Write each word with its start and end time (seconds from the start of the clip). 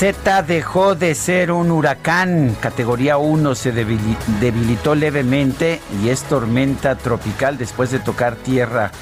Z 0.00 0.42
dejó 0.44 0.94
de 0.94 1.14
ser 1.14 1.52
un 1.52 1.70
huracán. 1.70 2.56
Categoría 2.58 3.18
1 3.18 3.54
se 3.54 3.70
debilitó 3.70 4.94
levemente 4.94 5.78
y 6.02 6.08
es 6.08 6.22
tormenta 6.22 6.96
tropical 6.96 7.58
después 7.58 7.90
de 7.90 7.98
tocar 7.98 8.36
tierra 8.36 8.92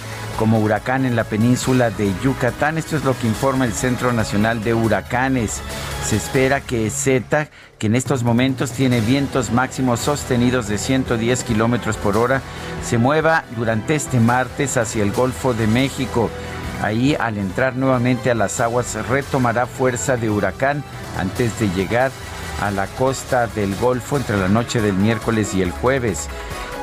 como 0.41 0.59
huracán 0.59 1.07
en 1.07 1.15
la 1.15 1.23
península 1.23 1.91
de 1.91 2.13
Yucatán. 2.25 2.79
Esto 2.79 2.97
es 2.97 3.05
lo 3.05 3.17
que 3.17 3.29
informa 3.29 3.65
el 3.65 3.75
Centro 3.75 4.13
Nacional 4.13 4.65
de 4.65 4.75
Huracanes. 4.75 5.61
Se 6.05 6.17
espera 6.17 6.61
que 6.61 6.91
Z, 6.91 7.49
que 7.79 7.87
en 7.87 7.95
estos 7.95 8.25
momentos 8.25 8.73
tiene 8.73 9.01
vientos 9.01 9.53
máximos 9.53 10.01
sostenidos 10.01 10.67
de 10.67 10.79
110 10.79 11.45
kilómetros 11.45 11.97
por 11.97 12.17
hora, 12.17 12.43
se 12.85 12.99
mueva 12.99 13.45
durante 13.57 13.95
este 13.95 14.19
martes 14.19 14.77
hacia 14.77 15.05
el 15.05 15.13
Golfo 15.13 15.55
de 15.55 15.69
México. 15.69 16.29
Ahí, 16.83 17.17
al 17.19 17.39
entrar 17.39 17.77
nuevamente 17.77 18.31
a 18.31 18.35
las 18.35 18.61
aguas, 18.61 18.95
retomará 19.09 19.67
fuerza 19.67 20.17
de 20.17 20.31
huracán 20.31 20.85
antes 21.19 21.59
de 21.59 21.69
llegar 21.71 22.11
a 22.61 22.71
la 22.71 22.87
costa 22.87 23.47
del 23.47 23.75
Golfo 23.77 24.17
entre 24.17 24.37
la 24.37 24.49
noche 24.49 24.81
del 24.81 24.95
miércoles 24.95 25.55
y 25.55 25.63
el 25.63 25.71
jueves. 25.71 26.29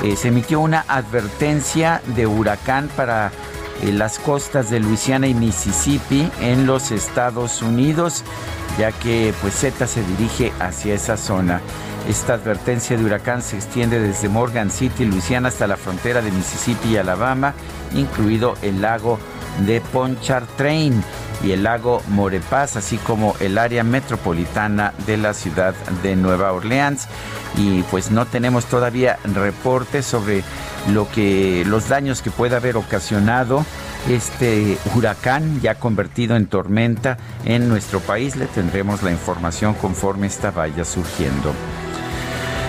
Eh, 0.04 0.16
se 0.16 0.28
emitió 0.30 0.60
una 0.60 0.84
advertencia 0.88 2.02
de 2.16 2.28
huracán 2.28 2.90
para 2.96 3.32
eh, 3.82 3.92
las 3.92 4.20
costas 4.20 4.70
de 4.70 4.80
Luisiana 4.80 5.28
y 5.28 5.34
Mississippi 5.34 6.30
en 6.42 6.66
los 6.66 6.92
Estados 6.92 7.62
Unidos, 7.62 8.24
ya 8.78 8.92
que 8.92 9.34
pues 9.42 9.54
Z 9.56 9.88
se 9.88 10.04
dirige 10.04 10.52
hacia 10.60 10.94
esa 10.94 11.18
zona. 11.18 11.62
Esta 12.08 12.36
advertencia 12.36 12.96
de 12.98 13.04
huracán 13.04 13.42
se 13.42 13.56
extiende 13.56 14.00
desde 14.00 14.30
Morgan 14.30 14.70
City, 14.70 15.06
Luisiana, 15.06 15.48
hasta 15.48 15.66
la 15.66 15.76
frontera 15.76 16.22
de 16.22 16.32
Mississippi 16.32 16.90
y 16.90 16.98
Alabama, 16.98 17.56
incluido 17.96 18.56
el 18.62 18.82
lago 18.82 19.18
de 19.66 19.82
Ponchartrain 19.82 21.04
y 21.44 21.52
el 21.52 21.64
lago 21.64 22.04
Morepaz, 22.10 22.76
así 22.76 22.98
como 22.98 23.36
el 23.40 23.58
área 23.58 23.84
metropolitana 23.84 24.94
de 25.08 25.18
la 25.18 25.34
ciudad 25.34 25.74
de 26.04 26.16
Nueva 26.16 26.54
Orleans. 26.54 27.08
Y 27.58 27.82
pues 27.84 28.12
no 28.12 28.26
tenemos 28.26 28.66
todavía 28.66 29.18
reportes 29.24 30.06
sobre 30.06 30.44
lo 30.92 31.10
que 31.10 31.64
los 31.66 31.90
daños 31.90 32.22
que 32.22 32.30
puede 32.30 32.56
haber 32.56 32.78
ocasionado 32.78 33.66
este 34.10 34.78
huracán 34.94 35.60
ya 35.62 35.76
convertido 35.76 36.36
en 36.36 36.46
tormenta 36.46 37.18
en 37.46 37.68
nuestro 37.68 38.00
país. 38.00 38.36
Le 38.36 38.46
tendremos 38.46 39.02
la 39.02 39.12
información 39.12 39.74
conforme 39.74 40.28
esta 40.28 40.52
vaya 40.52 40.86
surgiendo. 40.86 41.54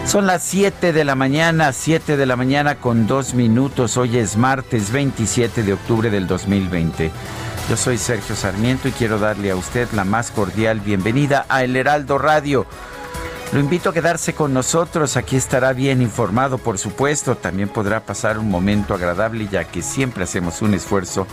Son 0.06 0.24
las 0.24 0.44
7 0.44 0.92
de 0.92 1.04
la 1.04 1.16
mañana, 1.16 1.72
7 1.72 2.16
de 2.16 2.26
la 2.26 2.36
mañana 2.36 2.76
con 2.76 3.08
dos 3.08 3.34
minutos. 3.34 3.96
Hoy 3.96 4.18
es 4.18 4.36
martes 4.36 4.92
27 4.92 5.64
de 5.64 5.72
octubre 5.72 6.10
del 6.10 6.28
2020. 6.28 7.10
Yo 7.68 7.76
soy 7.76 7.98
Sergio 7.98 8.36
Sarmiento 8.36 8.86
y 8.86 8.92
quiero 8.92 9.18
darle 9.18 9.50
a 9.50 9.56
usted 9.56 9.88
la 9.92 10.04
más 10.04 10.30
cordial 10.30 10.78
bienvenida 10.78 11.44
a 11.48 11.64
El 11.64 11.74
Heraldo 11.74 12.18
Radio. 12.18 12.66
Lo 13.52 13.58
invito 13.58 13.90
a 13.90 13.92
quedarse 13.92 14.32
con 14.32 14.54
nosotros, 14.54 15.16
aquí 15.16 15.36
estará 15.36 15.72
bien 15.72 16.00
informado, 16.02 16.58
por 16.58 16.78
supuesto, 16.78 17.36
también 17.36 17.68
podrá 17.68 18.00
pasar 18.00 18.38
un 18.38 18.50
momento 18.50 18.94
agradable 18.94 19.48
ya 19.50 19.64
que 19.64 19.82
siempre 19.82 20.24
hacemos 20.24 20.62
un 20.62 20.74
esfuerzo 20.74 21.26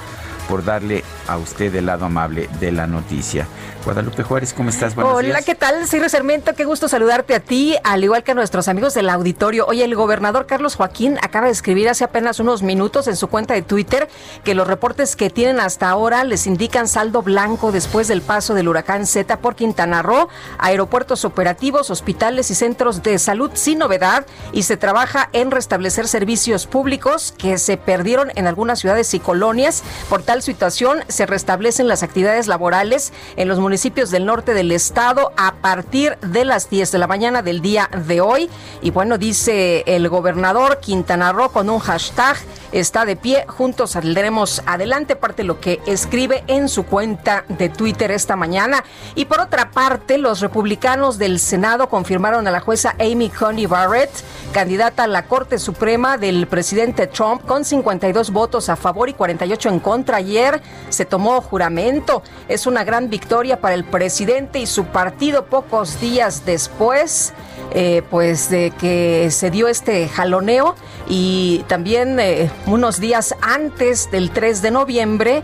por 0.47 0.63
darle 0.63 1.03
a 1.27 1.37
usted 1.37 1.73
el 1.75 1.87
lado 1.87 2.05
amable 2.05 2.49
de 2.59 2.71
la 2.71 2.87
noticia. 2.87 3.47
Guadalupe 3.83 4.23
Juárez, 4.23 4.53
¿cómo 4.53 4.69
estás? 4.69 4.95
Buenos 4.95 5.13
Hola, 5.13 5.41
¿qué 5.41 5.55
tal? 5.55 5.87
Ciro 5.87 6.07
Sarmiento, 6.07 6.53
qué 6.55 6.63
gusto 6.63 6.87
saludarte 6.87 7.35
a 7.35 7.41
ti, 7.41 7.75
al 7.83 8.03
igual 8.03 8.23
que 8.23 8.31
a 8.31 8.33
nuestros 8.33 8.69
amigos 8.69 8.93
del 8.93 9.09
auditorio. 9.09 9.65
Oye, 9.67 9.83
el 9.83 9.95
gobernador 9.95 10.45
Carlos 10.45 10.75
Joaquín 10.75 11.17
acaba 11.21 11.47
de 11.47 11.51
escribir 11.51 11.89
hace 11.89 12.05
apenas 12.05 12.39
unos 12.39 12.63
minutos 12.63 13.07
en 13.07 13.17
su 13.17 13.27
cuenta 13.27 13.53
de 13.53 13.61
Twitter 13.61 14.07
que 14.45 14.55
los 14.55 14.67
reportes 14.67 15.17
que 15.17 15.29
tienen 15.29 15.59
hasta 15.59 15.89
ahora 15.89 16.23
les 16.23 16.47
indican 16.47 16.87
saldo 16.87 17.21
blanco 17.23 17.73
después 17.73 18.07
del 18.07 18.21
paso 18.21 18.53
del 18.53 18.69
huracán 18.69 19.05
Z 19.05 19.37
por 19.39 19.55
Quintana 19.55 20.01
Roo, 20.01 20.29
aeropuertos 20.59 21.25
operativos, 21.25 21.89
hospitales 21.89 22.51
y 22.51 22.55
centros 22.55 23.03
de 23.03 23.19
salud 23.19 23.51
sin 23.53 23.79
novedad 23.79 24.25
y 24.53 24.63
se 24.63 24.77
trabaja 24.77 25.29
en 25.33 25.51
restablecer 25.51 26.07
servicios 26.07 26.67
públicos 26.67 27.33
que 27.37 27.57
se 27.57 27.75
perdieron 27.75 28.31
en 28.35 28.47
algunas 28.47 28.79
ciudades 28.79 29.13
y 29.13 29.19
colonias. 29.19 29.83
Por 30.09 30.23
tal 30.23 30.41
situación, 30.41 31.03
se 31.09 31.25
restablecen 31.25 31.89
las 31.89 32.01
actividades 32.01 32.47
laborales 32.47 33.11
en 33.35 33.49
los 33.49 33.59
municipios 33.59 33.72
municipios 33.73 34.11
del 34.11 34.27
norte 34.27 34.53
del 34.53 34.71
estado 34.71 35.31
a 35.35 35.55
partir 35.55 36.15
de 36.19 36.45
las 36.45 36.69
10 36.69 36.91
de 36.91 36.99
la 36.99 37.07
mañana 37.07 37.41
del 37.41 37.59
día 37.59 37.89
de 38.05 38.21
hoy. 38.21 38.47
Y 38.83 38.91
bueno, 38.91 39.17
dice 39.17 39.83
el 39.87 40.09
gobernador 40.09 40.79
Quintana 40.79 41.31
Roo 41.31 41.49
con 41.49 41.71
un 41.71 41.79
hashtag 41.79 42.37
está 42.71 43.05
de 43.05 43.15
pie, 43.15 43.45
juntos 43.47 43.91
saldremos 43.91 44.61
adelante, 44.65 45.15
parte 45.15 45.43
de 45.43 45.47
lo 45.47 45.59
que 45.59 45.79
escribe 45.85 46.43
en 46.47 46.67
su 46.67 46.85
cuenta 46.85 47.45
de 47.47 47.69
Twitter 47.69 48.11
esta 48.11 48.35
mañana. 48.35 48.83
Y 49.15 49.25
por 49.25 49.39
otra 49.39 49.71
parte, 49.71 50.17
los 50.17 50.39
republicanos 50.39 51.17
del 51.17 51.39
Senado 51.39 51.87
confirmaron 51.87 52.47
a 52.47 52.51
la 52.51 52.59
jueza 52.59 52.95
Amy 52.99 53.29
Coney 53.29 53.67
Barrett, 53.67 54.11
candidata 54.53 55.03
a 55.03 55.07
la 55.07 55.25
Corte 55.25 55.59
Suprema 55.59 56.17
del 56.17 56.47
presidente 56.47 57.07
Trump, 57.07 57.45
con 57.45 57.63
52 57.63 58.31
votos 58.31 58.69
a 58.69 58.75
favor 58.75 59.07
y 59.07 59.13
48 59.13 59.69
en 59.69 59.79
contra. 59.79 60.17
Ayer 60.17 60.61
se 60.89 61.05
tomó 61.05 61.41
juramento. 61.41 62.23
Es 62.47 62.65
una 62.65 62.83
gran 62.83 63.09
victoria 63.09 63.61
para 63.63 63.75
el 63.75 63.85
presidente 63.85 64.59
y 64.59 64.65
su 64.65 64.83
partido 64.83 65.45
pocos 65.45 66.01
días 66.01 66.45
después. 66.45 67.33
Eh, 67.75 68.03
pues 68.11 68.49
de 68.51 68.71
que 68.71 69.31
se 69.31 69.49
dio 69.49 69.67
este 69.67 70.07
jaloneo 70.07 70.75
y 71.09 71.63
también 71.67 72.19
eh, 72.19 72.51
unos 72.67 72.99
días 72.99 73.33
antes 73.41 74.11
del 74.11 74.29
3 74.29 74.61
de 74.61 74.69
noviembre 74.69 75.43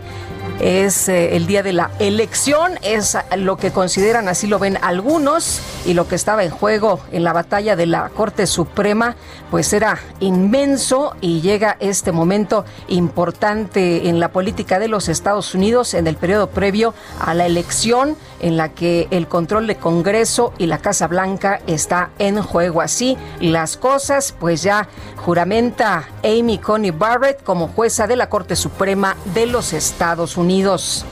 es 0.58 1.08
eh, 1.08 1.36
el 1.36 1.46
día 1.46 1.62
de 1.62 1.72
la 1.72 1.90
elección, 1.98 2.78
es 2.82 3.16
lo 3.36 3.56
que 3.56 3.70
consideran, 3.70 4.28
así 4.28 4.46
lo 4.46 4.58
ven 4.58 4.78
algunos, 4.82 5.60
y 5.86 5.94
lo 5.94 6.08
que 6.08 6.14
estaba 6.14 6.44
en 6.44 6.50
juego 6.50 7.00
en 7.12 7.24
la 7.24 7.32
batalla 7.32 7.76
de 7.76 7.86
la 7.86 8.08
Corte 8.10 8.46
Suprema, 8.46 9.16
pues 9.50 9.72
era 9.72 9.98
inmenso 10.20 11.14
y 11.20 11.40
llega 11.40 11.76
este 11.80 12.12
momento 12.12 12.64
importante 12.88 14.08
en 14.08 14.20
la 14.20 14.30
política 14.32 14.78
de 14.78 14.88
los 14.88 15.08
Estados 15.08 15.54
Unidos 15.54 15.94
en 15.94 16.06
el 16.06 16.16
periodo 16.16 16.48
previo 16.48 16.94
a 17.20 17.34
la 17.34 17.46
elección 17.46 18.16
en 18.40 18.56
la 18.56 18.70
que 18.70 19.08
el 19.10 19.28
control 19.28 19.66
de 19.66 19.76
Congreso 19.76 20.52
y 20.58 20.66
la 20.66 20.78
Casa 20.78 21.06
Blanca 21.08 21.60
está 21.66 22.10
en 22.18 22.42
juego. 22.42 22.80
Así 22.80 23.16
las 23.40 23.76
cosas, 23.76 24.34
pues 24.38 24.62
ya 24.62 24.88
juramenta 25.16 26.08
Amy 26.24 26.58
Coney 26.58 26.90
Barrett 26.90 27.42
como 27.42 27.68
jueza 27.68 28.06
de 28.06 28.16
la 28.16 28.28
Corte 28.28 28.56
Suprema 28.56 29.16
de 29.34 29.46
los 29.46 29.72
Estados 29.72 30.36
Unidos. 30.36 31.04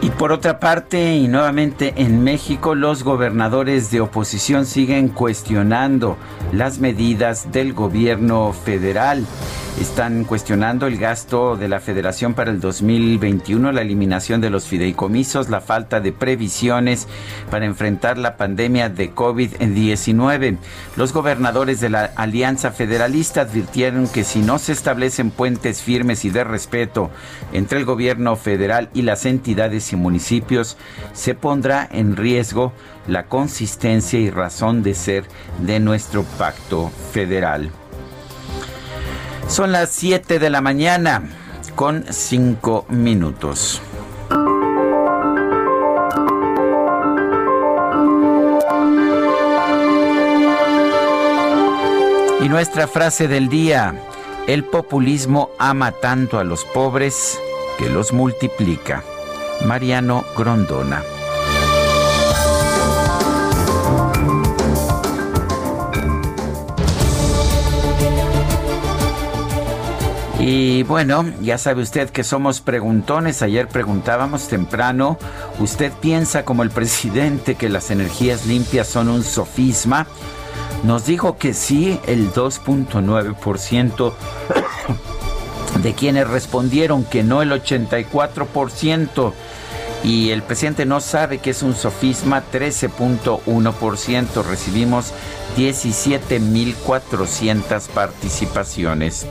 Y 0.00 0.10
Por 0.10 0.32
otra 0.32 0.58
parte, 0.58 1.14
y 1.14 1.28
nuevamente 1.28 1.94
en 1.96 2.24
México, 2.24 2.74
los 2.74 3.04
gobernadores 3.04 3.92
de 3.92 4.00
oposición 4.00 4.66
siguen 4.66 5.08
cuestionando 5.08 6.16
las 6.52 6.80
medidas 6.80 7.52
del 7.52 7.72
gobierno 7.72 8.52
federal. 8.52 9.24
Están 9.80 10.24
cuestionando 10.24 10.86
el 10.86 10.98
gasto 10.98 11.56
de 11.56 11.66
la 11.66 11.80
federación 11.80 12.34
para 12.34 12.50
el 12.50 12.60
2021, 12.60 13.72
la 13.72 13.80
eliminación 13.80 14.40
de 14.40 14.50
los 14.50 14.66
fideicomisos, 14.66 15.48
la 15.48 15.60
falta 15.60 16.00
de 16.00 16.12
previsiones 16.12 17.08
para 17.50 17.64
enfrentar 17.64 18.18
la 18.18 18.36
pandemia 18.36 18.90
de 18.90 19.14
COVID-19. 19.14 20.58
Los 20.96 21.12
gobernadores 21.12 21.80
de 21.80 21.88
la 21.88 22.04
Alianza 22.16 22.70
Federalista 22.70 23.40
advirtieron 23.40 24.08
que 24.08 24.24
si 24.24 24.40
no 24.40 24.58
se 24.58 24.72
establecen 24.72 25.30
puentes 25.30 25.82
firmes 25.82 26.26
y 26.26 26.30
de 26.30 26.44
respeto 26.44 27.10
entre 27.52 27.78
el 27.78 27.86
gobierno 27.86 28.36
federal 28.36 28.90
y 28.92 29.02
las 29.02 29.24
entidades 29.24 29.92
y 29.92 29.96
municipios, 29.96 30.76
se 31.14 31.34
pondrá 31.34 31.88
en 31.90 32.16
riesgo 32.16 32.72
la 33.08 33.24
consistencia 33.24 34.20
y 34.20 34.30
razón 34.30 34.82
de 34.82 34.94
ser 34.94 35.24
de 35.64 35.80
nuestro 35.80 36.24
pacto 36.24 36.92
federal. 37.12 37.70
Son 39.48 39.72
las 39.72 39.90
7 39.90 40.38
de 40.38 40.50
la 40.50 40.60
mañana 40.60 41.22
con 41.74 42.04
5 42.08 42.86
minutos. 42.88 43.80
Y 52.40 52.48
nuestra 52.48 52.88
frase 52.88 53.28
del 53.28 53.48
día, 53.48 53.94
el 54.46 54.64
populismo 54.64 55.50
ama 55.58 55.92
tanto 55.92 56.38
a 56.38 56.44
los 56.44 56.64
pobres 56.64 57.38
que 57.78 57.88
los 57.88 58.12
multiplica. 58.12 59.04
Mariano 59.64 60.24
Grondona. 60.36 61.02
Y 70.44 70.82
bueno, 70.82 71.24
ya 71.40 71.56
sabe 71.56 71.82
usted 71.82 72.10
que 72.10 72.24
somos 72.24 72.60
preguntones. 72.60 73.42
Ayer 73.42 73.68
preguntábamos 73.68 74.48
temprano, 74.48 75.16
¿usted 75.60 75.92
piensa 75.92 76.44
como 76.44 76.64
el 76.64 76.70
presidente 76.70 77.54
que 77.54 77.68
las 77.68 77.92
energías 77.92 78.44
limpias 78.46 78.88
son 78.88 79.08
un 79.08 79.22
sofisma? 79.22 80.08
Nos 80.82 81.06
dijo 81.06 81.38
que 81.38 81.54
sí, 81.54 82.00
el 82.08 82.32
2.9% 82.32 84.12
de 85.80 85.94
quienes 85.94 86.26
respondieron 86.26 87.04
que 87.04 87.22
no, 87.22 87.40
el 87.40 87.52
84%. 87.52 89.32
Y 90.02 90.30
el 90.30 90.42
presidente 90.42 90.86
no 90.86 91.00
sabe 91.00 91.38
que 91.38 91.50
es 91.50 91.62
un 91.62 91.76
sofisma, 91.76 92.42
13.1%. 92.52 94.44
Recibimos 94.44 95.12
17.400 95.56 97.88
participaciones. 97.90 99.28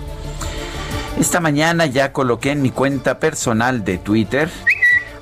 Esta 1.20 1.40
mañana 1.40 1.86
ya 1.86 2.12
coloqué 2.14 2.52
en 2.52 2.62
mi 2.62 2.72
cuenta 2.72 3.20
personal 3.20 3.84
de 3.84 3.98
Twitter, 3.98 4.50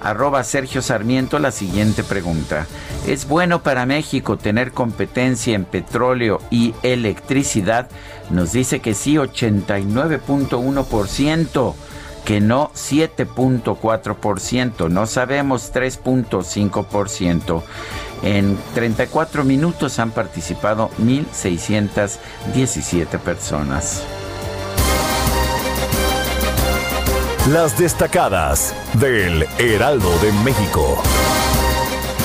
arroba 0.01 0.43
Sergio 0.43 0.81
Sarmiento, 0.81 1.39
la 1.39 1.51
siguiente 1.51 2.03
pregunta. 2.03 2.67
¿Es 3.05 3.27
bueno 3.27 3.61
para 3.63 3.85
México 3.85 4.37
tener 4.37 4.71
competencia 4.71 5.55
en 5.55 5.65
petróleo 5.65 6.41
y 6.49 6.73
electricidad? 6.83 7.89
Nos 8.29 8.53
dice 8.53 8.79
que 8.79 8.93
sí, 8.93 9.15
89.1%, 9.15 11.73
que 12.23 12.39
no 12.39 12.71
7.4%, 12.75 14.89
no 14.89 15.05
sabemos 15.05 15.73
3.5%. 15.73 17.61
En 18.21 18.57
34 18.73 19.43
minutos 19.43 19.99
han 19.99 20.11
participado 20.11 20.89
1.617 21.01 23.19
personas. 23.19 24.01
Las 27.53 27.79
destacadas 27.79 28.75
del 28.93 29.43
Heraldo 29.57 30.19
de 30.19 30.31
México. 30.43 31.01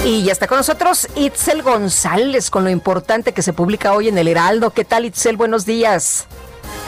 Y 0.05 0.23
ya 0.23 0.33
está 0.33 0.47
con 0.47 0.59
nosotros 0.59 1.09
Itzel 1.15 1.63
González 1.63 2.51
con 2.51 2.65
lo 2.65 2.69
importante 2.69 3.33
que 3.33 3.41
se 3.41 3.55
publica 3.55 3.95
hoy 3.95 4.09
en 4.09 4.19
el 4.19 4.29
Heraldo. 4.29 4.73
¿Qué 4.73 4.85
tal 4.85 5.07
Itzel? 5.07 5.39
Buenos 5.39 5.65
días. 5.65 6.27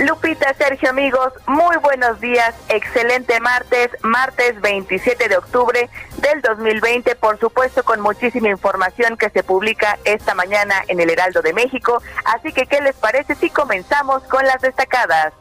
Lupita, 0.01 0.53
Sergio, 0.59 0.91
amigos, 0.91 1.33
muy 1.47 1.79
buenos 1.79 2.21
días. 2.21 2.55
Excelente 2.69 3.41
martes, 3.41 3.89
martes 4.03 4.61
27 4.61 5.31
de 5.31 5.39
octubre 5.39 5.89
del 6.19 6.43
2020, 6.43 7.17
por 7.17 7.41
supuesto 7.41 7.85
con 7.85 8.03
muchísima 8.03 8.51
información 8.51 9.17
que 9.17 9.31
se 9.31 9.43
publica 9.45 9.99
esta 10.05 10.35
mañana 10.35 10.75
en 10.89 11.01
el 11.01 11.09
Heraldo 11.09 11.41
de 11.41 11.55
México. 11.55 12.03
Así 12.27 12.53
que, 12.53 12.67
¿qué 12.67 12.83
les 12.83 12.97
parece 12.97 13.35
si 13.35 13.49
comenzamos 13.49 14.23
con 14.25 14.45
las 14.45 14.61
destacadas? 14.61 15.33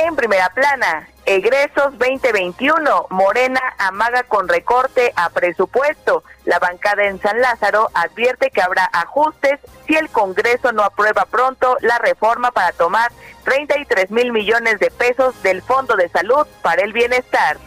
En 0.00 0.16
primera 0.16 0.48
plana, 0.50 1.08
egresos 1.26 1.98
2021, 1.98 3.06
Morena 3.10 3.60
amaga 3.78 4.22
con 4.22 4.48
recorte 4.48 5.12
a 5.16 5.28
presupuesto. 5.30 6.24
La 6.44 6.58
bancada 6.58 7.04
en 7.04 7.20
San 7.20 7.40
Lázaro 7.40 7.90
advierte 7.94 8.50
que 8.50 8.62
habrá 8.62 8.88
ajustes 8.92 9.60
si 9.86 9.94
el 9.94 10.08
Congreso 10.08 10.72
no 10.72 10.82
aprueba 10.82 11.26
pronto 11.26 11.76
la 11.82 11.98
reforma 11.98 12.52
para 12.52 12.72
tomar 12.72 13.12
33 13.44 14.10
mil 14.10 14.32
millones 14.32 14.78
de 14.80 14.90
pesos 14.90 15.40
del 15.42 15.60
Fondo 15.62 15.94
de 15.96 16.08
Salud 16.08 16.46
para 16.62 16.82
el 16.82 16.92
Bienestar. 16.92 17.58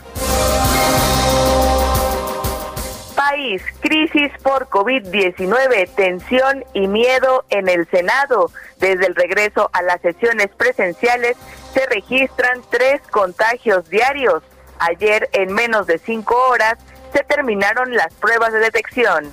País, 3.15 3.61
crisis 3.79 4.31
por 4.43 4.67
COVID-19, 4.67 5.89
tensión 5.95 6.65
y 6.73 6.87
miedo 6.87 7.45
en 7.49 7.69
el 7.69 7.87
Senado. 7.89 8.51
Desde 8.77 9.07
el 9.07 9.15
regreso 9.15 9.69
a 9.73 9.81
las 9.83 10.01
sesiones 10.01 10.49
presenciales 10.57 11.37
se 11.75 11.85
registran 11.87 12.61
tres 12.69 13.01
contagios 13.11 13.87
diarios. 13.89 14.41
Ayer, 14.79 15.29
en 15.33 15.53
menos 15.53 15.85
de 15.87 15.99
cinco 15.99 16.35
horas, 16.49 16.75
se 17.13 17.23
terminaron 17.23 17.93
las 17.93 18.13
pruebas 18.13 18.53
de 18.53 18.59
detección. 18.59 19.29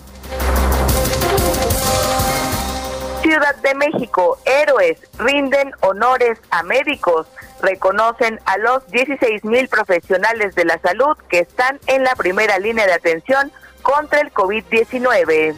Ciudad 3.23 3.55
de 3.62 3.75
México, 3.77 4.39
héroes 4.44 4.99
rinden 5.19 5.71
honores 5.81 6.39
a 6.50 6.65
médicos, 6.65 7.29
reconocen 7.62 8.41
a 8.45 8.59
los 8.59 8.85
16 8.88 9.45
mil 9.45 9.69
profesionales 9.69 10.56
de 10.56 10.65
la 10.65 10.79
salud 10.81 11.17
que 11.29 11.38
están 11.38 11.79
en 11.87 12.03
la 12.03 12.17
primera 12.17 12.59
línea 12.59 12.87
de 12.87 12.95
atención 12.95 13.53
contra 13.83 14.21
el 14.21 14.33
COVID-19. 14.33 15.55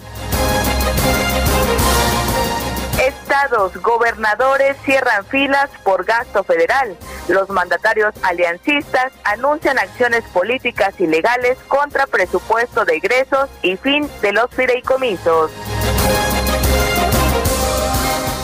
Estados, 3.06 3.77
gobernadores 3.82 4.77
cierran 4.84 5.25
filas 5.27 5.70
por 5.82 6.05
gasto 6.05 6.43
federal. 6.44 6.96
Los 7.29 7.51
mandatarios 7.51 8.15
aliancistas 8.23 9.13
anuncian 9.25 9.79
acciones 9.79 10.25
políticas 10.32 10.99
ilegales 10.99 11.58
contra 11.69 12.06
presupuesto 12.06 12.84
de 12.84 12.96
egresos 12.96 13.51
y 13.63 13.77
fin 13.77 14.08
de 14.23 14.32
los 14.32 14.51
fideicomisos. 14.51 15.51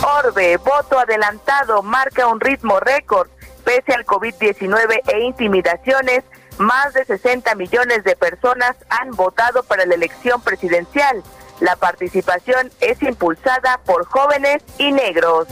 Orbe, 0.02 0.56
voto 0.58 0.98
adelantado, 0.98 1.82
marca 1.82 2.26
un 2.26 2.40
ritmo 2.40 2.80
récord. 2.80 3.28
Pese 3.64 3.94
al 3.94 4.04
COVID-19 4.04 5.00
e 5.06 5.20
intimidaciones, 5.20 6.24
más 6.58 6.92
de 6.92 7.04
60 7.06 7.54
millones 7.54 8.04
de 8.04 8.16
personas 8.16 8.76
han 8.90 9.10
votado 9.12 9.62
para 9.62 9.86
la 9.86 9.94
elección 9.94 10.42
presidencial. 10.42 11.22
La 11.60 11.76
participación 11.76 12.70
es 12.80 13.02
impulsada 13.02 13.80
por 13.84 14.06
jóvenes 14.06 14.62
y 14.78 14.92
negros. 14.92 15.46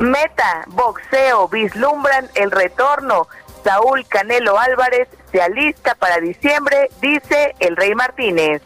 Meta, 0.00 0.64
boxeo, 0.68 1.48
vislumbran 1.48 2.28
el 2.34 2.50
retorno. 2.50 3.28
Saúl 3.62 4.06
Canelo 4.08 4.58
Álvarez 4.58 5.08
se 5.30 5.40
alista 5.40 5.94
para 5.94 6.18
diciembre, 6.18 6.90
dice 7.00 7.54
el 7.60 7.76
Rey 7.76 7.94
Martínez. 7.94 8.62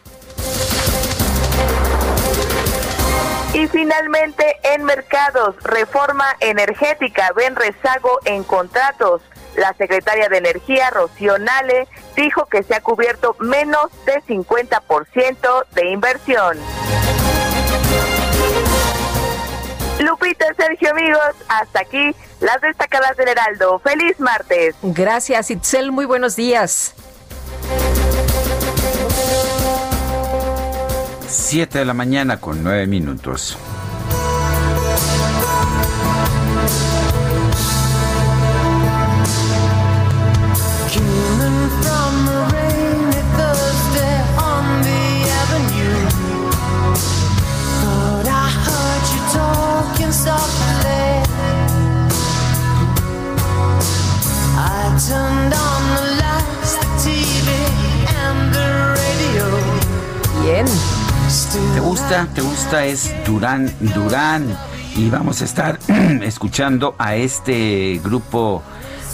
Y 3.53 3.67
finalmente, 3.67 4.57
en 4.63 4.83
mercados, 4.83 5.55
reforma 5.63 6.25
energética, 6.39 7.31
ven 7.35 7.55
rezago 7.55 8.19
en 8.25 8.43
contratos. 8.43 9.21
La 9.55 9.73
secretaria 9.73 10.27
de 10.29 10.37
Energía, 10.37 10.89
Rocío 10.89 11.37
Nale, 11.37 11.87
dijo 12.15 12.45
que 12.45 12.63
se 12.63 12.75
ha 12.75 12.81
cubierto 12.81 13.35
menos 13.39 13.87
de 14.05 14.21
50% 14.23 15.65
de 15.73 15.89
inversión. 15.89 16.57
Lupita, 19.99 20.45
Sergio, 20.57 20.91
amigos, 20.91 21.35
hasta 21.47 21.79
aquí 21.79 22.15
las 22.41 22.59
destacadas 22.61 23.15
del 23.17 23.29
Heraldo. 23.29 23.79
Feliz 23.79 24.19
martes. 24.19 24.75
Gracias, 24.81 25.49
Itzel. 25.51 25.91
Muy 25.91 26.05
buenos 26.05 26.35
días. 26.35 26.93
7 31.27 31.79
de 31.79 31.85
la 31.85 31.93
mañana 31.93 32.39
con 32.39 32.63
9 32.63 32.87
minutos. 32.87 33.57
Gusta? 61.95 62.27
¿Te 62.35 62.41
gusta? 62.41 62.85
Es 62.85 63.13
Durán 63.25 63.73
Durán. 63.79 64.45
Y 64.97 65.09
vamos 65.09 65.41
a 65.41 65.45
estar 65.45 65.79
escuchando 66.23 66.93
a 66.97 67.15
este 67.15 68.01
grupo 68.03 68.61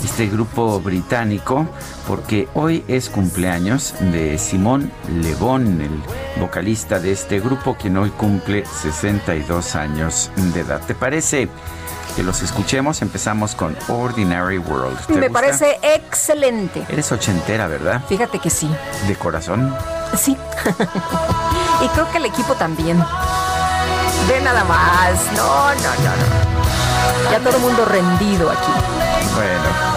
este 0.03 0.25
grupo 0.25 0.81
británico, 0.81 1.67
porque 2.07 2.47
hoy 2.55 2.83
es 2.87 3.07
cumpleaños 3.07 3.93
de 3.99 4.39
Simón 4.39 4.91
Lebón, 5.21 5.79
el 5.79 6.41
vocalista 6.41 6.99
de 6.99 7.11
este 7.11 7.39
grupo, 7.39 7.77
quien 7.79 7.97
hoy 7.97 8.09
cumple 8.09 8.65
62 8.65 9.75
años 9.75 10.31
de 10.35 10.61
edad. 10.61 10.81
¿Te 10.87 10.95
parece 10.95 11.49
que 12.15 12.23
los 12.23 12.41
escuchemos? 12.41 13.03
Empezamos 13.03 13.53
con 13.53 13.77
Ordinary 13.89 14.57
World. 14.57 15.07
Me 15.09 15.29
parece 15.29 15.77
excelente. 15.83 16.83
Eres 16.89 17.11
ochentera, 17.11 17.67
¿verdad? 17.67 18.01
Fíjate 18.09 18.39
que 18.39 18.49
sí. 18.49 18.67
¿De 19.07 19.15
corazón? 19.15 19.71
Sí. 20.17 20.35
y 21.83 21.87
creo 21.89 22.09
que 22.11 22.17
el 22.17 22.25
equipo 22.25 22.55
también. 22.55 22.97
De 24.27 24.41
nada 24.41 24.63
más. 24.63 25.19
No, 25.35 25.73
no, 25.73 25.75
no, 25.75 26.15
no. 26.15 27.31
Ya 27.31 27.39
todo 27.39 27.55
el 27.55 27.61
mundo 27.61 27.85
rendido 27.85 28.49
aquí. 28.49 28.71
Bueno. 29.35 29.91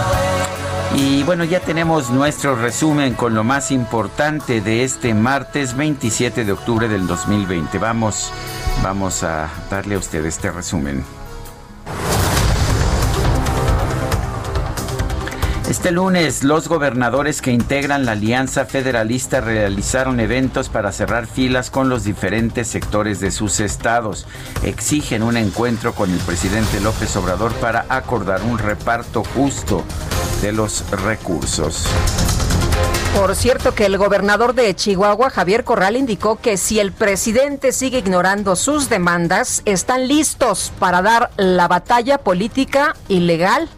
Y 0.95 1.23
bueno, 1.23 1.43
ya 1.43 1.59
tenemos 1.59 2.09
nuestro 2.09 2.55
resumen 2.55 3.15
con 3.15 3.35
lo 3.35 3.43
más 3.43 3.71
importante 3.71 4.61
de 4.61 4.85
este 4.85 5.13
martes 5.13 5.75
27 5.75 6.45
de 6.45 6.51
octubre 6.53 6.87
del 6.87 7.05
2020. 7.05 7.77
Vamos, 7.79 8.31
vamos 8.81 9.23
a 9.23 9.49
darle 9.69 9.95
a 9.95 9.97
usted 9.97 10.25
este 10.25 10.51
resumen. 10.51 11.03
Este 15.75 15.91
lunes, 15.91 16.45
los 16.45 16.69
gobernadores 16.69 17.41
que 17.41 17.51
integran 17.51 18.05
la 18.05 18.13
Alianza 18.13 18.63
Federalista 18.63 19.41
realizaron 19.41 20.21
eventos 20.21 20.69
para 20.69 20.93
cerrar 20.93 21.27
filas 21.27 21.69
con 21.69 21.89
los 21.89 22.05
diferentes 22.05 22.69
sectores 22.69 23.19
de 23.19 23.29
sus 23.29 23.59
estados. 23.59 24.25
Exigen 24.63 25.21
un 25.21 25.35
encuentro 25.35 25.93
con 25.93 26.09
el 26.09 26.19
presidente 26.19 26.79
López 26.79 27.13
Obrador 27.17 27.53
para 27.55 27.85
acordar 27.89 28.41
un 28.43 28.57
reparto 28.57 29.25
justo 29.35 29.83
de 30.41 30.53
los 30.53 30.89
recursos. 30.91 31.85
Por 33.13 33.35
cierto 33.35 33.75
que 33.75 33.85
el 33.85 33.97
gobernador 33.97 34.55
de 34.55 34.73
Chihuahua, 34.73 35.29
Javier 35.29 35.65
Corral, 35.65 35.97
indicó 35.97 36.37
que 36.37 36.55
si 36.55 36.79
el 36.79 36.93
presidente 36.93 37.73
sigue 37.73 37.97
ignorando 37.97 38.55
sus 38.55 38.87
demandas, 38.87 39.61
están 39.65 40.07
listos 40.07 40.71
para 40.79 41.01
dar 41.01 41.31
la 41.35 41.67
batalla 41.67 42.17
política 42.17 42.95
ilegal 43.09 43.69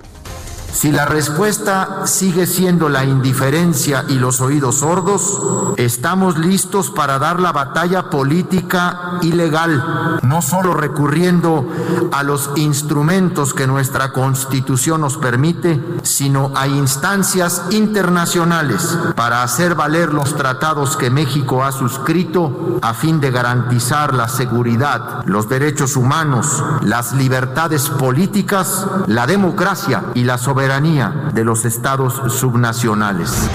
si 0.77 0.91
la 0.91 1.05
respuesta 1.05 2.05
sigue 2.05 2.45
siendo 2.45 2.87
la 2.87 3.03
indiferencia 3.03 4.05
y 4.09 4.13
los 4.13 4.41
oídos 4.41 4.75
sordos, 4.75 5.73
estamos 5.77 6.37
listos 6.37 6.91
para 6.91 7.17
dar 7.17 7.39
la 7.39 7.51
batalla 7.51 8.11
política 8.11 9.17
ilegal, 9.23 10.19
no 10.21 10.43
solo 10.43 10.75
recurriendo 10.75 11.67
a 12.11 12.21
los 12.21 12.51
instrumentos 12.57 13.55
que 13.55 13.65
nuestra 13.65 14.11
Constitución 14.11 15.01
nos 15.01 15.17
permite, 15.17 15.81
sino 16.03 16.51
a 16.55 16.67
instancias 16.67 17.63
internacionales 17.71 18.99
para 19.15 19.41
hacer 19.41 19.73
valer 19.73 20.13
los 20.13 20.35
tratados 20.35 20.95
que 20.95 21.09
México 21.09 21.63
ha 21.63 21.71
suscrito 21.71 22.77
a 22.83 22.93
fin 22.93 23.19
de 23.19 23.31
garantizar 23.31 24.13
la 24.13 24.27
seguridad, 24.27 25.25
los 25.25 25.49
derechos 25.49 25.95
humanos, 25.95 26.63
las 26.83 27.13
libertades 27.13 27.89
políticas, 27.89 28.85
la 29.07 29.25
democracia 29.25 30.03
y 30.13 30.23
la 30.23 30.37
soberanía 30.37 30.66
de 30.67 31.45
los 31.45 31.63
estados 31.63 32.21
subnacionales. 32.33 33.49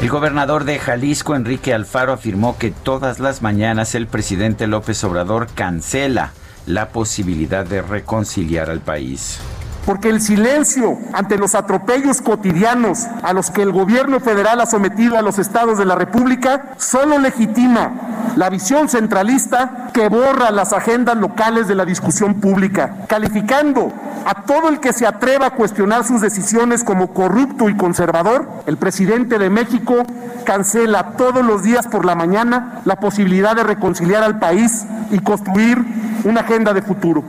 El 0.00 0.08
gobernador 0.08 0.64
de 0.64 0.78
Jalisco, 0.78 1.34
Enrique 1.34 1.74
Alfaro, 1.74 2.14
afirmó 2.14 2.56
que 2.56 2.70
todas 2.70 3.18
las 3.18 3.42
mañanas 3.42 3.94
el 3.94 4.06
presidente 4.06 4.66
López 4.66 5.04
Obrador 5.04 5.48
cancela 5.54 6.32
la 6.64 6.88
posibilidad 6.88 7.66
de 7.66 7.82
reconciliar 7.82 8.70
al 8.70 8.80
país 8.80 9.40
porque 9.86 10.08
el 10.08 10.20
silencio 10.20 10.98
ante 11.12 11.38
los 11.38 11.54
atropellos 11.54 12.20
cotidianos 12.20 13.06
a 13.22 13.32
los 13.32 13.50
que 13.50 13.62
el 13.62 13.70
gobierno 13.70 14.18
federal 14.18 14.60
ha 14.60 14.66
sometido 14.66 15.16
a 15.16 15.22
los 15.22 15.38
estados 15.38 15.78
de 15.78 15.84
la 15.84 15.94
República 15.94 16.74
solo 16.76 17.18
legitima 17.18 17.92
la 18.34 18.50
visión 18.50 18.88
centralista 18.88 19.88
que 19.94 20.08
borra 20.08 20.50
las 20.50 20.72
agendas 20.72 21.16
locales 21.16 21.68
de 21.68 21.74
la 21.74 21.86
discusión 21.86 22.34
pública, 22.34 23.06
calificando 23.08 23.92
a 24.26 24.42
todo 24.42 24.68
el 24.68 24.80
que 24.80 24.92
se 24.92 25.06
atreva 25.06 25.46
a 25.46 25.50
cuestionar 25.50 26.04
sus 26.04 26.20
decisiones 26.20 26.84
como 26.84 27.14
corrupto 27.14 27.68
y 27.68 27.76
conservador, 27.76 28.46
el 28.66 28.76
presidente 28.76 29.38
de 29.38 29.48
México 29.48 30.02
cancela 30.44 31.12
todos 31.16 31.44
los 31.44 31.62
días 31.62 31.86
por 31.86 32.04
la 32.04 32.14
mañana 32.14 32.82
la 32.84 32.96
posibilidad 32.96 33.54
de 33.54 33.62
reconciliar 33.62 34.22
al 34.22 34.38
país 34.38 34.84
y 35.10 35.20
construir 35.20 35.78
una 36.24 36.40
agenda 36.40 36.74
de 36.74 36.82
futuro. 36.82 37.22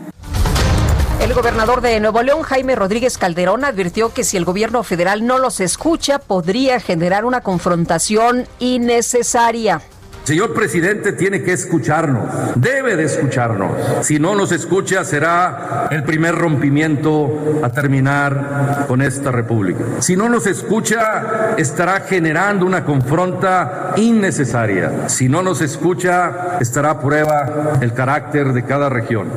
El 1.20 1.34
gobernador 1.34 1.82
de 1.82 2.00
Nuevo 2.00 2.22
León, 2.22 2.44
Jaime 2.44 2.76
Rodríguez 2.76 3.18
Calderón, 3.18 3.66
advirtió 3.66 4.14
que 4.14 4.24
si 4.24 4.38
el 4.38 4.46
gobierno 4.46 4.84
federal 4.84 5.26
no 5.26 5.40
los 5.40 5.60
escucha, 5.60 6.20
podría 6.20 6.80
generar 6.80 7.26
una 7.26 7.42
confrontación 7.42 8.48
innecesaria. 8.60 9.82
Señor 10.24 10.54
presidente 10.54 11.14
tiene 11.14 11.42
que 11.42 11.54
escucharnos, 11.54 12.30
debe 12.56 12.98
de 12.98 13.06
escucharnos. 13.06 14.06
Si 14.06 14.20
no 14.20 14.36
nos 14.36 14.52
escucha 14.52 15.06
será 15.06 15.88
el 15.90 16.04
primer 16.04 16.36
rompimiento 16.36 17.62
a 17.64 17.70
terminar 17.70 18.86
con 18.90 19.02
esta 19.02 19.32
república. 19.32 19.86
Si 20.00 20.18
no 20.18 20.28
nos 20.28 20.46
escucha 20.46 21.56
estará 21.58 22.02
generando 22.02 22.66
una 22.66 22.84
confronta 22.84 23.94
innecesaria. 23.96 25.08
Si 25.08 25.30
no 25.30 25.42
nos 25.42 25.62
escucha 25.62 26.58
estará 26.60 26.92
a 26.92 27.00
prueba 27.00 27.78
el 27.80 27.94
carácter 27.94 28.52
de 28.52 28.66
cada 28.66 28.90
región. 28.90 29.30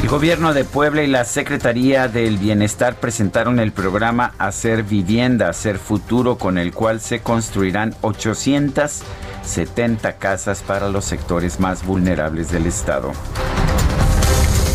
El 0.00 0.08
gobierno 0.08 0.54
de 0.54 0.64
Puebla 0.64 1.02
y 1.02 1.08
la 1.08 1.24
Secretaría 1.24 2.06
del 2.06 2.38
Bienestar 2.38 2.94
presentaron 2.94 3.58
el 3.58 3.72
programa 3.72 4.32
Hacer 4.38 4.84
Vivienda, 4.84 5.48
Hacer 5.48 5.78
Futuro, 5.78 6.38
con 6.38 6.56
el 6.56 6.72
cual 6.72 7.00
se 7.00 7.20
construirán 7.20 7.96
870 8.02 10.18
casas 10.18 10.62
para 10.62 10.88
los 10.88 11.04
sectores 11.04 11.58
más 11.58 11.84
vulnerables 11.84 12.52
del 12.52 12.66
Estado. 12.66 13.10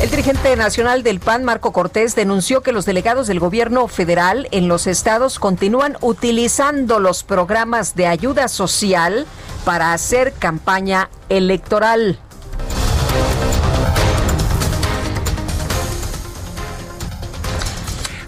El 0.02 0.10
dirigente 0.10 0.54
nacional 0.58 1.04
del 1.04 1.22
PAN, 1.22 1.46
Marco 1.46 1.72
Cortés, 1.72 2.14
denunció 2.14 2.62
que 2.62 2.74
los 2.74 2.86
delegados 2.86 3.26
del 3.26 3.40
gobierno 3.40 3.88
federal 3.88 4.50
en 4.52 4.68
los 4.68 4.88
estados 4.88 5.40
continúan 5.40 5.96
utilizando 6.02 7.00
los 7.00 7.24
programas 7.24 7.96
de 7.96 8.08
ayuda 8.08 8.50
social 8.50 9.26
para 9.64 9.94
hacer 9.94 10.34
campaña 10.34 11.10
electoral. 11.30 12.20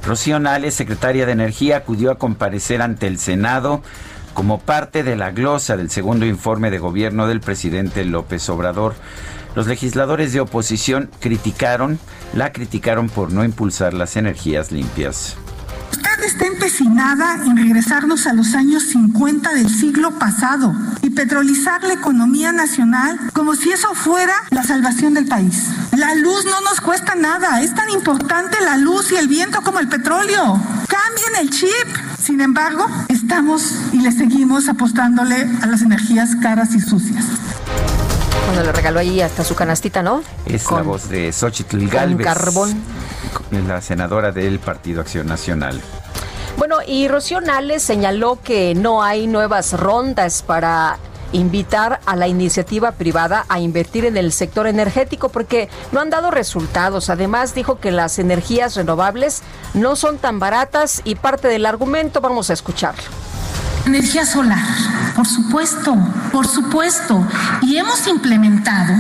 Rocío 0.06 0.40
Nales, 0.40 0.76
secretaria 0.76 1.26
de 1.26 1.32
Energía, 1.32 1.78
acudió 1.78 2.12
a 2.12 2.20
comparecer 2.20 2.82
ante 2.82 3.08
el 3.08 3.18
Senado 3.18 3.82
como 4.36 4.60
parte 4.60 5.04
de 5.04 5.16
la 5.16 5.32
glosa 5.32 5.78
del 5.78 5.90
segundo 5.90 6.26
informe 6.26 6.70
de 6.70 6.78
gobierno 6.78 7.28
del 7.28 7.40
presidente 7.40 8.06
López 8.06 8.48
Obrador. 8.50 8.94
Los 9.56 9.66
legisladores 9.68 10.34
de 10.34 10.42
oposición 10.42 11.10
criticaron, 11.20 11.98
la 12.34 12.52
criticaron 12.52 13.10
por 13.10 13.32
no 13.32 13.44
impulsar 13.44 13.94
las 13.94 14.16
energías 14.16 14.72
limpias 14.72 15.38
está 16.26 16.48
empecinada 16.48 17.36
en 17.46 17.56
regresarnos 17.56 18.26
a 18.26 18.34
los 18.34 18.56
años 18.56 18.84
50 18.84 19.54
del 19.54 19.70
siglo 19.70 20.18
pasado 20.18 20.74
y 21.02 21.12
petrolizar 21.12 21.84
la 21.84 21.94
economía 21.94 22.52
nacional 22.52 23.20
como 23.34 23.56
si 23.56 23.72
eso 23.72 23.94
fuera 23.94 24.34
la 24.50 24.64
salvación 24.64 25.14
del 25.14 25.28
país. 25.28 25.70
La 25.96 26.14
luz 26.14 26.44
no 26.44 26.60
nos 26.62 26.82
cuesta 26.82 27.16
nada, 27.16 27.62
es 27.62 27.74
tan 27.74 27.90
importante 27.90 28.58
la 28.60 28.75
luz 28.75 29.14
y 29.14 29.16
el 29.16 29.30
viento 29.30 29.62
como 29.62 29.80
el 29.80 29.88
petróleo. 29.88 30.60
Cambien 30.88 31.36
el 31.40 31.50
chip. 31.50 31.88
Sin 32.22 32.42
embargo, 32.42 32.86
estamos 33.08 33.72
y 33.94 34.02
le 34.02 34.12
seguimos 34.12 34.68
apostándole 34.68 35.48
a 35.62 35.68
las 35.68 35.82
energías 35.82 36.36
caras 36.42 36.75
y 36.75 36.82
sucias. 36.82 37.24
Cuando 38.46 38.64
le 38.64 38.74
regaló 38.74 39.00
ahí 39.00 39.22
hasta 39.22 39.46
su 39.46 39.56
canastita, 39.56 40.04
¿no? 40.04 40.22
Es 40.46 40.70
la 40.70 40.82
voz 40.82 41.08
de 41.08 41.32
Xochitl 41.32 41.88
Galvez. 41.88 42.25
carbón. 42.25 42.75
La 43.66 43.82
senadora 43.82 44.34
del 44.34 44.60
Partido 44.60 45.00
Acción 45.00 45.28
Nacional. 45.28 45.82
Bueno, 46.58 46.78
y 46.86 47.08
Rocío 47.08 47.40
Nales 47.40 47.84
señaló 47.84 48.40
que 48.44 48.75
no 48.75 49.02
hay 49.02 49.28
nuevas 49.28 49.74
rondas 49.74 50.42
para 50.42 50.98
invitar 51.36 52.00
a 52.06 52.15
la 52.15 52.27
iniciativa 52.27 52.94
privada 52.94 53.46
a 53.50 53.60
invertir 53.60 54.06
en 54.06 54.18
el 54.18 54.32
sector 54.32 54.68
energético 54.68 55.30
porque 55.30 55.70
no 55.92 56.00
han 56.00 56.10
dado 56.10 56.32
resultados. 56.32 57.10
Además, 57.10 57.54
dijo 57.54 57.80
que 57.80 57.92
las 57.92 58.20
energías 58.20 58.75
renovables 58.75 59.44
no 59.74 59.96
son 59.96 60.18
tan 60.18 60.39
baratas 60.39 61.01
y 61.04 61.15
parte 61.15 61.48
del 61.48 61.65
argumento 61.65 62.22
vamos 62.22 62.50
a 62.50 62.54
escucharlo. 62.54 63.04
Energía 63.86 64.25
solar, 64.25 64.65
por 65.15 65.27
supuesto, 65.27 65.96
por 66.32 66.48
supuesto. 66.48 67.25
Y 67.62 67.77
hemos 67.77 68.08
implementado, 68.08 68.94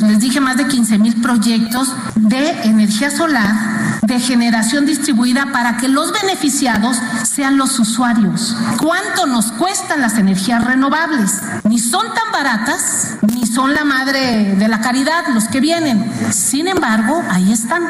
les 0.00 0.20
dije, 0.20 0.40
más 0.40 0.56
de 0.56 0.66
15 0.66 0.98
mil 0.98 1.20
proyectos 1.20 1.94
de 2.14 2.50
energía 2.64 3.10
solar 3.10 3.72
de 4.02 4.20
generación 4.20 4.84
distribuida 4.84 5.46
para 5.52 5.76
que 5.76 5.88
los 5.88 6.12
beneficiados 6.12 6.98
sean 7.24 7.56
los 7.56 7.78
usuarios. 7.78 8.54
¿Cuánto 8.78 9.26
nos 9.26 9.52
cuestan 9.52 10.00
las 10.00 10.18
energías 10.18 10.64
renovables? 10.64 11.40
Ni 11.64 11.78
son 11.78 12.06
tan 12.12 12.32
baratas, 12.32 13.16
ni 13.22 13.46
son 13.46 13.74
la 13.74 13.84
madre 13.84 14.56
de 14.56 14.68
la 14.68 14.80
caridad 14.80 15.24
los 15.32 15.44
que 15.44 15.60
vienen. 15.60 16.12
Sin 16.32 16.68
embargo, 16.68 17.22
ahí 17.30 17.52
están. 17.52 17.82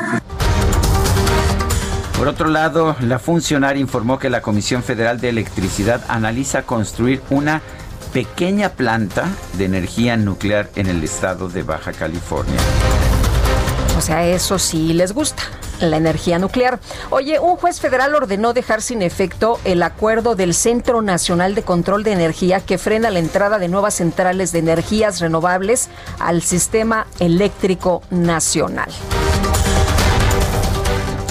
Por 2.23 2.29
otro 2.29 2.51
lado, 2.51 2.95
la 3.01 3.19
funcionaria 3.19 3.81
informó 3.81 4.21
que 4.21 4.31
la 4.31 4.43
Comisión 4.43 4.85
Federal 4.85 5.21
de 5.21 5.29
Electricidad 5.29 6.05
analiza 6.07 6.63
construir 6.63 7.21
una 7.31 7.63
pequeña 8.13 8.69
planta 8.69 9.29
de 9.55 9.65
energía 9.65 10.17
nuclear 10.17 10.71
en 10.77 10.87
el 10.87 11.03
estado 11.03 11.49
de 11.49 11.65
Baja 11.65 11.93
California. 11.93 12.61
O 13.99 14.01
sea, 14.01 14.25
eso 14.25 14.61
sí 14.61 14.93
les 14.93 15.13
gusta 15.13 15.43
la 15.81 15.97
energía 15.97 16.39
nuclear. 16.39 16.79
Oye, 17.11 17.41
un 17.41 17.57
juez 17.57 17.81
federal 17.81 18.15
ordenó 18.15 18.53
dejar 18.53 18.83
sin 18.83 19.03
efecto 19.03 19.59
el 19.65 19.83
acuerdo 19.83 20.37
del 20.37 20.55
Centro 20.55 21.03
Nacional 21.03 21.57
de 21.57 21.65
Control 21.65 22.05
de 22.05 22.13
Energía 22.13 22.61
que 22.61 22.79
frena 22.79 23.11
la 23.11 23.19
entrada 23.19 23.59
de 23.59 23.67
nuevas 23.67 23.95
centrales 23.95 24.53
de 24.53 24.61
energías 24.61 25.19
renovables 25.19 25.89
al 26.21 26.43
sistema 26.43 27.09
eléctrico 27.19 28.01
nacional. 28.11 28.93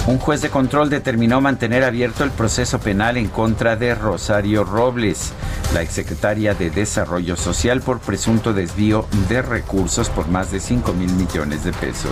Un 0.04 0.18
juez 0.18 0.42
de 0.42 0.50
control 0.50 0.90
determinó 0.90 1.40
mantener 1.40 1.84
abierto 1.84 2.24
el 2.24 2.32
proceso 2.32 2.80
penal 2.80 3.16
en 3.16 3.28
contra 3.28 3.76
de 3.76 3.94
Rosario 3.94 4.64
Robles, 4.64 5.32
la 5.74 5.82
exsecretaria 5.82 6.54
de 6.54 6.70
Desarrollo 6.70 7.36
Social, 7.36 7.82
por 7.82 8.00
presunto 8.00 8.52
desvío 8.52 9.06
de 9.28 9.42
recursos 9.42 10.10
por 10.10 10.26
más 10.26 10.50
de 10.50 10.58
5 10.58 10.92
mil 10.94 11.12
millones 11.12 11.62
de 11.62 11.72
pesos. 11.72 12.10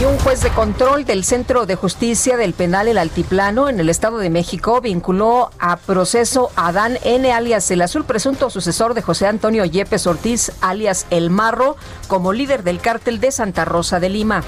Y 0.00 0.06
un 0.06 0.18
juez 0.20 0.42
de 0.42 0.48
control 0.48 1.04
del 1.04 1.24
Centro 1.24 1.66
de 1.66 1.74
Justicia 1.74 2.38
del 2.38 2.54
Penal 2.54 2.88
El 2.88 2.96
Altiplano 2.96 3.68
en 3.68 3.78
el 3.78 3.90
Estado 3.90 4.16
de 4.16 4.30
México 4.30 4.80
vinculó 4.80 5.50
a 5.58 5.76
proceso 5.76 6.50
a 6.56 6.68
Adán 6.68 6.96
N. 7.04 7.30
alias 7.30 7.70
El 7.70 7.82
Azul, 7.82 8.04
presunto 8.04 8.48
sucesor 8.48 8.94
de 8.94 9.02
José 9.02 9.26
Antonio 9.26 9.66
Yepes 9.66 10.06
Ortiz 10.06 10.50
alias 10.62 11.04
El 11.10 11.28
Marro, 11.28 11.76
como 12.08 12.32
líder 12.32 12.62
del 12.62 12.80
cártel 12.80 13.20
de 13.20 13.32
Santa 13.32 13.66
Rosa 13.66 14.00
de 14.00 14.08
Lima. 14.08 14.42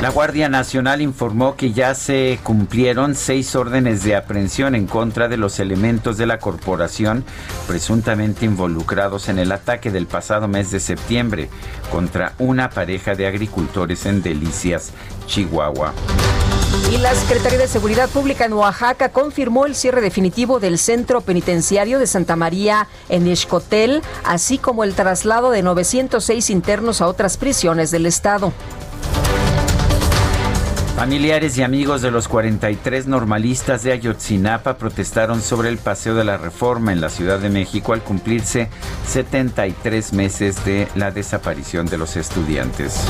La 0.00 0.10
Guardia 0.10 0.50
Nacional 0.50 1.00
informó 1.00 1.56
que 1.56 1.72
ya 1.72 1.94
se 1.94 2.38
cumplieron 2.42 3.14
seis 3.14 3.56
órdenes 3.56 4.04
de 4.04 4.14
aprehensión 4.14 4.74
en 4.74 4.86
contra 4.86 5.26
de 5.26 5.38
los 5.38 5.58
elementos 5.58 6.18
de 6.18 6.26
la 6.26 6.38
corporación 6.38 7.24
presuntamente 7.66 8.44
involucrados 8.44 9.30
en 9.30 9.38
el 9.38 9.52
ataque 9.52 9.90
del 9.90 10.06
pasado 10.06 10.48
mes 10.48 10.70
de 10.70 10.80
septiembre 10.80 11.48
contra 11.90 12.34
una 12.38 12.68
pareja 12.68 13.14
de 13.14 13.26
agricultores 13.26 14.04
en 14.04 14.22
Delicias, 14.22 14.92
Chihuahua. 15.26 15.94
Y 16.92 16.98
la 16.98 17.14
Secretaría 17.14 17.58
de 17.58 17.66
Seguridad 17.66 18.10
Pública 18.10 18.44
en 18.44 18.52
Oaxaca 18.52 19.08
confirmó 19.08 19.64
el 19.64 19.74
cierre 19.74 20.02
definitivo 20.02 20.60
del 20.60 20.78
centro 20.78 21.22
penitenciario 21.22 21.98
de 21.98 22.06
Santa 22.06 22.36
María 22.36 22.86
en 23.08 23.26
Escotel, 23.26 24.02
así 24.24 24.58
como 24.58 24.84
el 24.84 24.94
traslado 24.94 25.50
de 25.50 25.62
906 25.62 26.50
internos 26.50 27.00
a 27.00 27.08
otras 27.08 27.38
prisiones 27.38 27.90
del 27.90 28.04
estado. 28.04 28.52
Familiares 30.96 31.58
y 31.58 31.62
amigos 31.62 32.00
de 32.00 32.10
los 32.10 32.26
43 32.26 33.06
normalistas 33.06 33.82
de 33.82 33.92
Ayotzinapa 33.92 34.78
protestaron 34.78 35.42
sobre 35.42 35.68
el 35.68 35.76
Paseo 35.76 36.14
de 36.14 36.24
la 36.24 36.38
Reforma 36.38 36.90
en 36.90 37.02
la 37.02 37.10
Ciudad 37.10 37.38
de 37.38 37.50
México 37.50 37.92
al 37.92 38.00
cumplirse 38.00 38.70
73 39.06 40.14
meses 40.14 40.64
de 40.64 40.88
la 40.94 41.10
desaparición 41.10 41.84
de 41.84 41.98
los 41.98 42.16
estudiantes. 42.16 43.02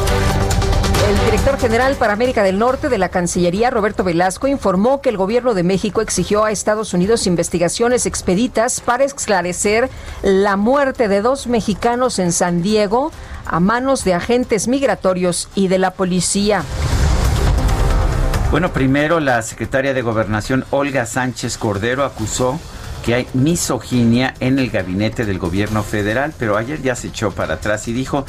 El 1.09 1.27
director 1.27 1.57
general 1.61 1.95
para 1.95 2.13
América 2.13 2.43
del 2.43 2.59
Norte 2.59 2.89
de 2.89 2.99
la 2.99 3.09
Cancillería, 3.09 3.71
Roberto 3.71 4.03
Velasco, 4.03 4.49
informó 4.49 5.01
que 5.01 5.11
el 5.11 5.17
gobierno 5.17 5.55
de 5.55 5.63
México 5.63 6.01
exigió 6.01 6.45
a 6.45 6.51
Estados 6.51 6.93
Unidos 6.93 7.29
investigaciones 7.29 8.05
expeditas 8.05 8.81
para 8.81 9.05
esclarecer 9.05 9.89
la 10.25 10.57
muerte 10.57 11.07
de 11.07 11.23
dos 11.23 11.47
mexicanos 11.47 12.19
en 12.19 12.33
San 12.33 12.63
Diego 12.63 13.13
a 13.45 13.61
manos 13.61 14.03
de 14.03 14.15
agentes 14.15 14.67
migratorios 14.67 15.49
y 15.55 15.69
de 15.69 15.79
la 15.79 15.93
policía. 15.93 16.65
Bueno, 18.51 18.73
primero 18.73 19.19
la 19.21 19.43
secretaria 19.43 19.93
de 19.93 20.03
Gobernación, 20.03 20.65
Olga 20.71 21.05
Sánchez 21.05 21.59
Cordero, 21.59 22.05
acusó 22.05 22.61
que 23.05 23.15
hay 23.15 23.27
misoginia 23.35 24.35
en 24.41 24.59
el 24.59 24.71
gabinete 24.71 25.25
del 25.25 25.39
gobierno 25.39 25.83
federal, 25.83 26.33
pero 26.39 26.57
ayer 26.57 26.81
ya 26.81 26.95
se 26.95 27.09
echó 27.09 27.33
para 27.33 27.55
atrás 27.55 27.89
y 27.89 27.93
dijo 27.93 28.25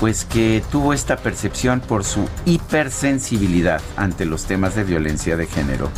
pues 0.00 0.24
que 0.24 0.64
tuvo 0.72 0.92
esta 0.92 1.16
percepción 1.16 1.80
por 1.80 2.04
su 2.04 2.28
hipersensibilidad 2.44 3.80
ante 3.96 4.24
los 4.24 4.46
temas 4.46 4.74
de 4.74 4.82
violencia 4.82 5.36
de 5.36 5.46
género 5.46 5.90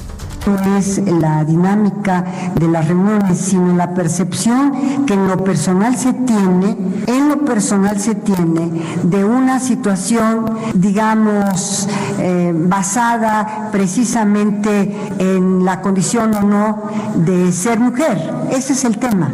es 0.76 1.00
la 1.06 1.44
dinámica 1.44 2.24
de 2.54 2.68
las 2.68 2.86
reuniones, 2.88 3.38
sino 3.38 3.74
la 3.74 3.94
percepción 3.94 5.04
que 5.06 5.14
en 5.14 5.26
lo 5.28 5.42
personal 5.42 5.96
se 5.96 6.12
tiene, 6.12 6.76
en 7.06 7.28
lo 7.28 7.44
personal 7.44 7.98
se 7.98 8.14
tiene 8.14 8.70
de 9.02 9.24
una 9.24 9.60
situación, 9.60 10.44
digamos, 10.74 11.88
eh, 12.18 12.52
basada 12.54 13.70
precisamente 13.72 14.96
en 15.18 15.64
la 15.64 15.80
condición 15.80 16.34
o 16.34 16.42
no 16.42 16.82
de 17.16 17.50
ser 17.52 17.80
mujer. 17.80 18.32
Ese 18.50 18.74
es 18.74 18.84
el 18.84 18.98
tema. 18.98 19.30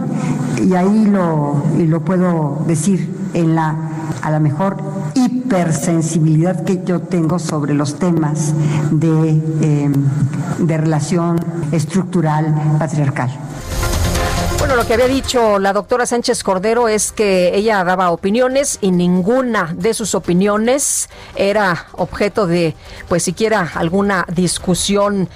Y 0.62 0.74
ahí 0.74 1.06
lo, 1.06 1.62
lo 1.76 2.00
puedo 2.00 2.62
decir 2.66 3.30
en 3.34 3.54
la, 3.54 3.74
a 4.22 4.30
lo 4.30 4.40
mejor, 4.40 4.76
hipersensibilidad 5.26 6.64
que 6.64 6.82
yo 6.84 7.00
tengo 7.00 7.38
sobre 7.38 7.74
los 7.74 7.98
temas 7.98 8.54
de, 8.90 9.30
em, 9.60 9.92
de 10.58 10.76
relación 10.76 11.38
estructural 11.72 12.76
patriarcal. 12.78 13.30
Bueno, 14.58 14.76
lo 14.76 14.86
que 14.86 14.94
había 14.94 15.08
dicho 15.08 15.58
la 15.58 15.72
doctora 15.72 16.04
Sánchez 16.04 16.44
Cordero 16.44 16.86
es 16.86 17.12
que 17.12 17.56
ella 17.56 17.82
daba 17.82 18.10
opiniones 18.10 18.78
y 18.80 18.90
ninguna 18.90 19.74
de 19.74 19.94
sus 19.94 20.14
opiniones 20.14 21.08
era 21.34 21.86
objeto 21.92 22.46
de, 22.46 22.76
pues 23.08 23.22
siquiera 23.22 23.70
alguna 23.74 24.26
discusión 24.32 25.28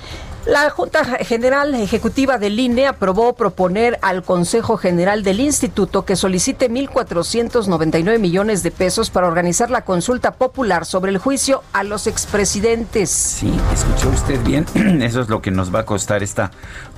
la 0.47 0.69
Junta 0.71 1.05
General 1.25 1.75
Ejecutiva 1.75 2.39
del 2.39 2.59
INE 2.59 2.87
aprobó 2.87 3.35
proponer 3.35 3.99
al 4.03 4.23
Consejo 4.23 4.77
General 4.77 5.23
del 5.23 5.41
Instituto 5.41 6.05
que 6.05 6.17
solicite 6.17 6.71
1.499 6.71 8.19
millones 8.19 8.63
de 8.63 8.71
pesos 8.71 9.11
para 9.11 9.27
organizar 9.27 9.71
la 9.71 9.85
consulta 9.85 10.33
popular 10.33 10.85
sobre 10.85 11.13
el 11.13 11.19
juicio 11.19 11.63
a 11.73 11.83
los 11.83 12.07
expresidentes. 12.07 13.11
Sí, 13.11 13.53
escuchó 13.73 14.11
usted 14.11 14.41
bien. 14.45 14.67
Eso 15.03 15.21
es 15.21 15.29
lo 15.29 15.41
que 15.41 15.51
nos 15.51 15.75
va 15.75 15.81
a 15.81 15.87
costar 15.87 16.23
esta 16.23 16.51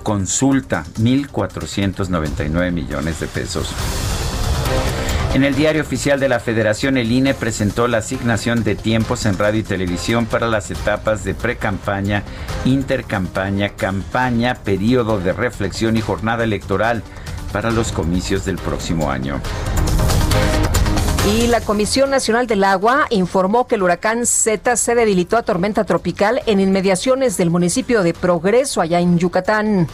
consulta, 0.03 0.85
1.499 0.99 2.73
millones 2.73 3.21
de 3.21 3.27
pesos. 3.27 3.73
En 5.35 5.45
el 5.45 5.55
diario 5.55 5.83
oficial 5.83 6.19
de 6.19 6.29
la 6.29 6.41
Federación, 6.41 6.97
el 6.97 7.13
INE 7.13 7.35
presentó 7.35 7.89
la 7.89 7.99
asignación 7.99 8.65
de 8.65 8.75
tiempos 8.75 9.27
en 9.27 9.37
radio 9.37 9.61
y 9.61 9.63
televisión 9.63 10.25
para 10.27 10.47
las 10.47 10.71
etapas 10.71 11.25
de 11.25 11.35
pre-campaña, 11.35 12.23
intercampaña, 12.65 13.71
campaña, 13.71 14.55
periodo 14.55 15.21
de 15.21 15.33
reflexión 15.33 15.97
y 15.97 16.01
jornada 16.01 16.45
electoral 16.45 17.03
para 17.53 17.71
los 17.71 17.93
comicios 17.93 18.45
del 18.45 18.57
próximo 18.57 19.11
año. 19.11 19.41
Y 21.35 21.49
la 21.49 21.61
Comisión 21.61 22.11
Nacional 22.11 22.47
del 22.47 22.63
Agua 22.63 23.07
informó 23.11 23.67
que 23.67 23.75
el 23.75 23.83
huracán 23.83 24.27
Z 24.27 24.77
se 24.77 24.95
debilitó 24.95 25.37
a 25.37 25.43
tormenta 25.43 25.85
tropical 25.85 26.41
en 26.47 26.61
inmediaciones 26.61 27.37
del 27.37 27.51
municipio 27.51 28.03
de 28.03 28.15
Progreso, 28.15 28.81
allá 28.81 29.01
en 29.01 29.19
Yucatán 29.19 29.89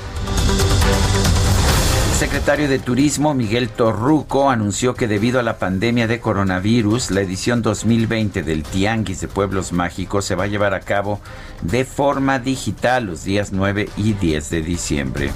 secretario 2.23 2.69
de 2.69 2.79
Turismo, 2.79 3.35
Miguel 3.35 3.69
Torruco, 3.69 4.49
anunció 4.49 4.95
que 4.95 5.09
debido 5.09 5.41
a 5.41 5.43
la 5.43 5.59
pandemia 5.59 6.07
de 6.07 6.21
coronavirus, 6.21 7.11
la 7.11 7.21
edición 7.21 7.63
2020 7.63 8.45
del 8.45 8.63
Tianguis 8.63 9.21
de 9.21 9.27
Pueblos 9.27 9.73
Mágicos 9.73 10.25
se 10.25 10.37
va 10.37 10.45
a 10.45 10.47
llevar 10.47 10.73
a 10.73 10.79
cabo 10.79 11.21
de 11.63 11.85
forma 11.85 12.39
digital 12.39 13.07
los 13.07 13.25
días 13.25 13.51
9 13.51 13.89
y 13.97 14.13
10 14.13 14.51
de 14.51 14.63
diciembre. 14.63 15.33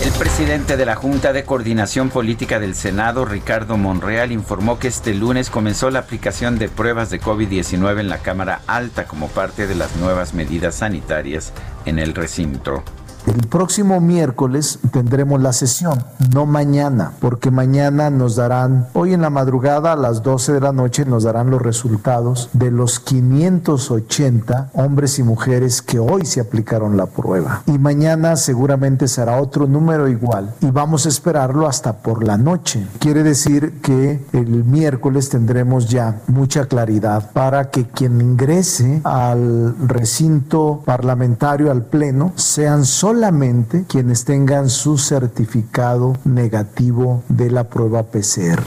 El 0.04 0.12
presidente 0.12 0.78
de 0.78 0.86
la 0.86 0.96
Junta 0.96 1.34
de 1.34 1.44
Coordinación 1.44 2.10
Política 2.10 2.58
del 2.58 2.74
Senado, 2.74 3.26
Ricardo 3.26 3.76
Monreal, 3.76 4.32
informó 4.32 4.80
que 4.80 4.88
este 4.88 5.14
lunes 5.14 5.50
comenzó 5.50 5.92
la 5.92 6.00
aplicación 6.00 6.58
de 6.58 6.70
pruebas 6.70 7.10
de 7.10 7.20
COVID-19 7.20 8.00
en 8.00 8.08
la 8.08 8.20
Cámara 8.20 8.62
Alta 8.66 9.08
como 9.08 9.28
parte 9.28 9.68
de 9.68 9.76
las 9.76 9.98
nuevas 9.98 10.34
medidas 10.34 10.76
sanitarias 10.76 11.52
en 11.90 12.00
el 12.00 12.14
recinto. 12.14 12.84
El 13.30 13.46
próximo 13.46 14.02
miércoles 14.02 14.80
tendremos 14.92 15.40
la 15.40 15.54
sesión, 15.54 16.04
no 16.34 16.48
mañana, 16.48 17.12
porque 17.20 17.52
mañana 17.52 18.10
nos 18.10 18.36
darán, 18.36 18.88
hoy 18.94 19.14
en 19.14 19.22
la 19.22 19.30
madrugada 19.30 19.94
a 19.94 19.96
las 19.96 20.24
12 20.24 20.54
de 20.54 20.62
la 20.62 20.72
noche 20.72 21.06
nos 21.06 21.26
darán 21.26 21.52
los 21.52 21.62
resultados 21.62 22.50
de 22.54 22.72
los 22.72 23.00
580 23.00 24.72
hombres 24.74 25.20
y 25.20 25.24
mujeres 25.24 25.84
que 25.84 26.00
hoy 26.00 26.26
se 26.26 26.42
aplicaron 26.42 26.98
la 26.98 27.06
prueba. 27.06 27.62
Y 27.68 27.78
mañana 27.78 28.36
seguramente 28.36 29.08
será 29.08 29.40
otro 29.40 29.68
número 29.68 30.08
igual 30.08 30.56
y 30.62 30.72
vamos 30.72 31.06
a 31.06 31.10
esperarlo 31.10 31.68
hasta 31.68 31.98
por 31.98 32.24
la 32.24 32.36
noche. 32.36 32.88
Quiere 32.98 33.22
decir 33.22 33.80
que 33.84 34.26
el 34.34 34.64
miércoles 34.64 35.30
tendremos 35.30 35.88
ya 35.88 36.20
mucha 36.26 36.66
claridad 36.66 37.30
para 37.32 37.70
que 37.70 37.86
quien 37.86 38.22
ingrese 38.22 39.02
al 39.04 39.76
recinto 39.88 40.82
parlamentario, 40.84 41.70
al 41.70 41.84
pleno, 41.84 42.34
sean 42.36 42.86
solamente 42.86 43.19
quienes 43.88 44.24
tengan 44.24 44.70
su 44.70 44.98
certificado 44.98 46.14
negativo 46.24 47.24
de 47.28 47.52
la 47.52 47.66
prueba 47.66 48.04
PCR. 48.04 48.64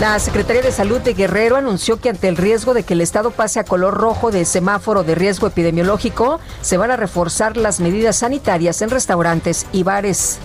La 0.00 0.18
Secretaría 0.18 0.62
de 0.62 0.72
Salud 0.72 1.00
de 1.00 1.14
Guerrero 1.14 1.56
anunció 1.56 2.00
que 2.00 2.08
ante 2.10 2.28
el 2.28 2.36
riesgo 2.36 2.72
de 2.72 2.82
que 2.82 2.94
el 2.94 3.00
estado 3.00 3.30
pase 3.30 3.60
a 3.60 3.64
color 3.64 3.94
rojo 3.94 4.30
de 4.30 4.44
semáforo 4.44 5.04
de 5.04 5.14
riesgo 5.14 5.46
epidemiológico, 5.46 6.40
se 6.62 6.76
van 6.76 6.90
a 6.90 6.96
reforzar 6.96 7.56
las 7.56 7.80
medidas 7.80 8.16
sanitarias 8.16 8.80
en 8.82 8.90
restaurantes 8.90 9.66
y 9.72 9.82
bares. 9.82 10.38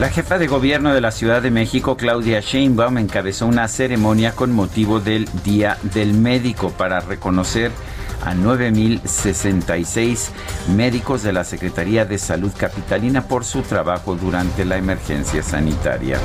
La 0.00 0.08
jefa 0.08 0.38
de 0.38 0.46
gobierno 0.46 0.92
de 0.92 1.00
la 1.00 1.10
Ciudad 1.10 1.40
de 1.40 1.50
México, 1.50 1.96
Claudia 1.96 2.40
Sheinbaum, 2.40 2.98
encabezó 2.98 3.46
una 3.46 3.68
ceremonia 3.68 4.32
con 4.32 4.52
motivo 4.52 5.00
del 5.00 5.28
Día 5.44 5.78
del 5.82 6.14
Médico 6.14 6.70
para 6.70 7.00
reconocer 7.00 7.70
a 8.24 8.34
9.066 8.34 10.30
médicos 10.74 11.22
de 11.22 11.32
la 11.32 11.44
Secretaría 11.44 12.04
de 12.04 12.18
Salud 12.18 12.52
Capitalina 12.56 13.28
por 13.28 13.44
su 13.44 13.62
trabajo 13.62 14.16
durante 14.16 14.64
la 14.64 14.76
emergencia 14.76 15.42
sanitaria. 15.42 16.18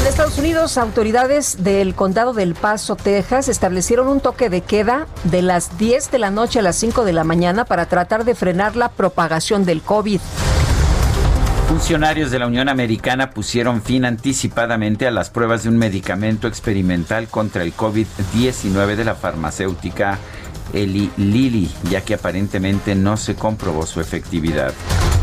En 0.00 0.06
Estados 0.06 0.38
Unidos, 0.38 0.78
autoridades 0.78 1.62
del 1.62 1.94
condado 1.94 2.32
del 2.32 2.54
Paso, 2.54 2.96
Texas, 2.96 3.48
establecieron 3.48 4.08
un 4.08 4.20
toque 4.20 4.48
de 4.48 4.62
queda 4.62 5.06
de 5.24 5.42
las 5.42 5.76
10 5.76 6.10
de 6.10 6.18
la 6.18 6.30
noche 6.30 6.58
a 6.60 6.62
las 6.62 6.76
5 6.76 7.04
de 7.04 7.12
la 7.12 7.24
mañana 7.24 7.66
para 7.66 7.84
tratar 7.86 8.24
de 8.24 8.34
frenar 8.34 8.76
la 8.76 8.88
propagación 8.88 9.66
del 9.66 9.82
COVID. 9.82 10.20
Funcionarios 11.70 12.32
de 12.32 12.40
la 12.40 12.48
Unión 12.48 12.68
Americana 12.68 13.30
pusieron 13.30 13.80
fin 13.80 14.04
anticipadamente 14.04 15.06
a 15.06 15.12
las 15.12 15.30
pruebas 15.30 15.62
de 15.62 15.68
un 15.68 15.78
medicamento 15.78 16.48
experimental 16.48 17.28
contra 17.28 17.62
el 17.62 17.76
COVID-19 17.76 18.96
de 18.96 19.04
la 19.04 19.14
farmacéutica 19.14 20.18
Eli 20.72 21.12
Lilly, 21.16 21.72
ya 21.88 22.00
que 22.00 22.14
aparentemente 22.14 22.96
no 22.96 23.16
se 23.16 23.36
comprobó 23.36 23.86
su 23.86 24.00
efectividad. 24.00 24.74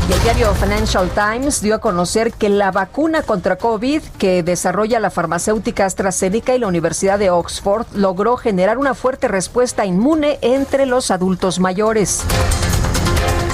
Y 0.08 0.12
el 0.14 0.22
diario 0.22 0.54
Financial 0.54 1.10
Times 1.10 1.60
dio 1.60 1.74
a 1.74 1.80
conocer 1.80 2.32
que 2.32 2.48
la 2.48 2.70
vacuna 2.70 3.20
contra 3.20 3.56
COVID 3.56 4.00
que 4.16 4.42
desarrolla 4.42 5.00
la 5.00 5.10
farmacéutica 5.10 5.84
AstraZeneca 5.84 6.54
y 6.54 6.60
la 6.60 6.68
Universidad 6.68 7.18
de 7.18 7.28
Oxford 7.28 7.84
logró 7.94 8.38
generar 8.38 8.78
una 8.78 8.94
fuerte 8.94 9.28
respuesta 9.28 9.84
inmune 9.84 10.38
entre 10.40 10.86
los 10.86 11.10
adultos 11.10 11.60
mayores. 11.60 12.24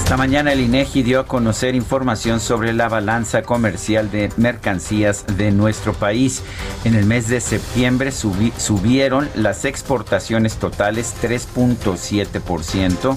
Esta 0.05 0.19
mañana 0.19 0.53
el 0.53 0.61
INEGI 0.61 1.03
dio 1.03 1.19
a 1.19 1.27
conocer 1.27 1.75
información 1.75 2.39
sobre 2.39 2.75
la 2.75 2.91
balanza 2.91 3.41
comercial 3.41 4.11
de 4.11 4.31
mercancías 4.37 5.25
de 5.39 5.51
nuestro 5.51 5.95
país. 5.95 6.43
En 6.85 6.95
el 6.95 7.07
mes 7.07 7.29
de 7.29 7.41
septiembre 7.41 8.13
subieron 8.13 9.31
las 9.35 9.65
exportaciones 9.65 10.57
totales 10.57 11.15
3.7% 11.23 13.17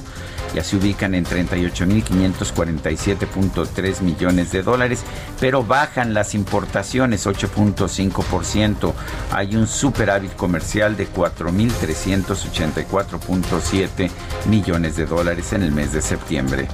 ya 0.53 0.63
se 0.63 0.77
ubican 0.77 1.15
en 1.15 1.25
38.547.3 1.25 4.01
millones 4.01 4.51
de 4.51 4.61
dólares, 4.63 5.03
pero 5.39 5.63
bajan 5.63 6.13
las 6.13 6.35
importaciones 6.35 7.25
8.5%. 7.27 8.93
Hay 9.31 9.55
un 9.55 9.67
superávit 9.67 10.35
comercial 10.35 10.97
de 10.97 11.07
4.384.7 11.09 14.09
millones 14.49 14.95
de 14.95 15.05
dólares 15.05 15.53
en 15.53 15.61
el 15.63 15.71
mes 15.71 15.93
de 15.93 16.01
septiembre. 16.01 16.67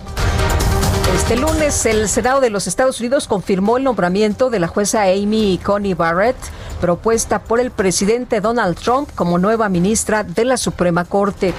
Este 1.13 1.35
lunes 1.35 1.85
el 1.85 2.09
Senado 2.09 2.41
de 2.41 2.49
los 2.49 2.65
Estados 2.65 2.99
Unidos 2.99 3.27
confirmó 3.27 3.77
el 3.77 3.83
nombramiento 3.83 4.49
de 4.49 4.59
la 4.59 4.67
jueza 4.67 5.03
Amy 5.03 5.59
Coney 5.63 5.93
Barrett, 5.93 6.35
propuesta 6.81 7.43
por 7.43 7.59
el 7.59 7.69
presidente 7.69 8.41
Donald 8.41 8.75
Trump 8.77 9.09
como 9.13 9.37
nueva 9.37 9.69
ministra 9.69 10.23
de 10.23 10.43
la 10.43 10.57
Suprema 10.57 11.05
Corte. 11.05 11.53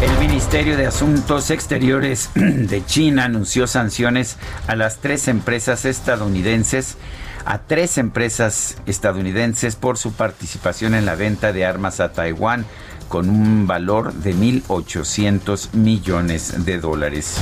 El 0.00 0.16
Ministerio 0.20 0.76
de 0.76 0.86
Asuntos 0.86 1.50
Exteriores 1.50 2.30
de 2.34 2.86
China 2.86 3.24
anunció 3.24 3.66
sanciones 3.66 4.36
a 4.68 4.76
las 4.76 4.98
tres 4.98 5.26
empresas 5.26 5.84
estadounidenses, 5.84 6.96
a 7.44 7.58
tres 7.58 7.98
empresas 7.98 8.76
estadounidenses 8.86 9.74
por 9.74 9.98
su 9.98 10.12
participación 10.12 10.94
en 10.94 11.04
la 11.04 11.16
venta 11.16 11.52
de 11.52 11.66
armas 11.66 11.98
a 11.98 12.12
Taiwán 12.12 12.64
con 13.08 13.28
un 13.28 13.66
valor 13.66 14.12
de 14.12 14.36
1.800 14.36 15.72
millones 15.72 16.64
de 16.64 16.78
dólares. 16.78 17.34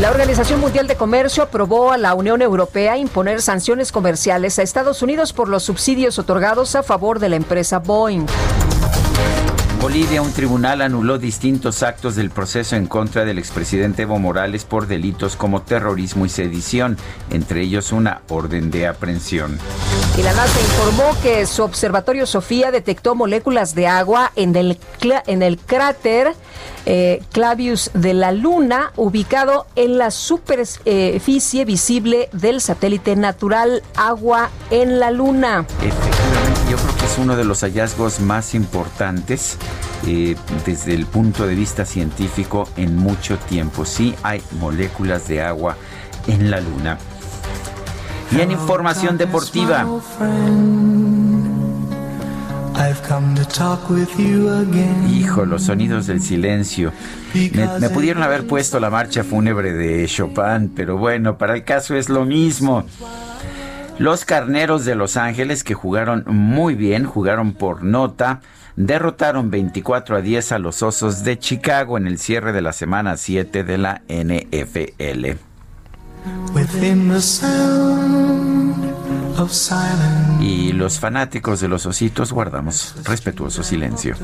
La 0.00 0.10
Organización 0.10 0.60
Mundial 0.60 0.86
de 0.86 0.96
Comercio 0.96 1.42
aprobó 1.42 1.92
a 1.92 1.98
la 1.98 2.14
Unión 2.14 2.40
Europea 2.40 2.96
imponer 2.96 3.42
sanciones 3.42 3.92
comerciales 3.92 4.58
a 4.58 4.62
Estados 4.62 5.02
Unidos 5.02 5.34
por 5.34 5.48
los 5.48 5.64
subsidios 5.64 6.18
otorgados 6.18 6.74
a 6.74 6.82
favor 6.82 7.18
de 7.18 7.28
la 7.28 7.36
empresa 7.36 7.80
Boeing. 7.80 8.26
Bolivia, 9.80 10.22
un 10.22 10.32
tribunal 10.32 10.82
anuló 10.82 11.18
distintos 11.18 11.82
actos 11.82 12.16
del 12.16 12.30
proceso 12.30 12.76
en 12.76 12.86
contra 12.86 13.24
del 13.24 13.38
expresidente 13.38 14.02
Evo 14.02 14.18
Morales 14.18 14.64
por 14.64 14.86
delitos 14.86 15.36
como 15.36 15.62
terrorismo 15.62 16.26
y 16.26 16.28
sedición, 16.28 16.96
entre 17.30 17.62
ellos 17.62 17.92
una 17.92 18.22
orden 18.28 18.70
de 18.70 18.86
aprehensión. 18.86 19.58
Y 20.18 20.22
la 20.22 20.32
NASA 20.32 20.60
informó 20.60 21.16
que 21.22 21.46
su 21.46 21.62
observatorio 21.62 22.26
Sofía 22.26 22.70
detectó 22.70 23.14
moléculas 23.14 23.74
de 23.74 23.86
agua 23.86 24.32
en 24.34 24.56
el, 24.56 24.78
en 25.26 25.42
el 25.42 25.58
cráter 25.58 26.34
eh, 26.86 27.22
Clavius 27.32 27.90
de 27.94 28.14
la 28.14 28.32
Luna, 28.32 28.92
ubicado 28.96 29.66
en 29.76 29.98
la 29.98 30.10
superficie 30.10 31.64
visible 31.64 32.28
del 32.32 32.60
satélite 32.60 33.16
natural 33.16 33.82
Agua 33.96 34.50
en 34.70 35.00
la 35.00 35.10
Luna. 35.10 35.66
Efectivamente, 35.82 36.60
yo 36.70 36.76
creo 36.76 36.96
que 36.96 37.04
es 37.04 37.18
uno 37.18 37.36
de 37.36 37.44
los 37.44 37.60
hallazgos 37.60 38.20
más 38.20 38.54
importantes 38.54 39.58
eh, 40.06 40.36
desde 40.64 40.94
el 40.94 41.06
punto 41.06 41.46
de 41.46 41.54
vista 41.54 41.84
científico 41.84 42.68
en 42.76 42.96
mucho 42.96 43.36
tiempo. 43.38 43.84
Sí 43.84 44.14
hay 44.22 44.40
moléculas 44.60 45.26
de 45.26 45.42
agua 45.42 45.76
en 46.28 46.50
la 46.50 46.60
Luna. 46.60 46.98
Y 48.30 48.40
en 48.40 48.50
información 48.50 49.18
deportiva. 49.18 49.86
Hijo, 55.10 55.46
los 55.46 55.62
sonidos 55.62 56.06
del 56.06 56.20
silencio. 56.20 56.92
Me, 57.80 57.90
pudieron 57.90 58.22
haber 58.22 58.46
puesto 58.46 58.78
la 58.80 58.90
marcha 58.90 59.24
fúnebre 59.24 59.72
de 59.72 60.06
Chopin, 60.06 60.72
pero 60.74 60.98
bueno, 60.98 61.38
para 61.38 61.54
el 61.54 61.64
caso 61.64 61.94
es 61.94 62.08
lo 62.08 62.24
mismo. 62.24 62.84
Los 63.98 64.26
carneros 64.26 64.84
de 64.84 64.94
Los 64.94 65.16
Ángeles, 65.16 65.64
que 65.64 65.72
jugaron 65.72 66.24
muy 66.26 66.74
bien, 66.74 67.06
jugaron 67.06 67.54
por 67.54 67.82
nota, 67.82 68.40
derrotaron 68.76 69.50
24 69.50 70.16
a 70.16 70.20
10 70.20 70.52
a 70.52 70.58
los 70.58 70.82
Osos 70.82 71.24
de 71.24 71.38
Chicago 71.38 71.96
en 71.96 72.06
el 72.06 72.18
cierre 72.18 72.52
de 72.52 72.60
la 72.60 72.74
semana 72.74 73.16
7 73.16 73.64
de 73.64 73.78
la 73.78 74.02
NFL. 74.08 75.38
Y 80.40 80.72
los 80.72 80.98
fanáticos 80.98 81.60
de 81.60 81.68
los 81.68 81.84
ositos 81.86 82.32
guardamos 82.32 82.94
respetuoso 83.04 83.62
silencio. 83.62 84.16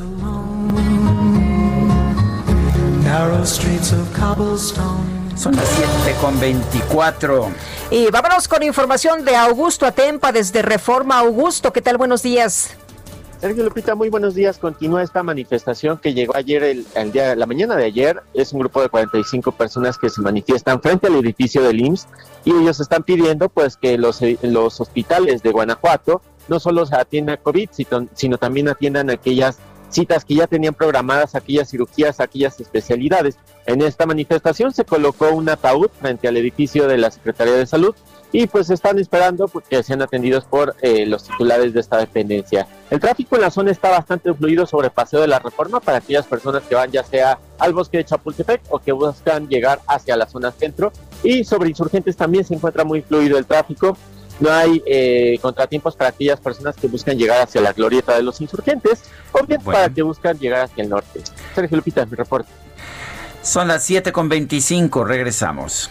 Son 5.37 5.57
las 5.57 5.69
7 5.69 6.17
con 6.21 6.39
24. 6.41 7.51
Y 7.91 8.11
vámonos 8.11 8.49
con 8.49 8.63
información 8.63 9.25
de 9.25 9.37
Augusto 9.37 9.87
Atempa 9.87 10.33
desde 10.33 10.63
Reforma. 10.63 11.19
Augusto, 11.19 11.73
¿qué 11.73 11.83
tal? 11.83 11.99
Buenos 11.99 12.23
días. 12.23 12.71
Sergio 13.43 13.65
Lupita, 13.65 13.97
muy 13.97 14.09
buenos 14.09 14.37
días. 14.37 14.57
Continúa 14.57 15.03
esta 15.03 15.25
manifestación 15.25 15.99
que 15.99 16.15
llegó 16.15 16.37
ayer, 16.37 16.63
el, 16.63 17.11
día, 17.11 17.35
la 17.35 17.45
mañana 17.45 17.75
de 17.75 17.87
ayer. 17.87 18.23
Es 18.35 18.53
un 18.53 18.61
grupo 18.61 18.81
de 18.81 18.89
45 18.89 19.51
personas 19.51 19.99
que 19.99 20.11
se 20.11 20.21
manifiestan 20.21 20.81
frente 20.81 21.09
al 21.09 21.17
edificio 21.17 21.61
del 21.61 21.81
IMSS 21.81 22.07
y 22.45 22.53
ellos 22.53 22.79
están 22.79 23.03
pidiendo 23.03 23.49
pues 23.49 23.77
que 23.77 23.99
los, 23.99 24.21
los 24.43 24.81
hospitales 24.81 25.43
de 25.43 25.51
Guanajuato 25.51 26.23
no 26.47 26.61
solo 26.61 26.87
se 26.87 26.95
atiendan 26.95 27.35
a 27.35 27.43
COVID, 27.43 27.69
sino, 28.15 28.39
también 28.39 28.69
atiendan 28.69 29.11
aquellas 29.11 29.59
citas 29.89 30.25
que 30.25 30.37
ya 30.37 30.47
tenían 30.47 30.75
programadas, 30.75 31.35
aquellas 31.35 31.69
cirugías, 31.69 32.21
aquellas 32.21 32.61
especialidades. 32.61 33.39
En 33.67 33.83
esta 33.83 34.07
manifestación 34.07 34.73
se 34.73 34.85
colocó 34.85 35.31
un 35.31 35.49
ataúd 35.49 35.91
frente 36.01 36.29
al 36.29 36.37
edificio 36.37 36.87
de 36.87 36.97
la 36.97 37.11
Secretaría 37.11 37.55
de 37.55 37.67
Salud 37.67 37.97
y 38.33 38.47
pues 38.47 38.71
están 38.71 38.99
esperando 38.99 39.47
pues, 39.47 39.67
que 39.69 39.83
sean 39.83 40.03
atendidos 40.03 40.45
por 40.45 40.75
eh, 40.81 41.07
los 41.07 41.25
titulares 41.25 41.75
de 41.75 41.81
esta 41.81 41.99
dependencia. 41.99 42.67
El 42.91 42.99
tráfico 42.99 43.37
en 43.37 43.43
la 43.43 43.51
zona 43.51 43.71
está 43.71 43.91
bastante 43.91 44.33
fluido 44.33 44.67
sobre 44.67 44.91
Paseo 44.91 45.21
de 45.21 45.29
la 45.29 45.39
Reforma 45.39 45.81
para 45.81 45.99
aquellas 45.99 46.27
personas 46.27 46.63
que 46.63 46.75
van 46.75 46.91
ya 46.91 47.05
sea 47.05 47.39
al 47.59 47.75
bosque 47.75 47.99
de 47.99 48.05
Chapultepec 48.07 48.63
o 48.71 48.79
que 48.79 48.93
buscan 48.93 49.49
llegar 49.49 49.81
hacia 49.87 50.17
la 50.17 50.27
zona 50.27 50.51
centro 50.51 50.93
y 51.23 51.45
sobre 51.45 51.69
insurgentes 51.69 52.17
también 52.17 52.45
se 52.45 52.55
encuentra 52.55 52.85
muy 52.85 53.03
fluido 53.03 53.39
el 53.39 53.47
tráfico. 53.47 53.97
No 54.41 54.51
hay 54.51 54.83
eh, 54.87 55.39
contratiempos 55.41 55.95
para 55.95 56.11
aquellas 56.11 56.41
personas 56.41 56.75
que 56.75 56.89
buscan 56.89 57.17
llegar 57.17 57.43
hacia 57.43 57.61
la 57.61 57.73
glorieta 57.73 58.17
de 58.17 58.23
los 58.23 58.41
insurgentes 58.41 59.05
o 59.31 59.45
bien 59.47 59.61
para 59.61 59.89
que 59.91 60.03
buscan 60.03 60.39
llegar 60.39 60.63
hacia 60.63 60.83
el 60.83 60.89
norte. 60.89 61.21
Sergio 61.55 61.77
Lupita, 61.77 62.05
mi 62.07 62.17
reporte. 62.17 62.51
Son 63.43 63.69
las 63.69 63.85
7 63.85 64.11
con 64.11 64.29
25, 64.29 65.05
regresamos. 65.05 65.91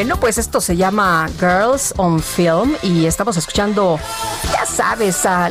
Bueno, 0.00 0.16
pues 0.16 0.38
esto 0.38 0.62
se 0.62 0.78
llama 0.78 1.28
Girls 1.38 1.92
on 1.98 2.22
Film 2.22 2.74
y 2.82 3.04
estamos 3.04 3.36
escuchando, 3.36 4.00
ya 4.50 4.64
sabes, 4.64 5.26
a, 5.26 5.50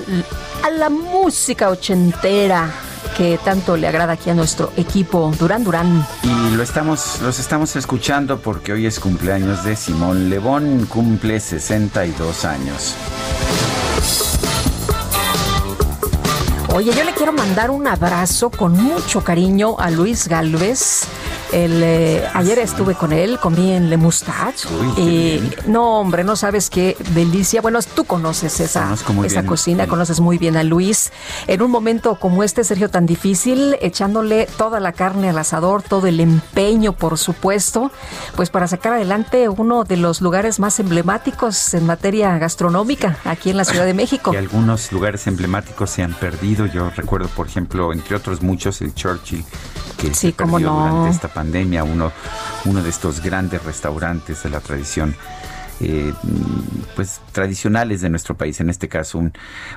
a 0.64 0.70
la 0.72 0.90
música 0.90 1.70
ochentera 1.70 2.68
que 3.16 3.38
tanto 3.46 3.78
le 3.78 3.88
agrada 3.88 4.14
aquí 4.14 4.32
a 4.32 4.34
nuestro 4.34 4.72
equipo 4.76 5.32
Durán 5.38 5.64
Durán. 5.64 6.04
Y 6.24 6.56
lo 6.56 6.64
estamos, 6.64 7.22
los 7.22 7.38
estamos 7.38 7.76
escuchando 7.76 8.40
porque 8.40 8.74
hoy 8.74 8.88
es 8.88 9.00
cumpleaños 9.00 9.64
de 9.64 9.76
Simón 9.76 10.32
Lebón, 10.32 10.88
cumple 10.88 11.40
62 11.40 12.44
años. 12.44 12.96
Oye, 16.74 16.92
yo 16.92 17.04
le 17.04 17.14
quiero 17.14 17.34
mandar 17.34 17.70
un 17.70 17.86
abrazo 17.86 18.50
con 18.50 18.74
mucho 18.74 19.24
cariño 19.24 19.76
a 19.78 19.92
Luis 19.92 20.28
Galvez 20.28 21.04
el, 21.52 21.82
eh, 21.84 22.28
ayer 22.34 22.60
estuve 22.60 22.96
con 22.96 23.12
él, 23.12 23.40
comí 23.40 23.72
en 23.72 23.90
Le 23.90 23.98
Moustache. 23.98 24.68
y 24.98 25.42
no, 25.68 26.00
hombre, 26.00 26.24
no 26.24 26.36
sabes 26.36 26.70
qué 26.70 26.96
delicia. 27.14 27.62
Bueno, 27.62 27.80
tú 27.82 28.06
conoces 28.06 28.60
esa, 28.60 28.96
esa 29.26 29.46
cocina, 29.46 29.88
conoces 29.88 30.20
muy 30.20 30.38
bien 30.38 30.58
a 30.58 30.64
Luis. 30.64 31.12
En 31.48 31.62
un 31.62 31.72
momento 31.72 32.16
como 32.16 32.44
este, 32.44 32.64
Sergio, 32.64 32.90
tan 32.90 33.06
difícil, 33.06 33.78
echándole 33.82 34.48
toda 34.58 34.80
la 34.80 34.92
carne 34.92 35.30
al 35.30 35.38
asador, 35.38 35.82
todo 35.82 36.08
el 36.08 36.20
empeño, 36.20 36.94
por 36.94 37.18
supuesto, 37.18 37.92
pues 38.36 38.50
para 38.50 38.68
sacar 38.68 38.94
adelante 38.94 39.50
uno 39.50 39.84
de 39.84 39.98
los 39.98 40.22
lugares 40.22 40.60
más 40.60 40.80
emblemáticos 40.80 41.74
en 41.74 41.86
materia 41.86 42.38
gastronómica 42.38 43.18
aquí 43.26 43.50
en 43.50 43.58
la 43.58 43.66
Ciudad 43.66 43.86
de 43.86 43.94
México. 44.00 44.34
Y 44.34 44.38
algunos 44.38 44.92
lugares 44.92 45.28
emblemáticos 45.28 45.90
se 45.90 46.04
han 46.04 46.14
perdido. 46.14 46.66
Yo 46.66 46.90
recuerdo, 46.90 47.28
por 47.30 47.48
ejemplo, 47.48 47.94
entre 47.94 48.16
otros 48.16 48.42
muchos, 48.42 48.82
el 48.82 48.94
Churchill, 48.94 49.44
que 49.98 50.14
se 50.14 50.32
perdió 50.32 50.72
durante 50.72 51.10
esta 51.10 51.28
pandemia, 51.28 51.38
uno, 51.41 52.12
uno 52.65 52.84
de 52.84 52.89
estos 52.89 53.21
grandes 53.21 53.63
restaurantes 53.63 54.43
de 54.43 54.49
la 54.49 54.60
tradición 54.60 55.15
eh, 55.82 56.13
pues 56.93 57.21
tradicionales 57.32 58.02
de 58.02 58.10
nuestro 58.10 58.36
país, 58.36 58.60
en 58.60 58.69
este 58.69 58.89
caso 58.89 59.17
un, 59.17 59.32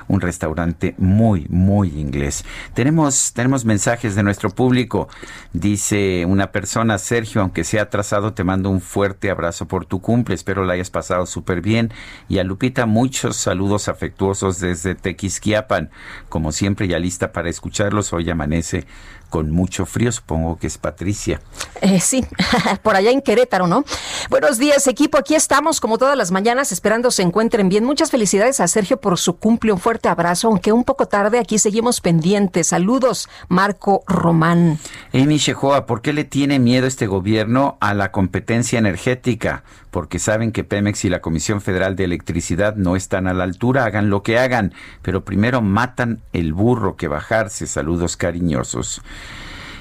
un, 0.09 0.19
restaurante 0.19 0.95
muy, 0.97 1.47
muy 1.49 1.97
inglés. 1.97 2.43
Tenemos, 2.73 3.31
tenemos 3.31 3.63
mensajes 3.63 4.13
de 4.13 4.23
nuestro 4.23 4.49
público. 4.49 5.07
Dice 5.53 6.25
una 6.25 6.51
persona, 6.51 6.97
Sergio, 6.97 7.39
aunque 7.39 7.63
sea 7.63 7.83
atrasado, 7.83 8.33
te 8.33 8.43
mando 8.43 8.69
un 8.69 8.81
fuerte 8.81 9.29
abrazo 9.29 9.65
por 9.69 9.85
tu 9.85 10.01
cumple. 10.01 10.35
Espero 10.35 10.65
la 10.65 10.73
hayas 10.73 10.89
pasado 10.89 11.25
súper 11.25 11.61
bien. 11.61 11.93
Y 12.27 12.39
a 12.39 12.43
Lupita, 12.43 12.85
muchos 12.85 13.37
saludos 13.37 13.87
afectuosos 13.87 14.59
desde 14.59 14.95
Tequisquiapan. 14.95 15.89
Como 16.27 16.51
siempre, 16.51 16.89
ya 16.89 16.99
lista 16.99 17.31
para 17.31 17.49
escucharlos. 17.49 18.11
Hoy 18.11 18.29
amanece 18.29 18.85
con 19.33 19.49
mucho 19.49 19.87
frío, 19.87 20.11
supongo 20.11 20.59
que 20.59 20.67
es 20.67 20.77
Patricia. 20.77 21.41
Eh, 21.81 21.99
sí, 21.99 22.23
por 22.83 22.95
allá 22.95 23.09
en 23.09 23.19
Querétaro, 23.19 23.65
¿no? 23.65 23.83
Buenos 24.29 24.59
días, 24.59 24.85
equipo. 24.85 25.17
Aquí 25.17 25.33
estamos, 25.33 25.79
como 25.79 25.97
todas 25.97 26.15
las 26.15 26.29
mañanas, 26.29 26.71
esperando 26.71 27.09
se 27.09 27.23
encuentren 27.23 27.67
bien. 27.67 27.83
Muchas 27.83 28.11
felicidades 28.11 28.59
a 28.59 28.67
Sergio 28.67 29.01
por 29.01 29.17
su 29.17 29.37
cumple. 29.37 29.71
Un 29.71 29.79
fuerte 29.79 30.07
abrazo, 30.07 30.49
aunque 30.49 30.71
un 30.71 30.83
poco 30.83 31.07
tarde, 31.07 31.39
aquí 31.39 31.57
seguimos 31.57 31.99
pendientes. 31.99 32.67
Saludos, 32.67 33.27
Marco 33.47 34.03
Román. 34.05 34.77
Amy 35.15 35.39
Shehoa, 35.39 35.87
¿por 35.87 36.03
qué 36.03 36.13
le 36.13 36.25
tiene 36.25 36.59
miedo 36.59 36.85
este 36.85 37.07
gobierno 37.07 37.79
a 37.81 37.95
la 37.95 38.11
competencia 38.11 38.77
energética? 38.77 39.63
Porque 39.89 40.17
saben 40.17 40.51
que 40.51 40.63
Pemex 40.63 41.05
y 41.05 41.09
la 41.09 41.21
Comisión 41.21 41.61
Federal 41.61 41.95
de 41.95 42.03
Electricidad 42.03 42.75
no 42.75 42.95
están 42.95 43.27
a 43.27 43.33
la 43.33 43.43
altura, 43.43 43.85
hagan 43.85 44.09
lo 44.09 44.23
que 44.23 44.39
hagan, 44.39 44.73
pero 45.03 45.23
primero 45.23 45.61
matan 45.61 46.21
el 46.33 46.53
burro 46.53 46.97
que 46.97 47.07
bajarse. 47.07 47.67
Saludos 47.67 48.17
cariñosos. 48.17 49.01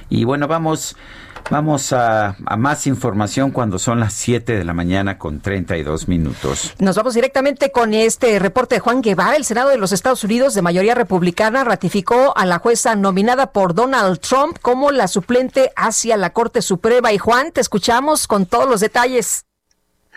Y 0.09 0.25
bueno, 0.25 0.47
vamos, 0.47 0.95
vamos 1.51 1.93
a, 1.93 2.37
más 2.59 2.87
información 2.87 3.51
cuando 3.51 3.79
son 3.79 3.99
las 3.99 4.13
7 4.13 4.59
de 4.59 4.65
la 4.65 4.75
mañana 4.75 5.19
con 5.19 5.41
32 5.41 6.07
minutos. 6.07 6.75
Nos 6.79 6.97
vamos 6.97 7.15
directamente 7.15 7.73
con 7.73 7.95
este 7.95 8.39
reporte 8.39 8.75
de 8.75 8.81
Juan 8.81 9.01
Guevara. 9.01 9.37
El 9.37 9.45
Senado 9.45 9.71
de 9.71 9.79
los 9.79 9.93
Estados 9.93 10.23
Unidos 10.25 10.55
de 10.55 10.63
mayoría 10.63 10.95
republicana 10.95 11.65
ratificó 11.65 12.37
a 12.37 12.45
la 12.45 12.59
jueza 12.59 12.95
nominada 12.95 13.53
por 13.53 13.75
Donald 13.75 14.21
Trump 14.21 14.59
como 14.61 14.91
la 14.91 15.09
suplente 15.09 15.73
hacia 15.77 16.17
la 16.17 16.35
Corte 16.35 16.61
Suprema. 16.61 17.13
Y 17.13 17.19
Juan, 17.19 17.53
te 17.53 17.63
escuchamos 17.63 18.27
con 18.27 18.45
todos 18.45 18.69
los 18.69 18.81
detalles. 18.81 19.47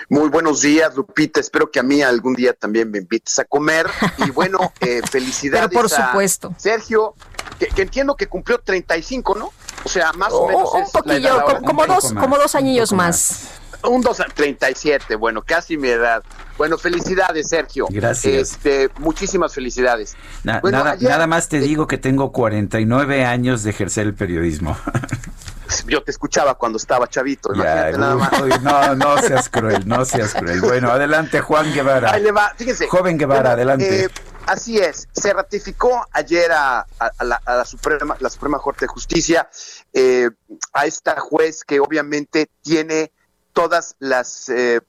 Muy 0.09 0.29
buenos 0.29 0.61
días, 0.61 0.95
Lupita. 0.95 1.39
Espero 1.39 1.71
que 1.71 1.79
a 1.79 1.83
mí 1.83 2.01
algún 2.01 2.33
día 2.33 2.53
también 2.53 2.91
me 2.91 2.99
invites 2.99 3.39
a 3.39 3.45
comer. 3.45 3.87
Y 4.17 4.29
bueno, 4.29 4.73
eh, 4.81 5.01
felicidades. 5.09 5.69
Pero 5.69 5.81
por 5.81 5.89
supuesto. 5.89 6.53
Sergio, 6.57 7.15
que, 7.59 7.81
entiendo 7.81 8.15
que 8.15 8.27
cumplió 8.27 8.59
35, 8.59 9.35
¿no? 9.35 9.51
O 9.83 9.89
sea, 9.89 10.11
más 10.13 10.33
o, 10.33 10.47
menos. 10.47 10.73
Un 10.73 10.91
poquillo, 10.91 11.43
como, 11.65 11.85
dos, 11.85 12.13
como 12.13 12.37
dos 12.37 12.55
añillos 12.55 12.91
más. 12.93 13.49
Un 13.83 14.01
dos, 14.01 14.17
37, 14.33 15.15
bueno, 15.15 15.43
casi 15.43 15.77
mi 15.77 15.89
edad. 15.89 16.23
Bueno, 16.57 16.77
felicidades, 16.77 17.49
Sergio. 17.49 17.87
Gracias. 17.89 18.33
Este, 18.33 18.89
muchísimas 18.97 19.53
felicidades. 19.53 20.15
nada, 20.43 20.95
nada 20.99 21.27
más 21.27 21.49
te 21.49 21.59
digo 21.59 21.85
que 21.85 21.97
tengo 21.97 22.31
49 22.31 23.25
años 23.25 23.63
de 23.63 23.69
ejercer 23.71 24.07
el 24.07 24.13
periodismo. 24.15 24.75
Yo 25.87 26.03
te 26.03 26.11
escuchaba 26.11 26.55
cuando 26.55 26.77
estaba 26.77 27.07
chavito, 27.07 27.53
imagínate 27.53 27.97
nada 27.97 28.15
más. 28.15 28.31
No, 28.61 28.95
no 28.95 29.17
seas 29.17 29.49
cruel, 29.49 29.87
no 29.87 30.05
seas 30.05 30.33
cruel. 30.33 30.61
Bueno, 30.61 30.91
adelante, 30.91 31.41
Juan 31.41 31.73
Guevara. 31.73 32.11
Ahí 32.11 32.23
le 32.23 32.31
va, 32.31 32.53
fíjense. 32.55 32.87
Joven 32.87 33.17
Guevara, 33.17 33.51
adelante. 33.51 34.05
Eh, 34.05 34.09
así 34.47 34.77
es, 34.77 35.07
se 35.11 35.33
ratificó 35.33 36.05
ayer 36.11 36.51
a, 36.51 36.85
la, 37.19 37.65
Suprema, 37.65 38.17
la 38.19 38.29
Suprema 38.29 38.59
Corte 38.59 38.85
de 38.85 38.87
Justicia 38.87 39.49
eh, 39.93 40.29
a 40.73 40.85
esta 40.85 41.19
juez 41.19 41.63
que 41.63 41.79
obviamente 41.79 42.49
tiene 42.61 43.11
todas 43.53 43.95
las 43.99 44.49
eh, 44.49 44.81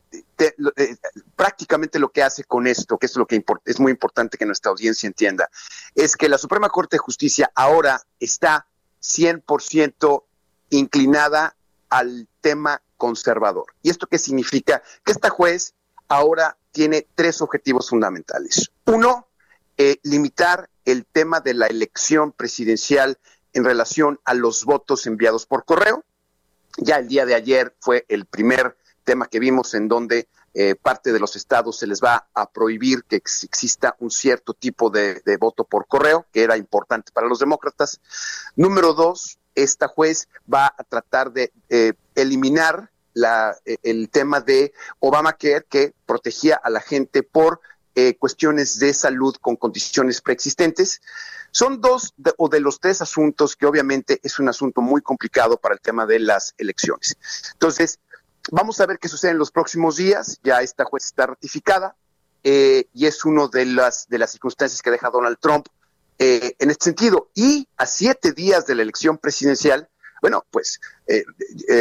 prácticamente 1.36 1.98
lo 1.98 2.10
que 2.10 2.22
hace 2.22 2.42
con 2.44 2.66
esto, 2.66 2.98
que 2.98 3.06
es 3.06 3.16
lo 3.16 3.26
que 3.26 3.42
es 3.64 3.78
muy 3.78 3.92
importante 3.92 4.36
que 4.36 4.44
nuestra 4.44 4.72
audiencia 4.72 5.06
entienda, 5.06 5.48
es 5.94 6.16
que 6.16 6.28
la 6.28 6.36
Suprema 6.36 6.68
Corte 6.68 6.96
de 6.96 6.98
Justicia 6.98 7.50
ahora 7.54 8.02
está 8.18 8.66
100% 9.00 10.24
inclinada 10.70 11.56
al 11.88 12.28
tema 12.40 12.82
conservador. 12.96 13.66
¿Y 13.82 13.90
esto 13.90 14.06
qué 14.06 14.18
significa? 14.18 14.82
Que 15.04 15.12
esta 15.12 15.30
juez 15.30 15.74
ahora 16.08 16.56
tiene 16.72 17.06
tres 17.14 17.40
objetivos 17.40 17.88
fundamentales. 17.88 18.70
Uno, 18.86 19.28
eh, 19.78 19.98
limitar 20.02 20.68
el 20.84 21.04
tema 21.04 21.40
de 21.40 21.54
la 21.54 21.66
elección 21.66 22.32
presidencial 22.32 23.18
en 23.52 23.64
relación 23.64 24.20
a 24.24 24.34
los 24.34 24.64
votos 24.64 25.06
enviados 25.06 25.46
por 25.46 25.64
correo. 25.64 26.04
Ya 26.78 26.96
el 26.96 27.08
día 27.08 27.26
de 27.26 27.34
ayer 27.34 27.74
fue 27.80 28.04
el 28.08 28.26
primer 28.26 28.76
tema 29.04 29.26
que 29.26 29.38
vimos 29.38 29.74
en 29.74 29.88
donde 29.88 30.28
eh, 30.58 30.74
parte 30.74 31.12
de 31.12 31.20
los 31.20 31.36
estados 31.36 31.78
se 31.78 31.86
les 31.86 32.02
va 32.02 32.28
a 32.32 32.50
prohibir 32.50 33.04
que 33.04 33.16
exista 33.16 33.94
un 33.98 34.10
cierto 34.10 34.54
tipo 34.54 34.88
de, 34.88 35.20
voto 35.38 35.64
por 35.64 35.86
correo, 35.86 36.24
que 36.32 36.42
era 36.42 36.56
importante 36.56 37.12
para 37.12 37.26
los 37.26 37.38
demócratas. 37.38 38.00
Número 38.56 38.94
dos, 38.94 39.38
esta 39.54 39.86
juez 39.86 40.28
va 40.52 40.74
a 40.76 40.82
tratar 40.84 41.30
de 41.32 41.52
eh, 41.68 41.92
eliminar 42.14 42.90
la, 43.12 43.54
eh, 43.66 43.76
el 43.82 44.08
tema 44.08 44.40
de 44.40 44.72
Obamacare 44.98 45.66
que 45.68 45.94
protegía 46.06 46.56
a 46.56 46.70
la 46.70 46.80
gente 46.80 47.22
por 47.22 47.60
cuestiones 48.18 48.78
de 48.78 48.92
salud 48.92 49.34
con 49.40 49.56
condiciones 49.56 50.20
preexistentes. 50.20 51.00
Son 51.50 51.80
dos 51.80 52.14
o 52.36 52.48
de 52.48 52.60
los 52.60 52.78
tres 52.78 53.00
asuntos 53.00 53.56
que 53.56 53.64
obviamente 53.64 54.20
es 54.22 54.38
un 54.38 54.48
asunto 54.48 54.82
muy 54.82 55.00
complicado 55.00 55.56
para 55.56 55.74
el 55.74 55.80
tema 55.80 56.04
de 56.04 56.18
las 56.18 56.54
elecciones. 56.58 57.16
Entonces, 57.52 57.98
Vamos 58.50 58.80
a 58.80 58.86
ver 58.86 58.98
qué 58.98 59.08
sucede 59.08 59.32
en 59.32 59.38
los 59.38 59.50
próximos 59.50 59.96
días. 59.96 60.38
Ya 60.42 60.60
esta 60.60 60.84
juez 60.84 61.06
está 61.06 61.26
ratificada 61.26 61.96
eh, 62.44 62.86
y 62.94 63.06
es 63.06 63.24
una 63.24 63.48
de 63.48 63.66
las, 63.66 64.08
de 64.08 64.18
las 64.18 64.30
circunstancias 64.30 64.82
que 64.82 64.90
deja 64.90 65.10
Donald 65.10 65.38
Trump 65.40 65.66
eh, 66.18 66.54
en 66.58 66.70
este 66.70 66.84
sentido. 66.84 67.30
Y 67.34 67.68
a 67.76 67.86
siete 67.86 68.32
días 68.32 68.66
de 68.66 68.76
la 68.76 68.82
elección 68.82 69.18
presidencial, 69.18 69.88
bueno, 70.22 70.44
pues 70.50 70.80
eh, 71.08 71.24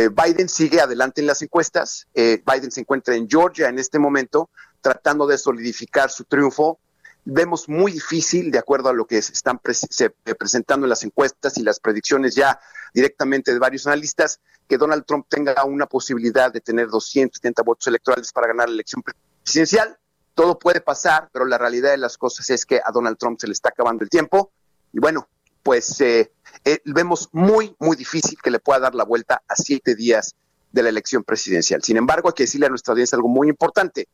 Biden 0.10 0.50
sigue 0.50 0.82
adelante 0.82 1.22
en 1.22 1.28
las 1.28 1.42
encuestas. 1.42 2.08
Biden 2.14 2.72
se 2.72 2.82
encuentra 2.82 3.16
en 3.16 3.30
Georgia 3.30 3.70
en 3.70 3.80
este 3.80 4.00
momento 4.00 4.50
tratando 4.86 5.26
de 5.26 5.40
solidificar 5.40 6.12
su 6.12 6.26
triunfo. 6.26 6.78
Vemos 7.24 7.68
muy 7.68 7.92
difícil, 7.92 8.52
de 8.52 8.60
acuerdo 8.60 8.90
a 8.90 8.94
lo 8.94 9.08
que 9.08 9.20
se 9.20 9.34
están 9.34 9.60
presentando 9.60 10.86
en 10.86 10.90
las 10.90 11.04
encuestas 11.04 11.58
y 11.58 11.64
las 11.64 11.80
predicciones 11.80 12.36
ya 12.36 12.60
directamente 12.94 13.52
de 13.52 13.58
varios 13.58 13.88
analistas, 13.88 14.40
que 14.68 14.78
Donald 14.78 15.04
Trump 15.08 15.26
tenga 15.28 15.66
una 15.66 15.88
posibilidad 15.88 16.54
de 16.54 16.62
tener 16.62 16.88
270 16.90 17.64
votos 17.64 17.88
electorales 17.88 18.32
para 18.32 18.46
ganar 18.46 18.70
la 18.70 18.76
elección 18.76 19.02
presidencial. 19.44 19.98
Todo 20.36 20.60
puede 20.60 20.82
pasar, 20.82 21.30
pero 21.34 21.46
la 21.46 21.58
realidad 21.58 21.90
de 21.90 21.98
las 21.98 22.16
cosas 22.16 22.48
es 22.52 22.64
que 22.64 22.78
a 22.78 22.92
Donald 22.92 23.18
Trump 23.18 23.40
se 23.40 23.48
le 23.48 23.54
está 23.54 23.70
acabando 23.70 24.04
el 24.04 24.10
tiempo. 24.12 24.52
Y 24.94 25.00
bueno, 25.00 25.28
pues 25.64 26.00
eh, 26.02 26.32
eh, 26.64 26.80
vemos 26.86 27.30
muy, 27.32 27.76
muy 27.80 27.98
difícil 27.98 28.38
que 28.40 28.52
le 28.52 28.60
pueda 28.60 28.82
dar 28.82 28.94
la 28.94 29.04
vuelta 29.04 29.42
a 29.48 29.56
siete 29.56 29.96
días 29.96 30.36
de 30.72 30.84
la 30.84 30.90
elección 30.90 31.24
presidencial. 31.24 31.82
Sin 31.82 31.98
embargo, 31.98 32.30
hay 32.30 32.34
que 32.34 32.44
decirle 32.44 32.68
a 32.68 32.70
nuestra 32.70 32.92
audiencia 32.92 33.16
algo 33.16 33.30
muy 33.30 33.50
importante. 33.50 34.08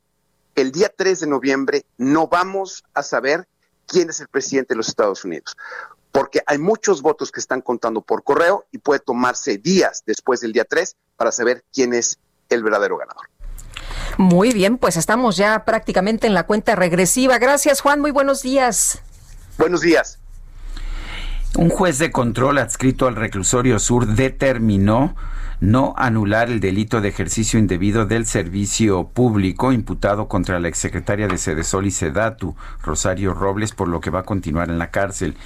El 0.56 0.72
día 0.72 0.92
3 0.96 1.22
de 1.22 1.28
noviembre 1.28 1.86
no 1.98 2.28
vamos 2.28 2.84
a 2.94 3.04
saber 3.04 3.48
quién 3.88 4.10
es 4.10 4.20
el 4.20 4.28
presidente 4.28 4.74
de 4.74 4.78
los 4.78 4.90
Estados 4.90 5.24
Unidos 5.26 5.56
porque 6.12 6.42
hay 6.46 6.58
muchos 6.58 7.02
votos 7.02 7.32
que 7.32 7.40
están 7.40 7.62
contando 7.62 8.02
por 8.02 8.24
correo 8.24 8.66
y 8.72 8.78
puede 8.78 9.00
tomarse 9.00 9.58
días 9.58 10.04
después 10.06 10.42
del 10.42 10.54
día 10.54 10.66
3 10.66 10.96
para 11.16 11.32
saber 11.32 11.64
quién 11.74 11.94
es 11.94 12.20
el 12.50 12.64
verdadero 12.64 12.98
ganador. 12.98 13.28
Muy 14.18 14.52
bien, 14.52 14.78
pues 14.78 14.98
estamos 14.98 15.38
ya 15.38 15.64
prácticamente 15.64 16.28
en 16.28 16.34
la 16.34 16.46
cuenta 16.46 16.76
regresiva. 16.76 17.38
Gracias, 17.38 17.82
Juan. 17.82 18.02
Muy 18.02 18.12
buenos 18.12 18.42
días. 18.42 19.02
Buenos 19.58 19.82
días. 19.82 20.20
Un 21.58 21.70
juez 21.70 21.98
de 21.98 22.12
control 22.12 22.58
adscrito 22.58 23.08
al 23.08 23.16
reclusorio 23.16 23.80
sur 23.80 24.08
determinó 24.08 25.16
no 25.62 25.94
anular 25.96 26.50
el 26.50 26.60
delito 26.60 27.02
de 27.02 27.10
ejercicio 27.10 27.60
indebido 27.60 28.08
del 28.08 28.26
servicio 28.26 29.10
público 29.10 29.72
imputado 29.72 30.28
contra 30.28 30.60
la 30.60 30.68
exsecretaria 30.68 31.28
de 31.28 31.38
Sedesol 31.38 31.86
y 31.86 31.92
Sedatu, 31.92 32.56
Rosario 32.82 33.36
Robles, 33.36 33.72
por 33.72 33.88
lo 33.88 34.02
que 34.02 34.10
va 34.10 34.22
a 34.22 34.24
continuar 34.24 34.70
en 34.70 34.80
la 34.80 34.90
cárcel. 34.90 35.38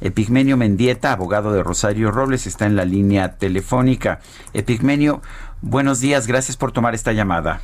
Epigmenio 0.00 0.56
Mendieta, 0.56 1.12
abogado 1.12 1.52
de 1.52 1.64
Rosario 1.64 2.12
Robles, 2.12 2.46
está 2.46 2.66
en 2.66 2.76
la 2.76 2.84
línea 2.84 3.36
telefónica. 3.36 4.20
Epigmenio, 4.52 5.20
buenos 5.60 5.98
días, 5.98 6.28
gracias 6.28 6.56
por 6.56 6.70
tomar 6.70 6.94
esta 6.94 7.12
llamada. 7.12 7.60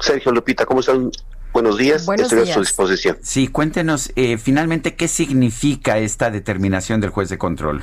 Sergio 0.00 0.30
Lupita, 0.30 0.64
¿cómo 0.64 0.78
están? 0.78 1.10
Buenos 1.52 1.76
días, 1.76 2.06
estoy 2.08 2.48
a 2.48 2.54
su 2.54 2.60
disposición. 2.60 3.18
Sí, 3.20 3.48
cuéntenos 3.48 4.12
eh, 4.14 4.38
finalmente 4.38 4.94
qué 4.94 5.08
significa 5.08 5.98
esta 5.98 6.30
determinación 6.30 7.00
del 7.00 7.10
juez 7.10 7.30
de 7.30 7.38
control. 7.38 7.82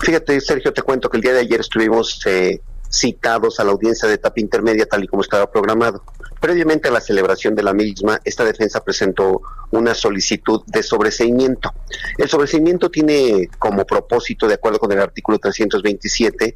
Fíjate, 0.00 0.40
Sergio, 0.40 0.72
te 0.72 0.82
cuento 0.82 1.10
que 1.10 1.16
el 1.16 1.22
día 1.22 1.32
de 1.32 1.40
ayer 1.40 1.60
estuvimos 1.60 2.20
eh, 2.26 2.60
citados 2.90 3.60
a 3.60 3.64
la 3.64 3.72
audiencia 3.72 4.08
de 4.08 4.14
etapa 4.14 4.40
intermedia 4.40 4.86
tal 4.86 5.04
y 5.04 5.06
como 5.06 5.22
estaba 5.22 5.50
programado. 5.50 6.02
Previamente 6.40 6.88
a 6.88 6.92
la 6.92 7.00
celebración 7.00 7.54
de 7.54 7.62
la 7.62 7.72
misma, 7.72 8.20
esta 8.24 8.44
defensa 8.44 8.82
presentó 8.82 9.42
una 9.70 9.94
solicitud 9.94 10.62
de 10.66 10.82
sobreseimiento. 10.82 11.72
El 12.16 12.28
sobreseimiento 12.28 12.90
tiene 12.90 13.48
como 13.58 13.84
propósito, 13.84 14.46
de 14.46 14.54
acuerdo 14.54 14.78
con 14.78 14.92
el 14.92 15.00
artículo 15.00 15.38
327, 15.38 16.54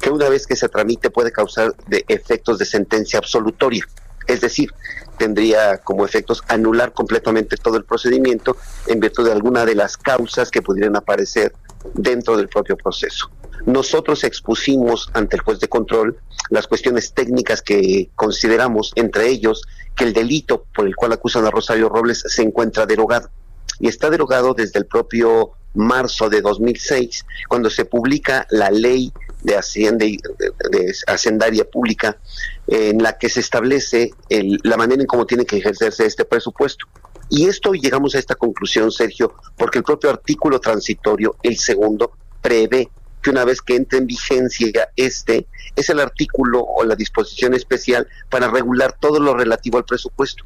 que 0.00 0.10
una 0.10 0.28
vez 0.28 0.46
que 0.46 0.56
se 0.56 0.68
tramite 0.68 1.10
puede 1.10 1.30
causar 1.30 1.74
de 1.86 2.04
efectos 2.08 2.58
de 2.58 2.66
sentencia 2.66 3.18
absolutoria. 3.18 3.86
Es 4.26 4.40
decir, 4.40 4.70
tendría 5.16 5.78
como 5.78 6.04
efectos 6.04 6.42
anular 6.48 6.92
completamente 6.92 7.56
todo 7.56 7.76
el 7.76 7.84
procedimiento 7.84 8.56
en 8.86 9.00
virtud 9.00 9.26
de 9.26 9.32
alguna 9.32 9.64
de 9.64 9.74
las 9.74 9.96
causas 9.96 10.50
que 10.50 10.62
pudieran 10.62 10.96
aparecer 10.96 11.52
dentro 11.94 12.36
del 12.36 12.48
propio 12.48 12.76
proceso. 12.76 13.30
Nosotros 13.66 14.24
expusimos 14.24 15.10
ante 15.12 15.36
el 15.36 15.42
juez 15.42 15.60
de 15.60 15.68
control 15.68 16.18
las 16.48 16.66
cuestiones 16.66 17.12
técnicas 17.12 17.62
que 17.62 18.10
consideramos, 18.14 18.92
entre 18.96 19.28
ellos, 19.28 19.62
que 19.94 20.04
el 20.04 20.12
delito 20.12 20.64
por 20.74 20.86
el 20.86 20.96
cual 20.96 21.12
acusan 21.12 21.46
a 21.46 21.50
Rosario 21.50 21.88
Robles 21.88 22.24
se 22.26 22.42
encuentra 22.42 22.86
derogado. 22.86 23.30
Y 23.78 23.88
está 23.88 24.10
derogado 24.10 24.54
desde 24.54 24.78
el 24.78 24.86
propio 24.86 25.52
marzo 25.74 26.28
de 26.28 26.40
2006, 26.40 27.24
cuando 27.48 27.70
se 27.70 27.84
publica 27.84 28.46
la 28.50 28.70
ley 28.70 29.12
de, 29.42 29.56
Hacienda 29.56 30.04
y 30.04 30.18
de, 31.56 31.64
Pública, 31.64 32.18
en 32.66 33.02
la 33.02 33.16
que 33.16 33.28
se 33.28 33.40
establece 33.40 34.10
la 34.28 34.76
manera 34.76 35.00
en 35.00 35.06
cómo 35.06 35.26
tiene 35.26 35.46
que 35.46 35.58
ejercerse 35.58 36.06
este 36.06 36.24
presupuesto. 36.24 36.86
Y 37.30 37.46
esto 37.46 37.72
llegamos 37.72 38.14
a 38.14 38.18
esta 38.18 38.34
conclusión, 38.34 38.90
Sergio, 38.90 39.34
porque 39.56 39.78
el 39.78 39.84
propio 39.84 40.10
artículo 40.10 40.60
transitorio, 40.60 41.36
el 41.42 41.56
segundo, 41.58 42.12
prevé 42.42 42.90
que 43.22 43.30
una 43.30 43.44
vez 43.44 43.60
que 43.60 43.76
entre 43.76 43.98
en 43.98 44.06
vigencia 44.06 44.90
este, 44.96 45.46
es 45.76 45.90
el 45.90 46.00
artículo 46.00 46.60
o 46.60 46.84
la 46.84 46.96
disposición 46.96 47.54
especial 47.54 48.08
para 48.28 48.48
regular 48.48 48.96
todo 48.98 49.20
lo 49.20 49.34
relativo 49.34 49.78
al 49.78 49.84
presupuesto. 49.84 50.44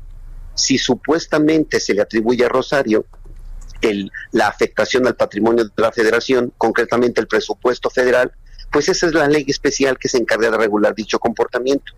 Si 0.54 0.76
supuestamente 0.76 1.80
se 1.80 1.94
le 1.94 2.02
atribuye 2.02 2.44
a 2.44 2.48
Rosario 2.48 3.06
el, 3.80 4.10
la 4.32 4.48
afectación 4.48 5.06
al 5.06 5.16
patrimonio 5.16 5.64
de 5.64 5.70
la 5.76 5.90
federación, 5.90 6.52
concretamente 6.58 7.20
el 7.20 7.26
presupuesto 7.26 7.88
federal, 7.88 8.32
pues 8.70 8.88
esa 8.88 9.06
es 9.06 9.14
la 9.14 9.28
ley 9.28 9.44
especial 9.48 9.98
que 9.98 10.08
se 10.08 10.18
encarga 10.18 10.50
de 10.50 10.58
regular 10.58 10.94
dicho 10.94 11.18
comportamiento. 11.18 11.92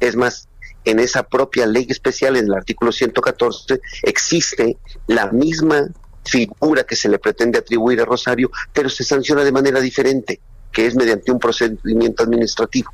Es 0.00 0.16
más, 0.16 0.48
en 0.84 0.98
esa 0.98 1.22
propia 1.22 1.66
ley 1.66 1.86
especial, 1.88 2.36
en 2.36 2.46
el 2.46 2.54
artículo 2.54 2.92
114, 2.92 3.80
existe 4.02 4.76
la 5.06 5.30
misma 5.30 5.88
figura 6.24 6.84
que 6.84 6.96
se 6.96 7.08
le 7.08 7.18
pretende 7.18 7.58
atribuir 7.58 8.00
a 8.00 8.04
Rosario, 8.04 8.50
pero 8.72 8.88
se 8.88 9.04
sanciona 9.04 9.44
de 9.44 9.52
manera 9.52 9.80
diferente, 9.80 10.40
que 10.72 10.86
es 10.86 10.94
mediante 10.94 11.32
un 11.32 11.38
procedimiento 11.38 12.22
administrativo. 12.22 12.90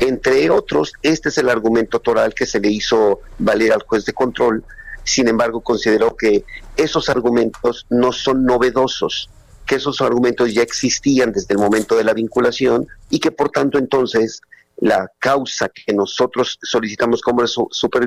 Entre 0.00 0.50
otros, 0.50 0.92
este 1.02 1.28
es 1.28 1.38
el 1.38 1.48
argumento 1.48 2.00
toral 2.00 2.34
que 2.34 2.46
se 2.46 2.60
le 2.60 2.68
hizo 2.68 3.20
valer 3.38 3.72
al 3.72 3.82
juez 3.82 4.04
de 4.04 4.12
control. 4.12 4.64
Sin 5.04 5.28
embargo, 5.28 5.60
consideró 5.60 6.16
que 6.16 6.44
esos 6.76 7.08
argumentos 7.08 7.86
no 7.90 8.12
son 8.12 8.44
novedosos, 8.44 9.30
que 9.66 9.76
esos 9.76 10.00
argumentos 10.00 10.52
ya 10.52 10.62
existían 10.62 11.32
desde 11.32 11.54
el 11.54 11.58
momento 11.58 11.96
de 11.96 12.04
la 12.04 12.12
vinculación 12.12 12.86
y 13.08 13.20
que 13.20 13.30
por 13.30 13.50
tanto 13.50 13.78
entonces 13.78 14.40
la 14.78 15.10
causa 15.18 15.68
que 15.68 15.92
nosotros 15.92 16.58
solicitamos 16.62 17.22
como, 17.22 17.46
super, 17.46 18.04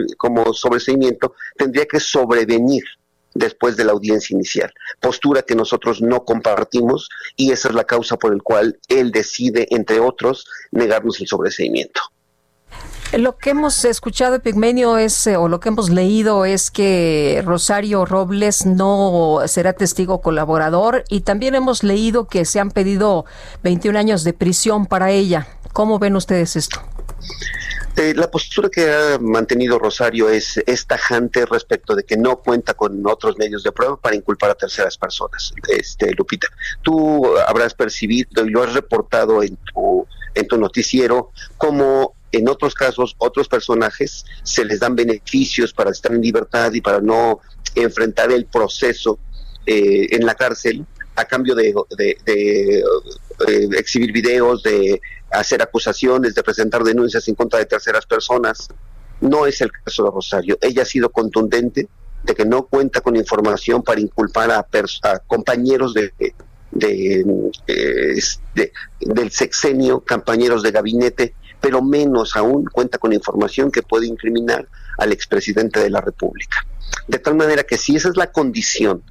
sobreseimiento 0.54 1.34
tendría 1.58 1.86
que 1.86 2.00
sobrevenir 2.00 2.84
después 3.34 3.78
de 3.78 3.86
la 3.86 3.92
audiencia 3.92 4.34
inicial, 4.34 4.74
postura 5.00 5.44
que 5.44 5.56
nosotros 5.56 6.02
no 6.02 6.26
compartimos 6.26 7.10
y 7.36 7.52
esa 7.52 7.70
es 7.70 7.76
la 7.76 7.84
causa 7.84 8.18
por 8.18 8.36
la 8.36 8.42
cual 8.42 8.80
él 8.88 9.12
decide, 9.12 9.68
entre 9.70 10.00
otros, 10.00 10.46
negarnos 10.72 11.22
el 11.22 11.28
sobreseimiento. 11.28 12.02
Lo 13.14 13.38
que 13.38 13.52
hemos 13.52 13.86
escuchado, 13.86 14.42
Pigmenio, 14.42 14.98
es, 14.98 15.28
eh, 15.28 15.38
o 15.38 15.48
lo 15.48 15.62
que 15.62 15.70
hemos 15.70 15.90
leído 15.90 16.44
es 16.44 16.70
que 16.70 17.42
Rosario 17.46 18.06
Robles 18.06 18.66
no 18.66 19.40
será 19.46 19.72
testigo 19.72 20.20
colaborador 20.20 21.06
y 21.08 21.22
también 21.22 21.56
hemos 21.56 21.84
leído 21.84 22.28
que 22.28 22.44
se 22.44 22.60
han 22.60 22.70
pedido 22.70 23.26
21 23.64 23.98
años 23.98 24.26
de 24.26 24.34
prisión 24.34 24.86
para 24.86 25.12
ella. 25.12 25.48
¿Cómo 25.72 26.00
ven 26.00 26.18
ustedes 26.18 26.58
esto? 26.58 26.82
Eh, 27.96 28.14
la 28.14 28.30
postura 28.30 28.70
que 28.70 28.94
ha 28.94 29.18
mantenido 29.20 29.80
Rosario 29.80 30.30
es, 30.30 30.58
es, 30.68 30.86
tajante 30.86 31.46
respecto 31.48 31.96
de 31.96 32.04
que 32.04 32.16
no 32.16 32.38
cuenta 32.38 32.76
con 32.76 33.02
otros 33.08 33.38
medios 33.38 33.64
de 33.64 33.72
prueba 33.72 33.98
para 33.98 34.16
inculpar 34.16 34.52
a 34.52 34.56
terceras 34.56 34.98
personas. 34.98 35.52
Este, 35.70 36.14
Lupita, 36.14 36.48
tú 36.84 37.26
habrás 37.48 37.74
percibido 37.74 38.46
y 38.46 38.50
lo 38.50 38.62
has 38.62 38.74
reportado 38.74 39.42
en 39.42 39.58
tu, 39.74 40.06
en 40.36 40.48
tu 40.48 40.58
noticiero 40.58 41.32
como 41.58 42.17
en 42.32 42.50
otros 42.50 42.74
casos, 42.74 43.16
otros 43.18 43.48
personajes 43.48 44.26
se 44.44 44.66
les 44.66 44.80
dan 44.80 44.96
beneficios 44.96 45.74
para 45.74 45.92
estar 45.92 46.12
en 46.12 46.22
libertad 46.22 46.74
y 46.74 46.82
para 46.82 47.00
no 47.00 47.40
enfrentar 47.76 48.32
el 48.32 48.46
proceso 48.46 49.20
eh, 49.66 50.08
en 50.12 50.26
la 50.26 50.36
cárcel 50.36 50.86
a 51.16 51.26
cambio 51.26 51.56
de, 51.56 51.74
de, 52.26 52.84
exhibir 53.78 54.12
videos, 54.12 54.62
de 54.62 55.02
hacer 55.32 55.62
acusaciones, 55.62 56.36
de 56.36 56.44
presentar 56.44 56.84
denuncias 56.84 57.28
en 57.28 57.36
contra 57.36 57.60
de 57.60 57.66
terceras 57.66 58.06
personas. 58.06 58.68
No 59.20 59.48
es 59.48 59.60
el 59.62 59.72
caso 59.72 60.04
de 60.04 60.12
Rosario. 60.12 60.58
Ella 60.62 60.84
ha 60.84 60.86
sido 60.86 61.10
contundente 61.10 61.88
de 62.24 62.36
que 62.36 62.46
no 62.46 62.68
cuenta 62.68 63.02
con 63.02 63.16
información 63.16 63.82
para 63.82 64.00
inculpar 64.00 64.52
a, 64.52 64.68
compañeros 65.26 65.96
de, 65.96 66.14
de, 66.72 67.26
del 69.00 69.32
sexenio, 69.32 70.04
compañeros 70.08 70.62
de 70.62 70.72
gabinete, 70.72 71.34
pero 71.62 71.82
menos 71.82 72.36
aún 72.36 72.66
cuenta 72.66 72.98
con 72.98 73.14
información 73.14 73.72
que 73.72 73.84
puede 73.84 74.08
incriminar 74.08 74.68
al 74.98 75.12
expresidente 75.12 75.80
de 75.80 75.90
la 75.90 76.02
República. 76.02 76.66
De 77.08 77.20
tal 77.20 77.36
manera 77.36 77.64
que 77.64 77.78
si 77.78 77.96
esa 77.96 78.10
es 78.10 78.18
la 78.18 78.32
condición 78.32 79.04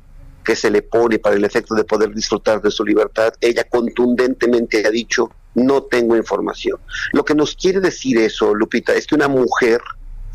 que 0.45 0.57
se 0.57 0.71
le 0.71 0.83
pone 0.83 1.19
para 1.19 1.35
el 1.35 1.45
efecto 1.45 1.75
de 1.75 1.85
poder 1.85 2.15
disfrutar 2.15 2.63
de 2.63 2.71
su 2.71 2.85
libertad, 2.85 3.35
ella 3.41 3.65
contundentemente 3.65 4.87
ha 4.87 4.91
dicho, 4.91 5.31
no 5.55 5.83
tengo 5.83 6.17
información. 6.17 6.79
Lo 7.13 7.25
que 7.25 7.35
nos 7.35 7.57
quiere 7.57 7.81
decir 7.81 8.19
eso, 8.19 8.55
Lupita, 8.55 8.95
es 8.95 9.07
que 9.07 9.17
una 9.17 9.27
mujer, 9.27 9.81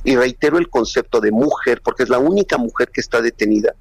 y 0.03 0.15
reitero 0.15 0.57
el 0.57 0.69
concepto 0.69 1.21
de 1.21 1.31
mujer, 1.31 1.81
porque 1.83 2.03
es 2.03 2.09
la 2.09 2.19
única 2.19 2.57
mujer 2.57 2.89
que 2.89 2.99
está 2.99 3.21
detenida, 3.21 3.75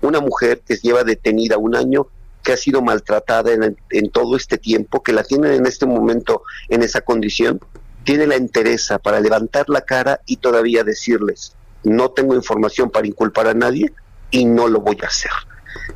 una 0.00 0.20
mujer 0.20 0.62
que 0.66 0.76
lleva 0.76 1.04
detenida 1.04 1.58
un 1.58 1.74
año, 1.74 2.06
que 2.46 2.52
ha 2.52 2.56
sido 2.56 2.80
maltratada 2.80 3.52
en, 3.52 3.76
en 3.90 4.10
todo 4.10 4.36
este 4.36 4.56
tiempo, 4.56 5.02
que 5.02 5.12
la 5.12 5.24
tienen 5.24 5.50
en 5.50 5.66
este 5.66 5.84
momento 5.84 6.42
en 6.68 6.84
esa 6.84 7.00
condición, 7.00 7.60
tiene 8.04 8.24
la 8.28 8.36
entereza 8.36 9.00
para 9.00 9.18
levantar 9.18 9.68
la 9.68 9.80
cara 9.80 10.20
y 10.26 10.36
todavía 10.36 10.84
decirles, 10.84 11.56
no 11.82 12.12
tengo 12.12 12.36
información 12.36 12.88
para 12.88 13.08
inculpar 13.08 13.48
a 13.48 13.54
nadie 13.54 13.92
y 14.30 14.44
no 14.44 14.68
lo 14.68 14.80
voy 14.80 14.96
a 15.02 15.08
hacer. 15.08 15.32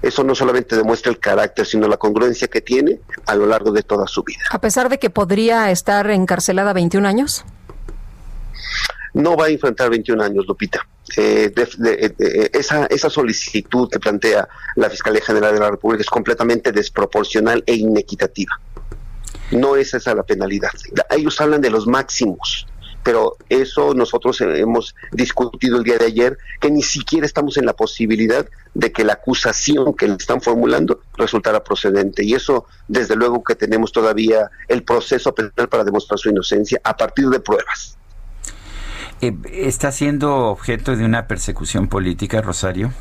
Eso 0.03 0.25
no 0.25 0.35
solamente 0.35 0.75
demuestra 0.75 1.13
el 1.13 1.21
carácter, 1.21 1.67
sino 1.67 1.87
la 1.87 1.99
congruencia 1.99 2.49
que 2.49 2.61
tiene 2.61 2.99
a 3.27 3.37
lo 3.37 3.47
largo 3.47 3.71
de 3.71 3.85
toda 3.85 4.09
su 4.09 4.25
vida. 4.25 4.43
A 4.51 4.61
pesar 4.61 4.89
de 4.89 4.99
que 4.99 5.09
podría 5.09 5.71
estar 5.71 6.11
encarcelada 6.11 6.73
21 6.73 7.07
años. 7.07 7.45
No 9.15 9.37
va 9.37 9.47
a 9.47 9.49
enfrentar 9.51 9.89
21 9.89 10.21
años, 10.21 10.47
Lupita. 10.49 10.85
Eh, 11.17 11.53
eh, 11.57 12.51
esa, 12.53 12.87
esa 12.87 13.11
solicitud 13.11 13.89
que 13.91 13.99
plantea 13.99 14.49
la 14.77 14.91
Fiscalía 14.91 15.23
General 15.23 15.53
de 15.55 15.61
la 15.61 15.71
República 15.71 16.03
es 16.03 16.11
completamente 16.11 16.73
desproporcional 16.73 17.63
e 17.67 17.75
inequitativa. 17.75 18.61
No 19.53 19.77
es 19.77 19.95
esa 19.95 20.15
la 20.15 20.23
penalidad. 20.23 20.71
Ellos 21.11 21.41
hablan 21.41 21.61
de 21.61 21.71
los 21.71 21.87
máximos 21.87 22.67
pero 23.03 23.37
eso 23.49 23.95
nosotros 23.95 24.41
hemos 24.41 24.95
discutido 25.13 25.79
el 25.79 25.85
día 25.85 25.99
de 25.99 26.07
ayer, 26.07 26.39
que 26.61 26.71
ni 26.71 26.83
siquiera 26.83 27.27
estamos 27.27 27.57
en 27.57 27.67
la 27.67 27.73
posibilidad 27.73 28.47
de 28.75 28.93
que 28.93 29.05
la 29.05 29.15
acusación 29.15 29.95
que 29.95 30.09
le 30.09 30.15
están 30.15 30.41
formulando 30.41 31.01
resultara 31.17 31.65
procedente. 31.65 32.25
Y 32.25 32.35
eso, 32.35 32.67
desde 32.89 33.17
luego 33.17 33.43
que 33.43 33.55
tenemos 33.55 33.93
todavía 33.93 34.51
el 34.69 34.83
proceso 34.83 35.35
penal 35.35 35.69
para 35.69 35.85
demostrar 35.85 36.19
su 36.19 36.29
inocencia 36.29 36.81
a 36.85 36.97
partir 36.97 37.29
de 37.29 37.41
pruebas. 37.41 37.97
Eh, 39.21 39.37
¿Está 39.53 39.93
siendo 39.93 40.47
objeto 40.47 40.97
de 40.97 41.05
una 41.05 41.27
persecución 41.27 41.89
política, 41.89 42.41
Rosario? 42.41 42.93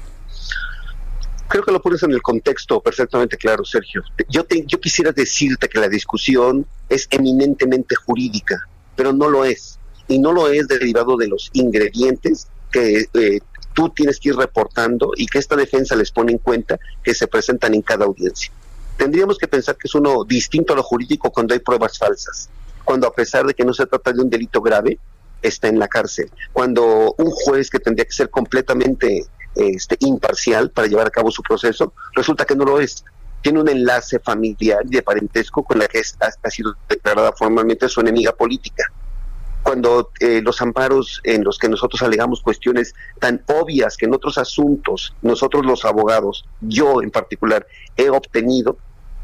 Creo 1.47 1.63
que 1.63 1.71
lo 1.71 1.81
pones 1.81 2.03
en 2.03 2.11
el 2.11 2.21
contexto 2.21 2.81
perfectamente 2.81 3.37
claro, 3.37 3.63
Sergio. 3.65 4.03
Yo, 4.27 4.45
quisiera 4.45 5.11
decirte 5.11 5.67
que 5.67 5.79
la 5.79 5.87
discusión 5.87 6.65
es 6.89 7.07
eminentemente 7.09 7.95
jurídica, 7.95 8.67
pero 8.95 9.13
no 9.13 9.29
lo 9.29 9.45
es 9.45 9.79
y 10.07 10.19
no 10.19 10.31
lo 10.31 10.47
es 10.49 10.67
derivado 10.67 11.17
de 11.17 11.27
los 11.27 11.49
ingredientes 11.53 12.47
que 12.71 13.05
eh, 13.13 13.39
tú 13.73 13.89
tienes 13.89 14.19
que 14.19 14.29
ir 14.29 14.35
reportando 14.35 15.11
y 15.15 15.25
que 15.25 15.39
esta 15.39 15.55
defensa 15.55 15.95
les 15.95 16.11
pone 16.11 16.33
en 16.33 16.37
cuenta 16.37 16.77
que 17.03 17.15
se 17.15 17.27
presentan 17.27 17.73
en 17.73 17.81
cada 17.81 18.05
audiencia. 18.05 18.51
Tendríamos 18.97 19.37
que 19.37 19.47
pensar 19.47 19.75
que 19.75 19.87
es 19.87 19.95
uno 19.95 20.25
distinto 20.25 20.73
a 20.73 20.75
lo 20.75 20.83
jurídico 20.83 21.31
cuando 21.31 21.53
hay 21.53 21.61
pruebas 21.61 21.97
falsas, 21.97 22.49
cuando 22.83 23.07
a 23.07 23.13
pesar 23.13 23.45
de 23.45 23.53
que 23.53 23.63
no 23.63 23.73
se 23.73 23.87
trata 23.87 24.11
de 24.11 24.21
un 24.21 24.29
delito 24.29 24.61
grave, 24.61 24.99
está 25.41 25.67
en 25.67 25.79
la 25.79 25.87
cárcel, 25.87 26.31
cuando 26.53 27.15
un 27.17 27.31
juez 27.31 27.69
que 27.69 27.79
tendría 27.79 28.05
que 28.05 28.11
ser 28.11 28.29
completamente 28.29 29.25
este, 29.55 29.97
imparcial 29.99 30.71
para 30.71 30.87
llevar 30.87 31.07
a 31.07 31.11
cabo 31.11 31.31
su 31.31 31.41
proceso, 31.41 31.93
resulta 32.13 32.45
que 32.45 32.55
no 32.55 32.65
lo 32.65 32.79
es. 32.79 33.03
Tiene 33.41 33.61
un 33.61 33.69
enlace 33.69 34.19
familiar 34.19 34.79
y 34.85 34.95
de 34.95 35.01
parentesco 35.01 35.63
con 35.63 35.79
la 35.79 35.87
que 35.87 36.01
ha 36.19 36.49
sido 36.49 36.75
declarada 36.89 37.31
formalmente 37.31 37.87
su 37.87 38.01
enemiga 38.01 38.33
política 38.33 38.91
cuando 39.63 40.11
eh, 40.19 40.41
los 40.41 40.61
amparos 40.61 41.21
en 41.23 41.43
los 41.43 41.57
que 41.57 41.69
nosotros 41.69 42.01
alegamos 42.01 42.41
cuestiones 42.41 42.93
tan 43.19 43.43
obvias 43.47 43.97
que 43.97 44.05
en 44.05 44.13
otros 44.13 44.37
asuntos 44.37 45.15
nosotros 45.21 45.65
los 45.65 45.85
abogados, 45.85 46.45
yo 46.61 47.01
en 47.01 47.11
particular, 47.11 47.67
he 47.95 48.09
obtenido 48.09 48.77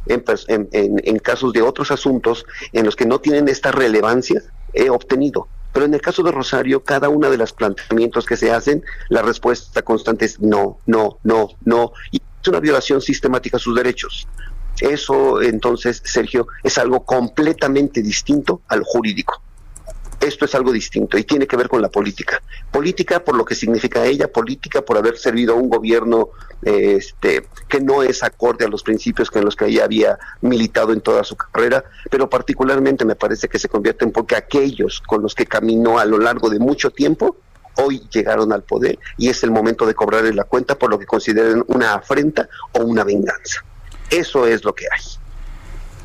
en, 0.07 0.23
en, 0.71 1.19
casos 1.19 1.51
de 1.51 1.63
otros 1.63 1.89
asuntos 1.89 2.45
en 2.73 2.85
los 2.85 2.95
que 2.95 3.07
no 3.07 3.19
tienen 3.19 3.47
esta 3.47 3.71
relevancia, 3.71 4.41
he 4.73 4.89
obtenido. 4.89 5.47
Pero 5.75 5.87
en 5.87 5.93
el 5.93 5.99
caso 5.99 6.23
de 6.23 6.31
Rosario, 6.31 6.85
cada 6.85 7.09
uno 7.09 7.29
de 7.29 7.35
los 7.35 7.51
planteamientos 7.51 8.25
que 8.25 8.37
se 8.37 8.49
hacen, 8.49 8.81
la 9.09 9.21
respuesta 9.21 9.81
constante 9.81 10.23
es 10.23 10.39
no, 10.39 10.79
no, 10.85 11.19
no, 11.23 11.49
no. 11.65 11.91
Y 12.11 12.21
es 12.41 12.47
una 12.47 12.61
violación 12.61 13.01
sistemática 13.01 13.57
a 13.57 13.59
sus 13.59 13.75
derechos. 13.75 14.25
Eso, 14.79 15.41
entonces, 15.41 16.01
Sergio, 16.05 16.47
es 16.63 16.77
algo 16.77 17.03
completamente 17.03 18.01
distinto 18.01 18.61
al 18.69 18.83
jurídico 18.83 19.41
esto 20.25 20.45
es 20.45 20.55
algo 20.55 20.71
distinto 20.71 21.17
y 21.17 21.23
tiene 21.23 21.47
que 21.47 21.55
ver 21.55 21.69
con 21.69 21.81
la 21.81 21.89
política. 21.89 22.41
Política 22.71 23.23
por 23.23 23.35
lo 23.35 23.45
que 23.45 23.55
significa 23.55 24.05
ella, 24.05 24.27
política 24.27 24.81
por 24.81 24.97
haber 24.97 25.17
servido 25.17 25.53
a 25.53 25.57
un 25.57 25.69
gobierno 25.69 26.29
este, 26.61 27.47
que 27.67 27.79
no 27.79 28.03
es 28.03 28.23
acorde 28.23 28.65
a 28.65 28.67
los 28.67 28.83
principios 28.83 29.29
con 29.29 29.45
los 29.45 29.55
que 29.55 29.65
ella 29.65 29.85
había 29.85 30.17
militado 30.41 30.93
en 30.93 31.01
toda 31.01 31.23
su 31.23 31.35
carrera, 31.35 31.83
pero 32.09 32.29
particularmente 32.29 33.05
me 33.05 33.15
parece 33.15 33.47
que 33.47 33.59
se 33.59 33.69
convierten 33.69 34.11
porque 34.11 34.35
aquellos 34.35 35.01
con 35.01 35.21
los 35.21 35.35
que 35.35 35.45
caminó 35.45 35.99
a 35.99 36.05
lo 36.05 36.17
largo 36.17 36.49
de 36.49 36.59
mucho 36.59 36.91
tiempo 36.91 37.37
hoy 37.77 38.01
llegaron 38.11 38.53
al 38.53 38.63
poder 38.63 38.97
y 39.17 39.29
es 39.29 39.43
el 39.43 39.51
momento 39.51 39.85
de 39.85 39.93
cobrarle 39.93 40.33
la 40.33 40.45
cuenta 40.45 40.77
por 40.77 40.89
lo 40.89 40.97
que 40.97 41.05
consideren 41.05 41.63
una 41.67 41.95
afrenta 41.95 42.47
o 42.73 42.79
una 42.79 43.03
venganza. 43.03 43.63
Eso 44.09 44.47
es 44.47 44.63
lo 44.63 44.73
que 44.73 44.85
hay. 44.85 45.24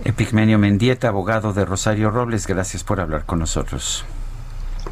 Epigmenio 0.05 0.59
Mendieta, 0.59 1.09
abogado 1.09 1.53
de 1.53 1.65
Rosario 1.65 2.11
Robles, 2.11 2.47
gracias 2.47 2.85
por 2.85 3.01
hablar 3.01 3.27
con 3.27 3.39
nosotros. 3.39 4.05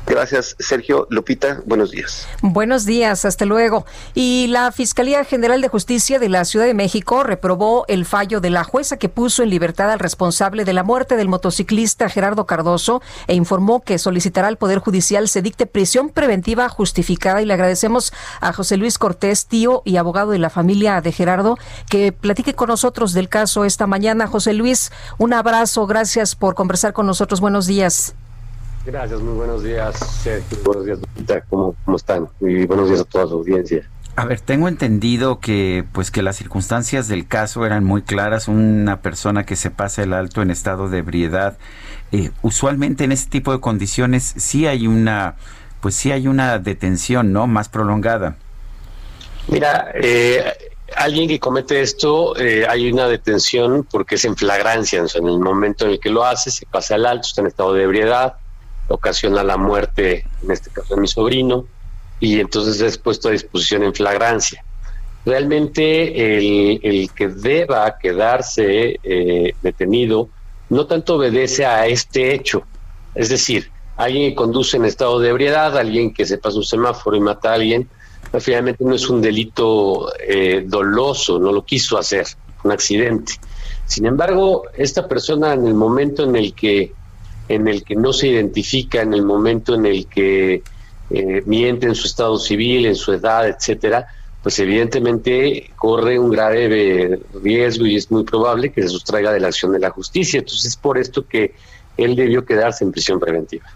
Gracias, 0.09 0.57
Sergio. 0.59 1.07
Lupita, 1.11 1.61
buenos 1.67 1.91
días. 1.91 2.27
Buenos 2.41 2.87
días, 2.87 3.27
hasta 3.27 3.45
luego. 3.45 3.85
Y 4.15 4.47
la 4.49 4.73
Fiscalía 4.73 5.23
General 5.25 5.61
de 5.61 5.69
Justicia 5.69 6.19
de 6.19 6.31
la 6.31 6.47
Ciudad 6.47 6.65
de 6.65 6.73
México 6.73 7.25
reprobó 7.25 7.85
el 7.89 8.07
fallo 8.07 8.41
de 8.41 8.49
la 8.49 8.65
jueza 8.65 8.97
que 8.97 9.11
puso 9.11 9.43
en 9.43 9.51
libertad 9.51 9.91
al 9.91 9.99
responsable 9.99 10.65
de 10.65 10.73
la 10.73 10.83
muerte 10.83 11.17
del 11.17 11.29
motociclista 11.29 12.09
Gerardo 12.09 12.47
Cardoso 12.47 13.03
e 13.27 13.35
informó 13.35 13.83
que 13.83 13.99
solicitará 13.99 14.49
al 14.49 14.57
Poder 14.57 14.79
Judicial 14.79 15.29
se 15.29 15.43
dicte 15.43 15.67
prisión 15.67 16.09
preventiva 16.09 16.71
justificada. 16.71 17.43
Y 17.43 17.45
le 17.45 17.53
agradecemos 17.53 18.15
a 18.41 18.55
José 18.55 18.79
Luis 18.79 18.97
Cortés, 18.97 19.45
tío 19.45 19.83
y 19.85 19.99
abogado 19.99 20.31
de 20.31 20.39
la 20.39 20.49
familia 20.49 21.03
de 21.03 21.13
Gerardo, 21.13 21.59
que 21.91 22.13
platique 22.13 22.55
con 22.55 22.69
nosotros 22.69 23.13
del 23.13 23.29
caso 23.29 23.67
esta 23.67 23.87
mañana. 23.87 24.27
José 24.27 24.55
Luis, 24.55 24.91
un 25.19 25.35
abrazo. 25.35 25.87
Gracias 25.87 26.35
por 26.35 26.55
conversar 26.55 26.95
con 26.95 27.05
nosotros. 27.05 27.41
Buenos 27.41 27.67
días. 27.67 28.15
Gracias, 28.85 29.21
muy 29.21 29.35
buenos 29.35 29.63
días, 29.63 30.25
Buenos 30.65 30.87
días, 30.87 30.99
¿Cómo, 31.51 31.75
¿Cómo 31.85 31.97
están? 31.97 32.29
Y 32.41 32.65
buenos 32.67 32.89
días 32.89 33.01
a 33.01 33.05
toda 33.05 33.27
su 33.27 33.35
audiencia. 33.35 33.89
A 34.17 34.25
ver, 34.25 34.41
tengo 34.41 34.67
entendido 34.67 35.39
que 35.39 35.85
pues 35.93 36.11
que 36.11 36.23
las 36.23 36.37
circunstancias 36.37 37.07
del 37.07 37.29
caso 37.29 37.65
eran 37.65 37.85
muy 37.85 38.03
claras. 38.03 38.49
Una 38.49 39.01
persona 39.01 39.47
que 39.47 39.55
se 39.55 39.71
pasa 39.71 40.03
el 40.03 40.13
alto 40.13 40.43
en 40.43 40.51
estado 40.51 40.89
de 40.89 40.99
ebriedad, 40.99 41.57
eh, 42.11 42.31
usualmente 42.43 43.05
en 43.05 43.13
este 43.13 43.31
tipo 43.31 43.53
de 43.53 43.61
condiciones 43.61 44.35
sí 44.37 44.67
hay 44.67 44.89
una, 44.89 45.37
pues 45.81 45.95
sí 45.95 46.11
hay 46.11 46.27
una 46.27 46.59
detención, 46.59 47.33
¿no? 47.33 47.47
Más 47.47 47.69
prolongada. 47.69 48.37
Mira, 49.47 49.93
eh, 49.95 50.45
alguien 50.97 51.29
que 51.29 51.39
comete 51.39 51.81
esto, 51.81 52.37
eh, 52.37 52.67
hay 52.69 52.91
una 52.91 53.07
detención 53.07 53.87
porque 53.89 54.17
es 54.17 54.25
en 54.25 54.37
flagrancia, 54.37 54.99
en 54.99 55.29
el 55.29 55.39
momento 55.39 55.85
en 55.85 55.93
el 55.93 56.01
que 56.01 56.11
lo 56.11 56.25
hace, 56.25 56.51
se 56.51 56.67
pasa 56.67 56.97
el 56.97 57.07
alto, 57.07 57.29
está 57.29 57.43
en 57.43 57.47
estado 57.47 57.73
de 57.73 57.85
ebriedad, 57.85 58.35
ocasiona 58.89 59.43
la 59.43 59.57
muerte, 59.57 60.25
en 60.43 60.51
este 60.51 60.71
caso 60.71 60.95
de 60.95 61.01
mi 61.01 61.09
sobrino, 61.09 61.67
y 62.21 62.41
entonces 62.41 62.81
es 62.81 62.99
puesto 62.99 63.29
a 63.29 63.33
disposición 63.33 63.83
en 63.85 63.95
flagrancia. 63.95 64.65
Realmente 65.25 66.79
el, 66.89 67.11
que 67.15 67.29
deba 67.29 67.99
quedarse 67.99 68.99
eh, 69.03 69.55
detenido 69.63 70.29
no 70.71 70.87
tanto 70.87 71.17
obedece 71.17 71.67
a 71.67 71.87
este 71.87 72.35
hecho, 72.35 72.63
es 73.15 73.29
decir, 73.29 73.71
alguien 73.97 74.31
que 74.31 74.37
conduce 74.37 74.77
en 74.77 74.85
estado 74.85 75.19
de 75.19 75.31
ebriedad, 75.31 75.77
alguien 75.77 76.15
que 76.15 76.25
se 76.25 76.39
pasa 76.39 76.57
un 76.57 76.65
semáforo 76.65 77.17
y 77.17 77.21
mata 77.21 77.51
a 77.51 77.55
alguien, 77.55 77.89
pues, 78.31 78.45
finalmente 78.45 78.85
no 78.85 78.95
es 78.95 79.09
un 79.09 79.21
delito 79.21 80.13
eh, 80.21 80.65
doloso, 80.67 81.39
no 81.39 81.53
lo 81.53 81.65
quiso 81.65 81.99
hacer, 81.99 82.27
un 82.65 82.73
accidente. 82.73 83.35
Sin 83.87 84.07
embargo, 84.07 84.65
esta 84.77 85.09
persona 85.09 85.55
en 85.55 85.67
el 85.67 85.75
momento 85.75 86.25
en 86.25 86.37
el 86.37 86.55
que 86.55 86.93
en 87.49 87.69
el 87.69 87.83
que 87.83 87.97
no 87.97 88.13
se 88.13 88.29
identifica, 88.29 89.03
en 89.03 89.15
el 89.15 89.23
momento 89.23 89.75
en 89.75 89.87
el 89.87 90.07
que 90.07 90.63
eh, 91.11 91.43
miente 91.47 91.87
en 91.87 91.95
su 91.95 92.07
estado 92.07 92.39
civil, 92.39 92.87
en 92.87 92.95
su 92.95 93.13
edad, 93.13 93.49
etcétera, 93.49 94.07
pues 94.43 94.59
evidentemente 94.59 95.71
corre 95.77 96.19
un 96.19 96.31
grave 96.31 97.21
riesgo 97.43 97.87
y 97.87 97.97
es 97.97 98.11
muy 98.11 98.25
probable 98.25 98.71
que 98.71 98.83
se 98.83 98.89
sustraiga 98.89 99.33
de 99.33 99.41
la 99.41 99.49
acción 99.49 99.73
de 99.73 99.79
la 99.79 99.91
justicia. 99.91 100.39
Entonces 100.39 100.67
es 100.67 100.77
por 100.77 100.99
esto 100.99 101.27
que 101.27 101.55
él 101.97 102.15
debió 102.15 102.45
quedarse 102.45 102.85
en 102.85 102.93
prisión 102.93 103.19
preventiva. 103.19 103.67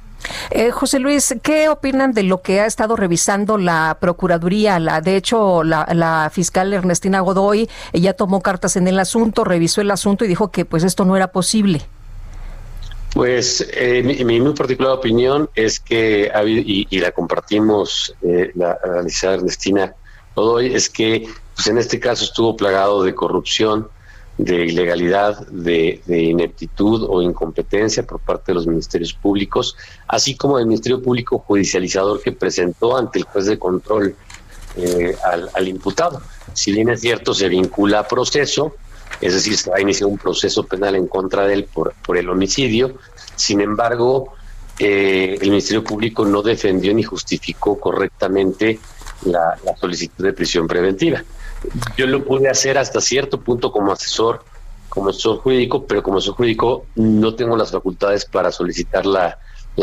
Eh, 0.50 0.70
José 0.70 0.98
Luis, 0.98 1.34
¿qué 1.42 1.68
opinan 1.68 2.12
de 2.12 2.22
lo 2.22 2.42
que 2.42 2.60
ha 2.60 2.66
estado 2.66 2.96
revisando 2.96 3.58
la 3.58 3.96
Procuraduría? 4.00 4.78
La, 4.78 5.00
de 5.00 5.16
hecho, 5.16 5.64
la, 5.64 6.30
fiscal 6.32 6.72
Ernestina 6.72 7.20
Godoy 7.20 7.68
ya 7.92 8.12
tomó 8.12 8.40
cartas 8.40 8.76
en 8.76 8.86
el 8.86 8.98
asunto, 8.98 9.44
revisó 9.44 9.80
el 9.80 9.90
asunto 9.90 10.24
y 10.24 10.28
dijo 10.28 10.50
que 10.50 10.64
pues 10.64 10.84
esto 10.84 11.04
no 11.04 11.16
era 11.16 11.32
posible. 11.32 11.82
Pues 13.14 13.66
eh, 13.72 14.02
mi, 14.02 14.40
muy 14.40 14.54
particular 14.54 14.92
opinión 14.92 15.50
es 15.54 15.80
que, 15.80 16.30
y, 16.46 16.86
y 16.88 17.00
la 17.00 17.12
compartimos, 17.12 18.14
eh, 18.22 18.52
la, 18.54 18.78
la 18.84 19.02
licenciada 19.02 19.34
Ernestina 19.36 19.94
Godoy, 20.34 20.74
es 20.74 20.88
que 20.88 21.28
pues 21.54 21.66
en 21.66 21.78
este 21.78 22.00
caso 22.00 22.24
estuvo 22.24 22.56
plagado 22.56 23.02
de 23.02 23.14
corrupción, 23.14 23.88
de 24.38 24.66
ilegalidad, 24.66 25.46
de, 25.48 26.00
ineptitud 26.06 27.06
o 27.08 27.22
incompetencia 27.22 28.02
por 28.02 28.20
parte 28.20 28.52
de 28.52 28.54
los 28.54 28.66
ministerios 28.66 29.12
públicos, 29.12 29.76
así 30.08 30.36
como 30.36 30.58
del 30.58 30.66
Ministerio 30.66 31.02
Público 31.02 31.38
Judicializador 31.38 32.20
que 32.22 32.32
presentó 32.32 32.96
ante 32.96 33.18
el 33.18 33.24
juez 33.24 33.46
de 33.46 33.58
control 33.58 34.16
eh, 34.76 35.14
al, 35.54 35.68
imputado. 35.68 36.22
Si 36.54 36.72
bien 36.72 36.88
es 36.88 37.00
cierto, 37.00 37.34
se 37.34 37.48
vincula 37.48 38.00
a 38.00 38.08
proceso, 38.08 38.74
es 39.22 39.34
decir, 39.34 39.56
se 39.56 39.70
va 39.70 39.76
a 39.76 39.80
iniciar 39.80 40.10
un 40.10 40.18
proceso 40.18 40.64
penal 40.64 40.94
en 40.96 41.06
contra 41.06 41.46
de 41.46 41.54
él 41.54 41.64
por, 41.64 41.94
el 42.16 42.28
homicidio, 42.28 42.98
sin 43.36 43.60
embargo, 43.60 44.34
eh, 44.78 45.38
el 45.40 45.48
Ministerio 45.48 45.82
Público 45.82 46.24
no 46.24 46.42
defendió 46.42 46.92
ni 46.92 47.02
justificó 47.02 47.78
correctamente 47.78 48.78
la 49.24 49.56
solicitud 49.80 50.24
de 50.24 50.32
prisión 50.32 50.66
preventiva. 50.66 51.22
Yo 51.96 52.06
lo 52.06 52.24
pude 52.24 52.48
hacer 52.48 52.78
hasta 52.78 53.00
cierto 53.00 53.40
punto 53.40 53.70
como 53.70 53.92
asesor, 53.92 54.44
como 54.88 55.10
asesor 55.10 55.38
jurídico, 55.38 55.86
pero 55.86 56.02
como 56.02 56.18
asesor 56.18 56.34
jurídico 56.36 56.86
no 56.96 57.34
tengo 57.34 57.56
las 57.56 57.70
facultades 57.70 58.24
para 58.24 58.50
solicitar 58.50 59.06
la, 59.06 59.38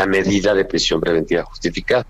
medida 0.07 0.53
de 0.53 0.65
prisión 0.65 0.99
preventiva 0.99 1.43
justificada. 1.43 2.05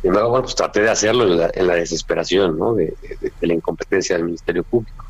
Sin 0.00 0.08
embargo, 0.08 0.30
bueno, 0.30 0.44
pues 0.44 0.56
traté 0.56 0.80
de 0.80 0.90
hacerlo 0.90 1.50
en 1.52 1.66
la, 1.66 1.74
desesperación 1.74 2.58
¿no? 2.58 2.74
de, 2.74 2.94
la 3.40 3.54
incompetencia 3.54 4.16
del 4.16 4.24
Ministerio 4.24 4.64
Público. 4.64 5.01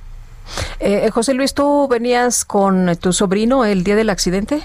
Eh, 0.81 1.11
José 1.11 1.35
Luis, 1.35 1.55
¿tú 1.55 1.89
venías 1.89 2.45
con 2.45 2.97
tu 2.97 3.13
sobrino 3.13 3.65
el 3.65 3.85
día 3.85 3.97
del 3.97 4.11
accidente? 4.11 4.63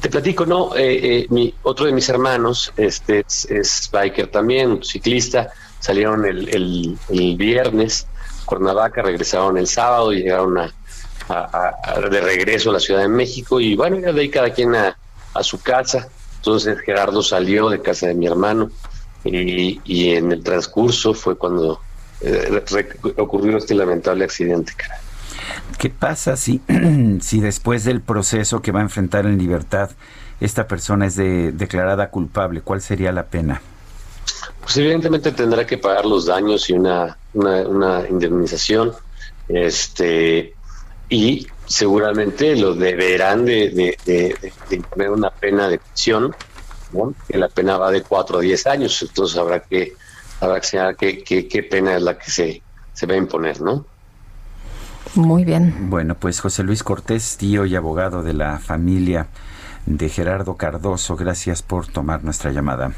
Te 0.00 0.08
platico, 0.08 0.46
no, 0.46 0.76
eh, 0.76 1.20
eh, 1.20 1.26
mi, 1.30 1.52
otro 1.62 1.86
de 1.86 1.92
mis 1.92 2.08
hermanos 2.08 2.72
este, 2.76 3.24
es, 3.26 3.88
biker 3.90 4.28
también, 4.28 4.84
ciclista, 4.84 5.50
salieron 5.80 6.24
el, 6.24 6.48
el, 6.48 6.98
el 7.08 7.36
viernes 7.36 8.06
Cuernavaca, 8.46 9.02
regresaron 9.02 9.58
el 9.58 9.66
sábado 9.66 10.12
y 10.12 10.22
llegaron 10.22 10.56
a, 10.58 10.72
de 12.08 12.20
regreso 12.20 12.70
a 12.70 12.74
la 12.74 12.80
Ciudad 12.80 13.00
de 13.00 13.08
México 13.08 13.60
y 13.60 13.74
bueno, 13.74 14.12
de 14.12 14.20
ahí 14.20 14.30
cada 14.30 14.50
quien 14.50 14.74
a, 14.74 14.96
su 15.42 15.60
casa. 15.60 16.08
Entonces 16.36 16.78
Gerardo 16.80 17.22
salió 17.22 17.68
de 17.68 17.82
casa 17.82 18.06
de 18.06 18.14
mi 18.14 18.26
hermano 18.26 18.70
y, 19.24 20.10
en 20.10 20.32
el 20.32 20.42
transcurso 20.42 21.12
fue 21.12 21.36
cuando 21.36 21.80
eh, 22.20 22.62
ocurrió 23.16 23.58
este 23.58 23.74
lamentable 23.74 24.24
accidente. 24.24 24.72
¿Qué 25.78 25.90
pasa 25.90 26.36
si, 26.36 26.60
si 27.20 27.40
después 27.40 27.84
del 27.84 28.00
proceso 28.00 28.62
que 28.62 28.72
va 28.72 28.80
a 28.80 28.82
enfrentar 28.82 29.26
en 29.26 29.38
libertad 29.38 29.90
esta 30.40 30.66
persona 30.66 31.06
es 31.06 31.16
declarada 31.16 32.10
culpable? 32.10 32.60
¿Cuál 32.62 32.80
sería 32.80 33.12
la 33.12 33.24
pena? 33.26 33.60
Pues 34.60 34.76
evidentemente 34.78 35.32
tendrá 35.32 35.66
que 35.66 35.78
pagar 35.78 36.06
los 36.06 36.26
daños 36.26 36.68
y 36.70 36.72
una, 36.72 37.16
una, 37.34 38.08
indemnización. 38.08 38.92
Este, 39.48 40.54
y 41.08 41.46
seguramente 41.66 42.56
lo 42.56 42.74
deberán 42.74 43.44
de, 43.44 43.96
de, 44.04 44.52
imponer 44.70 45.10
una 45.10 45.30
pena 45.30 45.68
de 45.68 45.78
prisión, 45.78 46.34
que 47.28 47.38
la 47.38 47.48
pena 47.48 47.78
va 47.78 47.90
de 47.90 48.02
cuatro 48.02 48.38
a 48.38 48.40
diez 48.40 48.66
años, 48.66 49.00
entonces 49.02 49.36
habrá 49.36 49.60
que 49.60 49.94
que 50.40 50.66
señalar 50.66 50.96
qué, 50.96 51.22
qué, 51.24 51.62
pena 51.62 51.96
es 51.96 52.02
la 52.02 52.18
que 52.18 52.30
se, 52.30 52.62
se 52.92 53.06
va 53.06 53.14
a 53.14 53.18
imponer, 53.18 53.60
¿no? 53.60 53.84
Muy 55.14 55.44
bien. 55.44 55.88
Bueno, 55.88 56.14
pues 56.14 56.40
José 56.40 56.62
Luis 56.62 56.82
Cortés, 56.82 57.36
tío 57.38 57.64
y 57.64 57.74
abogado 57.74 58.22
de 58.22 58.34
la 58.34 58.58
familia 58.58 59.28
de 59.86 60.08
Gerardo 60.08 60.56
Cardoso, 60.56 61.16
gracias 61.16 61.62
por 61.62 61.86
tomar 61.86 62.24
nuestra 62.24 62.50
llamada. 62.50 62.92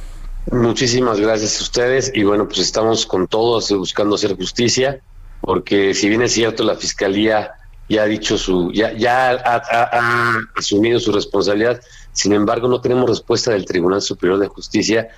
Muchísimas 0.50 1.20
gracias 1.20 1.60
a 1.60 1.62
ustedes 1.62 2.10
y 2.14 2.24
bueno, 2.24 2.46
pues 2.46 2.60
estamos 2.60 3.04
con 3.04 3.26
todos 3.28 3.70
buscando 3.72 4.14
hacer 4.14 4.34
justicia, 4.34 5.00
porque 5.42 5.92
si 5.92 6.08
bien 6.08 6.22
es 6.22 6.32
cierto, 6.32 6.64
la 6.64 6.74
Fiscalía 6.74 7.52
ya 7.88 8.02
ha 8.02 8.06
dicho 8.06 8.38
su, 8.38 8.72
ya, 8.72 8.92
ya 8.94 9.30
ha, 9.30 10.40
asumido 10.56 11.00
su 11.00 11.12
responsabilidad, 11.12 11.80
sin 12.12 12.32
embargo 12.32 12.66
no 12.66 12.80
tenemos 12.80 13.08
respuesta 13.08 13.50
del 13.50 13.66
Tribunal 13.66 14.00
Superior 14.00 14.38
de 14.38 14.48
Justicia, 14.48 15.08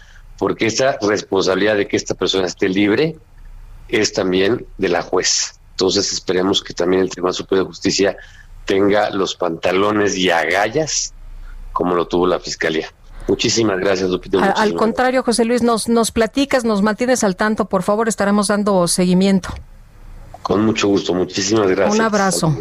porque 0.41 0.65
esta 0.65 0.97
responsabilidad 1.03 1.77
de 1.77 1.87
que 1.87 1.99
esta 1.99 2.15
persona 2.15 2.47
esté 2.47 2.67
libre 2.67 3.19
es 3.89 4.15
también 4.15 4.65
de 4.79 4.89
la 4.89 5.03
juez. 5.03 5.61
Entonces 5.73 6.11
esperemos 6.15 6.63
que 6.63 6.73
también 6.73 7.03
el 7.03 7.11
Tribunal 7.11 7.35
Superior 7.35 7.67
de 7.67 7.69
Justicia 7.69 8.17
tenga 8.65 9.11
los 9.11 9.35
pantalones 9.35 10.17
y 10.17 10.31
agallas 10.31 11.13
como 11.75 11.95
lo 11.95 12.09
tuvo 12.09 12.27
la 12.27 12.41
Fiscalía. 12.41 12.89
Muchísimas 13.29 13.79
gracias, 13.81 14.09
Lupita. 14.09 14.53
Al, 14.53 14.73
contrario, 14.73 15.23
José 15.23 15.45
Luis, 15.45 15.63
nos, 15.63 15.91
nos 15.91 16.11
platicas, 16.11 16.65
nos 16.65 16.81
mantienes 16.81 17.23
al 17.23 17.37
tanto, 17.37 17.67
por 17.67 17.83
favor, 17.83 18.09
estaremos 18.09 18.49
dando 18.49 18.89
seguimiento. 18.89 19.51
Con 20.43 20.65
mucho 20.65 20.89
gusto, 20.89 21.13
muchísimas 21.13 21.69
gracias. 21.69 21.97
Un 21.97 22.01
abrazo. 22.01 22.57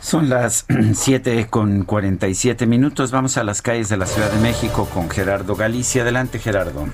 Son 0.00 0.28
las 0.28 0.66
7 0.94 1.46
con 1.50 1.84
47 1.84 2.66
minutos. 2.66 3.10
Vamos 3.10 3.36
a 3.36 3.44
las 3.44 3.62
calles 3.62 3.88
de 3.88 3.96
la 3.96 4.06
Ciudad 4.06 4.30
de 4.30 4.40
México 4.40 4.88
con 4.92 5.10
Gerardo 5.10 5.54
Galicia. 5.54 6.02
Adelante, 6.02 6.38
Gerardo. 6.38 6.86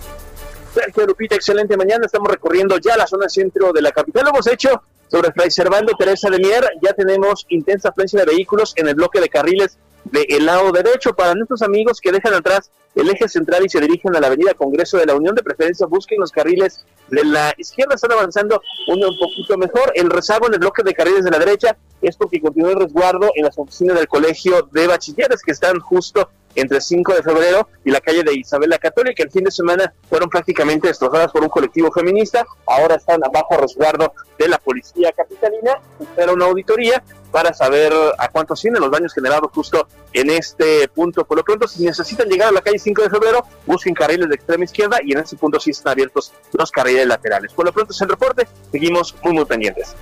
Sergio 0.74 1.07
Lupita, 1.07 1.36
excelente 1.36 1.76
mañana. 1.76 2.07
Estamos 2.07 2.28
recorriendo 2.28 2.78
ya 2.78 2.96
la 2.96 3.07
zona 3.07 3.28
centro 3.28 3.72
de 3.72 3.80
la 3.80 3.92
capital. 3.92 4.24
Lo 4.24 4.30
hemos 4.30 4.46
hecho 4.46 4.82
sobre 5.09 5.32
Fray 5.32 5.50
Servando 5.50 5.94
Teresa 5.96 6.28
de 6.28 6.38
Mier. 6.38 6.68
Ya 6.82 6.92
tenemos 6.92 7.46
intensa 7.48 7.90
afluencia 7.90 8.20
de 8.20 8.26
vehículos 8.26 8.74
en 8.76 8.88
el 8.88 8.94
bloque 8.94 9.20
de 9.20 9.28
carriles 9.28 9.78
del 10.11 10.46
lado 10.46 10.72
derecho. 10.72 11.14
Para 11.14 11.34
nuestros 11.34 11.62
amigos 11.62 12.00
que 12.00 12.12
dejan 12.12 12.34
atrás 12.34 12.70
el 12.94 13.11
eje 13.11 13.28
central 13.28 13.64
y 13.64 13.68
se 13.68 13.80
dirigen 13.80 14.16
a 14.16 14.20
la 14.20 14.28
avenida 14.28 14.54
Congreso 14.54 14.96
de 14.96 15.07
la 15.07 15.14
Unión, 15.14 15.34
de 15.34 15.42
preferencia 15.42 15.86
busquen 15.86 16.18
los 16.18 16.32
carriles 16.32 16.84
de 17.09 17.24
la 17.24 17.54
izquierda, 17.59 17.94
están 17.94 18.12
avanzando 18.12 18.61
uno 18.88 19.09
un 19.09 19.18
poquito 19.18 19.59
mejor. 19.59 19.92
El 19.94 20.11
rezago 20.11 20.46
en 20.46 20.54
el 20.54 20.61
bloque 20.61 20.82
de 20.82 20.94
carriles 20.94 21.24
de 21.24 21.30
la 21.30 21.38
derecha 21.38 21.76
es 22.00 22.16
porque 22.16 22.40
continúa 22.40 22.70
el 22.70 22.80
resguardo 22.80 23.30
en 23.34 23.44
las 23.44 23.59
oficinas 23.59 23.96
del 23.96 24.09
Colegio 24.09 24.68
de 24.72 24.86
Bachilleres 24.86 25.42
que 25.42 25.52
están 25.52 25.78
justo 25.80 26.30
entre 26.57 26.80
5 26.80 27.14
de 27.14 27.22
febrero 27.22 27.68
y 27.84 27.90
la 27.90 28.00
calle 28.00 28.22
de 28.24 28.34
Isabel 28.34 28.70
la 28.70 28.78
Católica. 28.78 29.22
El 29.22 29.30
fin 29.30 29.44
de 29.44 29.50
semana 29.50 29.92
fueron 30.09 30.28
prácticamente 30.28 30.88
destrozadas 30.88 31.30
por 31.30 31.42
un 31.42 31.48
colectivo 31.48 31.92
feminista. 31.92 32.44
Ahora 32.66 32.96
están 32.96 33.20
bajo 33.32 33.57
resguardo 33.57 34.12
de 34.38 34.48
la 34.48 34.59
policía 34.59 35.12
capitalina. 35.12 35.78
Espera 36.00 36.32
una 36.32 36.46
auditoría 36.46 37.02
para 37.30 37.52
saber 37.52 37.92
a 38.18 38.28
cuánto 38.28 38.54
ascienden 38.54 38.82
los 38.82 38.90
daños 38.90 39.12
generados 39.12 39.50
justo 39.54 39.86
en 40.12 40.30
este 40.30 40.88
punto. 40.88 41.24
Por 41.24 41.36
lo 41.36 41.44
pronto, 41.44 41.68
si 41.68 41.84
necesitan 41.84 42.28
llegar 42.28 42.48
a 42.48 42.52
la 42.52 42.62
calle 42.62 42.78
5 42.78 43.02
de 43.02 43.11
febrero, 43.11 43.44
busquen 43.66 43.94
carriles 43.94 44.28
de 44.28 44.34
extrema 44.34 44.64
izquierda 44.64 44.98
y 45.04 45.12
en 45.12 45.18
ese 45.18 45.36
punto 45.36 45.61
sí 45.61 45.70
están 45.70 45.92
abiertos 45.92 46.32
los 46.52 46.70
carriles 46.70 47.07
laterales. 47.07 47.52
Por 47.52 47.66
lo 47.66 47.72
pronto 47.72 47.92
es 47.92 48.00
el 48.00 48.09
reporte. 48.09 48.48
Seguimos 48.72 49.14
muy, 49.22 49.34
muy 49.34 49.44
pendientes. 49.44 49.94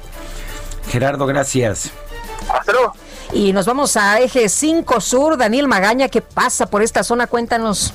Gerardo, 0.89 1.27
gracias. 1.27 1.91
Hasta 2.49 2.73
luego. 2.73 2.95
Y 3.33 3.53
nos 3.53 3.67
vamos 3.67 3.97
a 3.97 4.21
Eje 4.21 4.49
5 4.49 5.01
Sur. 5.01 5.37
Daniel 5.37 5.69
Magaña, 5.69 6.09
¿qué 6.09 6.21
pasa 6.21 6.67
por 6.67 6.83
esta 6.83 7.03
zona? 7.03 7.27
Cuéntanos. 7.27 7.93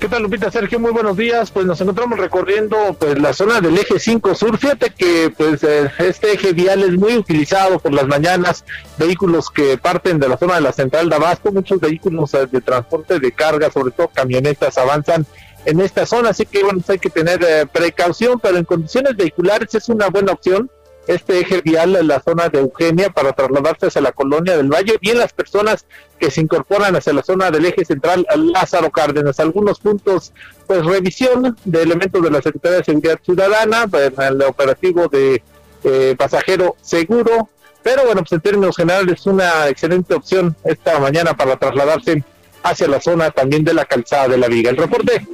¿Qué 0.00 0.08
tal, 0.08 0.22
Lupita? 0.22 0.50
Sergio, 0.50 0.80
muy 0.80 0.92
buenos 0.92 1.14
días. 1.18 1.50
Pues 1.50 1.66
nos 1.66 1.78
encontramos 1.78 2.18
recorriendo 2.18 2.96
pues 2.98 3.18
la 3.18 3.34
zona 3.34 3.60
del 3.60 3.76
eje 3.76 3.98
5 3.98 4.34
sur. 4.34 4.56
Fíjate 4.56 4.90
que 4.96 5.30
pues 5.36 5.62
eh, 5.62 5.90
este 5.98 6.32
eje 6.32 6.54
vial 6.54 6.82
es 6.82 6.92
muy 6.92 7.18
utilizado 7.18 7.78
por 7.78 7.92
las 7.92 8.06
mañanas. 8.06 8.64
Vehículos 8.96 9.50
que 9.50 9.76
parten 9.76 10.18
de 10.18 10.26
la 10.28 10.38
zona 10.38 10.54
de 10.54 10.62
la 10.62 10.72
central 10.72 11.10
de 11.10 11.16
Abasto, 11.16 11.52
muchos 11.52 11.78
vehículos 11.80 12.32
eh, 12.32 12.46
de 12.50 12.62
transporte 12.62 13.20
de 13.20 13.30
carga, 13.30 13.70
sobre 13.70 13.92
todo 13.92 14.08
camionetas, 14.08 14.78
avanzan 14.78 15.26
en 15.66 15.80
esta 15.80 16.06
zona. 16.06 16.30
Así 16.30 16.46
que 16.46 16.62
bueno, 16.62 16.78
pues, 16.78 16.88
hay 16.88 16.98
que 16.98 17.10
tener 17.10 17.44
eh, 17.44 17.66
precaución, 17.70 18.40
pero 18.40 18.56
en 18.56 18.64
condiciones 18.64 19.14
vehiculares 19.14 19.74
es 19.74 19.86
una 19.90 20.08
buena 20.08 20.32
opción 20.32 20.70
este 21.14 21.40
eje 21.40 21.60
vial 21.60 21.96
en 21.96 22.06
la 22.06 22.20
zona 22.20 22.48
de 22.48 22.60
Eugenia 22.60 23.10
para 23.10 23.32
trasladarse 23.32 23.86
hacia 23.86 24.00
la 24.00 24.12
colonia 24.12 24.56
del 24.56 24.68
Valle, 24.68 24.96
bien 25.00 25.18
las 25.18 25.32
personas 25.32 25.84
que 26.18 26.30
se 26.30 26.40
incorporan 26.40 26.94
hacia 26.94 27.12
la 27.12 27.22
zona 27.22 27.50
del 27.50 27.66
eje 27.66 27.84
central 27.84 28.26
Lázaro 28.36 28.90
Cárdenas. 28.90 29.40
Algunos 29.40 29.80
puntos, 29.80 30.32
pues 30.66 30.84
revisión 30.84 31.56
de 31.64 31.82
elementos 31.82 32.22
de 32.22 32.30
la 32.30 32.40
Secretaría 32.40 32.78
de 32.78 32.84
Seguridad 32.84 33.18
Ciudadana, 33.24 33.88
pues, 33.88 34.12
el 34.18 34.42
operativo 34.42 35.08
de 35.08 35.42
eh, 35.82 36.14
pasajero 36.16 36.76
seguro, 36.80 37.48
pero 37.82 38.04
bueno, 38.04 38.20
pues 38.20 38.32
en 38.32 38.40
términos 38.40 38.76
generales 38.76 39.20
es 39.20 39.26
una 39.26 39.68
excelente 39.68 40.14
opción 40.14 40.54
esta 40.64 41.00
mañana 41.00 41.36
para 41.36 41.56
trasladarse 41.56 42.22
hacia 42.62 42.86
la 42.86 43.00
zona 43.00 43.30
también 43.30 43.64
de 43.64 43.74
la 43.74 43.84
calzada 43.84 44.28
de 44.28 44.38
la 44.38 44.46
Viga. 44.46 44.70
El 44.70 44.76
reporte, 44.76 45.26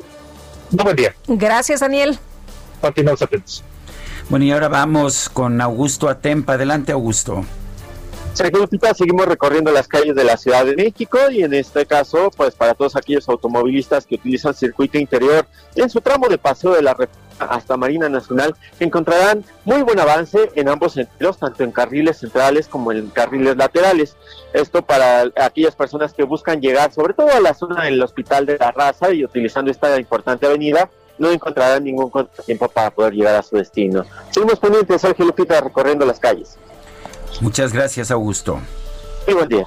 no 0.71 0.85
buen 0.85 0.97
día. 0.97 1.15
Gracias, 1.27 1.81
Daniel. 1.81 2.19
Continuamos 2.81 3.21
atentos. 3.21 3.63
Bueno, 4.29 4.45
y 4.45 4.51
ahora 4.51 4.69
vamos 4.69 5.29
con 5.29 5.61
Augusto 5.61 6.09
Atempa. 6.09 6.55
Adelante, 6.55 6.91
Augusto. 6.91 7.45
Sergio 8.33 8.69
seguimos 8.95 9.27
recorriendo 9.27 9.71
las 9.71 9.89
calles 9.89 10.15
de 10.15 10.25
la 10.25 10.37
Ciudad 10.37 10.67
de 10.67 10.77
México 10.77 11.19
y 11.31 11.43
en 11.43 11.55
este 11.55 11.87
caso, 11.87 12.31
pues 12.37 12.55
para 12.55 12.75
todos 12.75 12.95
aquellos 12.97 13.29
automovilistas 13.29 14.05
que 14.05 14.17
utilizan 14.17 14.53
circuito 14.53 14.99
interior 14.99 15.47
en 15.75 15.89
su 15.89 16.01
tramo 16.01 16.29
de 16.29 16.37
paseo 16.37 16.75
de 16.75 16.83
la 16.83 16.95
hasta 17.39 17.77
Marina 17.77 18.09
Nacional, 18.09 18.55
encontrarán 18.81 19.45
muy 19.65 19.83
buen 19.83 19.99
avance 20.01 20.51
en 20.55 20.69
ambos 20.69 20.95
sentidos, 20.95 21.39
tanto 21.39 21.65
en 21.65 21.71
carriles 21.71 22.19
centrales 22.19 22.67
como 22.67 22.93
en 22.93 23.09
carriles 23.09 23.57
laterales. 23.57 24.17
Esto 24.53 24.83
para 24.83 25.31
aquellas 25.37 25.75
personas 25.75 26.13
que 26.13 26.25
buscan 26.25 26.61
llegar, 26.61 26.93
sobre 26.93 27.15
todo 27.15 27.31
a 27.31 27.41
la 27.41 27.55
zona 27.55 27.85
del 27.85 28.03
Hospital 28.03 28.47
de 28.47 28.59
la 28.59 28.73
Raza 28.73 29.13
y 29.13 29.25
utilizando 29.25 29.71
esta 29.71 29.99
importante 29.99 30.47
avenida, 30.47 30.91
no 31.19 31.31
encontrarán 31.31 31.85
ningún 31.85 32.11
tiempo 32.45 32.69
para 32.69 32.91
poder 32.91 33.15
llegar 33.15 33.35
a 33.37 33.43
su 33.43 33.57
destino. 33.57 34.05
Seguimos 34.31 34.59
pendientes, 34.59 35.01
Sergio 35.01 35.25
Lupita, 35.25 35.61
recorriendo 35.61 36.05
las 36.05 36.19
calles. 36.19 36.57
Muchas 37.41 37.73
gracias, 37.73 38.11
Augusto. 38.11 38.59
Y 39.27 39.33
buen 39.33 39.49
día. 39.49 39.67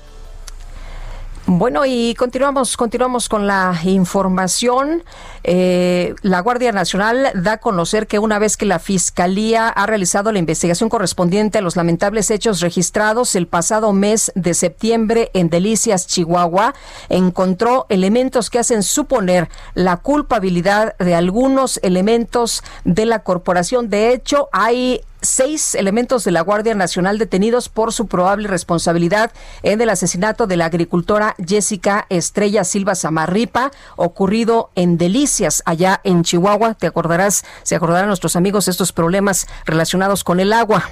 Bueno, 1.51 1.83
y 1.83 2.13
continuamos, 2.13 2.77
continuamos 2.77 3.27
con 3.27 3.47
la 3.47 3.75
información. 3.83 5.03
Eh, 5.43 6.13
la 6.21 6.41
Guardia 6.41 6.71
Nacional 6.71 7.31
da 7.33 7.53
a 7.53 7.57
conocer 7.57 8.05
que 8.05 8.19
una 8.19 8.37
vez 8.37 8.55
que 8.55 8.67
la 8.67 8.77
Fiscalía 8.77 9.67
ha 9.67 9.87
realizado 9.87 10.31
la 10.31 10.37
investigación 10.37 10.89
correspondiente 10.89 11.57
a 11.57 11.61
los 11.61 11.75
lamentables 11.75 12.29
hechos 12.29 12.61
registrados 12.61 13.33
el 13.33 13.47
pasado 13.47 13.93
mes 13.93 14.31
de 14.35 14.53
septiembre 14.53 15.31
en 15.33 15.49
Delicias, 15.49 16.05
Chihuahua, 16.05 16.75
encontró 17.09 17.87
elementos 17.89 18.51
que 18.51 18.59
hacen 18.59 18.83
suponer 18.83 19.49
la 19.73 19.97
culpabilidad 19.97 20.95
de 20.99 21.15
algunos 21.15 21.79
elementos 21.81 22.63
de 22.83 23.07
la 23.07 23.23
corporación. 23.23 23.89
De 23.89 24.13
hecho, 24.13 24.49
hay 24.51 25.01
seis 25.21 25.75
elementos 25.75 26.23
de 26.23 26.31
la 26.31 26.41
Guardia 26.41 26.75
Nacional 26.75 27.17
detenidos 27.17 27.69
por 27.69 27.93
su 27.93 28.07
probable 28.07 28.47
responsabilidad 28.47 29.31
en 29.63 29.81
el 29.81 29.89
asesinato 29.89 30.47
de 30.47 30.57
la 30.57 30.65
agricultora 30.65 31.35
Jessica 31.45 32.05
Estrella 32.09 32.63
Silva 32.63 32.95
Samarripa, 32.95 33.71
ocurrido 33.95 34.71
en 34.75 34.97
Delicias, 34.97 35.61
allá 35.65 36.01
en 36.03 36.23
Chihuahua. 36.23 36.73
Te 36.73 36.87
acordarás, 36.87 37.45
se 37.63 37.75
acordarán 37.75 38.07
nuestros 38.07 38.35
amigos 38.35 38.67
estos 38.67 38.91
problemas 38.91 39.47
relacionados 39.65 40.23
con 40.23 40.39
el 40.39 40.53
agua. 40.53 40.89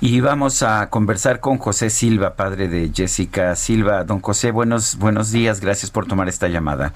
Y 0.00 0.20
vamos 0.20 0.62
a 0.62 0.90
conversar 0.90 1.40
con 1.40 1.58
José 1.58 1.88
Silva, 1.88 2.34
padre 2.34 2.68
de 2.68 2.90
Jessica 2.94 3.54
Silva. 3.56 4.04
Don 4.04 4.20
José, 4.20 4.50
buenos, 4.50 4.98
buenos 4.98 5.30
días, 5.30 5.60
gracias 5.60 5.90
por 5.90 6.06
tomar 6.06 6.28
esta 6.28 6.48
llamada. 6.48 6.92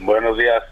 Buenos 0.00 0.38
días. 0.38 0.62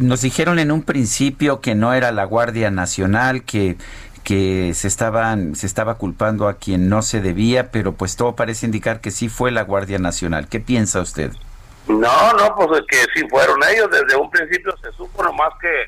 Nos 0.00 0.20
dijeron 0.20 0.58
en 0.58 0.70
un 0.70 0.82
principio 0.82 1.60
que 1.60 1.74
no 1.74 1.92
era 1.92 2.12
la 2.12 2.24
Guardia 2.24 2.70
Nacional, 2.70 3.42
que 3.42 3.76
que 4.24 4.74
se 4.74 4.86
estaban 4.86 5.54
se 5.56 5.66
estaba 5.66 5.94
culpando 5.94 6.46
a 6.46 6.54
quien 6.54 6.88
no 6.88 7.02
se 7.02 7.20
debía, 7.20 7.70
pero 7.70 7.92
pues 7.92 8.16
todo 8.16 8.36
parece 8.36 8.66
indicar 8.66 9.00
que 9.00 9.10
sí 9.10 9.28
fue 9.28 9.50
la 9.50 9.62
Guardia 9.62 9.98
Nacional. 9.98 10.46
¿Qué 10.48 10.60
piensa 10.60 11.00
usted? 11.00 11.32
No, 11.88 12.32
no, 12.34 12.54
pues 12.54 12.82
que 12.88 13.06
sí 13.14 13.26
fueron 13.28 13.58
ellos. 13.70 13.90
Desde 13.90 14.16
un 14.16 14.30
principio 14.30 14.74
se 14.82 14.92
supo 14.92 15.22
nomás 15.22 15.52
que 15.60 15.86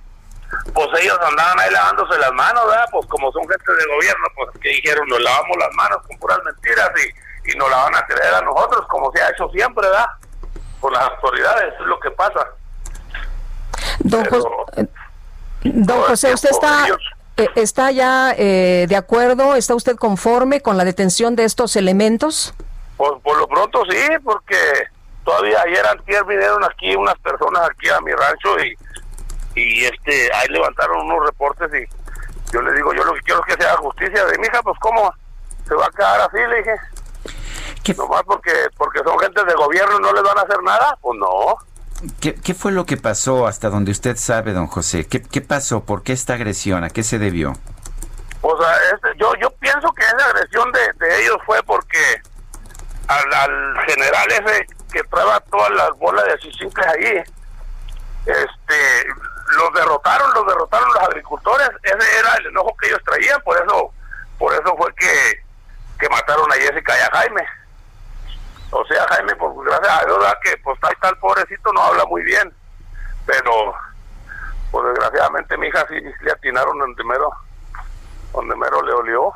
pues 0.74 0.88
ellos 1.00 1.18
andaban 1.26 1.58
ahí 1.60 1.70
lavándose 1.70 2.18
las 2.18 2.32
manos, 2.32 2.66
¿verdad? 2.66 2.86
Pues 2.90 3.06
como 3.06 3.32
son 3.32 3.42
gente 3.48 3.72
de 3.72 3.94
gobierno, 3.94 4.26
pues 4.34 4.50
que 4.60 4.68
dijeron, 4.70 5.08
nos 5.08 5.20
lavamos 5.20 5.56
las 5.58 5.72
manos 5.74 5.98
con 6.06 6.18
puras 6.18 6.38
mentiras 6.44 6.90
y, 6.96 7.52
y 7.52 7.56
nos 7.56 7.70
la 7.70 7.76
van 7.76 7.94
a 7.94 8.06
creer 8.06 8.34
a 8.34 8.42
nosotros, 8.42 8.86
como 8.88 9.10
se 9.12 9.22
ha 9.22 9.30
hecho 9.30 9.48
siempre, 9.50 9.86
¿verdad? 9.88 10.06
Por 10.80 10.92
las 10.92 11.04
autoridades, 11.04 11.74
es 11.80 11.86
lo 11.86 11.98
que 12.00 12.10
pasa. 12.10 12.46
Don, 15.64 16.02
José, 16.02 16.34
¿usted 16.34 16.50
está, 16.50 16.86
eh, 17.36 17.48
está 17.54 17.90
ya 17.90 18.34
eh, 18.36 18.86
de 18.88 18.96
acuerdo? 18.96 19.54
¿Está 19.54 19.74
usted 19.74 19.96
conforme 19.96 20.60
con 20.60 20.76
la 20.76 20.84
detención 20.84 21.36
de 21.36 21.44
estos 21.44 21.76
elementos? 21.76 22.54
Pues 22.96 23.12
por 23.22 23.38
lo 23.38 23.46
pronto 23.46 23.82
sí, 23.88 23.98
porque 24.24 24.56
todavía 25.24 25.60
ayer 25.64 25.86
antier 25.86 26.24
vinieron 26.24 26.64
aquí 26.64 26.94
unas 26.96 27.18
personas 27.18 27.68
aquí 27.70 27.88
a 27.88 28.00
mi 28.00 28.12
rancho 28.12 28.58
y, 28.60 28.76
y 29.54 29.84
este 29.84 30.32
ahí 30.34 30.48
levantaron 30.48 31.06
unos 31.06 31.26
reportes 31.26 31.70
y 31.74 32.52
yo 32.52 32.60
le 32.60 32.72
digo, 32.74 32.92
yo 32.92 33.04
lo 33.04 33.14
que 33.14 33.20
quiero 33.20 33.40
es 33.40 33.54
que 33.54 33.62
se 33.62 33.68
haga 33.68 33.78
justicia 33.78 34.26
de 34.26 34.38
mi 34.38 34.46
hija, 34.46 34.62
pues 34.62 34.78
cómo 34.80 35.12
se 35.66 35.74
va 35.74 35.86
a 35.86 35.90
quedar 35.90 36.20
así, 36.20 36.36
le 36.36 36.56
dije. 36.56 36.74
¿Qué? 37.82 37.94
Nomás 37.94 38.22
porque, 38.24 38.52
porque 38.76 39.00
son 39.04 39.18
gente 39.18 39.44
de 39.44 39.54
gobierno 39.54 39.96
y 39.98 40.02
no 40.02 40.12
les 40.12 40.22
van 40.22 40.38
a 40.38 40.42
hacer 40.42 40.62
nada, 40.62 40.98
pues 41.00 41.18
no. 41.18 41.56
¿Qué, 42.20 42.54
fue 42.54 42.72
lo 42.72 42.84
que 42.84 42.96
pasó 42.96 43.46
hasta 43.46 43.70
donde 43.70 43.92
usted 43.92 44.16
sabe, 44.16 44.52
don 44.52 44.66
José? 44.66 45.06
¿Qué, 45.06 45.40
pasó? 45.40 45.84
¿Por 45.84 46.02
qué 46.02 46.12
esta 46.12 46.34
agresión? 46.34 46.82
¿A 46.82 46.90
qué 46.90 47.04
se 47.04 47.18
debió? 47.18 47.52
O 48.40 48.60
sea, 48.60 48.76
este, 48.92 49.08
yo, 49.18 49.32
yo 49.40 49.50
pienso 49.60 49.92
que 49.92 50.02
esa 50.02 50.26
agresión 50.30 50.72
de, 50.72 51.06
de 51.06 51.22
ellos 51.22 51.36
fue 51.46 51.62
porque 51.62 52.20
al, 53.06 53.34
al, 53.34 53.86
general 53.86 54.32
ese 54.32 54.66
que 54.92 55.04
traeba 55.04 55.38
todas 55.40 55.70
las 55.70 55.90
bolas 55.98 56.24
de 56.24 56.38
chichincles 56.38 56.86
ahí, 56.88 57.22
este, 58.26 59.06
los 59.56 59.72
derrotaron, 59.74 60.34
los 60.34 60.46
derrotaron 60.46 60.88
los 60.92 61.02
agricultores, 61.04 61.70
ese 61.84 62.18
era 62.18 62.34
el 62.34 62.46
enojo 62.46 62.76
que 62.80 62.88
ellos 62.88 63.00
traían, 63.04 63.40
por 63.42 63.56
eso, 63.56 63.92
por 64.38 64.52
eso 64.52 64.76
fue 64.76 64.92
que, 64.96 65.44
que 66.00 66.08
mataron 66.08 66.50
a 66.50 66.56
Jessica 66.56 66.98
y 66.98 67.00
a 67.00 67.18
Jaime. 67.18 67.42
O 68.74 68.84
sea, 68.86 69.06
Jaime, 69.10 69.36
pues 69.36 69.52
gracias 69.66 70.02
a 70.02 70.06
Dios, 70.06 70.18
que 70.42 70.56
pues 70.64 70.78
ahí 70.82 70.92
está 70.94 71.10
el 71.10 71.18
pobrecito, 71.18 71.72
no 71.74 71.82
habla 71.82 72.06
muy 72.06 72.22
bien. 72.22 72.52
Pero, 73.26 73.74
pues 74.70 74.86
desgraciadamente 74.86 75.58
mi 75.58 75.66
hija 75.66 75.86
sí 75.88 76.00
le 76.22 76.32
atinaron 76.32 76.78
donde 76.78 77.04
mero, 77.04 77.30
donde 78.32 78.56
mero 78.56 78.82
le 78.82 78.92
olió. 78.92 79.32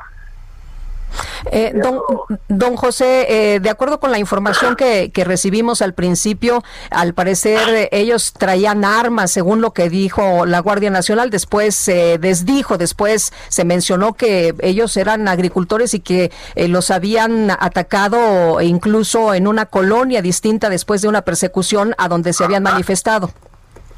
Eh, 1.51 1.71
don, 1.75 2.01
don, 2.47 2.75
José, 2.75 3.25
eh, 3.55 3.59
de 3.59 3.69
acuerdo 3.69 3.99
con 3.99 4.11
la 4.11 4.19
información 4.19 4.75
que, 4.75 5.11
que, 5.11 5.23
recibimos 5.23 5.81
al 5.81 5.93
principio, 5.93 6.63
al 6.91 7.13
parecer 7.13 7.69
eh, 7.69 7.89
ellos 7.91 8.33
traían 8.33 8.85
armas, 8.85 9.31
según 9.31 9.61
lo 9.61 9.71
que 9.71 9.89
dijo 9.89 10.45
la 10.45 10.59
Guardia 10.59 10.89
Nacional. 10.89 11.29
Después 11.29 11.75
se 11.75 12.17
desdijo, 12.17 12.77
después 12.77 13.33
se 13.49 13.65
mencionó 13.65 14.13
que 14.13 14.55
ellos 14.59 14.95
eran 14.97 15.27
agricultores 15.27 15.93
y 15.93 15.99
que 15.99 16.31
los 16.55 16.91
habían 16.91 17.51
atacado 17.51 18.61
incluso 18.61 19.33
en 19.33 19.47
una 19.47 19.65
colonia 19.65 20.21
distinta 20.21 20.69
después 20.69 21.01
de 21.01 21.07
una 21.07 21.21
persecución 21.21 21.95
a 21.97 22.07
donde 22.07 22.33
se 22.33 22.43
habían 22.43 22.63
manifestado. 22.63 23.31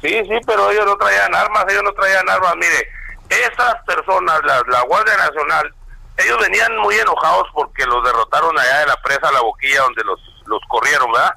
Sí, 0.02 0.08
sí, 0.08 0.38
pero 0.46 0.70
ellos 0.70 0.86
no 0.86 0.96
traían 0.96 1.34
armas, 1.34 1.64
ellos 1.68 1.82
no 1.84 1.92
traían 1.92 2.28
armas. 2.28 2.54
Mire, 2.56 2.88
esas 3.28 3.74
personas, 3.86 4.40
la 4.44 4.82
Guardia 4.82 5.16
Nacional, 5.16 5.74
ellos 6.20 6.38
venían 6.40 6.76
muy 6.78 6.96
enojados 6.96 7.48
porque 7.52 7.84
los 7.86 8.04
derrotaron 8.04 8.58
allá 8.58 8.78
de 8.80 8.86
la 8.86 8.96
presa 8.96 9.32
La 9.32 9.40
Boquilla 9.40 9.82
donde 9.82 10.04
los, 10.04 10.20
los 10.46 10.60
corrieron, 10.68 11.10
¿verdad? 11.12 11.34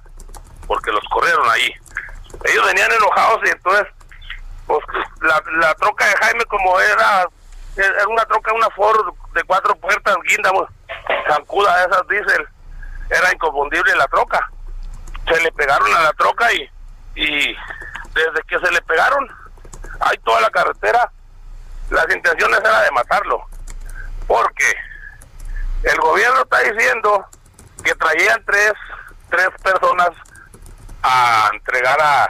Porque 0.68 0.92
los 0.92 1.04
corrieron 1.10 1.50
ahí. 1.50 1.74
Ellos 2.46 2.66
venían 2.66 2.92
enojados 2.92 3.40
y 3.46 3.50
entonces, 3.50 3.88
pues 4.66 4.80
la, 5.22 5.42
la 5.60 5.74
troca 5.76 6.06
de 6.06 6.16
Jaime 6.18 6.46
como 6.46 6.80
era, 6.80 7.28
era 7.78 8.08
una 8.08 8.26
troca, 8.26 8.54
una 8.54 8.70
Ford 8.72 9.14
de 9.34 9.44
cuatro 9.44 9.76
puertas, 9.76 10.16
guinda, 10.28 10.52
zancuda 11.30 11.78
de 11.78 11.92
esas 11.92 12.08
diésel, 12.08 12.48
era 13.10 13.32
inconfundible 13.32 13.96
la 13.96 14.08
troca. 14.08 14.50
Se 15.28 15.42
le 15.42 15.52
pegaron 15.54 15.94
a 15.96 16.02
la 16.02 16.14
troca 16.14 16.52
y, 16.54 16.70
y 17.16 17.56
desde 18.14 18.42
que 18.48 18.60
se 18.60 18.72
le 18.72 18.82
pegaron, 18.82 19.30
hay 20.02 20.18
toda 20.20 20.42
la 20.42 20.50
carretera, 20.50 21.12
las 21.90 22.14
intenciones 22.14 22.60
eran 22.60 22.84
de 22.84 22.92
matarlo 22.92 23.46
porque 24.34 24.76
el 25.84 25.98
gobierno 26.00 26.42
está 26.42 26.60
diciendo 26.62 27.24
que 27.84 27.94
traían 27.94 28.44
tres, 28.46 28.74
tres 29.30 29.50
personas 29.62 30.10
a 31.04 31.52
entregar 31.54 32.02
a, 32.02 32.24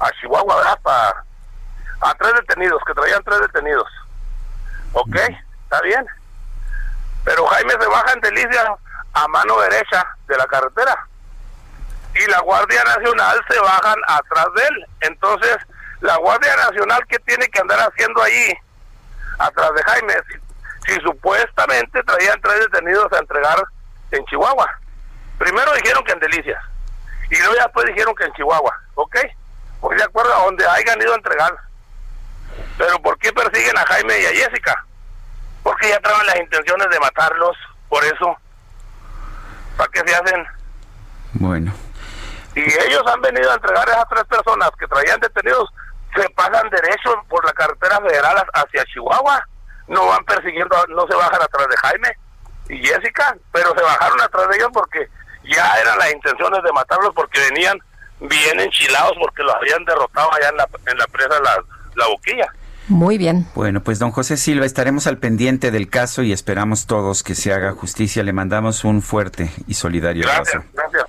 a 0.00 0.10
Chihuahua, 0.20 0.56
¿verdad? 0.56 1.14
a 2.00 2.14
tres 2.14 2.32
detenidos, 2.34 2.82
que 2.84 2.94
traían 2.94 3.22
tres 3.22 3.42
detenidos. 3.42 3.88
¿Ok? 4.92 5.14
¿Está 5.14 5.80
bien? 5.82 6.04
Pero 7.24 7.46
Jaime 7.46 7.70
se 7.70 7.86
baja 7.86 8.12
en 8.12 8.20
Delicia 8.20 8.74
a 9.12 9.28
mano 9.28 9.60
derecha 9.60 10.04
de 10.26 10.36
la 10.36 10.46
carretera. 10.46 11.06
Y 12.16 12.26
la 12.28 12.40
Guardia 12.40 12.82
Nacional 12.82 13.40
se 13.48 13.60
bajan 13.60 14.00
atrás 14.08 14.46
de 14.56 14.62
él. 14.64 14.86
Entonces, 15.02 15.58
la 16.00 16.16
Guardia 16.16 16.56
Nacional, 16.56 17.04
¿qué 17.08 17.20
tiene 17.20 17.46
que 17.46 17.60
andar 17.60 17.78
haciendo 17.78 18.20
ahí? 18.20 18.52
Atrás 19.38 19.70
de 19.74 19.82
Jaime 19.84 20.14
si 20.28 20.43
supuestamente 20.92 22.02
traían 22.02 22.40
tres 22.40 22.60
detenidos 22.60 23.12
a 23.12 23.18
entregar 23.18 23.62
en 24.10 24.24
Chihuahua. 24.26 24.68
Primero 25.38 25.72
dijeron 25.74 26.04
que 26.04 26.12
en 26.12 26.20
Delicias 26.20 26.62
y 27.30 27.38
luego 27.38 27.54
después 27.54 27.86
dijeron 27.86 28.14
que 28.14 28.24
en 28.24 28.32
Chihuahua, 28.34 28.80
¿ok? 28.94 29.16
Pues 29.80 29.98
de 29.98 30.04
acuerdo 30.04 30.34
a 30.34 30.44
donde 30.44 30.66
hayan 30.66 31.00
ido 31.00 31.12
a 31.12 31.16
entregar. 31.16 31.52
Pero 32.78 32.98
¿por 33.00 33.18
qué 33.18 33.32
persiguen 33.32 33.76
a 33.76 33.86
Jaime 33.86 34.20
y 34.20 34.26
a 34.26 34.30
Jessica? 34.30 34.84
Porque 35.62 35.88
ya 35.88 35.98
traen 36.00 36.26
las 36.26 36.36
intenciones 36.36 36.88
de 36.90 37.00
matarlos, 37.00 37.56
por 37.88 38.04
eso. 38.04 38.36
¿Para 39.76 39.90
qué 39.90 40.00
se 40.06 40.14
hacen? 40.14 40.46
Bueno. 41.34 41.72
Y 42.54 42.60
ellos 42.60 43.02
han 43.12 43.20
venido 43.20 43.50
a 43.50 43.54
entregar 43.54 43.88
a 43.88 43.92
esas 43.92 44.08
tres 44.08 44.24
personas 44.24 44.70
que 44.78 44.86
traían 44.86 45.18
detenidos, 45.18 45.68
se 46.14 46.28
pasan 46.30 46.70
derecho 46.70 47.24
por 47.28 47.44
la 47.44 47.52
carretera 47.52 48.00
federal 48.00 48.46
hacia 48.54 48.84
Chihuahua 48.84 49.44
no 49.88 50.06
van 50.06 50.24
persiguiendo, 50.24 50.74
no 50.88 51.06
se 51.06 51.14
bajan 51.14 51.42
atrás 51.42 51.66
de 51.68 51.76
Jaime 51.76 52.08
y 52.68 52.86
Jessica, 52.86 53.36
pero 53.52 53.74
se 53.76 53.82
bajaron 53.82 54.20
atrás 54.20 54.48
de 54.48 54.56
ellos 54.56 54.70
porque 54.72 55.08
ya 55.44 55.74
eran 55.80 55.98
las 55.98 56.12
intenciones 56.12 56.62
de 56.62 56.72
matarlos 56.72 57.12
porque 57.14 57.40
venían 57.50 57.78
bien 58.20 58.60
enchilados 58.60 59.12
porque 59.20 59.42
los 59.42 59.54
habían 59.54 59.84
derrotado 59.84 60.32
allá 60.32 60.48
en 60.48 60.56
la, 60.56 60.68
en 60.90 60.98
la 60.98 61.06
presa 61.06 61.40
la, 61.42 61.56
la 61.96 62.06
boquilla. 62.08 62.46
Muy 62.88 63.16
bien. 63.16 63.46
Bueno, 63.54 63.82
pues 63.82 63.98
don 63.98 64.10
José 64.10 64.36
Silva, 64.36 64.66
estaremos 64.66 65.06
al 65.06 65.16
pendiente 65.18 65.70
del 65.70 65.88
caso 65.88 66.22
y 66.22 66.32
esperamos 66.32 66.86
todos 66.86 67.22
que 67.22 67.34
se 67.34 67.52
haga 67.52 67.72
justicia. 67.72 68.22
Le 68.22 68.32
mandamos 68.34 68.84
un 68.84 69.00
fuerte 69.00 69.50
y 69.66 69.74
solidario 69.74 70.22
gracias, 70.24 70.56
abrazo. 70.56 70.68
Gracias, 70.74 71.04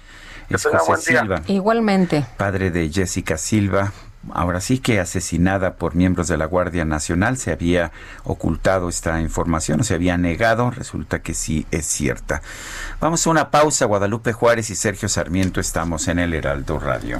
Es 0.50 0.66
José 0.88 1.02
Silva, 1.18 1.42
Igualmente. 1.48 2.26
padre 2.38 2.72
de 2.72 2.90
Jessica 2.90 3.38
Silva. 3.38 3.92
Ahora 4.34 4.62
sí 4.62 4.80
que 4.80 5.00
asesinada 5.00 5.76
por 5.76 5.96
miembros 5.96 6.28
de 6.28 6.38
la 6.38 6.46
Guardia 6.46 6.86
Nacional, 6.86 7.38
se 7.38 7.52
había 7.52 7.92
ocultado 8.24 8.90
esta 8.90 9.22
información, 9.22 9.82
o 9.82 9.84
se 9.84 9.94
había 9.94 10.18
negado, 10.18 10.72
resulta 10.72 11.22
que 11.22 11.34
sí 11.34 11.66
es 11.72 11.86
cierta. 11.86 12.42
Vamos 13.00 13.26
a 13.26 13.30
una 13.30 13.52
pausa, 13.52 13.86
Guadalupe 13.86 14.34
Juárez 14.34 14.70
y 14.70 14.76
Sergio 14.76 15.10
Sarmiento 15.10 15.60
estamos 15.60 16.08
en 16.08 16.20
el 16.20 16.34
Heraldo 16.34 16.80
Radio. 16.80 17.20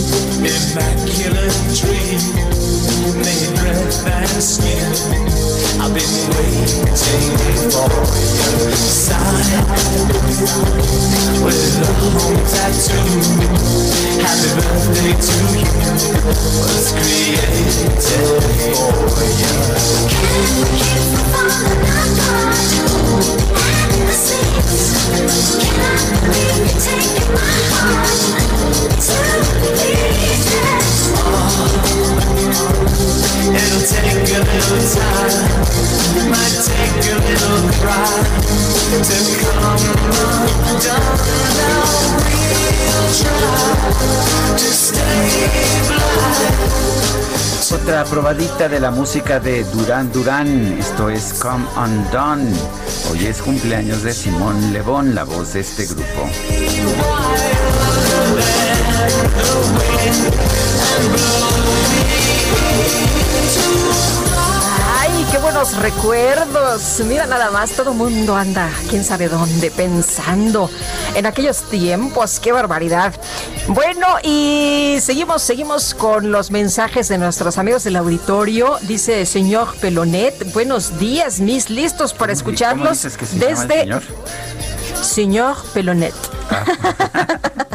Immaculate 0.00 1.52
dream 1.76 2.20
made 3.20 3.52
skin. 4.40 4.92
I've 5.78 5.92
been 5.92 6.14
waiting 6.36 6.86
for 7.70 7.88
your 8.40 8.72
sign 8.72 9.60
with 11.44 11.80
a 11.80 11.92
tattoo. 12.48 13.99
Happy 14.18 14.50
birthday 14.56 15.12
to 15.14 15.34
you 15.54 15.70
was 16.66 16.86
created 16.98 17.94
for 18.74 19.24
you. 19.38 19.54
Can 25.60 25.80
I 25.80 25.96
be 26.26 26.44
taking 26.80 27.30
my 27.34 27.54
heart 27.70 29.00
to 29.06 29.16
me? 29.76 30.49
Otra 47.72 48.04
probadita 48.04 48.68
de 48.68 48.80
la 48.80 48.90
música 48.90 49.40
de 49.40 49.64
Durán 49.64 50.12
Durán, 50.12 50.76
esto 50.78 51.08
es 51.08 51.34
Come 51.40 51.64
Undone. 51.76 52.52
Hoy 53.10 53.26
es 53.26 53.42
cumpleaños 53.42 54.02
de 54.02 54.12
Simón 54.12 54.72
Lebón, 54.72 55.14
la 55.14 55.24
voz 55.24 55.54
de 55.54 55.60
este 55.60 55.86
grupo. 55.86 56.30
Ay, 64.98 65.26
qué 65.30 65.38
buenos 65.38 65.76
recuerdos. 65.76 67.00
Mira 67.06 67.26
nada 67.26 67.50
más, 67.50 67.70
todo 67.72 67.92
el 67.92 67.96
mundo 67.96 68.36
anda, 68.36 68.68
quién 68.88 69.04
sabe 69.04 69.28
dónde, 69.28 69.70
pensando 69.70 70.70
en 71.14 71.26
aquellos 71.26 71.62
tiempos. 71.70 72.40
Qué 72.40 72.52
barbaridad. 72.52 73.14
Bueno, 73.68 74.06
y 74.22 74.98
seguimos, 75.00 75.42
seguimos 75.42 75.94
con 75.94 76.30
los 76.30 76.50
mensajes 76.50 77.08
de 77.08 77.18
nuestros 77.18 77.58
amigos 77.58 77.84
del 77.84 77.96
auditorio. 77.96 78.78
Dice 78.82 79.24
señor 79.26 79.74
Pelonet, 79.80 80.52
buenos 80.52 80.98
días, 80.98 81.40
mis 81.40 81.70
listos 81.70 82.12
para 82.14 82.32
escucharlos 82.32 83.02
dices 83.02 83.16
que 83.16 83.26
se 83.26 83.38
llama 83.38 83.62
el 83.62 83.68
desde 83.68 83.80
señor? 83.80 84.02
señor 85.02 85.56
Pelonet. 85.72 86.14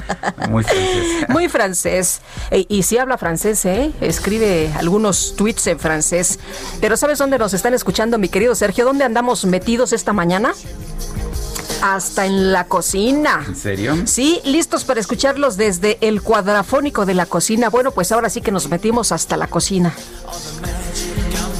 Muy 0.50 0.64
francés. 0.64 1.06
Muy 1.30 1.50
francés. 1.50 2.22
E- 2.52 2.66
y 2.70 2.84
sí 2.84 2.98
habla 2.98 3.18
francés, 3.18 3.66
¿eh? 3.66 3.92
Escribe 4.02 4.72
algunos 4.78 5.36
tweets 5.36 5.68
en 5.68 5.80
francés. 5.80 6.40
Pero 6.82 6.98
¿sabes 6.98 7.18
dónde 7.18 7.38
nos 7.38 7.54
están 7.54 7.74
escuchando, 7.74 8.18
mi 8.18 8.30
querido 8.30 8.56
Sergio? 8.56 8.86
¿Dónde 8.86 9.04
andamos 9.04 9.46
metidos 9.46 9.94
esta 9.94 10.14
mañana? 10.14 10.54
Hasta 11.82 12.26
en 12.26 12.52
la 12.52 12.66
cocina. 12.66 13.44
¿En 13.48 13.56
serio? 13.56 13.96
Sí, 14.06 14.42
listos 14.46 14.86
para 14.86 15.00
escucharlos 15.00 15.58
desde 15.58 15.98
el 16.02 16.22
cuadrafónico 16.22 17.06
de 17.06 17.14
la 17.14 17.26
cocina. 17.26 17.70
Bueno, 17.70 17.92
pues 17.92 18.12
ahora 18.12 18.30
sí 18.30 18.42
que 18.42 18.52
nos 18.52 18.70
metimos 18.70 19.12
hasta 19.12 19.38
la 19.38 19.48
cocina. 19.48 19.94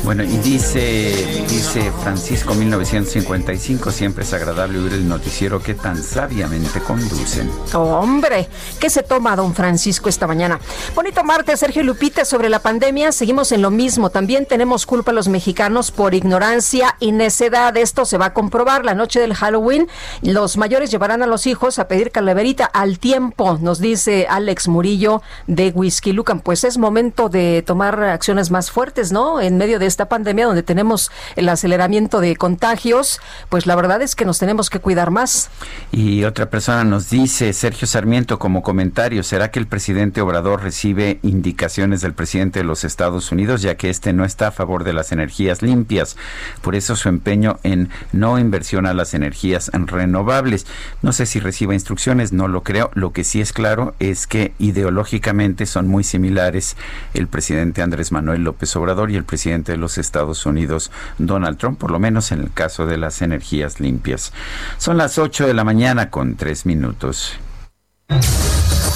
Bueno, 0.06 0.24
y 0.24 0.38
dice, 0.38 1.46
dice 1.50 1.92
Francisco 2.04 2.54
1955, 2.54 3.90
siempre 3.90 4.24
es 4.24 4.34
agradable 4.34 4.78
oír 4.78 4.94
el 4.94 5.10
noticiero 5.10 5.64
que 5.64 5.74
tan 5.74 5.98
sabiamente 5.98 6.80
conducen. 6.80 7.50
Hombre, 7.74 8.48
¿qué 8.80 8.92
se 8.92 9.02
toma 9.02 9.36
don 9.36 9.56
Francisco 9.56 10.08
esta 10.08 10.28
mañana? 10.28 10.60
Bonito 10.94 11.24
martes, 11.24 11.60
Sergio 11.60 11.82
Lupita, 11.82 12.24
sobre 12.24 12.50
la 12.50 12.60
pandemia. 12.60 13.12
Seguimos 13.12 13.52
en 13.52 13.64
lo 13.64 13.72
mismo. 13.72 14.12
También 14.12 14.46
tenemos 14.46 14.86
culpa 14.86 15.12
los 15.12 15.28
mexicanos 15.28 15.90
por 15.90 16.14
ignorancia 16.14 16.98
y 17.00 17.12
necedad. 17.12 17.76
Esto 17.76 18.06
se 18.06 18.20
va 18.20 18.28
a 18.28 18.34
comprobar 18.36 18.86
la 18.86 18.94
noche 18.94 19.20
del 19.20 19.34
Halloween. 19.34 19.88
Los 20.22 20.56
mayores 20.58 20.92
llevarán 20.92 21.24
a 21.24 21.28
los 21.28 21.48
hijos 21.48 21.80
a 21.80 21.88
pedir 21.88 22.12
calaverita 22.12 22.66
al 22.66 23.00
tiempo, 23.00 23.58
nos 23.60 23.80
dice 23.80 24.28
Alex 24.30 24.68
Murillo 24.68 25.24
de 25.48 25.72
Whisky 25.72 26.12
Lucan. 26.12 26.42
Pues 26.42 26.64
es 26.64 26.78
momento 26.78 27.28
de 27.28 27.64
tomar 27.66 28.04
acciones 28.04 28.52
más 28.52 28.70
fuertes, 28.70 29.12
¿no? 29.12 29.42
En 29.42 29.58
medio 29.58 29.80
de 29.80 29.95
esta 29.96 30.10
pandemia 30.10 30.46
donde 30.46 30.62
tenemos 30.62 31.10
el 31.38 31.48
aceleramiento 31.48 32.20
de 32.20 32.36
contagios, 32.36 33.22
pues 33.48 33.66
la 33.66 33.78
verdad 33.78 34.02
es 34.02 34.14
que 34.14 34.26
nos 34.26 34.40
tenemos 34.40 34.70
que 34.70 34.80
cuidar 34.80 35.10
más. 35.10 35.50
Y 35.94 36.26
otra 36.26 36.50
persona 36.50 36.84
nos 36.84 37.10
dice, 37.10 37.54
Sergio 37.54 37.88
Sarmiento, 37.88 38.38
como 38.38 38.62
comentario, 38.62 39.24
¿será 39.24 39.52
que 39.52 39.60
el 39.60 39.68
presidente 39.68 40.20
Obrador 40.20 40.64
recibe 40.64 41.20
indicaciones 41.24 42.02
del 42.02 42.14
presidente 42.14 42.60
de 42.60 42.66
los 42.66 42.84
Estados 42.84 43.32
Unidos, 43.32 43.62
ya 43.62 43.76
que 43.76 43.90
este 43.90 44.12
no 44.12 44.26
está 44.26 44.50
a 44.50 44.52
favor 44.52 44.84
de 44.84 44.92
las 44.92 45.14
energías 45.14 45.62
limpias? 45.62 46.18
Por 46.62 46.76
eso 46.76 46.98
su 46.98 47.08
empeño 47.08 47.58
en 47.64 47.90
no 48.12 48.38
inversión 48.38 48.86
a 48.88 48.94
las 48.94 49.14
energías 49.14 49.72
renovables. 49.74 50.66
No 51.02 51.14
sé 51.14 51.26
si 51.26 51.40
reciba 51.40 51.74
instrucciones, 51.74 52.34
no 52.34 52.50
lo 52.50 52.64
creo. 52.64 52.92
Lo 52.96 53.14
que 53.14 53.24
sí 53.24 53.40
es 53.40 53.54
claro 53.54 53.96
es 54.00 54.28
que 54.28 54.54
ideológicamente 54.60 55.66
son 55.66 55.88
muy 55.88 56.04
similares 56.04 56.76
el 57.14 57.28
presidente 57.28 57.82
Andrés 57.82 58.12
Manuel 58.12 58.44
López 58.44 58.76
Obrador 58.76 59.12
y 59.12 59.16
el 59.16 59.24
presidente 59.24 59.72
de 59.72 59.78
los 59.78 59.85
Estados 59.98 60.46
Unidos, 60.46 60.92
Donald 61.18 61.58
Trump, 61.58 61.80
por 61.80 61.92
lo 61.92 62.00
menos 62.00 62.32
en 62.32 62.42
el 62.42 62.52
caso 62.52 62.86
de 62.86 62.98
las 62.98 63.22
energías 63.22 63.80
limpias. 63.80 64.34
Son 64.78 64.98
las 64.98 65.18
8 65.18 65.48
de 65.48 65.54
la 65.54 65.64
mañana 65.64 66.10
con 66.10 66.36
3 66.36 66.66
minutos. 66.66 67.34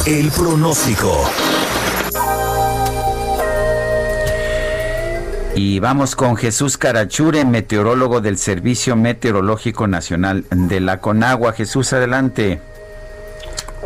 El 0.05 0.29
pronóstico. 0.31 1.29
Y 5.55 5.79
vamos 5.79 6.15
con 6.15 6.37
Jesús 6.37 6.77
Carachure, 6.77 7.43
meteorólogo 7.43 8.21
del 8.21 8.37
Servicio 8.37 8.95
Meteorológico 8.95 9.87
Nacional 9.87 10.45
de 10.51 10.79
la 10.79 11.01
Conagua. 11.01 11.53
Jesús, 11.53 11.91
adelante. 11.91 12.61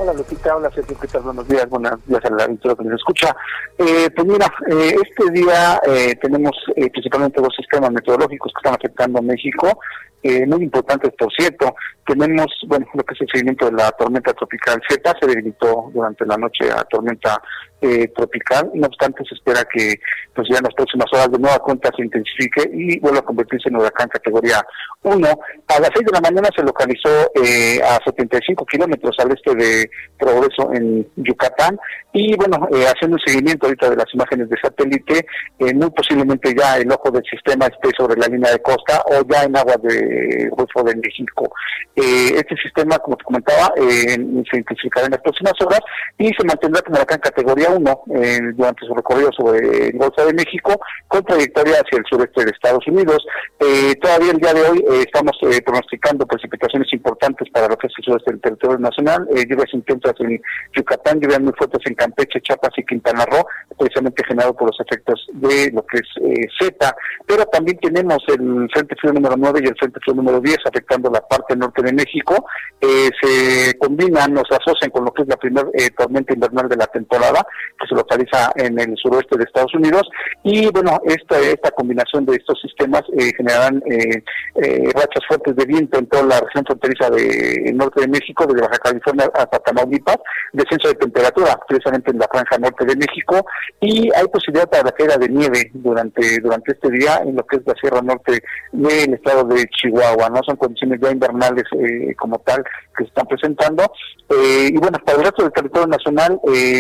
Hola, 0.04 0.12
Lupita, 0.16 0.54
hola 0.58 0.70
Sergio, 0.70 0.98
¿qué 1.00 1.08
tal? 1.08 1.22
Buenos 1.22 1.48
días, 1.48 1.66
buenos 1.70 2.06
días 2.06 2.20
a 2.26 2.30
la 2.30 2.44
auditorio 2.44 2.76
que 2.76 2.84
nos 2.84 3.00
escucha. 3.00 3.34
Eh, 3.78 4.10
pues 4.14 4.28
mira, 4.28 4.48
eh, 4.70 4.96
este 5.02 5.32
día 5.32 5.80
eh, 5.88 6.14
tenemos 6.22 6.52
eh, 6.76 6.90
principalmente 6.90 7.42
dos 7.42 7.56
sistemas 7.56 7.90
meteorológicos 7.90 8.52
que 8.52 8.60
están 8.60 8.78
afectando 8.78 9.20
a 9.20 9.22
México, 9.22 9.80
eh, 10.22 10.46
muy 10.46 10.64
importantes 10.64 11.14
por 11.18 11.32
cierto. 11.32 11.74
Tenemos, 12.06 12.48
bueno, 12.68 12.86
lo 12.94 13.04
que 13.06 13.14
es 13.14 13.22
el 13.22 13.28
seguimiento 13.32 13.68
de 13.68 13.78
la 13.78 13.92
tormenta 13.92 14.34
tropical 14.34 14.82
Z, 14.90 15.16
se 15.22 15.26
debilitó 15.26 15.90
durante 15.94 16.26
la 16.26 16.36
noche 16.36 16.70
a 16.70 16.84
tormenta 16.84 17.42
eh, 17.84 18.08
tropical, 18.16 18.72
no 18.74 18.88
obstante 18.88 19.24
se 19.28 19.36
espera 19.36 19.64
que 19.72 20.00
pues 20.34 20.48
ya 20.50 20.58
en 20.58 20.64
las 20.64 20.74
próximas 20.74 21.08
horas 21.12 21.32
de 21.32 21.38
nueva 21.38 21.60
cuenta 21.60 21.92
se 21.96 22.04
intensifique 22.04 22.70
y 22.74 23.00
vuelva 23.00 23.20
a 23.20 23.24
convertirse 23.24 23.70
en 23.70 23.76
huracán 23.76 24.08
categoría 24.08 24.66
1. 25.04 25.28
A 25.28 25.80
las 25.80 25.90
6 25.94 26.06
de 26.06 26.12
la 26.14 26.22
mañana 26.22 26.50
se 26.56 26.64
localizó 26.64 27.10
eh, 27.36 27.82
a 27.84 28.00
75 28.04 28.66
kilómetros 28.66 29.16
al 29.20 29.32
este 29.32 29.54
de 29.56 29.90
Progreso 30.18 30.72
en 30.74 31.06
Yucatán 31.18 31.78
y 32.14 32.36
bueno, 32.36 32.68
eh, 32.72 32.86
haciendo 32.86 33.16
un 33.16 33.22
seguimiento 33.26 33.66
ahorita 33.66 33.90
de 33.90 33.96
las 33.96 34.14
imágenes 34.14 34.48
de 34.48 34.56
satélite, 34.62 35.26
eh, 35.58 35.74
muy 35.74 35.90
posiblemente 35.90 36.54
ya 36.56 36.78
el 36.78 36.92
ojo 36.92 37.10
del 37.10 37.24
sistema 37.24 37.66
esté 37.66 37.90
sobre 37.98 38.20
la 38.20 38.28
línea 38.28 38.52
de 38.52 38.62
costa 38.62 39.04
o 39.08 39.24
ya 39.28 39.44
en 39.44 39.58
aguas 39.58 39.82
de 39.82 40.48
Golfo 40.52 40.84
de 40.84 40.96
México. 40.96 41.52
Eh, 41.96 42.36
este 42.36 42.56
sistema, 42.58 43.00
como 43.00 43.18
te 43.18 43.24
comentaba, 43.24 43.74
se 43.76 44.58
intensificará 44.58 45.08
en 45.08 45.14
las 45.14 45.22
próximas 45.22 45.54
horas 45.66 45.80
y 46.20 46.28
se 46.28 46.44
mantendrá 46.46 46.84
como 46.84 46.98
huracán 46.98 47.20
categoría 47.20 47.70
1 47.78 48.02
eh, 48.16 48.40
durante 48.56 48.86
su 48.86 48.94
recorrido 48.94 49.32
sobre 49.32 49.88
el 49.90 49.98
Golfo 49.98 50.26
de 50.26 50.34
México 50.34 50.80
con 51.08 51.24
trayectoria 51.24 51.76
hacia 51.76 52.00
el 52.00 52.06
sureste 52.10 52.46
de 52.46 52.52
Estados 52.52 52.86
Unidos. 52.88 53.26
Eh, 53.60 53.96
todavía 54.02 54.32
el 54.32 54.38
día 54.38 54.54
de 54.54 54.62
hoy 54.62 54.80
eh, 54.80 55.04
estamos 55.06 55.38
eh, 55.42 55.62
pronosticando 55.62 56.26
precipitaciones 56.26 56.92
importantes 56.94 57.50
para 57.52 57.68
lo 57.68 57.78
que 57.78 57.88
es 57.88 57.94
el 57.98 58.04
sureste 58.04 58.32
del 58.32 58.42
territorio 58.42 58.80
nacional, 58.80 59.28
eh, 59.36 59.46
lluvias 59.48 59.74
intensas 59.74 60.14
en 60.20 60.42
Yucatán, 60.76 61.20
lluvias 61.20 61.42
muy 61.42 61.54
fuertes 61.58 61.82
en 61.86 61.96
Campeche, 61.96 62.42
Chiapas 62.42 62.72
y 62.78 62.86
Quintana 62.86 63.26
Roo, 63.26 63.46
precisamente 63.78 64.24
generado 64.26 64.56
por 64.56 64.68
los 64.68 64.80
efectos 64.80 65.28
de 65.34 65.72
lo 65.72 65.86
que 65.86 65.98
es 65.98 66.10
eh, 66.22 66.48
Z, 66.60 66.96
pero 67.26 67.46
también 67.46 67.78
tenemos 67.80 68.18
el 68.28 68.70
Frente 68.74 68.96
Frío 68.96 69.14
número 69.14 69.36
9 69.38 69.62
y 69.64 69.68
el 69.68 69.76
Frente 69.78 70.00
Frío 70.00 70.16
número 70.16 70.40
10 70.40 70.58
afectando 70.66 71.10
la 71.10 71.22
parte 71.22 71.56
norte 71.56 71.82
de 71.82 71.94
México, 71.94 72.46
eh, 72.82 73.10
se 73.22 73.78
combinan, 73.78 74.34
nos 74.34 74.50
asocian 74.52 74.92
con 74.92 75.06
lo 75.06 75.14
que 75.14 75.24
es 75.24 75.28
la 75.28 75.38
primera 75.38 75.68
eh, 75.74 75.90
tormenta 75.92 76.34
invernal 76.34 76.70
de 76.70 76.76
la 76.76 76.88
temporada, 76.88 77.46
que 77.80 77.88
se 77.88 77.96
localiza 77.96 78.52
en 78.56 78.80
el 78.80 78.96
suroeste 78.98 79.38
de 79.38 79.44
Estados 79.44 79.74
Unidos, 79.74 80.10
y 80.44 80.70
bueno, 80.72 81.00
esta, 81.06 81.40
esta 81.40 81.72
combinación 81.72 82.26
de 82.26 82.36
estos 82.36 82.60
sistemas 82.62 83.04
eh, 83.18 83.32
generarán 83.38 83.82
eh, 83.90 84.24
eh, 84.56 84.90
rachas 84.94 85.26
fuertes 85.28 85.56
de 85.56 85.66
viento 85.66 86.00
en 86.00 86.08
toda 86.08 86.24
la 86.24 86.40
región 86.40 86.66
fronteriza 86.66 87.10
del 87.10 87.76
norte 87.78 88.02
de 88.02 88.08
México, 88.08 88.46
desde 88.46 88.62
Baja 88.62 88.78
California 88.80 89.30
hasta 89.34 89.60
Tamaulipas, 89.60 90.18
descenso 90.52 90.90
de 90.90 90.96
temperatura, 90.96 91.60
precisamente 91.68 92.12
en 92.12 92.20
la 92.20 92.28
franja 92.32 92.58
norte 92.58 92.86
de 92.86 92.96
México, 92.96 93.46
y 93.80 94.14
hay 94.14 94.28
posibilidad 94.28 94.70
para 94.70 94.84
la 94.84 94.92
caída 94.92 95.18
de 95.18 95.30
nieve 95.30 95.72
durante, 95.74 96.40
durante 96.40 96.74
este 96.74 96.90
día 96.92 97.22
en 97.26 97.36
lo 97.36 97.46
que 97.46 97.58
es 97.58 97.64
la 97.66 97.74
Sierra 97.76 98.02
Norte 98.02 98.44
del 98.72 99.14
estado 99.14 99.44
de 99.46 99.66
Chihuahua, 99.68 100.30
¿no? 100.30 100.42
Son 100.46 100.58
condiciones 100.58 101.00
ya 101.02 101.12
invernales 101.12 101.64
eh, 101.72 102.14
como 102.16 102.40
tal 102.40 102.64
que 102.98 103.04
se 103.04 103.10
están 103.10 103.28
presentando, 103.28 103.92
y 104.30 104.78
bueno, 104.78 104.98
para 105.06 105.18
el 105.18 105.24
resto 105.26 105.44
del 105.44 105.52
territorio 105.52 105.88
nacional 105.88 106.40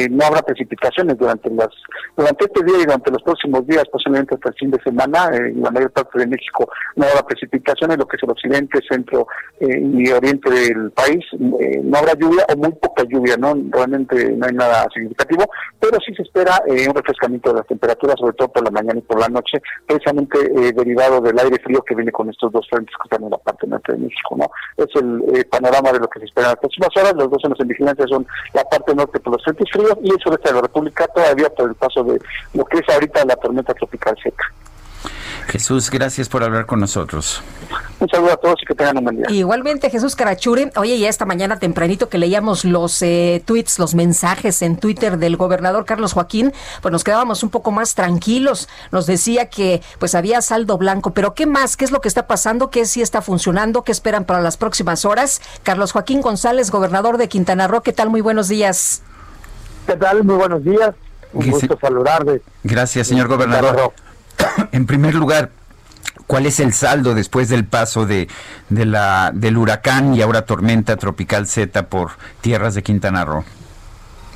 no 0.09 0.25
habrá 0.25 0.41
precipitaciones 0.41 0.72
durante 1.17 1.49
las 1.49 1.69
durante 2.15 2.45
este 2.45 2.63
día 2.63 2.77
y 2.77 2.85
durante 2.85 3.11
los 3.11 3.23
próximos 3.23 3.65
días, 3.65 3.83
posiblemente 3.91 4.35
hasta 4.35 4.49
el 4.49 4.55
fin 4.55 4.71
de 4.71 4.81
semana, 4.83 5.29
eh, 5.33 5.49
en 5.49 5.61
la 5.61 5.71
mayor 5.71 5.91
parte 5.91 6.19
de 6.19 6.27
México 6.27 6.69
no 6.95 7.05
habrá 7.05 7.25
precipitaciones, 7.25 7.97
lo 7.97 8.07
que 8.07 8.17
es 8.17 8.23
el 8.23 8.29
occidente, 8.29 8.79
centro 8.87 9.27
eh, 9.59 9.79
y 9.81 10.11
oriente 10.11 10.49
del 10.49 10.91
país, 10.91 11.23
eh, 11.33 11.81
no 11.83 11.97
habrá 11.97 12.13
lluvia 12.13 12.45
o 12.53 12.57
muy 12.57 12.71
poca 12.73 13.03
lluvia, 13.03 13.35
no 13.37 13.55
realmente 13.71 14.31
no 14.31 14.45
hay 14.45 14.53
nada 14.53 14.87
significativo, 14.93 15.45
pero 15.79 15.97
sí 16.05 16.13
se 16.15 16.21
espera 16.21 16.61
eh, 16.67 16.87
un 16.87 16.95
refrescamiento 16.95 17.51
de 17.51 17.57
las 17.57 17.67
temperaturas, 17.67 18.15
sobre 18.19 18.33
todo 18.33 18.49
por 18.49 18.63
la 18.63 18.71
mañana 18.71 18.99
y 18.99 19.01
por 19.01 19.19
la 19.19 19.27
noche, 19.27 19.61
precisamente 19.87 20.37
eh, 20.39 20.71
derivado 20.73 21.21
del 21.21 21.37
aire 21.39 21.59
frío 21.63 21.81
que 21.81 21.95
viene 21.95 22.11
con 22.11 22.29
estos 22.29 22.51
dos 22.51 22.67
frentes 22.69 22.95
que 22.95 23.07
están 23.07 23.23
en 23.23 23.31
la 23.31 23.37
parte 23.37 23.67
norte 23.67 23.93
de 23.93 23.97
México, 23.97 24.35
¿no? 24.37 24.49
Es 24.77 24.87
el 24.95 25.45
panorama 25.47 25.91
de 25.91 25.99
lo 25.99 26.07
que 26.07 26.19
se 26.19 26.25
espera 26.25 26.47
en 26.47 26.51
las 26.51 26.59
próximas 26.59 26.89
horas, 26.95 27.13
los 27.15 27.29
dos 27.29 27.41
zonas 27.41 27.59
en 27.59 27.67
vigilancia 27.67 28.05
son 28.07 28.25
la 28.53 28.63
parte 28.65 28.95
norte 28.95 29.19
por 29.19 29.33
los 29.33 29.43
frentes 29.43 29.67
fríos 29.71 29.97
y 30.03 30.11
el 30.11 30.19
sureste 30.19 30.52
la 30.53 30.61
República 30.61 31.07
todavía 31.07 31.49
por 31.49 31.69
el 31.69 31.75
paso 31.75 32.03
de 32.03 32.19
lo 32.53 32.65
que 32.65 32.79
es 32.79 32.89
ahorita 32.89 33.25
la 33.25 33.35
tormenta 33.35 33.73
tropical 33.73 34.15
seca. 34.21 34.45
Jesús, 35.47 35.89
gracias 35.89 36.29
por 36.29 36.43
hablar 36.43 36.65
con 36.65 36.79
nosotros. 36.79 37.41
Un 37.99 38.09
saludo 38.09 38.33
a 38.33 38.37
todos 38.37 38.55
y 38.61 38.65
que 38.65 38.75
tengan 38.75 38.97
un 38.97 39.03
buen 39.03 39.17
día. 39.17 39.25
Igualmente, 39.29 39.89
Jesús 39.89 40.15
Carachure, 40.15 40.71
oye, 40.75 40.97
ya 40.97 41.09
esta 41.09 41.25
mañana 41.25 41.59
tempranito 41.59 42.09
que 42.09 42.17
leíamos 42.17 42.65
los 42.65 43.01
eh, 43.01 43.41
tweets, 43.45 43.79
los 43.79 43.95
mensajes 43.95 44.61
en 44.61 44.77
Twitter 44.77 45.17
del 45.17 45.37
gobernador 45.37 45.85
Carlos 45.85 46.13
Joaquín, 46.13 46.53
pues 46.81 46.91
nos 46.91 47.03
quedábamos 47.03 47.43
un 47.43 47.49
poco 47.49 47.71
más 47.71 47.95
tranquilos. 47.95 48.67
Nos 48.91 49.05
decía 49.05 49.49
que 49.49 49.81
pues 49.99 50.15
había 50.15 50.41
saldo 50.41 50.77
blanco, 50.77 51.11
pero 51.13 51.33
¿qué 51.33 51.45
más? 51.45 51.77
¿Qué 51.77 51.85
es 51.85 51.91
lo 51.91 52.01
que 52.01 52.07
está 52.07 52.27
pasando? 52.27 52.69
¿Qué 52.69 52.85
sí 52.85 53.01
está 53.01 53.21
funcionando? 53.21 53.83
¿Qué 53.83 53.91
esperan 53.91 54.25
para 54.25 54.41
las 54.41 54.57
próximas 54.57 55.05
horas? 55.05 55.41
Carlos 55.63 55.91
Joaquín 55.91 56.21
González, 56.21 56.71
gobernador 56.71 57.17
de 57.17 57.27
Quintana 57.27 57.67
Roo, 57.67 57.81
¿qué 57.81 57.93
tal? 57.93 58.09
Muy 58.09 58.21
buenos 58.21 58.47
días. 58.47 59.03
¿Qué 59.85 59.95
tal? 59.97 60.23
Muy 60.23 60.35
buenos 60.35 60.63
días. 60.63 60.91
Un 61.33 61.49
gusto 61.49 61.77
saludarles. 61.79 62.41
Gracias, 62.63 63.07
señor 63.07 63.27
gobernador. 63.27 63.93
En 64.71 64.85
primer 64.85 65.15
lugar, 65.15 65.51
¿cuál 66.27 66.45
es 66.45 66.59
el 66.59 66.73
saldo 66.73 67.13
después 67.13 67.49
del 67.49 67.65
paso 67.65 68.05
de, 68.05 68.27
de 68.69 68.85
la, 68.85 69.31
del 69.33 69.57
huracán 69.57 70.15
y 70.15 70.21
ahora 70.21 70.45
tormenta 70.45 70.97
tropical 70.97 71.47
Z 71.47 71.87
por 71.87 72.11
tierras 72.41 72.75
de 72.75 72.83
Quintana 72.83 73.23
Roo? 73.23 73.43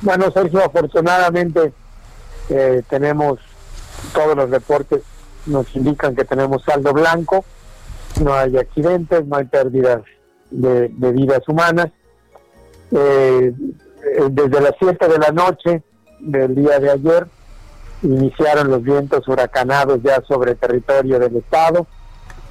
Bueno, 0.00 0.30
Sergio, 0.30 0.64
afortunadamente 0.64 1.72
eh, 2.48 2.82
tenemos 2.88 3.38
todos 4.14 4.36
los 4.36 4.48
reportes, 4.48 5.02
nos 5.46 5.74
indican 5.74 6.14
que 6.14 6.24
tenemos 6.24 6.62
saldo 6.62 6.92
blanco, 6.92 7.44
no 8.22 8.32
hay 8.32 8.56
accidentes, 8.56 9.26
no 9.26 9.36
hay 9.36 9.44
pérdidas 9.44 10.02
de, 10.50 10.88
de 10.88 11.12
vidas 11.12 11.42
humanas. 11.48 11.88
Eh, 12.92 13.52
eh, 13.52 13.52
desde 14.30 14.60
las 14.60 14.72
7 14.78 15.08
de 15.08 15.18
la 15.18 15.30
noche 15.30 15.82
del 16.20 16.54
día 16.54 16.78
de 16.78 16.90
ayer 16.90 17.26
iniciaron 18.02 18.70
los 18.70 18.82
vientos 18.82 19.26
huracanados 19.26 20.00
ya 20.02 20.22
sobre 20.26 20.54
territorio 20.54 21.18
del 21.18 21.36
estado, 21.36 21.86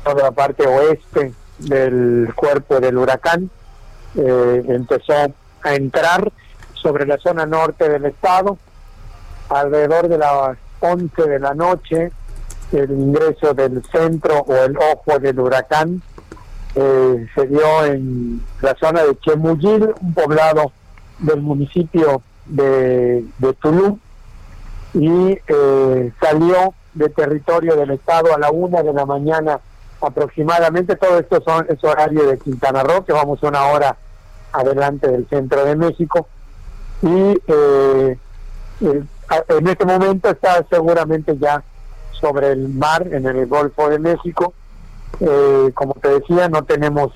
toda 0.04 0.24
la 0.24 0.32
parte 0.32 0.68
oeste 0.68 1.34
del 1.60 2.34
cuerpo 2.36 2.80
del 2.80 2.98
huracán 2.98 3.50
eh, 4.16 4.64
empezó 4.68 5.14
a 5.64 5.76
entrar 5.76 6.32
sobre 6.74 7.06
la 7.06 7.18
zona 7.18 7.46
norte 7.46 7.90
del 7.90 8.06
estado. 8.06 8.58
Alrededor 9.50 10.08
de 10.08 10.18
las 10.18 10.58
11 10.80 11.24
de 11.24 11.40
la 11.40 11.54
noche, 11.54 12.12
el 12.72 12.92
ingreso 12.92 13.54
del 13.54 13.84
centro 13.92 14.40
o 14.40 14.56
el 14.56 14.78
ojo 14.78 15.20
del 15.20 15.40
huracán 15.40 16.02
eh, 16.76 17.28
se 17.34 17.48
dio 17.48 17.86
en 17.86 18.44
la 18.62 18.76
zona 18.76 19.04
de 19.04 19.18
Chemuyil, 19.20 19.94
un 20.02 20.14
poblado 20.14 20.72
del 21.20 21.42
municipio 21.42 22.22
de, 22.46 23.26
de 23.38 23.54
Tulum, 23.54 24.00
y 24.94 25.38
eh, 25.48 26.12
salió 26.20 26.74
de 26.94 27.10
territorio 27.10 27.76
del 27.76 27.92
estado 27.92 28.34
a 28.34 28.40
la 28.40 28.50
una 28.52 28.82
de 28.82 28.94
la 28.94 29.06
mañana 29.06 29.60
aproximadamente. 30.02 30.96
Todo 30.96 31.20
esto 31.20 31.42
son, 31.46 31.66
es 31.70 31.84
horario 31.84 32.28
de 32.28 32.40
Quintana 32.40 32.84
Roo, 32.84 33.06
que 33.06 33.14
vamos 33.14 33.44
una 33.44 33.66
hora 33.66 33.98
adelante 34.52 35.10
del 35.10 35.28
centro 35.28 35.66
de 35.66 35.76
México. 35.76 36.28
Y 37.02 37.40
eh, 37.48 38.18
en 38.80 39.68
este 39.68 39.86
momento 39.86 40.30
está 40.30 40.66
seguramente 40.70 41.38
ya 41.38 41.64
sobre 42.20 42.52
el 42.52 42.70
mar, 42.70 43.08
en 43.12 43.28
el 43.28 43.46
Golfo 43.46 43.90
de 43.90 44.00
México. 44.00 44.54
Eh, 45.20 45.72
como 45.76 45.94
te 45.94 46.10
decía, 46.10 46.50
no 46.50 46.64
tenemos 46.64 47.12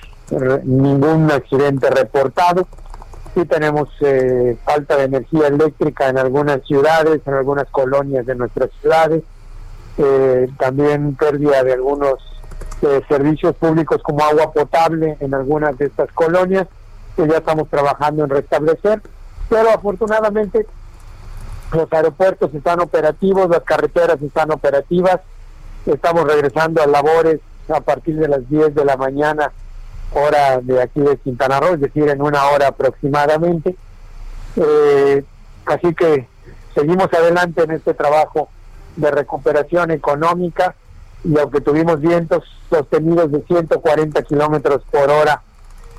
ningún 0.63 1.31
accidente 1.31 1.89
reportado. 1.89 2.67
Sí 3.33 3.45
tenemos 3.45 3.87
eh, 4.01 4.57
falta 4.65 4.97
de 4.97 5.05
energía 5.05 5.47
eléctrica 5.47 6.09
en 6.09 6.17
algunas 6.17 6.65
ciudades, 6.65 7.21
en 7.25 7.33
algunas 7.33 7.67
colonias 7.69 8.25
de 8.25 8.35
nuestras 8.35 8.69
ciudades. 8.81 9.23
Eh, 9.97 10.49
también 10.57 11.15
pérdida 11.15 11.63
de 11.63 11.73
algunos 11.73 12.15
eh, 12.81 13.01
servicios 13.07 13.55
públicos 13.55 14.01
como 14.03 14.23
agua 14.23 14.51
potable 14.51 15.17
en 15.19 15.33
algunas 15.33 15.77
de 15.77 15.85
estas 15.85 16.11
colonias 16.11 16.67
que 17.15 17.27
ya 17.27 17.37
estamos 17.37 17.69
trabajando 17.69 18.23
en 18.23 18.29
restablecer. 18.29 19.01
Pero 19.49 19.69
afortunadamente 19.69 20.65
los 21.73 21.91
aeropuertos 21.93 22.53
están 22.53 22.81
operativos, 22.81 23.49
las 23.49 23.63
carreteras 23.63 24.21
están 24.21 24.51
operativas. 24.51 25.21
Estamos 25.85 26.25
regresando 26.25 26.81
a 26.81 26.87
labores 26.87 27.39
a 27.69 27.79
partir 27.79 28.17
de 28.17 28.27
las 28.27 28.47
10 28.49 28.75
de 28.75 28.85
la 28.85 28.97
mañana 28.97 29.51
hora 30.13 30.59
de 30.61 30.81
aquí 30.81 30.99
de 30.99 31.17
Quintana 31.17 31.59
Roo, 31.59 31.73
es 31.73 31.81
decir, 31.81 32.09
en 32.09 32.21
una 32.21 32.45
hora 32.47 32.67
aproximadamente. 32.67 33.75
Eh, 34.55 35.23
así 35.65 35.93
que 35.93 36.27
seguimos 36.75 37.13
adelante 37.13 37.63
en 37.63 37.71
este 37.71 37.93
trabajo 37.93 38.49
de 38.95 39.11
recuperación 39.11 39.91
económica 39.91 40.75
y 41.23 41.37
aunque 41.37 41.61
tuvimos 41.61 42.01
vientos 42.01 42.43
sostenidos 42.69 43.31
de 43.31 43.41
140 43.43 44.21
kilómetros 44.23 44.81
por 44.91 45.09
hora 45.09 45.41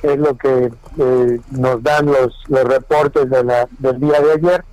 es 0.03 0.19
lo 0.19 0.37
que 0.37 0.71
eh, 0.99 1.41
nos 1.51 1.83
dan 1.83 2.07
los, 2.07 2.35
los 2.49 2.65
reportes 2.65 3.31
de 3.31 3.45
la, 3.45 3.69
del 3.79 4.01
día 4.01 4.21
de 4.21 4.33
ayer. 4.33 4.65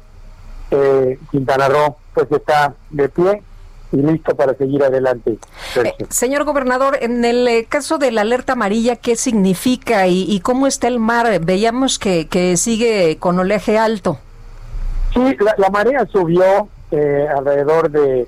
Eh, 0.71 1.19
Quintana 1.31 1.67
Roo 1.67 1.97
pues 2.13 2.31
está 2.31 2.73
de 2.89 3.09
pie 3.09 3.43
y 3.91 3.97
listo 3.97 4.35
para 4.35 4.53
seguir 4.53 4.83
adelante. 4.83 5.39
Eh, 5.83 5.93
señor 6.09 6.43
gobernador, 6.43 6.97
en 7.01 7.25
el 7.25 7.47
eh, 7.47 7.65
caso 7.67 7.97
de 7.97 8.11
la 8.11 8.21
alerta 8.21 8.53
amarilla, 8.53 8.95
¿qué 8.95 9.15
significa 9.15 10.07
y, 10.07 10.25
y 10.31 10.41
cómo 10.41 10.67
está 10.67 10.87
el 10.87 10.99
mar? 10.99 11.39
Veíamos 11.41 11.97
que, 11.97 12.27
que 12.27 12.55
sigue 12.57 13.17
con 13.19 13.39
oleaje 13.39 13.77
alto. 13.77 14.19
Sí, 15.13 15.35
la, 15.39 15.55
la 15.57 15.69
marea 15.69 16.05
subió 16.11 16.67
eh, 16.91 17.27
alrededor 17.35 17.89
de 17.89 18.27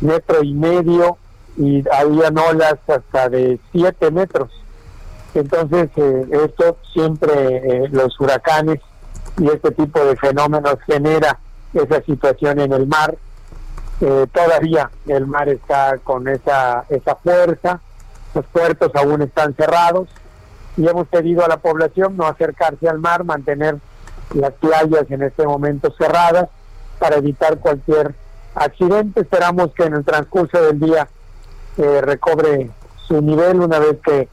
metro 0.00 0.42
y 0.42 0.54
medio 0.54 1.18
y 1.56 1.84
habían 1.90 2.38
olas 2.38 2.76
hasta 2.86 3.28
de 3.28 3.60
siete 3.72 4.10
metros. 4.10 4.50
Entonces, 5.34 5.90
eh, 5.96 6.26
esto 6.44 6.78
siempre, 6.92 7.88
los 7.90 8.18
huracanes 8.20 8.80
y 9.38 9.48
este 9.48 9.70
tipo 9.72 9.98
de 10.04 10.16
fenómenos 10.16 10.76
genera 10.86 11.38
esa 11.74 12.00
situación 12.02 12.60
en 12.60 12.72
el 12.72 12.86
mar. 12.86 13.16
Eh, 14.06 14.26
todavía 14.30 14.90
el 15.06 15.26
mar 15.26 15.48
está 15.48 15.96
con 16.04 16.28
esa, 16.28 16.84
esa 16.90 17.16
fuerza, 17.16 17.80
los 18.34 18.44
puertos 18.46 18.90
aún 18.94 19.22
están 19.22 19.54
cerrados 19.54 20.08
y 20.76 20.86
hemos 20.86 21.08
pedido 21.08 21.42
a 21.42 21.48
la 21.48 21.56
población 21.56 22.14
no 22.14 22.26
acercarse 22.26 22.86
al 22.86 22.98
mar, 22.98 23.24
mantener 23.24 23.78
las 24.34 24.52
playas 24.52 25.10
en 25.10 25.22
este 25.22 25.46
momento 25.46 25.90
cerradas 25.96 26.50
para 26.98 27.16
evitar 27.16 27.58
cualquier 27.60 28.14
accidente. 28.54 29.22
Esperamos 29.22 29.72
que 29.72 29.84
en 29.84 29.94
el 29.94 30.04
transcurso 30.04 30.60
del 30.60 30.80
día 30.80 31.08
eh, 31.78 32.02
recobre 32.02 32.70
su 33.06 33.22
nivel 33.22 33.62
una 33.62 33.78
vez 33.78 33.96
que 34.04 34.28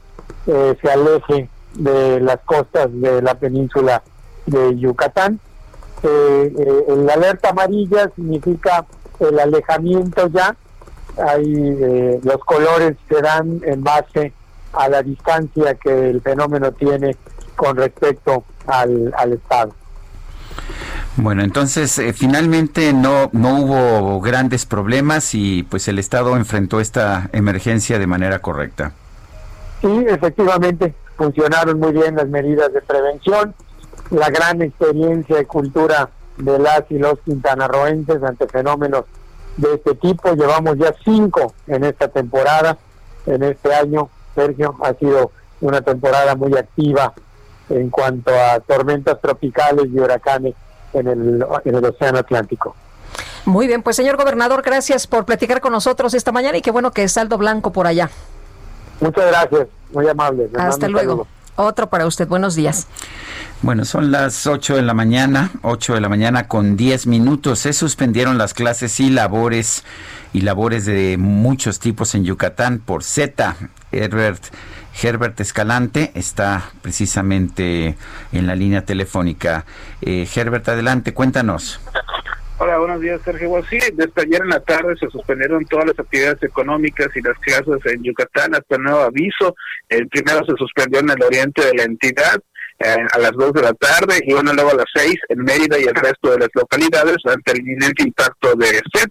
eh, 0.48 0.76
se 0.82 0.90
aleje 0.90 1.48
de 1.76 2.20
las 2.20 2.40
costas 2.40 2.88
de 2.92 3.22
la 3.22 3.36
península 3.36 4.02
de 4.44 4.76
Yucatán. 4.76 5.40
Eh, 6.02 6.52
eh, 6.58 6.84
el 6.88 7.08
alerta 7.08 7.50
amarilla 7.50 8.10
significa 8.14 8.84
el 9.28 9.38
alejamiento 9.38 10.28
ya. 10.28 10.56
Ahí 11.18 11.54
eh, 11.54 12.20
los 12.22 12.38
colores 12.38 12.96
se 13.08 13.20
dan 13.20 13.60
en 13.64 13.82
base 13.82 14.32
a 14.72 14.88
la 14.88 15.02
distancia 15.02 15.74
que 15.74 16.10
el 16.10 16.22
fenómeno 16.22 16.72
tiene 16.72 17.16
con 17.56 17.76
respecto 17.76 18.44
al, 18.66 19.12
al 19.16 19.34
estado. 19.34 19.74
Bueno, 21.16 21.42
entonces 21.42 21.98
eh, 21.98 22.12
finalmente 22.14 22.92
no, 22.94 23.28
no 23.32 23.60
hubo 23.60 24.20
grandes 24.20 24.64
problemas 24.64 25.34
y 25.34 25.62
pues 25.62 25.86
el 25.88 25.98
Estado 25.98 26.36
enfrentó 26.36 26.80
esta 26.80 27.28
emergencia 27.32 27.98
de 27.98 28.06
manera 28.06 28.38
correcta. 28.38 28.92
Sí, 29.82 30.04
efectivamente, 30.08 30.94
funcionaron 31.16 31.78
muy 31.78 31.92
bien 31.92 32.16
las 32.16 32.28
medidas 32.28 32.72
de 32.72 32.80
prevención, 32.80 33.54
la 34.10 34.30
gran 34.30 34.62
experiencia 34.62 35.40
y 35.40 35.44
cultura 35.44 36.08
de 36.44 36.58
las 36.58 36.82
y 36.90 36.98
los 36.98 37.18
quintanarroenses 37.20 38.22
ante 38.22 38.46
fenómenos 38.48 39.04
de 39.56 39.74
este 39.74 39.94
tipo. 39.94 40.34
Llevamos 40.34 40.76
ya 40.78 40.94
cinco 41.04 41.54
en 41.66 41.84
esta 41.84 42.08
temporada, 42.08 42.78
en 43.26 43.42
este 43.42 43.74
año, 43.74 44.08
Sergio, 44.34 44.76
ha 44.82 44.94
sido 44.94 45.30
una 45.60 45.80
temporada 45.80 46.34
muy 46.34 46.56
activa 46.56 47.12
en 47.68 47.90
cuanto 47.90 48.32
a 48.32 48.60
tormentas 48.60 49.20
tropicales 49.20 49.86
y 49.92 49.98
huracanes 49.98 50.54
en 50.92 51.06
el, 51.06 51.46
en 51.64 51.74
el 51.74 51.84
Océano 51.84 52.18
Atlántico. 52.18 52.74
Muy 53.44 53.66
bien, 53.66 53.82
pues 53.82 53.96
señor 53.96 54.16
gobernador, 54.16 54.62
gracias 54.62 55.06
por 55.06 55.24
platicar 55.24 55.60
con 55.60 55.72
nosotros 55.72 56.14
esta 56.14 56.32
mañana 56.32 56.58
y 56.58 56.62
qué 56.62 56.70
bueno 56.70 56.90
que 56.90 57.04
es 57.04 57.12
saldo 57.12 57.38
blanco 57.38 57.72
por 57.72 57.86
allá. 57.86 58.10
Muchas 59.00 59.26
gracias, 59.26 59.68
muy 59.92 60.08
amable. 60.08 60.48
Hasta 60.56 60.88
luego. 60.88 61.10
saludo. 61.10 61.41
Otro 61.56 61.90
para 61.90 62.06
usted, 62.06 62.26
buenos 62.26 62.54
días. 62.54 62.86
Bueno, 63.60 63.84
son 63.84 64.10
las 64.10 64.46
8 64.46 64.76
de 64.76 64.82
la 64.82 64.94
mañana, 64.94 65.50
8 65.62 65.94
de 65.94 66.00
la 66.00 66.08
mañana 66.08 66.48
con 66.48 66.76
10 66.76 67.06
minutos. 67.06 67.60
Se 67.60 67.72
suspendieron 67.72 68.38
las 68.38 68.54
clases 68.54 68.98
y 69.00 69.10
labores 69.10 69.84
y 70.32 70.40
labores 70.40 70.86
de 70.86 71.16
muchos 71.18 71.78
tipos 71.78 72.14
en 72.14 72.24
Yucatán 72.24 72.78
por 72.78 73.04
Z. 73.04 73.54
Herbert, 73.92 74.42
Herbert 75.00 75.38
Escalante 75.40 76.10
está 76.14 76.70
precisamente 76.80 77.96
en 78.32 78.46
la 78.46 78.56
línea 78.56 78.84
telefónica. 78.84 79.66
Eh, 80.00 80.26
Herbert, 80.34 80.68
adelante, 80.68 81.12
cuéntanos. 81.12 81.80
Hola, 82.64 82.78
buenos 82.78 83.00
días, 83.00 83.20
Sergio. 83.24 83.48
Bueno, 83.48 83.66
sí, 83.68 83.76
desde 83.92 84.22
ayer 84.22 84.40
en 84.40 84.50
la 84.50 84.60
tarde 84.60 84.94
se 84.96 85.10
suspendieron 85.10 85.64
todas 85.64 85.86
las 85.86 85.98
actividades 85.98 86.40
económicas 86.44 87.08
y 87.16 87.20
las 87.20 87.36
clases 87.40 87.84
en 87.92 88.04
Yucatán 88.04 88.54
hasta 88.54 88.78
nuevo 88.78 89.00
aviso. 89.00 89.56
El 89.88 90.06
primero 90.06 90.46
se 90.46 90.54
suspendió 90.56 91.00
en 91.00 91.10
el 91.10 91.20
oriente 91.24 91.60
de 91.66 91.74
la 91.74 91.82
entidad 91.82 92.36
eh, 92.78 93.04
a 93.14 93.18
las 93.18 93.32
2 93.32 93.52
de 93.54 93.62
la 93.62 93.72
tarde 93.72 94.20
y 94.24 94.32
uno 94.32 94.52
luego 94.52 94.70
a 94.70 94.74
las 94.74 94.86
6 94.94 95.12
en 95.30 95.38
Mérida 95.40 95.76
y 95.76 95.86
el 95.86 95.94
resto 95.96 96.30
de 96.30 96.38
las 96.38 96.50
localidades 96.54 97.16
ante 97.24 97.50
el 97.50 97.58
inminente 97.62 98.04
impacto 98.04 98.54
de 98.54 98.80
Z. 98.94 99.10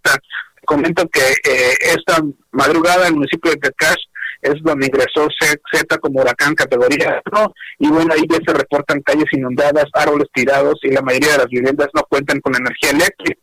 Comento 0.64 1.06
que 1.10 1.20
eh, 1.20 1.76
esta 1.94 2.24
madrugada 2.54 3.10
el 3.10 3.16
municipio 3.16 3.52
de 3.52 3.58
Tecash 3.58 4.02
es 4.42 4.56
donde 4.64 4.88
ingresó 4.88 5.28
Z 5.40 5.98
como 6.00 6.22
huracán 6.22 6.56
categoría 6.56 7.22
1 7.32 7.54
y 7.80 7.88
bueno, 7.90 8.14
ahí 8.14 8.24
ya 8.30 8.38
se 8.46 8.58
reportan 8.58 9.02
calles 9.02 9.26
inundadas, 9.32 9.86
árboles 9.94 10.28
tirados 10.34 10.80
y 10.84 10.92
la 10.92 11.02
mayoría 11.02 11.34
de 11.34 11.38
las 11.40 11.48
viviendas 11.48 11.88
no 11.94 12.04
cuentan 12.10 12.40
con 12.42 12.56
energía 12.56 12.92
eléctrica. 12.92 13.40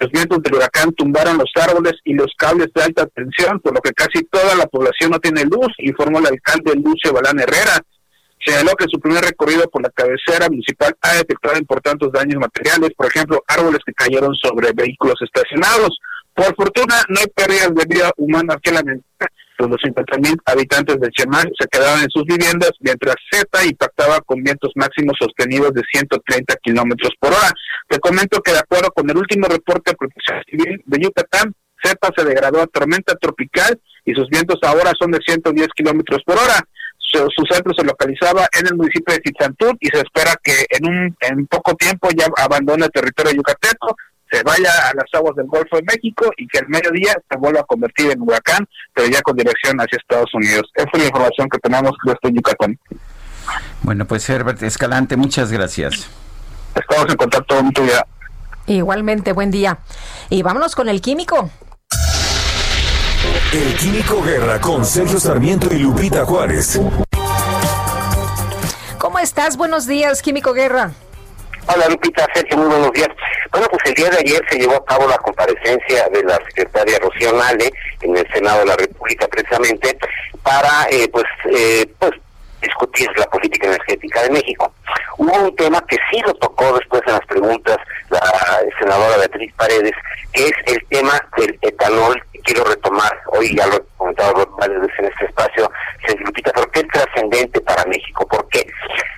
Los 0.00 0.10
vientos 0.12 0.42
del 0.42 0.54
huracán 0.54 0.92
tumbaron 0.92 1.36
los 1.36 1.50
árboles 1.56 1.92
y 2.04 2.14
los 2.14 2.32
cables 2.38 2.68
de 2.74 2.82
alta 2.82 3.06
tensión, 3.06 3.60
por 3.60 3.74
lo 3.74 3.80
que 3.82 3.92
casi 3.92 4.24
toda 4.24 4.54
la 4.54 4.66
población 4.66 5.10
no 5.10 5.18
tiene 5.18 5.44
luz, 5.44 5.68
informó 5.78 6.20
el 6.20 6.26
alcalde 6.26 6.72
Lucio 6.74 7.12
Balán 7.12 7.38
Herrera. 7.38 7.76
Señaló 8.42 8.72
que 8.76 8.86
su 8.90 8.98
primer 8.98 9.22
recorrido 9.22 9.68
por 9.68 9.82
la 9.82 9.90
cabecera 9.90 10.48
municipal 10.48 10.96
ha 11.02 11.14
detectado 11.16 11.58
importantes 11.58 12.08
daños 12.12 12.40
materiales, 12.40 12.90
por 12.96 13.08
ejemplo, 13.08 13.44
árboles 13.46 13.80
que 13.84 13.92
cayeron 13.92 14.34
sobre 14.36 14.72
vehículos 14.72 15.16
estacionados. 15.20 15.98
Por 16.32 16.54
fortuna, 16.56 17.02
no 17.10 17.20
hay 17.20 17.26
pérdidas 17.26 17.74
de 17.74 17.84
vida 17.84 18.10
humana 18.16 18.56
que 18.62 18.72
lamentar. 18.72 19.28
Los 19.60 19.68
250 19.68 20.18
mil 20.18 20.40
habitantes 20.46 20.98
de 20.98 21.10
Chemal 21.10 21.52
se 21.58 21.68
quedaron 21.68 22.00
en 22.00 22.08
sus 22.08 22.24
viviendas, 22.24 22.72
mientras 22.80 23.16
Z 23.30 23.44
impactaba 23.66 24.20
con 24.22 24.42
vientos 24.42 24.72
máximos 24.74 25.14
sostenidos 25.20 25.74
de 25.74 25.82
130 25.92 26.56
kilómetros 26.62 27.10
por 27.20 27.30
hora. 27.30 27.52
Te 27.86 27.98
comento 27.98 28.40
que, 28.40 28.52
de 28.52 28.60
acuerdo 28.60 28.90
con 28.90 29.10
el 29.10 29.18
último 29.18 29.48
reporte 29.48 29.90
de 29.90 29.96
Protección 29.98 30.42
Civil 30.48 30.82
de 30.86 30.98
Yucatán, 31.02 31.52
Z 31.84 31.98
se 32.16 32.24
degradó 32.24 32.62
a 32.62 32.66
tormenta 32.68 33.14
tropical 33.16 33.78
y 34.06 34.14
sus 34.14 34.28
vientos 34.28 34.58
ahora 34.62 34.92
son 34.98 35.10
de 35.10 35.18
110 35.26 35.68
kilómetros 35.76 36.22
por 36.24 36.36
hora. 36.38 36.56
Su, 36.96 37.28
su 37.36 37.44
centro 37.44 37.74
se 37.76 37.84
localizaba 37.84 38.46
en 38.58 38.66
el 38.66 38.76
municipio 38.76 39.12
de 39.12 39.20
Titzantún 39.20 39.76
y 39.80 39.88
se 39.88 39.98
espera 39.98 40.36
que 40.42 40.64
en 40.70 40.88
un 40.88 41.16
en 41.20 41.46
poco 41.48 41.74
tiempo 41.74 42.08
ya 42.16 42.28
abandone 42.38 42.86
el 42.86 42.92
territorio 42.92 43.32
yucateco, 43.32 43.94
se 44.30 44.42
vaya 44.42 44.70
a 44.88 44.94
las 44.94 45.06
aguas 45.12 45.34
del 45.36 45.46
Golfo 45.46 45.76
de 45.76 45.82
México 45.82 46.30
y 46.36 46.46
que 46.46 46.58
al 46.58 46.68
mediodía 46.68 47.14
se 47.28 47.36
vuelva 47.36 47.60
a 47.60 47.64
convertir 47.64 48.10
en 48.10 48.22
huracán, 48.22 48.66
pero 48.94 49.08
ya 49.08 49.20
con 49.22 49.36
dirección 49.36 49.78
hacia 49.78 49.98
Estados 49.98 50.32
Unidos. 50.34 50.70
Esa 50.74 50.88
es 50.92 50.98
la 50.98 51.06
información 51.06 51.48
que 51.48 51.58
tenemos 51.58 51.92
desde 52.04 52.34
Yucatán. 52.34 52.78
Bueno, 53.82 54.06
pues 54.06 54.28
Herbert 54.28 54.62
Escalante, 54.62 55.16
muchas 55.16 55.50
gracias. 55.50 56.08
Estamos 56.74 57.10
en 57.10 57.16
contacto, 57.16 57.62
mucho 57.62 57.84
ya. 57.84 58.06
Igualmente, 58.66 59.32
buen 59.32 59.50
día. 59.50 59.78
Y 60.28 60.42
vámonos 60.42 60.76
con 60.76 60.88
el 60.88 61.00
químico. 61.00 61.50
El 63.52 63.74
Químico 63.74 64.22
Guerra 64.22 64.60
con 64.60 64.84
Sergio 64.84 65.18
Sarmiento 65.18 65.74
y 65.74 65.78
Lupita 65.78 66.24
Juárez. 66.24 66.80
¿Cómo 68.98 69.18
estás? 69.18 69.56
Buenos 69.56 69.86
días, 69.86 70.22
químico 70.22 70.52
guerra. 70.52 70.92
Hola 71.66 71.88
Lupita, 71.88 72.26
Sergio, 72.34 72.56
muy 72.56 72.66
buenos 72.66 72.92
días. 72.92 73.08
Bueno, 73.52 73.66
pues 73.70 73.82
el 73.86 73.94
día 73.94 74.10
de 74.10 74.18
ayer 74.18 74.42
se 74.50 74.58
llevó 74.58 74.74
a 74.74 74.84
cabo 74.84 75.06
la 75.06 75.18
comparecencia 75.18 76.08
de 76.08 76.22
la 76.24 76.36
secretaria 76.46 76.98
Rocío 76.98 77.32
Nale 77.32 77.72
en 78.00 78.16
el 78.16 78.26
Senado 78.32 78.60
de 78.60 78.66
la 78.66 78.76
República 78.76 79.28
precisamente 79.28 79.96
para 80.42 80.86
eh, 80.90 81.08
pues, 81.12 81.26
eh, 81.52 81.86
pues 81.98 82.12
discutir 82.60 83.08
la 83.16 83.26
política 83.26 83.66
energética 83.66 84.22
de 84.22 84.30
México. 84.30 84.72
Hubo 85.18 85.32
un 85.34 85.56
tema 85.56 85.84
que 85.86 85.96
sí 86.10 86.20
lo 86.24 86.34
tocó 86.34 86.72
después 86.78 87.02
en 87.06 87.12
las 87.12 87.26
preguntas 87.26 87.78
la 88.10 88.20
senadora 88.78 89.18
Beatriz 89.18 89.52
Paredes, 89.54 89.92
que 90.32 90.46
es 90.46 90.52
el 90.66 90.84
tema 90.88 91.12
del 91.36 91.58
etanol, 91.62 92.22
quiero 92.44 92.64
retomar, 92.64 93.20
hoy 93.26 93.54
ya 93.54 93.66
lo 93.66 93.76
he 93.76 93.82
comentado 93.96 94.46
varias 94.58 94.80
veces 94.80 94.98
en 94.98 95.04
este 95.06 95.24
espacio, 95.26 95.70
Lupita, 96.18 96.50
¿por 96.52 96.70
qué 96.70 96.80
es 96.80 96.88
trascendente 96.88 97.60
para 97.60 97.84
México? 97.84 98.26
¿Por 98.26 98.48
qué? 98.48 98.66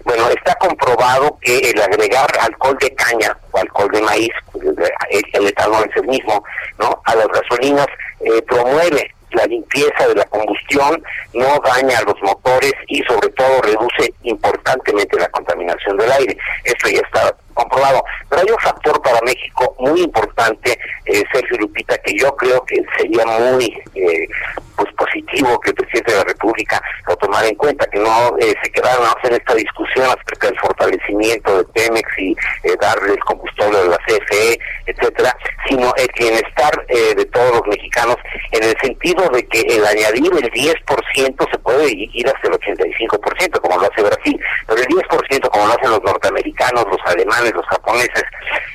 Bueno, 0.05 0.29
está 0.29 0.55
comprobado 0.57 1.39
que 1.41 1.71
el 1.71 1.81
agregar 1.81 2.29
alcohol 2.41 2.77
de 2.81 2.95
caña 2.95 3.37
o 3.53 3.59
alcohol 3.59 3.91
de 3.93 4.03
maíz, 4.03 4.33
el, 4.61 5.25
el 5.33 5.47
etanol 5.47 5.89
es 5.89 5.97
el 5.97 6.09
mismo, 6.09 6.45
¿no? 6.79 7.01
A 7.05 7.15
las 7.15 7.29
gasolinas 7.29 7.87
eh, 8.21 8.43
promueve 8.43 9.15
la 9.35 9.47
limpieza 9.47 10.09
de 10.09 10.15
la 10.15 10.25
combustión, 10.27 11.03
no 11.35 11.61
daña 11.65 12.01
los 12.03 12.21
motores 12.23 12.73
y 12.89 13.03
sobre 13.03 13.29
todo 13.31 13.61
reduce 13.63 14.13
importantemente 14.23 15.19
la 15.19 15.29
contaminación 15.29 15.97
del 15.97 16.13
aire. 16.13 16.37
Esto 16.65 16.89
ya 16.89 17.01
está 17.01 17.35
comprobado. 17.53 18.05
Pero 18.29 18.43
hay 18.43 18.51
un 18.51 18.59
factor 18.59 19.01
para 19.03 19.21
México 19.23 19.75
muy 19.79 20.03
importante, 20.03 20.79
eh, 21.07 21.23
Sergio 21.33 21.59
Lupita, 21.59 21.97
que 21.99 22.17
yo 22.19 22.35
creo 22.37 22.65
que 22.65 22.83
sería 22.97 23.25
muy 23.27 23.67
eh, 23.95 24.29
pues 24.77 24.93
positivo 24.95 25.59
que 25.61 25.71
el 25.71 25.77
presidente 25.77 26.13
de 26.13 26.19
la 26.19 26.25
República 26.25 26.83
lo 27.07 27.17
tomara 27.17 27.47
en 27.47 27.55
cuenta, 27.55 27.87
que 27.87 27.99
no 27.99 28.37
eh, 28.39 28.55
se 28.63 28.71
quedaron 28.71 29.07
a 29.07 29.13
hacer 29.13 29.33
esta 29.35 29.55
discusión 29.55 30.07
acerca 30.07 30.49
del 30.49 30.59
fortalecimiento 30.59 31.59
de 31.59 31.65
Pemex 31.65 32.09
y 32.19 32.33
eh, 32.65 32.77
darle 32.81 33.13
el 33.13 33.21
combustible 33.21 33.79
a 33.79 33.85
la 33.85 33.99
CFE, 33.99 34.59
etcétera, 34.87 35.37
sino 35.69 35.93
el 35.97 36.09
bienestar 36.19 36.85
eh, 36.89 37.15
de 37.15 37.25
todos 37.27 37.53
los 37.53 37.67
mexicanos 37.67 38.17
en 38.53 38.65
el 38.65 38.75
sentido 38.81 39.29
de 39.29 39.47
que 39.47 39.61
el 39.61 39.85
añadir 39.85 40.33
el 40.33 40.51
10% 40.51 41.51
se 41.51 41.59
puede 41.59 41.91
ir 41.93 42.27
hasta 42.27 42.49
el 42.49 42.55
85%, 42.55 43.61
como 43.61 43.79
lo 43.79 43.91
hace 43.91 44.03
Brasil, 44.03 44.41
pero 44.67 44.81
el 44.81 44.89
10% 44.89 45.51
como 45.51 45.67
lo 45.67 45.73
hacen 45.73 45.91
los 45.91 46.03
norteamericanos, 46.03 46.87
los 46.87 47.01
alemanes, 47.07 47.42
los 47.51 47.67
japoneses, 47.67 48.25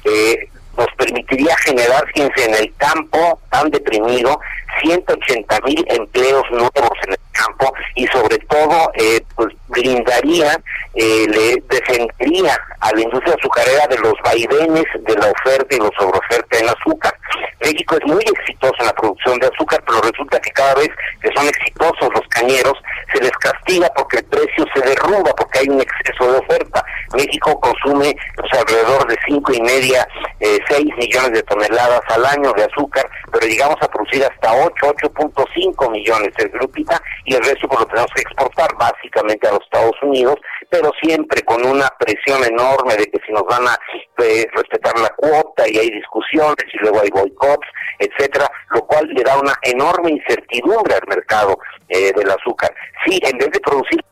eh, 0.04 0.50
nos 0.78 0.88
permitiría 0.98 1.56
generar, 1.58 2.06
fíjense, 2.14 2.46
en 2.46 2.56
el 2.56 2.74
campo 2.78 3.40
tan 3.50 3.70
deprimido, 3.72 4.40
180 4.82 5.60
mil 5.66 5.86
empleos 5.90 6.44
nuevos 6.52 6.98
en 7.06 7.12
el 7.12 7.20
campo 7.32 7.74
y 7.96 8.08
sobre 8.08 8.38
todo 8.40 8.92
eh, 8.96 9.22
pues 9.36 9.50
blindaría, 9.68 10.60
eh, 10.96 11.26
le 11.30 11.64
defendería 11.70 12.58
a 12.80 12.92
la 12.94 13.02
industria 13.02 13.36
azucarera 13.36 13.88
de 13.88 13.98
los 14.00 14.14
vaivenes 14.24 14.86
de 15.02 15.16
la 15.16 15.32
oferta 15.32 15.76
y 15.76 15.80
la 15.80 15.90
sobreoferta 15.98 16.58
en 16.60 16.70
azúcar. 16.70 17.14
México 17.62 17.98
es 17.98 18.06
muy 18.06 18.24
exitoso 18.24 18.76
en 18.80 18.86
la 18.86 18.94
producción 18.94 19.40
de 19.40 19.48
azúcar, 19.48 19.84
pero 19.86 20.02
resulta 20.02 20.40
que 20.40 20.52
cada 20.52 20.76
vez 20.76 20.90
que 21.22 21.30
son 21.36 21.48
exitosos 21.48 22.10
los 22.14 22.28
cañeros, 22.30 22.74
se 23.14 23.22
les 23.22 23.32
castiga 23.32 23.90
porque 23.96 24.18
el 24.18 24.26
precio 24.26 24.66
se 24.74 24.82
derrumba, 24.82 25.32
porque 25.36 25.60
hay 25.60 25.70
un 25.70 25.82
exceso 25.82 26.32
de 26.32 26.40
oferta. 26.40 26.84
México 27.14 27.60
consume 27.60 28.16
pues, 28.36 28.54
alrededor 28.54 29.08
de 29.08 29.18
cinco 29.28 29.54
y 29.54 29.62
media, 29.62 30.08
eh, 30.40 30.60
6 30.70 30.86
millones 30.98 31.32
de 31.32 31.44
toneladas 31.44 32.02
al 32.10 32.26
año 32.26 32.52
de 32.54 32.64
azúcar, 32.64 33.10
pero 33.32 33.48
llegamos 33.48 33.78
a 33.82 33.88
producir 33.88 34.24
hasta 34.24 34.54
8, 34.54 34.67
8.5 34.70 35.92
millones 35.92 36.34
de 36.38 36.50
grupita 36.50 37.02
y 37.26 37.36
el 37.36 37.44
resto 37.44 37.68
pues, 37.68 37.82
lo 37.82 37.86
tenemos 37.88 38.12
que 38.14 38.22
exportar 38.22 38.70
básicamente 38.78 39.48
a 39.48 39.52
los 39.52 39.64
Estados 39.64 39.96
Unidos, 40.02 40.36
pero 40.70 40.92
siempre 41.02 41.42
con 41.44 41.66
una 41.66 41.90
presión 42.00 42.44
enorme 42.44 42.96
de 42.96 43.06
que 43.06 43.20
si 43.26 43.32
nos 43.32 43.44
van 43.44 43.68
a 43.68 43.78
eh, 44.24 44.46
respetar 44.54 44.98
la 45.00 45.10
cuota 45.10 45.68
y 45.68 45.78
hay 45.78 45.90
discusiones 45.92 46.66
y 46.74 46.78
luego 46.80 47.02
hay 47.02 47.10
boicots, 47.10 47.68
etcétera, 48.00 48.50
lo 48.72 48.82
cual 48.86 49.08
le 49.08 49.24
da 49.24 49.38
una 49.40 49.54
enorme 49.64 50.12
incertidumbre 50.12 50.96
al 50.96 51.08
mercado 51.08 51.58
eh, 51.90 52.12
del 52.14 52.30
azúcar. 52.30 52.74
Sí, 53.06 53.20
en 53.24 53.38
vez 53.38 53.52
de 53.52 53.60
producir 53.60 54.04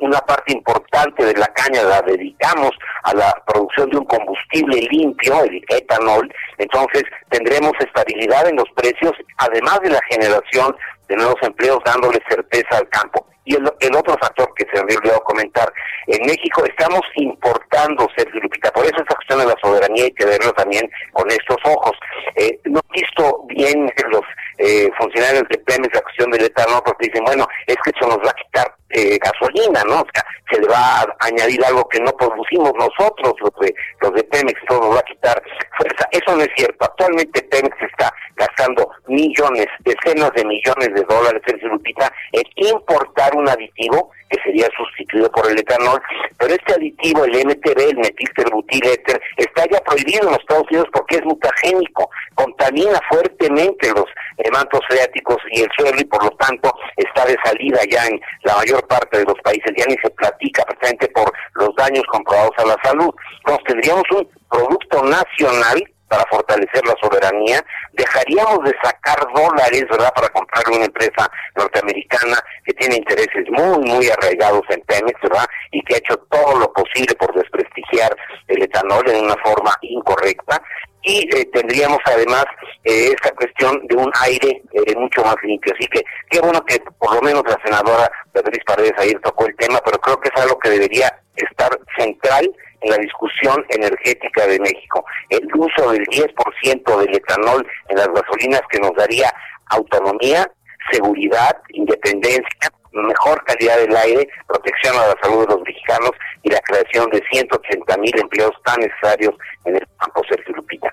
una 0.00 0.20
parte 0.20 0.52
importante 0.52 1.24
de 1.24 1.34
la 1.34 1.46
caña 1.48 1.82
la 1.82 2.02
dedicamos 2.02 2.70
a 3.04 3.14
la 3.14 3.32
producción 3.46 3.90
de 3.90 3.98
un 3.98 4.04
combustible 4.04 4.80
limpio, 4.90 5.42
el 5.44 5.64
etanol, 5.68 6.32
entonces 6.58 7.04
tendremos 7.30 7.72
estabilidad 7.80 8.48
en 8.48 8.56
los 8.56 8.68
precios, 8.74 9.12
además 9.38 9.80
de 9.80 9.90
la 9.90 10.00
generación 10.10 10.76
de 11.08 11.16
nuevos 11.16 11.36
empleos 11.42 11.78
dándole 11.84 12.20
certeza 12.28 12.78
al 12.78 12.88
campo. 12.88 13.26
Y 13.44 13.56
el, 13.56 13.96
otro 13.96 14.16
factor 14.20 14.48
que 14.54 14.64
se 14.72 14.84
me 14.84 14.94
olvidó 14.94 15.18
comentar, 15.24 15.72
en 16.06 16.24
México 16.26 16.64
estamos 16.64 17.00
importando, 17.16 18.08
Sergio 18.16 18.40
por 18.72 18.84
eso 18.84 18.96
esta 18.96 19.16
cuestión 19.16 19.40
de 19.40 19.46
la 19.46 19.56
soberanía 19.60 20.04
hay 20.04 20.12
que 20.12 20.24
verlo 20.24 20.52
también 20.52 20.88
con 21.12 21.28
estos 21.28 21.56
ojos. 21.64 21.92
Eh, 22.36 22.58
no 22.64 22.78
he 22.78 23.00
visto 23.00 23.44
bien 23.48 23.90
los 24.10 24.22
eh, 24.58 24.88
funcionarios 24.96 25.42
de 25.50 25.58
Pemex 25.58 25.94
la 25.94 26.02
cuestión 26.02 26.30
del 26.30 26.44
etanol 26.44 26.82
porque 26.84 27.08
dicen, 27.08 27.24
bueno, 27.24 27.46
es 27.66 27.76
que 27.84 27.90
eso 27.90 28.08
nos 28.08 28.18
va 28.18 28.30
a 28.30 28.34
quitar 28.34 28.74
eh, 28.92 29.18
gasolina, 29.18 29.82
¿no? 29.84 30.02
O 30.02 30.06
sea, 30.12 30.24
se 30.50 30.60
le 30.60 30.68
va 30.68 31.00
a 31.00 31.06
añadir 31.20 31.64
algo 31.64 31.88
que 31.88 32.00
no 32.00 32.12
producimos 32.12 32.72
nosotros, 32.74 33.34
los 33.40 33.52
de, 33.60 33.74
los 34.00 34.12
de 34.12 34.24
Pemex, 34.24 34.60
todo 34.68 34.80
nos 34.80 34.96
va 34.96 35.00
a 35.00 35.04
quitar 35.04 35.42
fuerza. 35.78 36.08
Eso 36.10 36.36
no 36.36 36.42
es 36.42 36.50
cierto. 36.56 36.84
Actualmente 36.84 37.42
Pemex 37.42 37.76
está 37.80 38.12
gastando 38.36 38.90
millones, 39.06 39.66
decenas 39.80 40.30
de 40.34 40.44
millones 40.44 40.88
de 40.94 41.04
dólares, 41.04 41.42
Sergio 41.46 41.68
Lupita, 41.68 42.12
en 42.32 42.42
importar 42.56 43.34
un 43.34 43.48
aditivo 43.48 44.10
que 44.32 44.42
sería 44.42 44.68
sustituido 44.76 45.30
por 45.30 45.50
el 45.50 45.58
etanol, 45.58 46.00
pero 46.38 46.54
este 46.54 46.72
aditivo, 46.72 47.24
el 47.24 47.32
MTB, 47.32 47.90
el 47.90 47.98
metilterbutiléter, 47.98 49.20
está 49.36 49.64
ya 49.70 49.78
prohibido 49.80 50.22
en 50.22 50.32
los 50.32 50.38
Estados 50.38 50.66
Unidos 50.70 50.88
porque 50.92 51.16
es 51.16 51.24
mutagénico, 51.24 52.10
contamina 52.34 52.98
fuertemente 53.10 53.90
los 53.94 54.06
eh, 54.38 54.50
mantos 54.50 54.80
freáticos 54.88 55.36
y 55.50 55.62
el 55.62 55.68
suelo 55.76 56.00
y 56.00 56.04
por 56.04 56.24
lo 56.24 56.30
tanto 56.30 56.72
está 56.96 57.26
de 57.26 57.36
salida 57.44 57.80
ya 57.90 58.06
en 58.06 58.20
la 58.44 58.56
mayor 58.56 58.81
parte 58.82 59.18
de 59.18 59.24
los 59.24 59.38
países, 59.42 59.72
ya 59.76 59.84
ni 59.86 59.96
se 60.02 60.10
platica 60.10 60.64
precisamente 60.64 61.08
por 61.08 61.32
los 61.54 61.74
daños 61.76 62.04
comprobados 62.10 62.52
a 62.58 62.66
la 62.66 62.76
salud. 62.82 63.10
Entonces 63.38 63.64
tendríamos 63.66 64.04
un 64.12 64.28
producto 64.50 65.02
nacional 65.04 65.91
para 66.12 66.26
fortalecer 66.28 66.84
la 66.86 66.94
soberanía, 67.00 67.64
dejaríamos 67.94 68.62
de 68.64 68.74
sacar 68.82 69.18
dólares, 69.34 69.86
¿verdad?, 69.90 70.12
para 70.14 70.28
comprar 70.28 70.62
una 70.68 70.84
empresa 70.84 71.30
norteamericana 71.56 72.36
que 72.66 72.74
tiene 72.74 72.96
intereses 72.96 73.46
muy, 73.48 73.78
muy 73.78 74.10
arraigados 74.10 74.60
en 74.68 74.82
Pemex, 74.82 75.18
¿verdad?, 75.22 75.46
y 75.70 75.82
que 75.84 75.94
ha 75.94 75.98
hecho 75.98 76.18
todo 76.30 76.58
lo 76.58 76.70
posible 76.74 77.14
por 77.14 77.34
desprestigiar 77.34 78.14
el 78.48 78.62
etanol 78.62 79.08
en 79.08 79.24
una 79.24 79.36
forma 79.42 79.72
incorrecta. 79.80 80.62
Y 81.00 81.34
eh, 81.34 81.46
tendríamos 81.46 81.98
además 82.04 82.44
eh, 82.84 83.14
esta 83.14 83.34
cuestión 83.34 83.80
de 83.86 83.96
un 83.96 84.12
aire 84.20 84.62
eh, 84.70 84.94
mucho 84.94 85.24
más 85.24 85.36
limpio. 85.42 85.72
Así 85.74 85.88
que 85.88 86.04
qué 86.30 86.40
bueno 86.40 86.62
que 86.66 86.78
por 86.98 87.14
lo 87.14 87.22
menos 87.22 87.42
la 87.46 87.58
senadora 87.64 88.12
Beatriz 88.34 88.62
Paredes 88.66 88.92
ayer 88.98 89.18
tocó 89.20 89.46
el 89.46 89.56
tema, 89.56 89.80
pero 89.84 89.98
creo 89.98 90.20
que 90.20 90.28
es 90.32 90.42
algo 90.42 90.58
que 90.58 90.68
debería 90.68 91.10
estar 91.36 91.70
central 91.98 92.54
en 92.82 92.90
la 92.90 92.98
discusión 92.98 93.64
energética 93.68 94.46
de 94.46 94.58
México. 94.60 95.04
El 95.28 95.46
uso 95.54 95.90
del 95.92 96.04
10% 96.06 96.98
del 97.00 97.14
etanol 97.14 97.66
en 97.88 97.96
las 97.96 98.08
gasolinas 98.08 98.62
que 98.70 98.80
nos 98.80 98.92
daría 98.94 99.32
autonomía, 99.70 100.50
seguridad, 100.90 101.56
independencia, 101.70 102.70
mejor 102.92 103.42
calidad 103.44 103.78
del 103.78 103.96
aire, 103.96 104.28
protección 104.46 104.96
a 104.96 105.06
la 105.06 105.16
salud 105.22 105.46
de 105.46 105.54
los 105.54 105.62
mexicanos 105.62 106.10
y 106.42 106.50
la 106.50 106.60
creación 106.60 107.08
de 107.10 107.22
180 107.30 107.96
mil 107.98 108.12
empleos 108.18 108.52
tan 108.64 108.80
necesarios 108.80 109.34
en 109.64 109.76
el 109.76 109.86
campo 109.98 110.22
Sergio 110.28 110.54
Lupita. 110.56 110.92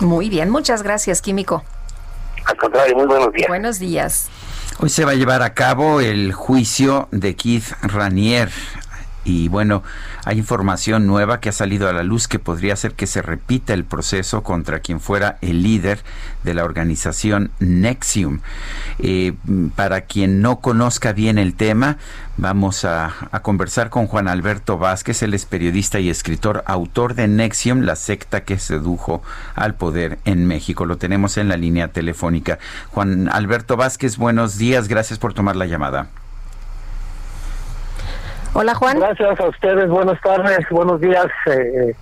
Muy 0.00 0.28
bien, 0.28 0.50
muchas 0.50 0.82
gracias, 0.82 1.22
Químico. 1.22 1.64
Al 2.46 2.56
contrario, 2.56 2.94
muy 2.96 3.06
buenos 3.06 3.32
días. 3.32 3.48
Buenos 3.48 3.78
días. 3.78 4.30
Hoy 4.80 4.90
se 4.90 5.04
va 5.04 5.12
a 5.12 5.14
llevar 5.14 5.42
a 5.42 5.54
cabo 5.54 6.00
el 6.00 6.32
juicio 6.32 7.08
de 7.10 7.36
Keith 7.36 7.72
Ranier. 7.82 8.50
Y 9.24 9.48
bueno, 9.48 9.82
hay 10.24 10.38
información 10.38 11.06
nueva 11.06 11.40
que 11.40 11.50
ha 11.50 11.52
salido 11.52 11.88
a 11.88 11.92
la 11.92 12.02
luz 12.02 12.28
que 12.28 12.38
podría 12.38 12.72
hacer 12.72 12.94
que 12.94 13.06
se 13.06 13.22
repita 13.22 13.74
el 13.74 13.84
proceso 13.84 14.42
contra 14.42 14.80
quien 14.80 15.00
fuera 15.00 15.38
el 15.40 15.62
líder 15.62 16.00
de 16.42 16.54
la 16.54 16.64
organización 16.64 17.50
Nexium. 17.58 18.40
Eh, 18.98 19.34
para 19.76 20.02
quien 20.02 20.40
no 20.40 20.60
conozca 20.60 21.12
bien 21.12 21.38
el 21.38 21.54
tema, 21.54 21.98
vamos 22.36 22.84
a, 22.84 23.12
a, 23.30 23.40
conversar 23.40 23.90
con 23.90 24.06
Juan 24.06 24.28
Alberto 24.28 24.78
Vázquez, 24.78 25.22
él 25.22 25.34
es 25.34 25.44
periodista 25.44 26.00
y 26.00 26.08
escritor, 26.08 26.64
autor 26.66 27.14
de 27.14 27.28
Nexium, 27.28 27.80
la 27.80 27.96
secta 27.96 28.44
que 28.44 28.58
sedujo 28.58 29.22
al 29.54 29.74
poder 29.74 30.18
en 30.24 30.46
México. 30.46 30.86
Lo 30.86 30.96
tenemos 30.96 31.36
en 31.36 31.48
la 31.48 31.56
línea 31.56 31.88
telefónica. 31.88 32.58
Juan 32.90 33.28
Alberto 33.28 33.76
Vázquez, 33.76 34.16
buenos 34.16 34.58
días, 34.58 34.88
gracias 34.88 35.18
por 35.18 35.34
tomar 35.34 35.56
la 35.56 35.66
llamada. 35.66 36.08
Hola 38.54 38.74
Juan. 38.76 38.98
Gracias 38.98 39.40
a 39.40 39.48
ustedes, 39.48 39.88
buenas 39.88 40.20
tardes, 40.22 40.60
buenos 40.70 41.00
días. 41.00 41.26
Eh, 41.46 41.94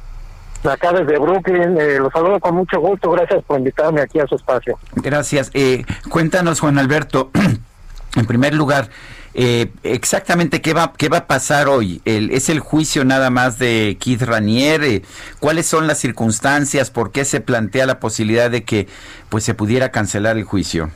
acá 0.64 0.92
desde 0.92 1.18
Brooklyn, 1.18 1.78
eh, 1.80 1.98
los 1.98 2.12
saludo 2.12 2.38
con 2.40 2.55
mucho 2.55 2.78
gusto, 2.78 3.10
gracias 3.10 3.43
por 3.44 3.59
invitarme 3.59 4.02
aquí 4.02 4.20
a 4.20 4.26
su 4.26 4.36
espacio. 4.36 4.78
Gracias. 4.97 5.51
Eh, 5.55 5.85
cuéntanos, 6.10 6.60
Juan 6.60 6.78
Alberto, 6.78 7.31
en 8.16 8.26
primer 8.26 8.52
lugar, 8.52 8.89
eh, 9.35 9.72
exactamente 9.82 10.60
qué 10.60 10.74
va, 10.74 10.93
qué 10.97 11.09
va 11.09 11.18
a 11.18 11.26
pasar 11.26 11.68
hoy. 11.68 12.02
El, 12.05 12.31
¿Es 12.31 12.51
el 12.51 12.60
juicio 12.60 13.05
nada 13.05 13.31
más 13.31 13.59
de 13.59 13.97
Keith 13.98 14.22
Ranier? 14.22 14.85
Eh, 14.85 15.02
¿Cuáles 15.40 15.66
son 15.66 15.86
las 15.86 15.98
circunstancias? 15.98 16.90
¿Por 16.90 17.12
qué 17.12 17.24
se 17.24 17.40
plantea 17.40 17.86
la 17.86 17.98
posibilidad 17.98 18.51
de 18.51 18.64
que 18.64 18.89
pues 19.31 19.44
se 19.44 19.55
pudiera 19.55 19.90
cancelar 19.90 20.36
el 20.36 20.44
juicio? 20.44 20.90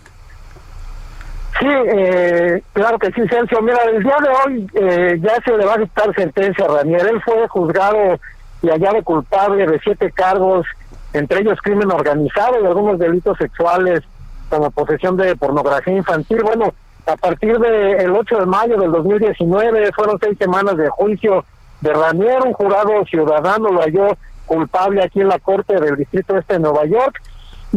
Sí, 1.59 1.67
eh, 1.69 2.63
claro 2.73 2.99
que 2.99 3.11
sí, 3.13 3.27
Sergio. 3.29 3.63
Mira, 3.63 3.79
el 3.85 4.03
día 4.03 4.17
de 4.23 4.29
hoy 4.29 4.71
eh, 4.75 5.19
ya 5.21 5.41
se 5.43 5.57
le 5.57 5.65
va 5.65 5.75
a 5.75 5.79
dictar 5.79 6.15
sentencia 6.15 6.65
a 6.65 6.69
Ranier. 6.69 7.07
Él 7.07 7.23
fue 7.23 7.49
juzgado 7.49 8.19
y 8.63 8.69
hallado 8.69 9.03
culpable 9.03 9.67
de 9.67 9.79
siete 9.81 10.11
cargos, 10.13 10.67
entre 11.13 11.41
ellos 11.41 11.59
crimen 11.63 11.91
organizado 11.91 12.61
y 12.61 12.67
algunos 12.67 12.99
delitos 12.99 13.39
sexuales 13.39 14.03
como 14.51 14.71
posesión 14.71 15.17
de 15.17 15.35
pornografía 15.37 15.97
infantil. 15.97 16.43
Bueno, 16.43 16.75
a 17.07 17.17
partir 17.17 17.59
del 17.59 18.11
8 18.11 18.39
de 18.39 18.47
mayo 18.47 18.77
del 18.77 18.93
2019 18.93 19.93
fueron 19.93 20.19
seis 20.21 20.37
semanas 20.39 20.77
de 20.77 20.89
juicio 20.89 21.45
de 21.81 21.93
Ranier, 21.93 22.43
un 22.43 22.53
jurado 22.53 23.05
ciudadano 23.05 23.71
lo 23.71 23.81
halló 23.81 24.17
culpable 24.47 25.03
aquí 25.03 25.21
en 25.21 25.29
la 25.29 25.39
Corte 25.39 25.79
del 25.79 25.97
Distrito 25.97 26.37
Este 26.37 26.55
de 26.55 26.61
Nueva 26.61 26.85
York. 26.87 27.21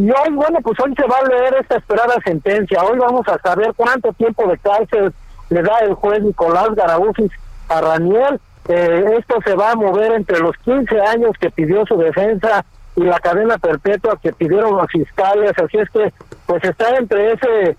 Y 0.00 0.10
hoy, 0.10 0.32
bueno, 0.32 0.60
pues 0.62 0.80
hoy 0.80 0.94
se 0.96 1.06
va 1.06 1.18
a 1.18 1.28
leer 1.28 1.56
esta 1.60 1.76
esperada 1.76 2.14
sentencia. 2.24 2.82
Hoy 2.82 2.98
vamos 2.98 3.28
a 3.28 3.38
saber 3.38 3.74
cuánto 3.76 4.10
tiempo 4.14 4.48
de 4.48 4.56
cárcel 4.56 5.12
le 5.50 5.62
da 5.62 5.76
el 5.80 5.92
juez 5.92 6.22
Nicolás 6.22 6.70
Garaufis 6.74 7.30
a 7.68 7.82
Raniel. 7.82 8.40
Eh, 8.68 9.04
esto 9.18 9.36
se 9.44 9.54
va 9.54 9.72
a 9.72 9.76
mover 9.76 10.12
entre 10.12 10.38
los 10.38 10.56
15 10.64 10.98
años 11.02 11.32
que 11.38 11.50
pidió 11.50 11.84
su 11.84 11.98
defensa 11.98 12.64
y 12.96 13.02
la 13.02 13.20
cadena 13.20 13.58
perpetua 13.58 14.18
que 14.22 14.32
pidieron 14.32 14.74
los 14.78 14.90
fiscales. 14.90 15.52
Así 15.58 15.76
es 15.76 15.90
que, 15.90 16.10
pues 16.46 16.64
está 16.64 16.96
entre 16.96 17.32
ese 17.32 17.76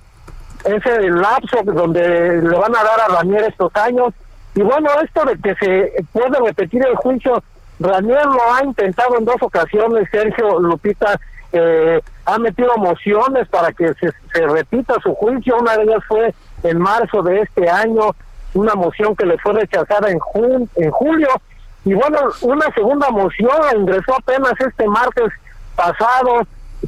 ese 0.63 1.09
lapso 1.09 1.63
donde 1.63 2.39
le 2.39 2.55
van 2.55 2.75
a 2.75 2.83
dar 2.83 3.01
a 3.01 3.15
Ranier 3.15 3.45
estos 3.45 3.75
años. 3.77 4.13
Y 4.53 4.61
bueno, 4.61 4.89
esto 5.03 5.25
de 5.25 5.39
que 5.39 5.55
se 5.55 6.05
puede 6.13 6.39
repetir 6.39 6.85
el 6.85 6.95
juicio, 6.97 7.41
Ranier 7.79 8.27
lo 8.27 8.53
ha 8.53 8.63
intentado 8.63 9.17
en 9.17 9.25
dos 9.25 9.41
ocasiones, 9.41 10.07
Sergio 10.11 10.59
Lupita 10.59 11.19
eh, 11.53 12.01
ha 12.25 12.37
metido 12.39 12.75
mociones 12.77 13.47
para 13.49 13.71
que 13.73 13.93
se, 13.95 14.11
se 14.33 14.47
repita 14.47 14.95
su 15.03 15.13
juicio, 15.15 15.57
una 15.57 15.75
de 15.77 15.83
ellas 15.83 16.03
fue 16.07 16.33
en 16.63 16.77
marzo 16.79 17.21
de 17.23 17.41
este 17.41 17.69
año, 17.69 18.11
una 18.53 18.75
moción 18.75 19.15
que 19.15 19.25
le 19.25 19.37
fue 19.37 19.53
rechazada 19.53 20.09
en, 20.09 20.19
jun- 20.19 20.69
en 20.75 20.91
julio, 20.91 21.29
y 21.83 21.93
bueno, 21.93 22.19
una 22.41 22.71
segunda 22.73 23.09
moción 23.09 23.49
ingresó 23.75 24.15
apenas 24.15 24.53
este 24.59 24.87
martes 24.87 25.31
pasado, 25.75 26.41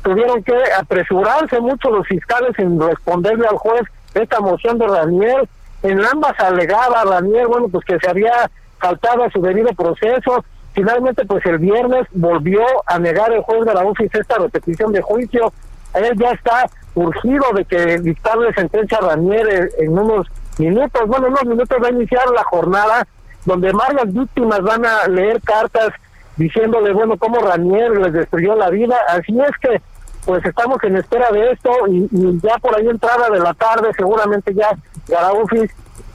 tuvieron 0.04 0.44
que 0.44 0.56
apresurarse 0.80 1.60
mucho 1.60 1.90
los 1.90 2.06
fiscales 2.08 2.58
en 2.60 2.80
responderle 2.80 3.48
al 3.48 3.58
juez 3.58 3.82
esta 4.14 4.40
moción 4.40 4.78
de 4.78 4.88
Raniel, 4.88 5.48
en 5.82 6.04
ambas 6.06 6.40
alegaba 6.40 7.04
Raniel, 7.04 7.48
bueno, 7.48 7.68
pues 7.70 7.84
que 7.86 7.98
se 8.00 8.10
había 8.10 8.50
faltado 8.80 9.24
a 9.24 9.30
su 9.32 9.42
debido 9.42 9.70
proceso, 9.74 10.44
finalmente 10.74 11.26
pues 11.26 11.46
el 11.46 11.60
viernes 11.60 12.08
volvió 12.12 12.64
a 12.86 13.00
negar 13.00 13.32
el 13.32 13.42
juez 13.42 13.66
de 13.66 13.74
la 13.74 13.86
UFIS 13.86 14.14
esta 14.14 14.38
repetición 14.38 14.92
de 14.92 15.02
juicio, 15.02 15.54
él 15.94 16.12
ya 16.18 16.32
está 16.32 16.70
urgido 16.96 17.46
de 17.56 17.66
que 17.66 18.00
dictarle 18.00 18.54
sentencia 18.54 18.98
a 18.98 19.02
Ranier 19.02 19.72
en, 19.78 19.98
unos 19.98 20.28
minutos, 20.58 21.08
bueno, 21.08 21.28
unos 21.28 21.46
minutos 21.46 21.78
va 21.82 21.88
a 21.88 21.92
iniciar 21.92 22.30
la 22.30 22.44
jornada 22.44 23.08
donde 23.46 23.72
varias 23.72 24.14
víctimas 24.14 24.62
van 24.62 24.86
a 24.86 25.08
leer 25.08 25.42
cartas 25.42 25.90
diciéndole, 26.38 26.94
bueno, 26.94 27.18
cómo 27.18 27.40
Ranier 27.40 27.92
les 27.92 28.14
destruyó 28.14 28.56
la 28.56 28.70
vida. 28.70 28.96
Así 29.08 29.38
es 29.40 29.52
que, 29.62 29.82
pues 30.26 30.44
estamos 30.46 30.78
en 30.84 30.98
espera 30.98 31.30
de 31.32 31.52
esto 31.52 31.70
y, 31.90 32.08
y 32.12 32.40
ya 32.42 32.58
por 32.60 32.76
ahí 32.78 32.88
entrada 32.88 33.30
de 33.30 33.40
la 33.40 33.54
tarde 33.54 33.92
seguramente 33.98 34.54
ya 34.54 34.70
Garaufis 35.08 35.70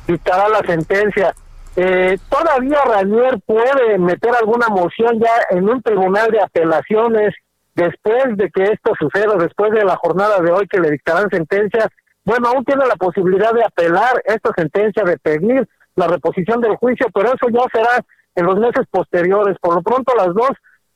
dictará 0.06 0.48
la 0.48 0.60
sentencia. 0.60 1.34
Eh, 1.80 2.18
todavía 2.28 2.80
Ranier 2.84 3.38
puede 3.46 3.98
meter 3.98 4.34
alguna 4.34 4.66
moción 4.66 5.20
ya 5.20 5.30
en 5.50 5.68
un 5.68 5.80
tribunal 5.80 6.28
de 6.32 6.42
apelaciones 6.42 7.32
después 7.76 8.36
de 8.36 8.50
que 8.50 8.64
esto 8.64 8.94
suceda, 8.98 9.36
después 9.38 9.70
de 9.70 9.84
la 9.84 9.94
jornada 9.94 10.40
de 10.40 10.50
hoy 10.50 10.66
que 10.66 10.80
le 10.80 10.90
dictarán 10.90 11.30
sentencia. 11.30 11.88
Bueno, 12.24 12.48
aún 12.48 12.64
tiene 12.64 12.84
la 12.84 12.96
posibilidad 12.96 13.52
de 13.52 13.62
apelar 13.62 14.20
esta 14.24 14.50
sentencia, 14.56 15.04
de 15.04 15.18
pedir 15.18 15.68
la 15.94 16.08
reposición 16.08 16.60
del 16.60 16.74
juicio, 16.74 17.06
pero 17.14 17.28
eso 17.28 17.46
ya 17.48 17.62
será 17.72 18.04
en 18.34 18.44
los 18.44 18.58
meses 18.58 18.84
posteriores. 18.90 19.56
Por 19.60 19.76
lo 19.76 19.82
pronto, 19.82 20.12
las 20.16 20.34
dos 20.34 20.50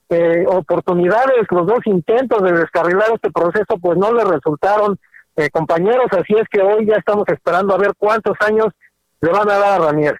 eh, 0.08 0.44
oportunidades, 0.48 1.46
los 1.50 1.64
dos 1.64 1.78
intentos 1.84 2.42
de 2.42 2.54
descarrilar 2.54 3.06
este 3.14 3.30
proceso, 3.30 3.78
pues 3.80 3.96
no 3.96 4.12
le 4.12 4.24
resultaron, 4.24 4.98
eh, 5.36 5.48
compañeros. 5.50 6.06
Así 6.10 6.34
es 6.34 6.48
que 6.50 6.60
hoy 6.60 6.86
ya 6.86 6.96
estamos 6.96 7.28
esperando 7.28 7.72
a 7.72 7.78
ver 7.78 7.92
cuántos 7.96 8.36
años 8.40 8.74
le 9.20 9.30
van 9.30 9.48
a 9.48 9.58
dar 9.58 9.80
a 9.80 9.84
Ranier. 9.84 10.18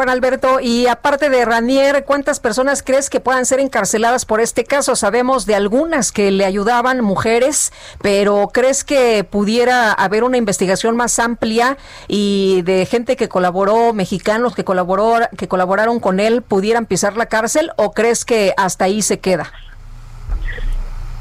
Juan 0.00 0.10
Alberto, 0.10 0.60
y 0.60 0.86
aparte 0.86 1.28
de 1.28 1.44
Ranier, 1.44 2.04
¿cuántas 2.04 2.38
personas 2.38 2.84
crees 2.84 3.10
que 3.10 3.18
puedan 3.18 3.44
ser 3.44 3.58
encarceladas 3.58 4.26
por 4.26 4.40
este 4.40 4.62
caso? 4.62 4.94
Sabemos 4.94 5.44
de 5.44 5.56
algunas 5.56 6.12
que 6.12 6.30
le 6.30 6.44
ayudaban 6.44 7.00
mujeres, 7.00 7.72
pero 8.00 8.48
¿crees 8.54 8.84
que 8.84 9.24
pudiera 9.24 9.92
haber 9.92 10.22
una 10.22 10.36
investigación 10.36 10.94
más 10.94 11.18
amplia 11.18 11.78
y 12.06 12.62
de 12.62 12.86
gente 12.86 13.16
que 13.16 13.28
colaboró, 13.28 13.92
mexicanos 13.92 14.54
que 14.54 14.62
colaboró, 14.62 15.16
que 15.36 15.48
colaboraron 15.48 15.98
con 15.98 16.20
él, 16.20 16.42
pudieran 16.42 16.86
pisar 16.86 17.16
la 17.16 17.26
cárcel 17.26 17.72
o 17.74 17.90
crees 17.90 18.24
que 18.24 18.54
hasta 18.56 18.84
ahí 18.84 19.02
se 19.02 19.18
queda? 19.18 19.50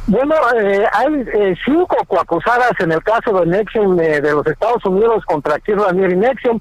Bueno, 0.06 0.36
eh, 0.56 0.86
hay 0.94 1.26
eh, 1.34 1.56
cinco 1.66 1.98
coacusadas 2.08 2.74
en 2.80 2.92
el 2.92 3.02
caso 3.02 3.40
de 3.40 3.48
Nexium 3.48 4.00
eh, 4.00 4.22
de 4.22 4.34
los 4.34 4.46
Estados 4.46 4.86
Unidos 4.86 5.26
contra 5.26 5.58
Ranier 5.66 6.12
y 6.12 6.16
Nexium. 6.16 6.60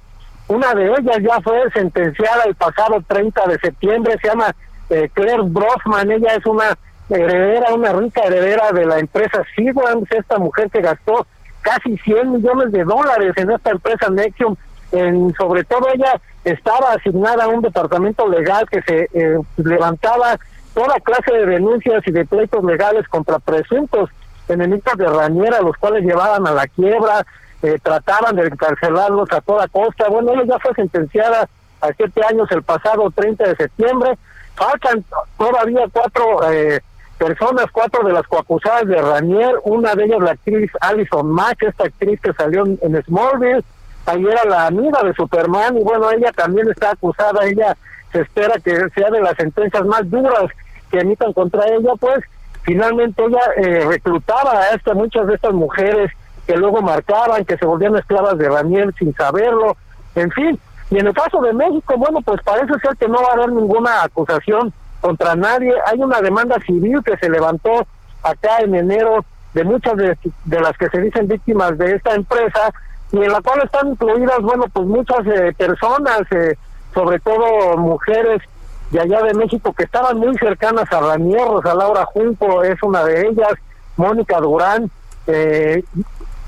Una 0.48 0.74
de 0.74 0.86
ellas 0.86 1.18
ya 1.20 1.40
fue 1.40 1.59
sentenciada 1.73 2.44
el 2.44 2.55
pasado 2.55 3.02
30 3.06 3.47
de 3.47 3.59
septiembre, 3.59 4.16
se 4.20 4.28
llama 4.28 4.55
eh, 4.90 5.10
Claire 5.12 5.43
Brosman, 5.43 6.10
ella 6.10 6.35
es 6.35 6.47
una 6.47 6.78
heredera, 7.09 7.74
una 7.74 7.93
rica 7.93 8.23
heredera 8.23 8.70
de 8.73 8.86
la 8.86 8.98
empresa 8.98 9.43
Seagrams, 9.55 10.10
esta 10.12 10.39
mujer 10.39 10.70
que 10.70 10.81
gastó 10.81 11.27
casi 11.62 11.97
100 11.98 12.32
millones 12.32 12.73
de 12.73 12.85
dólares 12.85 13.32
en 13.36 13.51
esta 13.51 13.70
empresa 13.70 14.09
Nexium, 14.09 14.55
en, 14.93 15.35
sobre 15.35 15.64
todo 15.64 15.89
ella 15.93 16.20
estaba 16.44 16.93
asignada 16.93 17.44
a 17.44 17.48
un 17.48 17.60
departamento 17.60 18.28
legal 18.28 18.68
que 18.70 18.82
se 18.82 19.09
eh, 19.12 19.39
levantaba 19.56 20.39
toda 20.74 21.01
clase 21.01 21.32
de 21.32 21.47
denuncias 21.47 22.06
y 22.06 22.12
de 22.12 22.24
pleitos 22.24 22.62
legales 22.62 23.09
contra 23.09 23.40
presuntos 23.40 24.10
enemigos 24.48 24.97
de 24.97 25.06
Raniera, 25.06 25.60
los 25.60 25.77
cuales 25.77 26.05
llevaban 26.05 26.47
a 26.47 26.52
la 26.52 26.68
quiebra, 26.68 27.27
eh, 27.62 27.78
trataban 27.82 28.36
de 28.36 28.46
encarcelarlos 28.46 29.30
a 29.32 29.40
toda 29.40 29.68
costa. 29.68 30.08
Bueno, 30.08 30.32
ella 30.32 30.44
ya 30.46 30.58
fue 30.58 30.74
sentenciada 30.74 31.48
a 31.80 31.92
siete 31.96 32.20
años 32.28 32.48
el 32.50 32.62
pasado 32.62 33.10
30 33.10 33.48
de 33.48 33.56
septiembre. 33.56 34.18
Faltan 34.54 35.04
todavía 35.38 35.86
cuatro 35.92 36.50
eh, 36.50 36.80
personas, 37.18 37.66
cuatro 37.72 38.06
de 38.06 38.12
las 38.12 38.26
coacusadas 38.26 38.86
de 38.86 39.00
Ranier. 39.00 39.54
Una 39.64 39.94
de 39.94 40.04
ellas 40.04 40.20
la 40.20 40.32
actriz 40.32 40.70
Alison 40.80 41.30
Mack, 41.30 41.62
esta 41.62 41.84
actriz 41.84 42.20
que 42.20 42.32
salió 42.32 42.64
en, 42.64 43.02
Smallville. 43.04 43.64
Ahí 44.06 44.24
era 44.24 44.44
la 44.44 44.66
amiga 44.66 45.02
de 45.02 45.12
Superman 45.14 45.76
y 45.78 45.82
bueno, 45.82 46.10
ella 46.10 46.32
también 46.32 46.68
está 46.70 46.92
acusada. 46.92 47.44
Ella 47.46 47.76
se 48.12 48.20
espera 48.20 48.54
que 48.62 48.88
sea 48.94 49.10
de 49.10 49.20
las 49.20 49.36
sentencias 49.36 49.84
más 49.84 50.08
duras 50.08 50.50
que 50.90 51.00
emitan 51.00 51.32
contra 51.32 51.66
ella, 51.66 51.92
pues 51.98 52.24
finalmente 52.62 53.24
ella 53.24 53.40
eh, 53.56 53.84
reclutaba 53.88 54.60
a 54.60 54.70
esta, 54.74 54.94
muchas 54.94 55.26
de 55.26 55.34
estas 55.34 55.52
mujeres 55.52 56.12
que 56.47 56.56
luego 56.56 56.81
marcaban, 56.82 57.44
que 57.44 57.56
se 57.56 57.66
volvían 57.66 57.97
esclavas 57.97 58.39
de 58.39 58.48
Raniel 58.48 58.94
sin 58.98 59.14
saberlo, 59.14 59.77
en 60.14 60.31
fin. 60.31 60.59
Y 60.90 60.98
en 60.98 61.09
el 61.09 61.14
caso 61.14 61.40
de 61.40 61.52
México, 61.52 61.94
bueno, 61.97 62.20
pues 62.23 62.40
parece 62.43 62.73
ser 62.81 62.97
que 62.97 63.09
no 63.09 63.20
va 63.23 63.31
a 63.31 63.35
haber 63.35 63.52
ninguna 63.52 64.05
acusación 64.05 64.73
contra 65.01 65.35
nadie. 65.35 65.73
Hay 65.86 65.98
una 66.01 66.20
demanda 66.20 66.56
civil 66.64 67.02
que 67.05 67.16
se 67.16 67.28
levantó 67.28 67.86
acá 68.23 68.59
en 68.60 68.74
enero 68.74 69.24
de 69.55 69.64
muchas 69.64 69.97
de, 69.97 70.16
de 70.44 70.60
las 70.60 70.77
que 70.77 70.89
se 70.89 71.01
dicen 71.01 71.27
víctimas 71.27 71.77
de 71.78 71.97
esta 71.97 72.14
empresa 72.14 72.73
y 73.12 73.18
en 73.18 73.32
la 73.32 73.40
cual 73.40 73.62
están 73.64 73.89
incluidas, 73.89 74.40
bueno, 74.40 74.64
pues 74.73 74.86
muchas 74.86 75.27
eh, 75.27 75.55
personas, 75.56 76.20
eh, 76.31 76.56
sobre 76.93 77.18
todo 77.20 77.77
mujeres 77.77 78.43
de 78.90 79.01
allá 79.01 79.23
de 79.23 79.35
México 79.35 79.73
que 79.73 79.85
estaban 79.85 80.18
muy 80.18 80.36
cercanas 80.39 80.93
a 80.93 81.01
Ranier, 81.01 81.47
Rosa 81.47 81.74
Laura 81.74 82.05
Junco 82.06 82.62
es 82.62 82.81
una 82.82 83.05
de 83.05 83.28
ellas, 83.28 83.55
Mónica 83.97 84.40
Durán, 84.40 84.90
eh, 85.27 85.82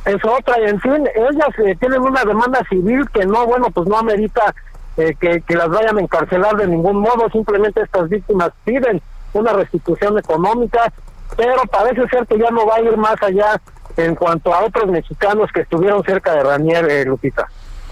es 0.09 0.25
otra, 0.25 0.59
y 0.61 0.69
en 0.69 0.81
fin, 0.81 1.07
ellas 1.15 1.59
eh, 1.59 1.77
tienen 1.79 2.01
una 2.01 2.25
demanda 2.25 2.61
civil 2.69 3.09
que 3.11 3.27
no, 3.27 3.47
bueno, 3.47 3.71
pues 3.71 3.87
no 3.87 3.99
amerita 3.99 4.55
eh, 4.97 5.15
que, 5.21 5.43
las 5.55 5.69
vayan 5.69 5.99
a 5.99 6.01
encarcelar 6.01 6.57
de 6.57 6.67
ningún 6.67 7.01
modo, 7.01 7.29
simplemente 7.31 7.83
estas 7.83 8.09
víctimas 8.09 8.51
piden 8.65 9.03
una 9.35 9.53
restitución 9.53 10.19
económica, 10.19 10.93
pero 11.37 11.63
parece 11.71 12.09
ser 12.09 12.27
que 12.27 12.39
ya 12.39 12.51
no 12.51 12.67
va 12.67 12.77
a 12.77 12.81
ir 12.81 12.97
más 12.97 13.17
allá 13.23 13.61
en 13.97 14.15
cuanto 14.15 14.55
a 14.55 14.65
otros 14.65 14.87
mexicanos 14.87 15.51
que 15.53 15.61
estuvieron 15.61 16.03
cerca 16.05 16.33
de 16.33 16.43
Ranier, 16.43 16.89
eh, 16.91 17.05
Lupita. 17.05 17.47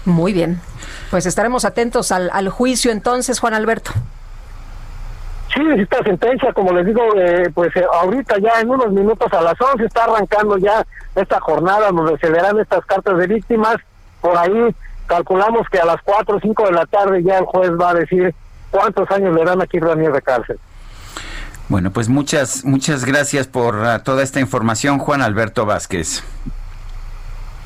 Muy 0.05 0.33
bien. 0.33 0.59
Pues 1.11 1.25
estaremos 1.25 1.65
atentos 1.65 2.11
al 2.11 2.49
juicio 2.49 2.91
entonces, 2.91 3.39
Juan 3.39 3.53
Alberto. 3.53 3.91
Sí, 5.53 5.61
esta 5.77 6.03
sentencia, 6.03 6.51
como 6.53 6.73
les 6.73 6.85
digo, 6.85 7.01
eh, 7.15 7.49
pues 7.53 7.75
eh, 7.75 7.85
ahorita 8.01 8.37
ya 8.39 8.59
en 8.61 8.69
unos 8.69 8.91
minutos 8.91 9.31
a 9.31 9.41
las 9.41 9.59
11 9.59 9.85
está 9.85 10.03
arrancando 10.03 10.57
ya 10.57 10.85
esta 11.15 11.39
jornada 11.39 11.91
donde 11.91 12.17
se 12.19 12.29
leerán 12.29 12.59
estas 12.59 12.85
cartas 12.85 13.17
de 13.17 13.27
víctimas. 13.27 13.77
Por 14.21 14.37
ahí 14.37 14.75
calculamos 15.07 15.67
que 15.69 15.79
a 15.79 15.85
las 15.85 16.01
4 16.03 16.35
o 16.35 16.39
5 16.39 16.65
de 16.65 16.71
la 16.71 16.85
tarde 16.85 17.23
ya 17.23 17.37
el 17.39 17.45
juez 17.45 17.71
va 17.71 17.91
a 17.91 17.93
decir 17.93 18.35
cuántos 18.71 19.09
años 19.11 19.33
le 19.33 19.45
dan 19.45 19.61
aquí 19.61 19.79
Ranier 19.79 20.11
de 20.11 20.21
cárcel. 20.21 20.59
Bueno, 21.69 21.91
pues 21.91 22.07
muchas, 22.07 22.63
muchas 22.63 23.03
gracias 23.03 23.47
por 23.47 23.75
uh, 23.75 23.99
toda 24.03 24.23
esta 24.23 24.39
información, 24.39 24.99
Juan 24.99 25.21
Alberto 25.21 25.65
Vázquez. 25.65 26.23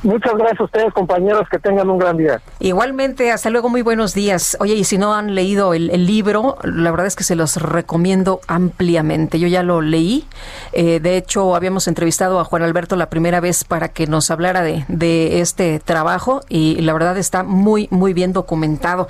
Muchas 0.04 0.34
gracias 0.34 0.60
a 0.60 0.64
ustedes, 0.64 0.94
compañeros, 0.94 1.48
que 1.50 1.60
tengan 1.60 1.90
un 1.90 2.00
gran 2.00 2.18
día. 2.18 2.42
Igualmente, 2.60 3.32
hasta 3.32 3.52
luego, 3.52 3.70
muy 3.70 3.84
buenos 3.84 4.14
días. 4.16 4.58
Oye, 4.60 4.74
y 4.74 4.84
si 4.84 4.98
no 4.98 5.14
han 5.14 5.36
leído 5.36 5.76
el, 5.76 5.92
el 5.92 6.08
libro, 6.08 6.58
la 6.64 6.90
verdad 6.90 7.06
es 7.06 7.16
que 7.16 7.24
se 7.24 7.36
los 7.36 7.58
recomiendo 7.58 8.42
ampliamente. 8.48 9.40
Yo 9.40 9.48
ya 9.48 9.62
lo 9.62 9.82
leí. 9.82 10.26
Eh, 10.74 11.00
de 11.00 11.18
hecho, 11.18 11.56
habíamos 11.56 11.88
entrevistado 11.88 12.40
a 12.40 12.44
Juan 12.44 12.64
Alberto 12.64 12.96
la 12.96 13.10
primera 13.10 13.40
vez 13.40 13.64
para 13.64 13.90
que 13.90 14.08
nos 14.08 14.32
hablara 14.32 14.64
de, 14.64 14.86
de 14.88 15.42
este 15.42 15.80
trabajo 15.80 16.42
y 16.50 16.82
la 16.82 16.94
verdad 16.94 17.18
está 17.18 17.44
muy, 17.44 17.88
muy 17.92 18.14
bien 18.14 18.34
documentado. 18.34 19.08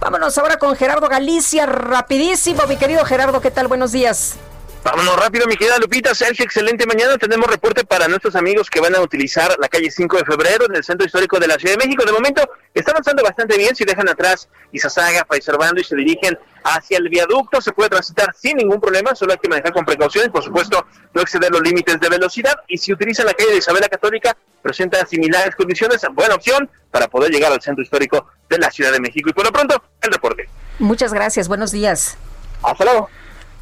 Vámonos 0.00 0.36
ahora 0.38 0.56
con 0.56 0.74
Gerardo 0.74 1.08
Galicia, 1.08 1.66
rapidísimo, 1.66 2.62
mi 2.68 2.76
querido 2.76 3.04
Gerardo, 3.04 3.40
¿qué 3.40 3.50
tal? 3.50 3.68
Buenos 3.68 3.92
días. 3.92 4.38
Vámonos 4.84 5.14
rápido, 5.14 5.46
mi 5.46 5.56
querida 5.56 5.78
Lupita, 5.78 6.12
Sergio, 6.12 6.44
excelente 6.44 6.86
mañana. 6.86 7.16
Tenemos 7.16 7.48
reporte 7.48 7.84
para 7.84 8.08
nuestros 8.08 8.34
amigos 8.34 8.68
que 8.68 8.80
van 8.80 8.96
a 8.96 9.00
utilizar 9.00 9.54
la 9.60 9.68
calle 9.68 9.88
5 9.88 10.16
de 10.16 10.24
febrero 10.24 10.66
en 10.68 10.74
el 10.74 10.82
centro 10.82 11.06
histórico 11.06 11.38
de 11.38 11.46
la 11.46 11.56
Ciudad 11.56 11.76
de 11.76 11.86
México. 11.86 12.04
De 12.04 12.10
momento 12.10 12.42
está 12.74 12.90
avanzando 12.90 13.22
bastante 13.22 13.56
bien. 13.56 13.76
Si 13.76 13.84
dejan 13.84 14.08
atrás 14.08 14.48
Izazaga, 14.72 15.24
Paiservando 15.24 15.80
y 15.80 15.84
se 15.84 15.94
dirigen 15.94 16.36
hacia 16.64 16.98
el 16.98 17.08
viaducto, 17.08 17.60
se 17.60 17.70
puede 17.70 17.90
transitar 17.90 18.34
sin 18.36 18.56
ningún 18.56 18.80
problema. 18.80 19.14
Solo 19.14 19.32
hay 19.32 19.38
que 19.38 19.48
manejar 19.48 19.72
con 19.72 19.84
precauciones, 19.84 20.30
por 20.30 20.42
supuesto, 20.42 20.84
no 21.14 21.22
exceder 21.22 21.52
los 21.52 21.62
límites 21.62 22.00
de 22.00 22.08
velocidad. 22.08 22.56
Y 22.66 22.76
si 22.76 22.92
utilizan 22.92 23.26
la 23.26 23.34
calle 23.34 23.52
de 23.52 23.58
Isabela 23.58 23.88
Católica, 23.88 24.36
presenta 24.62 25.06
similares 25.06 25.54
condiciones. 25.54 26.02
Buena 26.12 26.34
opción 26.34 26.68
para 26.90 27.06
poder 27.06 27.30
llegar 27.30 27.52
al 27.52 27.62
centro 27.62 27.84
histórico 27.84 28.26
de 28.50 28.58
la 28.58 28.68
Ciudad 28.72 28.90
de 28.90 28.98
México. 28.98 29.30
Y 29.30 29.32
por 29.32 29.44
lo 29.44 29.52
pronto, 29.52 29.80
el 30.00 30.10
reporte. 30.10 30.48
Muchas 30.80 31.14
gracias, 31.14 31.46
buenos 31.46 31.70
días. 31.70 32.16
Hasta 32.64 32.84
luego. 32.84 33.08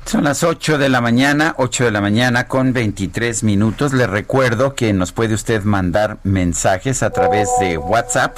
Son 0.07 0.25
las 0.25 0.43
8 0.43 0.79
de 0.79 0.89
la 0.89 1.01
mañana, 1.01 1.55
8 1.59 1.85
de 1.85 1.91
la 1.93 2.01
mañana 2.01 2.49
con 2.49 2.73
23 2.73 3.45
minutos. 3.45 3.93
Le 3.93 4.07
recuerdo 4.07 4.75
que 4.75 4.93
nos 4.93 5.13
puede 5.13 5.35
usted 5.35 5.63
mandar 5.63 6.19
mensajes 6.25 7.03
a 7.03 7.11
través 7.11 7.49
de 7.61 7.79
WhatsApp. 7.79 8.37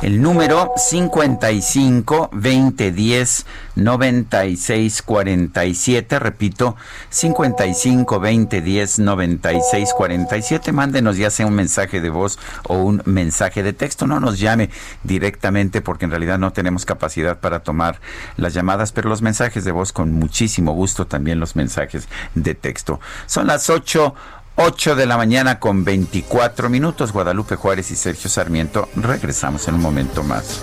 El 0.00 0.22
número 0.22 0.70
55 0.76 2.30
20 2.32 2.92
10 2.92 3.46
96 3.74 5.02
47, 5.02 6.18
repito, 6.20 6.76
55 7.10 8.20
20 8.20 8.60
10 8.60 8.98
96 9.00 9.94
47. 9.96 10.70
Mándenos 10.70 11.16
ya 11.16 11.30
sea 11.30 11.48
un 11.48 11.54
mensaje 11.54 12.00
de 12.00 12.10
voz 12.10 12.38
o 12.68 12.76
un 12.76 13.02
mensaje 13.06 13.64
de 13.64 13.72
texto. 13.72 14.06
No 14.06 14.20
nos 14.20 14.38
llame 14.38 14.70
directamente 15.02 15.80
porque 15.80 16.04
en 16.04 16.12
realidad 16.12 16.38
no 16.38 16.52
tenemos 16.52 16.84
capacidad 16.84 17.40
para 17.40 17.64
tomar 17.64 18.00
las 18.36 18.54
llamadas, 18.54 18.92
pero 18.92 19.08
los 19.08 19.20
mensajes 19.20 19.64
de 19.64 19.72
voz 19.72 19.92
con 19.92 20.12
muchísimo 20.12 20.74
gusto, 20.74 21.08
también 21.08 21.40
los 21.40 21.56
mensajes 21.56 22.08
de 22.36 22.54
texto. 22.54 23.00
Son 23.26 23.48
las 23.48 23.68
8 23.68 24.14
8 24.60 24.96
de 24.96 25.06
la 25.06 25.16
mañana 25.16 25.60
con 25.60 25.84
24 25.84 26.68
minutos. 26.68 27.12
Guadalupe 27.12 27.54
Juárez 27.54 27.92
y 27.92 27.96
Sergio 27.96 28.28
Sarmiento. 28.28 28.88
Regresamos 28.96 29.68
en 29.68 29.76
un 29.76 29.80
momento 29.80 30.24
más. 30.24 30.62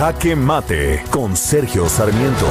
Jaque 0.00 0.34
Mate 0.34 1.04
con 1.10 1.36
Sergio 1.36 1.86
Sarmiento. 1.86 2.46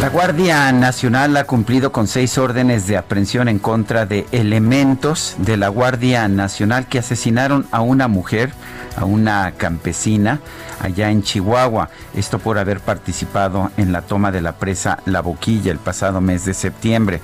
La 0.00 0.10
Guardia 0.10 0.70
Nacional 0.70 1.36
ha 1.36 1.42
cumplido 1.42 1.90
con 1.90 2.06
seis 2.06 2.38
órdenes 2.38 2.86
de 2.86 2.96
aprehensión 2.96 3.48
en 3.48 3.58
contra 3.58 4.06
de 4.06 4.28
elementos 4.30 5.34
de 5.38 5.56
la 5.56 5.66
Guardia 5.66 6.28
Nacional 6.28 6.86
que 6.86 7.00
asesinaron 7.00 7.66
a 7.72 7.80
una 7.80 8.06
mujer, 8.06 8.52
a 8.96 9.04
una 9.04 9.54
campesina, 9.56 10.38
allá 10.80 11.10
en 11.10 11.24
Chihuahua. 11.24 11.90
Esto 12.14 12.38
por 12.38 12.58
haber 12.58 12.78
participado 12.78 13.72
en 13.76 13.90
la 13.90 14.02
toma 14.02 14.30
de 14.30 14.40
la 14.40 14.52
presa 14.52 15.00
La 15.04 15.20
Boquilla 15.20 15.72
el 15.72 15.78
pasado 15.78 16.20
mes 16.20 16.44
de 16.44 16.54
septiembre. 16.54 17.20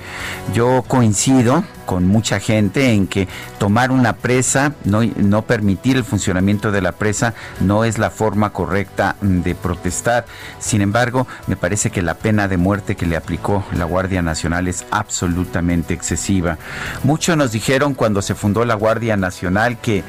Yo 0.53 0.83
coincido 0.85 1.63
con 1.85 2.07
mucha 2.07 2.39
gente 2.39 2.91
en 2.91 3.07
que 3.07 3.27
tomar 3.57 3.91
una 3.91 4.13
presa, 4.13 4.73
no, 4.85 5.01
no 5.03 5.43
permitir 5.43 5.97
el 5.97 6.03
funcionamiento 6.03 6.71
de 6.71 6.81
la 6.81 6.93
presa, 6.93 7.33
no 7.59 7.83
es 7.85 7.97
la 7.97 8.09
forma 8.09 8.51
correcta 8.51 9.15
de 9.21 9.55
protestar. 9.55 10.25
Sin 10.59 10.81
embargo, 10.81 11.27
me 11.47 11.55
parece 11.55 11.89
que 11.89 12.01
la 12.01 12.15
pena 12.15 12.47
de 12.47 12.57
muerte 12.57 12.95
que 12.95 13.05
le 13.05 13.17
aplicó 13.17 13.63
la 13.73 13.85
Guardia 13.85 14.21
Nacional 14.21 14.67
es 14.67 14.85
absolutamente 14.91 15.93
excesiva. 15.93 16.57
Muchos 17.03 17.37
nos 17.37 17.51
dijeron 17.51 17.93
cuando 17.93 18.21
se 18.21 18.35
fundó 18.35 18.65
la 18.65 18.75
Guardia 18.75 19.17
Nacional 19.17 19.77
que 19.77 20.03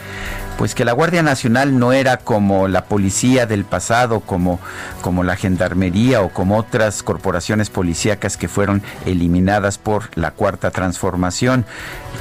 pues 0.59 0.75
que 0.75 0.85
la 0.85 0.93
Guardia 0.93 1.23
Nacional 1.23 1.79
no 1.79 1.93
era 1.93 2.19
como 2.19 2.69
la 2.69 2.85
policía 2.85 3.47
del 3.47 3.65
pasado, 3.65 4.21
como, 4.21 4.61
como 5.03 5.25
la 5.25 5.37
gendarmería 5.37 6.23
o 6.23 6.29
como 6.29 6.57
otras 6.57 7.03
corporaciones 7.03 7.71
policíacas 7.71 8.37
que 8.37 8.49
fueron 8.49 8.83
eliminadas 9.05 9.79
por 9.79 10.17
la 10.17 10.31
cuarta 10.31 10.71
transformación. 10.71 11.65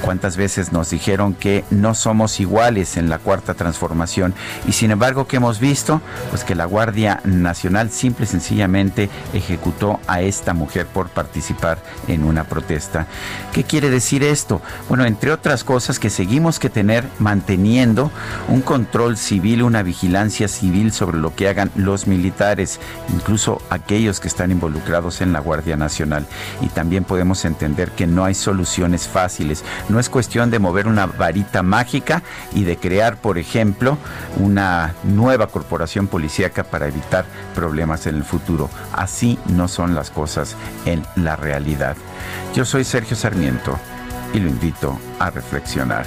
¿Cuántas 0.01 0.35
veces 0.35 0.73
nos 0.73 0.89
dijeron 0.89 1.33
que 1.33 1.63
no 1.69 1.93
somos 1.93 2.39
iguales 2.39 2.97
en 2.97 3.09
la 3.09 3.19
cuarta 3.19 3.53
transformación? 3.53 4.33
Y 4.67 4.73
sin 4.73 4.91
embargo, 4.91 5.27
¿qué 5.27 5.37
hemos 5.37 5.59
visto? 5.59 6.01
Pues 6.29 6.43
que 6.43 6.55
la 6.55 6.65
Guardia 6.65 7.21
Nacional 7.23 7.91
simple 7.91 8.25
y 8.25 8.27
sencillamente 8.27 9.09
ejecutó 9.33 9.99
a 10.07 10.21
esta 10.21 10.53
mujer 10.53 10.87
por 10.87 11.09
participar 11.09 11.77
en 12.07 12.23
una 12.23 12.43
protesta. 12.43 13.05
¿Qué 13.53 13.63
quiere 13.63 13.89
decir 13.89 14.23
esto? 14.23 14.61
Bueno, 14.89 15.05
entre 15.05 15.31
otras 15.31 15.63
cosas 15.63 15.99
que 15.99 16.09
seguimos 16.09 16.59
que 16.59 16.69
tener 16.69 17.05
manteniendo 17.19 18.11
un 18.47 18.61
control 18.61 19.17
civil, 19.17 19.63
una 19.63 19.83
vigilancia 19.83 20.47
civil 20.47 20.91
sobre 20.91 21.17
lo 21.17 21.35
que 21.35 21.47
hagan 21.47 21.71
los 21.75 22.07
militares, 22.07 22.79
incluso 23.13 23.61
aquellos 23.69 24.19
que 24.19 24.27
están 24.27 24.51
involucrados 24.51 25.21
en 25.21 25.33
la 25.33 25.39
Guardia 25.39 25.77
Nacional. 25.77 26.25
Y 26.61 26.67
también 26.67 27.03
podemos 27.03 27.45
entender 27.45 27.91
que 27.91 28.07
no 28.07 28.25
hay 28.25 28.33
soluciones 28.33 29.07
fáciles. 29.07 29.63
No 29.89 29.99
es 29.99 30.09
cuestión 30.09 30.49
de 30.49 30.59
mover 30.59 30.87
una 30.87 31.05
varita 31.05 31.63
mágica 31.63 32.23
y 32.53 32.63
de 32.63 32.77
crear, 32.77 33.17
por 33.17 33.37
ejemplo, 33.37 33.97
una 34.37 34.93
nueva 35.03 35.47
corporación 35.47 36.07
policíaca 36.07 36.63
para 36.63 36.87
evitar 36.87 37.25
problemas 37.55 38.07
en 38.07 38.15
el 38.15 38.23
futuro. 38.23 38.69
Así 38.91 39.39
no 39.47 39.67
son 39.67 39.95
las 39.95 40.11
cosas 40.11 40.55
en 40.85 41.03
la 41.15 41.35
realidad. 41.35 41.95
Yo 42.53 42.65
soy 42.65 42.83
Sergio 42.83 43.15
Sarmiento 43.15 43.77
y 44.33 44.39
lo 44.39 44.49
invito 44.49 44.99
a 45.19 45.29
reflexionar. 45.29 46.05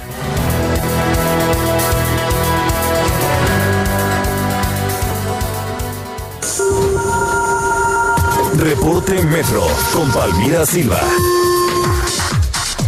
Reporte 8.59 9.21
Metro 9.23 9.67
con 9.93 10.11
Palmira 10.11 10.65
Silva. 10.65 10.99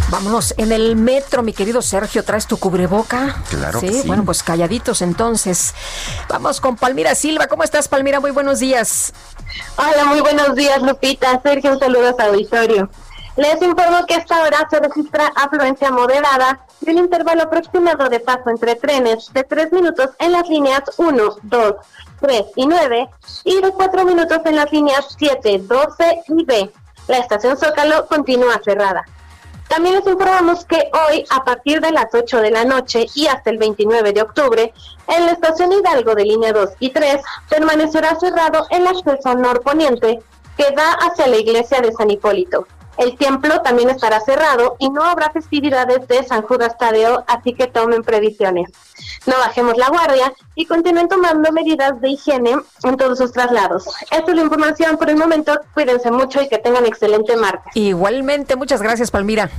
Vámonos 0.09 0.55
en 0.57 0.71
el 0.71 0.95
metro, 0.95 1.43
mi 1.43 1.53
querido 1.53 1.83
Sergio, 1.83 2.23
¿traes 2.23 2.47
tu 2.47 2.57
cubreboca? 2.57 3.43
Claro 3.51 3.79
que 3.79 3.93
sí. 3.93 4.07
Bueno, 4.07 4.25
pues 4.25 4.41
calladitos 4.41 5.03
entonces. 5.03 5.75
Vamos 6.27 6.59
con 6.59 6.75
Palmira 6.75 7.13
Silva. 7.13 7.45
¿Cómo 7.45 7.63
estás, 7.63 7.87
Palmira? 7.87 8.19
Muy 8.19 8.31
buenos 8.31 8.59
días. 8.59 9.13
Hola, 9.75 10.05
muy 10.05 10.21
buenos 10.21 10.55
días, 10.55 10.81
Lupita. 10.81 11.39
Sergio, 11.43 11.73
un 11.73 11.79
saludo 11.79 12.09
a 12.09 12.13
su 12.13 12.21
auditorio. 12.21 12.89
Les 13.39 13.61
informo 13.61 14.05
que 14.05 14.15
a 14.15 14.17
esta 14.17 14.41
hora 14.41 14.67
se 14.69 14.81
registra 14.81 15.31
afluencia 15.33 15.89
moderada 15.91 16.59
y 16.81 16.89
un 16.89 16.97
intervalo 16.97 17.43
aproximado 17.43 18.09
de 18.09 18.19
paso 18.19 18.49
entre 18.49 18.75
trenes 18.75 19.31
de 19.31 19.45
3 19.45 19.71
minutos 19.71 20.09
en 20.19 20.33
las 20.33 20.49
líneas 20.49 20.83
1, 20.97 21.37
2, 21.43 21.75
3 22.19 22.45
y 22.57 22.67
9 22.67 23.09
y 23.45 23.61
de 23.61 23.71
4 23.71 24.03
minutos 24.03 24.39
en 24.43 24.57
las 24.57 24.69
líneas 24.73 25.15
7, 25.17 25.57
12 25.59 26.23
y 26.27 26.43
B. 26.43 26.69
La 27.07 27.19
estación 27.19 27.55
Zócalo 27.55 28.07
continúa 28.07 28.59
cerrada. 28.61 29.05
También 29.69 29.95
les 29.95 30.05
informamos 30.07 30.65
que 30.65 30.91
hoy, 31.07 31.23
a 31.29 31.45
partir 31.45 31.79
de 31.79 31.91
las 31.91 32.13
8 32.13 32.41
de 32.41 32.51
la 32.51 32.65
noche 32.65 33.05
y 33.15 33.27
hasta 33.27 33.51
el 33.51 33.57
29 33.57 34.11
de 34.11 34.21
octubre, 34.21 34.73
en 35.07 35.25
la 35.25 35.31
estación 35.31 35.71
Hidalgo 35.71 36.13
de 36.13 36.25
línea 36.25 36.51
2 36.51 36.71
y 36.81 36.89
3 36.89 37.21
permanecerá 37.47 38.19
cerrado 38.19 38.67
el 38.69 38.85
acceso 38.85 39.33
norponiente 39.35 40.19
que 40.57 40.71
da 40.75 40.91
hacia 40.91 41.27
la 41.27 41.37
iglesia 41.37 41.79
de 41.79 41.93
San 41.93 42.11
Hipólito. 42.11 42.67
El 42.99 43.15
templo 43.15 43.61
también 43.61 43.89
estará 43.89 44.19
cerrado 44.19 44.75
y 44.77 44.89
no 44.89 45.03
habrá 45.03 45.31
festividades 45.31 46.05
de 46.09 46.21
San 46.25 46.41
Judas 46.41 46.77
Tadeo, 46.77 47.23
así 47.27 47.53
que 47.53 47.67
tomen 47.67 48.03
previsiones. 48.03 48.69
No 49.25 49.35
bajemos 49.37 49.77
la 49.77 49.87
guardia 49.87 50.33
y 50.53 50.65
continúen 50.65 51.07
tomando 51.07 51.49
medidas 51.53 52.01
de 52.01 52.09
higiene 52.09 52.57
en 52.83 52.97
todos 52.97 53.17
sus 53.17 53.31
traslados. 53.31 53.87
Esta 54.11 54.31
es 54.31 54.35
la 54.35 54.41
información 54.41 54.97
por 54.97 55.09
el 55.09 55.15
momento. 55.15 55.57
Cuídense 55.73 56.11
mucho 56.11 56.41
y 56.41 56.49
que 56.49 56.57
tengan 56.57 56.85
excelente 56.85 57.37
martes. 57.37 57.71
Igualmente, 57.73 58.57
muchas 58.57 58.81
gracias, 58.81 59.11
Palmira. 59.11 59.49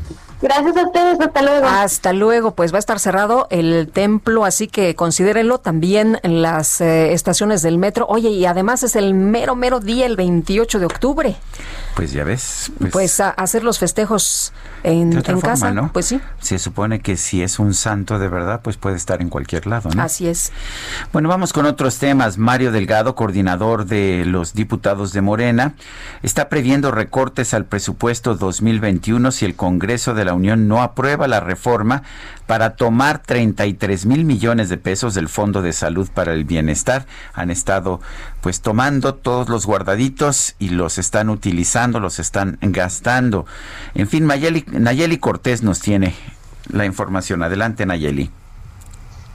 Gracias 0.43 0.75
a 0.75 0.87
ustedes, 0.87 1.21
hasta 1.21 1.43
luego. 1.43 1.67
Hasta 1.67 2.13
luego, 2.15 2.55
pues 2.55 2.73
va 2.73 2.77
a 2.77 2.79
estar 2.79 2.99
cerrado 2.99 3.47
el 3.51 3.91
templo, 3.93 4.47
así 4.47 4.69
que 4.69 4.95
considérenlo 4.95 5.59
también 5.59 6.19
en 6.23 6.41
las 6.41 6.81
eh, 6.81 7.13
estaciones 7.13 7.61
del 7.61 7.77
metro. 7.77 8.07
Oye, 8.09 8.31
y 8.31 8.47
además 8.47 8.83
es 8.83 8.97
el 8.97 9.13
mero, 9.13 9.55
mero 9.55 9.81
día, 9.81 10.07
el 10.07 10.17
28 10.17 10.79
de 10.79 10.87
octubre. 10.87 11.37
Pues 11.95 12.13
ya 12.13 12.25
ves. 12.25 12.73
Pues, 12.91 13.21
a 13.31 13.43
hacer 13.43 13.65
los 13.65 13.79
festejos 13.79 14.53
en, 14.83 15.13
en 15.13 15.23
forma, 15.23 15.41
casa. 15.41 15.73
¿no? 15.73 15.93
Pues 15.93 16.07
sí. 16.07 16.21
Se 16.41 16.59
supone 16.59 17.01
que 17.01 17.17
si 17.17 17.43
es 17.43 17.59
un 17.59 17.75
santo 17.75 18.19
de 18.19 18.29
verdad, 18.29 18.61
pues 18.63 18.77
puede 18.77 18.97
estar 18.97 19.21
en 19.23 19.29
cualquier 19.29 19.67
lado, 19.67 19.91
¿no? 19.95 20.03
Así 20.03 20.29
es. 20.29 20.53
Bueno, 21.13 21.29
vamos 21.29 21.53
con 21.53 21.67
otros 21.67 21.99
temas. 21.99 22.39
Mario 22.39 22.73
Delgado, 22.73 23.15
coordinador 23.15 23.87
de 23.87 24.25
los 24.27 24.55
diputados 24.55 25.13
de 25.13 25.21
Morena, 25.21 25.75
está 26.23 26.49
previendo 26.49 26.91
recortes 26.91 27.55
al 27.55 27.65
presupuesto 27.65 28.35
2021 28.35 29.31
si 29.31 29.45
el 29.45 29.57
Congreso 29.57 30.15
de 30.15 30.25
la 30.25 30.35
Unión 30.35 30.69
no 30.69 30.83
aprueba 30.83 31.29
la 31.29 31.41
reforma 31.41 32.03
para 32.51 32.71
tomar 32.71 33.23
33 33.23 34.07
mil 34.07 34.25
millones 34.25 34.69
de 34.69 34.77
pesos 34.77 35.15
del 35.15 35.29
Fondo 35.29 35.63
de 35.63 35.73
Salud 35.73 36.09
para 36.13 36.33
el 36.33 36.43
Bienestar. 36.43 37.07
Han 37.33 37.49
estado 37.49 38.01
pues 38.41 38.61
tomando 38.61 39.15
todos 39.15 39.49
los 39.49 39.67
guardaditos 39.67 40.57
y 40.59 40.71
los 40.71 40.99
están 40.99 41.31
utilizando, 41.31 42.01
los 42.01 42.19
están 42.19 42.59
gastando. 42.61 43.47
En 43.95 44.09
fin, 44.09 44.27
Nayeli, 44.27 44.65
Nayeli 44.67 45.19
Cortés 45.19 45.63
nos 45.63 45.79
tiene 45.79 46.13
la 46.73 46.87
información. 46.87 47.45
Adelante, 47.45 47.87
Nayeli. 47.87 48.33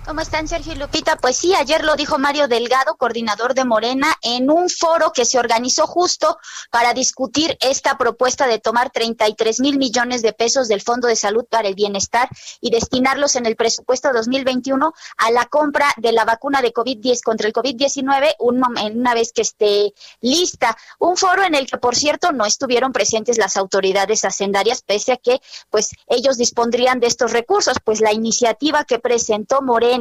¿Cómo 0.05 0.21
están, 0.21 0.47
Sergio 0.47 0.73
y 0.73 0.75
Lupita? 0.75 1.15
Pues 1.15 1.35
sí, 1.35 1.55
ayer 1.55 1.83
lo 1.83 1.95
dijo 1.95 2.19
Mario 2.19 2.47
Delgado, 2.47 2.95
coordinador 2.95 3.55
de 3.55 3.65
Morena, 3.65 4.13
en 4.21 4.51
un 4.51 4.69
foro 4.69 5.11
que 5.11 5.25
se 5.25 5.39
organizó 5.39 5.87
justo 5.87 6.37
para 6.69 6.93
discutir 6.93 7.57
esta 7.59 7.97
propuesta 7.97 8.45
de 8.45 8.59
tomar 8.59 8.91
33 8.91 9.61
mil 9.61 9.79
millones 9.79 10.21
de 10.21 10.31
pesos 10.31 10.67
del 10.67 10.81
Fondo 10.83 11.07
de 11.07 11.15
Salud 11.15 11.45
para 11.49 11.67
el 11.67 11.73
Bienestar 11.73 12.29
y 12.61 12.69
destinarlos 12.69 13.35
en 13.35 13.47
el 13.47 13.55
presupuesto 13.55 14.13
2021 14.13 14.93
a 15.17 15.31
la 15.31 15.45
compra 15.45 15.91
de 15.97 16.11
la 16.11 16.23
vacuna 16.23 16.61
de 16.61 16.71
COVID-10 16.71 17.23
contra 17.23 17.47
el 17.47 17.53
COVID-19 17.53 18.35
un 18.37 18.61
mom- 18.61 18.91
una 18.95 19.15
vez 19.15 19.31
que 19.33 19.41
esté 19.41 19.91
lista. 20.21 20.77
Un 20.99 21.17
foro 21.17 21.43
en 21.43 21.55
el 21.55 21.65
que, 21.65 21.79
por 21.79 21.95
cierto, 21.95 22.31
no 22.31 22.45
estuvieron 22.45 22.93
presentes 22.93 23.39
las 23.39 23.57
autoridades 23.57 24.23
hacendarias, 24.23 24.83
pese 24.83 25.13
a 25.13 25.17
que 25.17 25.41
pues 25.71 25.89
ellos 26.05 26.37
dispondrían 26.37 26.99
de 26.99 27.07
estos 27.07 27.31
recursos, 27.31 27.77
pues 27.83 28.01
la 28.01 28.13
iniciativa 28.13 28.83
que 28.83 28.99
presentó 28.99 29.63
Morena 29.63 29.94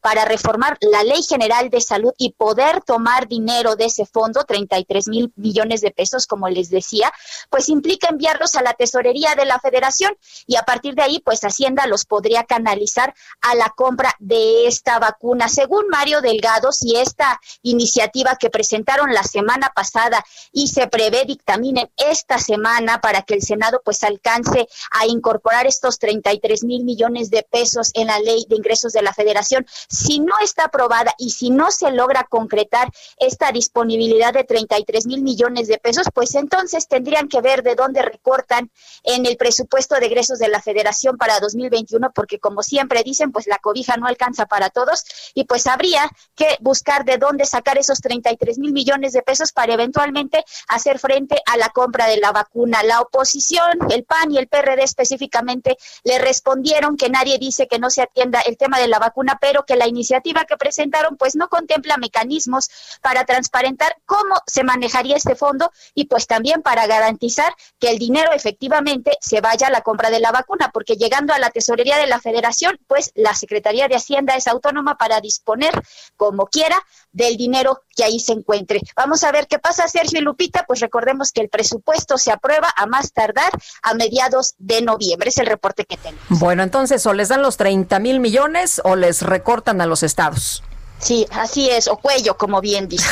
para 0.00 0.24
reformar 0.24 0.78
la 0.80 1.02
Ley 1.04 1.22
General 1.22 1.70
de 1.70 1.80
Salud 1.80 2.12
y 2.18 2.32
poder 2.32 2.82
tomar 2.82 3.28
dinero 3.28 3.76
de 3.76 3.86
ese 3.86 4.06
fondo, 4.06 4.44
33 4.44 5.08
mil 5.08 5.32
millones 5.36 5.80
de 5.80 5.90
pesos, 5.90 6.26
como 6.26 6.48
les 6.48 6.70
decía, 6.70 7.12
pues 7.50 7.68
implica 7.68 8.08
enviarlos 8.08 8.54
a 8.54 8.62
la 8.62 8.74
tesorería 8.74 9.34
de 9.34 9.44
la 9.44 9.58
federación 9.60 10.16
y 10.46 10.56
a 10.56 10.62
partir 10.62 10.94
de 10.94 11.02
ahí, 11.02 11.20
pues 11.20 11.40
Hacienda 11.42 11.86
los 11.86 12.04
podría 12.04 12.44
canalizar 12.44 13.14
a 13.40 13.54
la 13.54 13.72
compra 13.76 14.14
de 14.18 14.66
esta 14.66 14.98
vacuna. 14.98 15.48
Según 15.48 15.88
Mario 15.88 16.20
Delgado, 16.20 16.72
si 16.72 16.96
esta 16.96 17.40
iniciativa 17.62 18.36
que 18.36 18.50
presentaron 18.50 19.12
la 19.12 19.22
semana 19.22 19.72
pasada 19.74 20.24
y 20.52 20.68
se 20.68 20.86
prevé 20.88 21.24
dictaminen 21.24 21.90
esta 21.96 22.38
semana 22.38 23.00
para 23.00 23.22
que 23.22 23.34
el 23.34 23.42
Senado 23.42 23.80
pues 23.84 24.02
alcance 24.02 24.68
a 24.90 25.06
incorporar 25.06 25.66
estos 25.66 25.98
33 25.98 26.64
mil 26.64 26.84
millones 26.84 27.30
de 27.30 27.42
pesos 27.42 27.90
en 27.94 28.08
la 28.08 28.18
ley 28.20 28.46
de 28.48 28.56
ingresos 28.56 28.92
de 28.92 29.02
la 29.02 29.12
federación, 29.12 29.35
si 29.42 30.20
no 30.20 30.34
está 30.42 30.64
aprobada 30.64 31.14
y 31.18 31.30
si 31.30 31.50
no 31.50 31.70
se 31.70 31.90
logra 31.90 32.24
concretar 32.24 32.88
esta 33.18 33.52
disponibilidad 33.52 34.32
de 34.32 34.44
33 34.44 35.06
mil 35.06 35.22
millones 35.22 35.68
de 35.68 35.78
pesos, 35.78 36.06
pues 36.12 36.34
entonces 36.34 36.88
tendrían 36.88 37.28
que 37.28 37.40
ver 37.40 37.62
de 37.62 37.74
dónde 37.74 38.02
recortan 38.02 38.70
en 39.02 39.26
el 39.26 39.36
presupuesto 39.36 39.96
de 39.96 40.06
egresos 40.06 40.38
de 40.38 40.48
la 40.48 40.60
federación 40.60 41.16
para 41.16 41.40
2021, 41.40 42.12
porque 42.12 42.38
como 42.38 42.62
siempre 42.62 43.02
dicen, 43.02 43.32
pues 43.32 43.46
la 43.46 43.58
cobija 43.58 43.96
no 43.96 44.06
alcanza 44.06 44.46
para 44.46 44.70
todos 44.70 45.04
y 45.34 45.44
pues 45.44 45.66
habría 45.66 46.10
que 46.34 46.56
buscar 46.60 47.04
de 47.04 47.18
dónde 47.18 47.44
sacar 47.44 47.78
esos 47.78 48.00
33 48.00 48.58
mil 48.58 48.72
millones 48.72 49.12
de 49.12 49.22
pesos 49.22 49.52
para 49.52 49.74
eventualmente 49.74 50.44
hacer 50.68 50.98
frente 50.98 51.40
a 51.46 51.56
la 51.56 51.68
compra 51.70 52.06
de 52.06 52.18
la 52.18 52.32
vacuna. 52.32 52.82
La 52.82 53.00
oposición, 53.00 53.78
el 53.90 54.04
PAN 54.04 54.30
y 54.32 54.38
el 54.38 54.48
PRD 54.48 54.82
específicamente, 54.82 55.76
le 56.04 56.18
respondieron 56.18 56.96
que 56.96 57.10
nadie 57.10 57.38
dice 57.38 57.66
que 57.68 57.78
no 57.78 57.90
se 57.90 58.02
atienda 58.02 58.40
el 58.40 58.56
tema 58.56 58.78
de 58.78 58.88
la 58.88 58.98
vacuna, 58.98 59.25
pero 59.40 59.64
que 59.64 59.76
la 59.76 59.88
iniciativa 59.88 60.44
que 60.44 60.56
presentaron 60.56 61.16
pues 61.16 61.34
no 61.34 61.48
contempla 61.48 61.96
mecanismos 61.96 62.70
para 63.02 63.24
transparentar 63.24 63.96
cómo 64.06 64.36
se 64.46 64.64
manejaría 64.64 65.16
este 65.16 65.34
fondo 65.34 65.70
y 65.94 66.06
pues 66.06 66.26
también 66.26 66.62
para 66.62 66.86
garantizar 66.86 67.52
que 67.78 67.90
el 67.90 67.98
dinero 67.98 68.32
efectivamente 68.32 69.16
se 69.20 69.40
vaya 69.40 69.66
a 69.66 69.70
la 69.70 69.82
compra 69.82 70.10
de 70.10 70.20
la 70.20 70.32
vacuna, 70.32 70.70
porque 70.72 70.96
llegando 70.96 71.32
a 71.32 71.38
la 71.38 71.50
tesorería 71.50 71.98
de 71.98 72.06
la 72.06 72.20
federación, 72.20 72.78
pues 72.86 73.10
la 73.14 73.34
Secretaría 73.34 73.88
de 73.88 73.96
Hacienda 73.96 74.36
es 74.36 74.46
autónoma 74.46 74.96
para 74.96 75.20
disponer 75.20 75.72
como 76.16 76.46
quiera 76.46 76.76
del 77.12 77.36
dinero 77.36 77.82
que 77.94 78.04
ahí 78.04 78.20
se 78.20 78.32
encuentre. 78.32 78.80
Vamos 78.94 79.24
a 79.24 79.32
ver 79.32 79.46
qué 79.46 79.58
pasa, 79.58 79.88
Sergio 79.88 80.20
y 80.20 80.22
Lupita, 80.22 80.64
pues 80.66 80.80
recordemos 80.80 81.32
que 81.32 81.40
el 81.40 81.48
presupuesto 81.48 82.18
se 82.18 82.30
aprueba 82.30 82.72
a 82.76 82.86
más 82.86 83.12
tardar 83.12 83.50
a 83.82 83.94
mediados 83.94 84.54
de 84.58 84.82
noviembre, 84.82 85.30
es 85.30 85.38
el 85.38 85.46
reporte 85.46 85.84
que 85.84 85.96
tenemos. 85.96 86.26
Bueno, 86.28 86.62
entonces 86.62 87.04
o 87.06 87.14
les 87.14 87.28
dan 87.28 87.42
los 87.42 87.56
30 87.56 87.98
mil 88.00 88.20
millones 88.20 88.80
o 88.84 88.96
les 88.96 89.15
recortan 89.22 89.80
a 89.80 89.86
los 89.86 90.02
estados. 90.02 90.62
Sí, 90.98 91.26
así 91.30 91.68
es, 91.68 91.88
o 91.88 91.96
cuello, 91.96 92.36
como 92.36 92.60
bien 92.60 92.88
dice. 92.88 93.06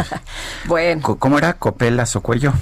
bueno. 0.64 1.16
¿Cómo 1.18 1.38
era? 1.38 1.54
¿Copelas 1.54 2.16
o 2.16 2.20
cuello? 2.20 2.52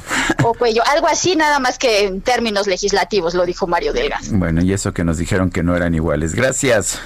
O 0.44 0.52
cuello, 0.54 0.82
algo 0.86 1.08
así, 1.08 1.34
nada 1.34 1.58
más 1.58 1.78
que 1.78 2.04
en 2.04 2.20
términos 2.20 2.66
legislativos, 2.66 3.34
lo 3.34 3.46
dijo 3.46 3.66
Mario 3.66 3.92
Delgado. 3.92 4.24
Bueno, 4.32 4.62
y 4.62 4.72
eso 4.72 4.92
que 4.92 5.02
nos 5.02 5.16
dijeron 5.16 5.50
que 5.50 5.62
no 5.62 5.74
eran 5.76 5.94
iguales. 5.94 6.34
Gracias. 6.34 6.98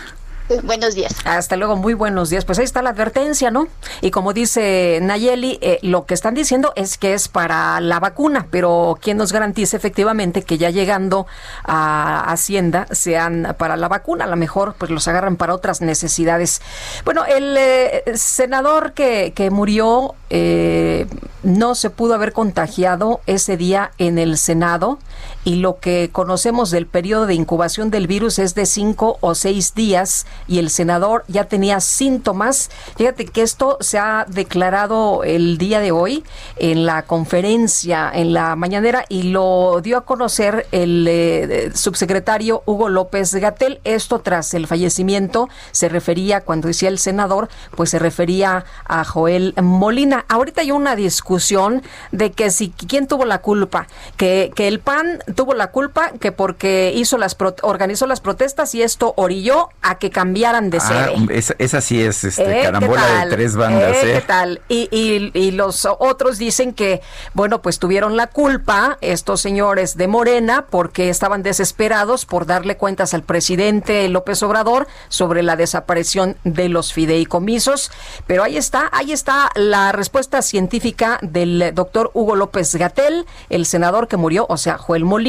Buenos 0.64 0.94
días. 0.94 1.14
Hasta 1.24 1.56
luego, 1.56 1.76
muy 1.76 1.94
buenos 1.94 2.30
días. 2.30 2.44
Pues 2.44 2.58
ahí 2.58 2.64
está 2.64 2.82
la 2.82 2.90
advertencia, 2.90 3.50
¿no? 3.50 3.68
Y 4.00 4.10
como 4.10 4.32
dice 4.32 4.98
Nayeli, 5.02 5.58
eh, 5.62 5.78
lo 5.82 6.04
que 6.06 6.14
están 6.14 6.34
diciendo 6.34 6.72
es 6.76 6.98
que 6.98 7.14
es 7.14 7.28
para 7.28 7.80
la 7.80 8.00
vacuna, 8.00 8.46
pero 8.50 8.98
¿quién 9.00 9.16
nos 9.16 9.32
garantiza 9.32 9.76
efectivamente 9.76 10.42
que 10.42 10.58
ya 10.58 10.70
llegando 10.70 11.26
a 11.64 12.30
Hacienda 12.30 12.86
sean 12.90 13.54
para 13.58 13.76
la 13.76 13.88
vacuna? 13.88 14.24
A 14.24 14.28
lo 14.28 14.36
mejor 14.36 14.74
pues 14.76 14.90
los 14.90 15.08
agarran 15.08 15.36
para 15.36 15.54
otras 15.54 15.80
necesidades. 15.80 16.60
Bueno, 17.04 17.24
el 17.24 17.56
eh, 17.56 18.02
senador 18.14 18.92
que, 18.92 19.32
que 19.34 19.50
murió 19.50 20.14
eh, 20.30 21.06
no 21.42 21.74
se 21.74 21.90
pudo 21.90 22.14
haber 22.14 22.32
contagiado 22.32 23.20
ese 23.26 23.56
día 23.56 23.92
en 23.98 24.18
el 24.18 24.36
Senado 24.36 24.98
y 25.44 25.56
lo 25.56 25.78
que 25.78 26.10
conocemos 26.10 26.70
del 26.70 26.86
periodo 26.86 27.26
de 27.26 27.34
incubación 27.34 27.90
del 27.90 28.06
virus 28.06 28.38
es 28.38 28.54
de 28.54 28.66
cinco 28.66 29.18
o 29.20 29.34
seis 29.34 29.74
días 29.74 30.26
y 30.48 30.58
el 30.58 30.70
senador 30.70 31.24
ya 31.28 31.44
tenía 31.44 31.80
síntomas. 31.80 32.70
Fíjate 32.96 33.26
que 33.26 33.42
esto 33.42 33.76
se 33.80 33.98
ha 33.98 34.24
declarado 34.28 35.22
el 35.24 35.58
día 35.58 35.80
de 35.80 35.92
hoy 35.92 36.24
en 36.56 36.86
la 36.86 37.02
conferencia, 37.02 38.10
en 38.12 38.32
la 38.32 38.56
mañanera, 38.56 39.04
y 39.08 39.24
lo 39.24 39.80
dio 39.82 39.98
a 39.98 40.04
conocer 40.04 40.66
el 40.72 41.06
eh, 41.08 41.70
subsecretario 41.74 42.62
Hugo 42.66 42.88
López 42.88 43.34
Gatel. 43.34 43.80
Esto 43.84 44.20
tras 44.20 44.54
el 44.54 44.66
fallecimiento 44.66 45.48
se 45.72 45.88
refería, 45.88 46.40
cuando 46.40 46.68
decía 46.68 46.88
el 46.88 46.98
senador, 46.98 47.48
pues 47.76 47.90
se 47.90 47.98
refería 47.98 48.64
a 48.86 49.04
Joel 49.04 49.54
Molina. 49.62 50.24
Ahorita 50.28 50.62
hay 50.62 50.70
una 50.70 50.96
discusión 50.96 51.82
de 52.12 52.32
que 52.32 52.50
si 52.50 52.70
quién 52.70 53.06
tuvo 53.06 53.24
la 53.24 53.38
culpa, 53.38 53.86
que, 54.16 54.50
que 54.54 54.68
el 54.68 54.80
PAN 54.80 55.18
tuvo 55.34 55.54
la 55.54 55.68
culpa, 55.70 56.12
que 56.20 56.32
porque 56.32 56.92
hizo 56.94 57.18
las 57.18 57.34
pro- 57.34 57.54
organizó 57.62 58.06
las 58.06 58.20
protestas 58.20 58.74
y 58.74 58.82
esto 58.82 59.12
orilló 59.16 59.68
a 59.82 59.98
que 59.98 60.10
cambiaran 60.10 60.70
de 60.70 60.78
Ah, 60.78 60.80
sede. 61.12 61.38
esa, 61.38 61.54
esa 61.58 61.80
sí 61.80 62.02
es 62.02 62.24
este, 62.24 62.42
Eh, 62.44 62.54
¿qué 62.60 62.62
carambola 62.62 63.24
de 63.24 63.30
tres 63.30 63.56
bandas, 63.56 63.96
Eh, 63.96 64.10
¿eh? 64.10 64.14
¿Qué 64.14 64.20
tal? 64.22 64.60
Y, 64.68 64.88
y- 64.90 65.30
y 65.38 65.50
los 65.50 65.84
otros 65.84 66.38
dicen 66.38 66.72
que, 66.72 67.02
bueno, 67.34 67.60
pues 67.62 67.78
tuvieron 67.78 68.16
la 68.16 68.28
culpa 68.28 68.98
estos 69.00 69.40
señores 69.40 69.96
de 69.96 70.08
Morena 70.08 70.66
porque 70.70 71.08
estaban 71.10 71.42
desesperados 71.42 72.24
por 72.26 72.46
darle 72.46 72.76
cuentas 72.76 73.14
al 73.14 73.22
presidente 73.22 74.08
López 74.08 74.42
Obrador 74.42 74.86
sobre 75.08 75.42
la 75.42 75.56
desaparición 75.56 76.36
de 76.44 76.68
los 76.68 76.92
fideicomisos. 76.92 77.90
Pero 78.26 78.42
ahí 78.44 78.56
está, 78.56 78.88
ahí 78.92 79.12
está 79.12 79.50
la 79.54 79.92
respuesta 79.92 80.42
científica 80.42 81.18
del 81.22 81.72
doctor 81.74 82.10
Hugo 82.14 82.36
López 82.36 82.74
Gatel, 82.74 83.26
el 83.50 83.66
senador 83.66 84.08
que 84.08 84.16
murió, 84.16 84.46
o 84.48 84.56
sea, 84.56 84.78
Joel 84.78 85.04
Molina, 85.04 85.23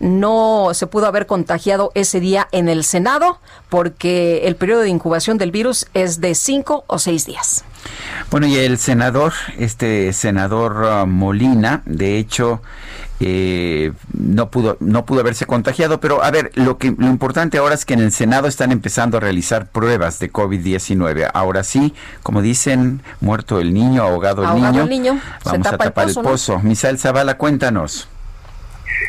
no 0.00 0.70
se 0.72 0.86
pudo 0.86 1.06
haber 1.06 1.26
contagiado 1.26 1.92
ese 1.94 2.20
día 2.20 2.48
en 2.52 2.68
el 2.68 2.84
Senado 2.84 3.38
porque 3.68 4.46
el 4.46 4.56
periodo 4.56 4.82
de 4.82 4.88
incubación 4.88 5.38
del 5.38 5.50
virus 5.50 5.86
es 5.94 6.20
de 6.20 6.34
cinco 6.34 6.84
o 6.86 6.98
seis 6.98 7.26
días. 7.26 7.64
Bueno, 8.30 8.46
y 8.46 8.56
el 8.56 8.78
senador, 8.78 9.32
este 9.58 10.12
senador 10.12 11.02
uh, 11.02 11.06
Molina, 11.06 11.82
de 11.84 12.18
hecho, 12.18 12.62
eh, 13.20 13.92
no 14.12 14.50
pudo 14.50 14.76
no 14.80 15.04
pudo 15.04 15.20
haberse 15.20 15.46
contagiado, 15.46 16.00
pero 16.00 16.22
a 16.22 16.30
ver, 16.30 16.50
lo 16.54 16.78
que 16.78 16.94
lo 16.96 17.06
importante 17.06 17.58
ahora 17.58 17.74
es 17.74 17.84
que 17.84 17.94
en 17.94 18.00
el 18.00 18.12
Senado 18.12 18.48
están 18.48 18.72
empezando 18.72 19.18
a 19.18 19.20
realizar 19.20 19.66
pruebas 19.66 20.18
de 20.18 20.32
COVID-19. 20.32 21.30
Ahora 21.32 21.62
sí, 21.62 21.94
como 22.22 22.42
dicen, 22.42 23.02
muerto 23.20 23.60
el 23.60 23.72
niño, 23.72 24.02
ahogado 24.02 24.42
el 24.42 24.48
Ahogado 24.48 24.72
niño. 24.72 24.82
el 24.84 24.88
niño, 24.90 25.20
se 25.42 25.50
Vamos 25.50 25.66
a 25.66 25.70
tapa 25.70 25.84
el 25.84 26.14
tapar 26.14 26.24
pozo, 26.24 26.56
el. 26.56 26.64
Misael 26.64 26.98
Zavala, 26.98 27.38
cuéntanos. 27.38 28.08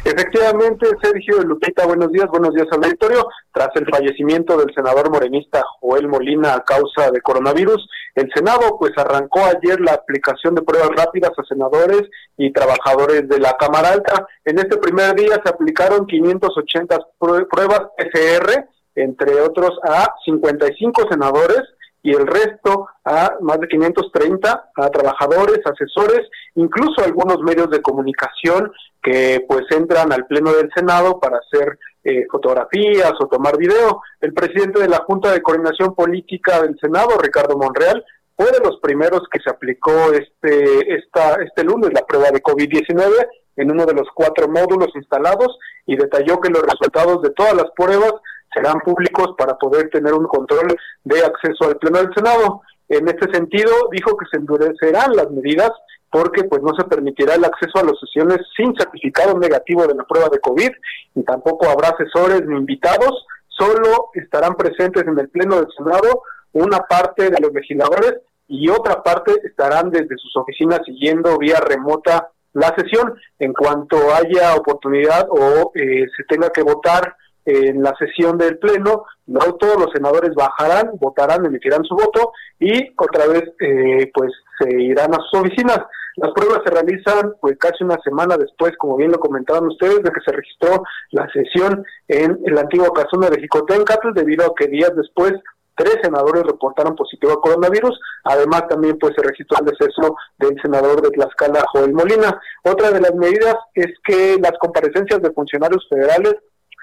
Efectivamente, 0.03 0.87
Sergio 1.01 1.41
Lupita, 1.43 1.85
buenos 1.85 2.11
días, 2.11 2.27
buenos 2.29 2.53
días 2.53 2.67
al 2.71 2.83
auditorio. 2.83 3.27
Tras 3.53 3.69
el 3.75 3.87
fallecimiento 3.89 4.57
del 4.57 4.73
senador 4.73 5.09
morenista 5.09 5.63
Joel 5.81 6.07
Molina 6.07 6.53
a 6.55 6.63
causa 6.63 7.11
de 7.11 7.21
coronavirus, 7.21 7.87
el 8.15 8.29
Senado 8.33 8.77
pues 8.79 8.91
arrancó 8.97 9.39
ayer 9.45 9.79
la 9.81 9.93
aplicación 9.93 10.55
de 10.55 10.61
pruebas 10.61 10.89
rápidas 10.95 11.31
a 11.37 11.43
senadores 11.43 12.03
y 12.37 12.51
trabajadores 12.51 13.27
de 13.27 13.39
la 13.39 13.53
Cámara 13.59 13.89
Alta. 13.91 14.27
En 14.43 14.57
este 14.59 14.77
primer 14.77 15.15
día 15.15 15.39
se 15.43 15.49
aplicaron 15.49 16.05
580 16.05 16.97
prue- 17.19 17.47
pruebas 17.49 17.81
PCR, 17.97 18.65
entre 18.95 19.41
otros 19.41 19.71
a 19.83 20.07
55 20.25 21.03
senadores 21.09 21.61
y 22.05 22.11
el 22.11 22.27
resto 22.27 22.87
a 23.03 23.33
más 23.41 23.59
de 23.59 23.67
530 23.67 24.69
a 24.75 24.89
trabajadores, 24.91 25.59
asesores, 25.65 26.21
incluso 26.53 27.03
algunos 27.03 27.39
medios 27.41 27.71
de 27.71 27.81
comunicación 27.81 28.71
que 29.01 29.43
pues 29.47 29.65
entran 29.71 30.13
al 30.13 30.27
pleno 30.27 30.53
del 30.53 30.69
Senado 30.75 31.19
para 31.19 31.39
hacer 31.39 31.79
eh, 32.03 32.27
fotografías 32.29 33.13
o 33.19 33.25
tomar 33.25 33.57
video. 33.57 34.03
El 34.21 34.35
presidente 34.35 34.79
de 34.81 34.87
la 34.87 34.99
Junta 34.99 35.31
de 35.31 35.41
Coordinación 35.41 35.95
Política 35.95 36.61
del 36.61 36.77
Senado, 36.79 37.17
Ricardo 37.17 37.57
Monreal, 37.57 38.05
fue 38.37 38.51
de 38.51 38.59
los 38.63 38.79
primeros 38.81 39.23
que 39.31 39.39
se 39.39 39.49
aplicó 39.49 40.13
este 40.13 40.95
esta, 40.95 41.41
este 41.41 41.63
lunes 41.63 41.89
la 41.91 42.05
prueba 42.05 42.29
de 42.29 42.43
COVID-19 42.43 43.27
en 43.55 43.71
uno 43.71 43.83
de 43.83 43.95
los 43.95 44.07
cuatro 44.13 44.47
módulos 44.47 44.89
instalados 44.93 45.57
y 45.87 45.95
detalló 45.95 46.39
que 46.39 46.51
los 46.51 46.61
resultados 46.61 47.23
de 47.23 47.31
todas 47.31 47.55
las 47.55 47.71
pruebas 47.75 48.13
serán 48.55 48.79
públicos 48.79 49.35
para 49.37 49.57
poder 49.57 49.89
tener 49.89 50.13
un 50.13 50.25
control 50.25 50.75
de 51.03 51.19
acceso 51.19 51.65
al 51.65 51.77
Pleno 51.77 51.99
del 51.99 52.13
Senado. 52.15 52.61
En 52.87 53.07
este 53.07 53.31
sentido, 53.31 53.71
dijo 53.91 54.15
que 54.15 54.25
se 54.31 54.37
endurecerán 54.37 55.15
las 55.15 55.29
medidas 55.29 55.71
porque 56.09 56.45
pues 56.45 56.61
no 56.61 56.73
se 56.75 56.85
permitirá 56.85 57.35
el 57.35 57.43
acceso 57.43 57.79
a 57.79 57.83
las 57.83 57.99
sesiones 57.99 58.37
sin 58.55 58.73
certificado 58.75 59.37
negativo 59.37 59.85
de 59.85 59.95
la 59.95 60.05
prueba 60.05 60.29
de 60.29 60.39
COVID 60.39 60.71
y 61.15 61.23
tampoco 61.23 61.67
habrá 61.67 61.89
asesores 61.89 62.45
ni 62.45 62.55
invitados, 62.55 63.25
solo 63.49 64.11
estarán 64.13 64.55
presentes 64.55 65.05
en 65.05 65.19
el 65.19 65.27
Pleno 65.29 65.57
del 65.57 65.67
Senado 65.75 66.23
una 66.53 66.79
parte 66.79 67.29
de 67.29 67.37
los 67.41 67.51
legisladores 67.51 68.15
y 68.47 68.69
otra 68.69 69.03
parte 69.03 69.33
estarán 69.43 69.91
desde 69.91 70.15
sus 70.17 70.35
oficinas 70.37 70.79
siguiendo 70.85 71.37
vía 71.37 71.59
remota 71.59 72.29
la 72.53 72.73
sesión. 72.77 73.13
En 73.37 73.53
cuanto 73.53 73.97
haya 74.13 74.55
oportunidad 74.55 75.27
o 75.29 75.71
eh, 75.75 76.05
se 76.15 76.23
tenga 76.23 76.49
que 76.49 76.63
votar 76.63 77.15
en 77.45 77.81
la 77.81 77.95
sesión 77.97 78.37
del 78.37 78.57
Pleno, 78.57 79.05
no 79.27 79.53
todos 79.55 79.77
los 79.77 79.91
senadores 79.93 80.33
bajarán, 80.35 80.91
votarán, 80.99 81.45
emitirán 81.45 81.83
su 81.83 81.95
voto 81.95 82.31
y 82.59 82.93
otra 82.97 83.27
vez 83.27 83.43
eh, 83.59 84.11
pues 84.13 84.31
se 84.59 84.81
irán 84.81 85.13
a 85.13 85.19
sus 85.29 85.41
oficinas. 85.41 85.79
Las 86.17 86.31
pruebas 86.31 86.61
se 86.65 86.71
realizan 86.71 87.33
pues 87.41 87.57
casi 87.57 87.83
una 87.83 87.97
semana 88.03 88.37
después, 88.37 88.71
como 88.77 88.95
bien 88.95 89.11
lo 89.11 89.19
comentaban 89.19 89.67
ustedes, 89.67 90.01
de 90.01 90.11
que 90.11 90.21
se 90.25 90.31
registró 90.31 90.83
la 91.11 91.27
sesión 91.29 91.85
en 92.07 92.39
la 92.45 92.61
antigua 92.61 92.89
casona 92.93 93.29
de 93.29 93.41
Jicotencatl, 93.41 94.13
debido 94.13 94.45
a 94.45 94.55
que 94.55 94.67
días 94.67 94.95
después 94.95 95.33
tres 95.75 95.97
senadores 96.01 96.43
reportaron 96.43 96.95
positivo 96.95 97.33
a 97.33 97.41
coronavirus. 97.41 97.99
Además, 98.23 98.63
también 98.69 98.97
pues 98.97 99.13
se 99.15 99.23
registró 99.23 99.57
el 99.59 99.65
deceso 99.65 100.15
del 100.37 100.59
senador 100.61 101.01
de 101.01 101.09
Tlaxcala, 101.09 101.65
Joel 101.73 101.93
Molina. 101.93 102.39
Otra 102.63 102.91
de 102.91 103.01
las 103.01 103.13
medidas 103.13 103.55
es 103.73 103.87
que 104.05 104.37
las 104.41 104.53
comparecencias 104.59 105.21
de 105.21 105.31
funcionarios 105.31 105.85
federales 105.89 106.35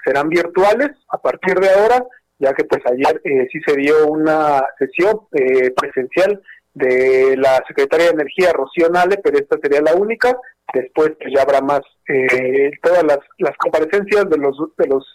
serán 0.03 0.29
virtuales 0.29 0.91
a 1.09 1.17
partir 1.17 1.55
de 1.59 1.69
ahora, 1.69 2.05
ya 2.39 2.53
que 2.53 2.63
pues 2.65 2.81
ayer 2.85 3.21
eh, 3.23 3.47
sí 3.51 3.59
se 3.65 3.75
dio 3.75 4.07
una 4.07 4.63
sesión 4.77 5.21
eh, 5.33 5.71
presencial 5.71 6.41
de 6.73 7.35
la 7.37 7.63
secretaria 7.67 8.07
de 8.07 8.13
Energía, 8.13 8.51
Rocío 8.51 8.89
Nale, 8.89 9.19
pero 9.23 9.37
esta 9.37 9.57
sería 9.61 9.81
la 9.81 9.93
única. 9.93 10.35
Después 10.73 11.11
pues, 11.19 11.33
ya 11.33 11.43
habrá 11.43 11.61
más, 11.61 11.81
eh, 12.07 12.71
todas 12.81 13.03
las, 13.03 13.19
las 13.37 13.55
comparecencias 13.57 14.29
de 14.29 14.37
los, 14.37 14.57
de 14.77 14.87
los 14.87 15.05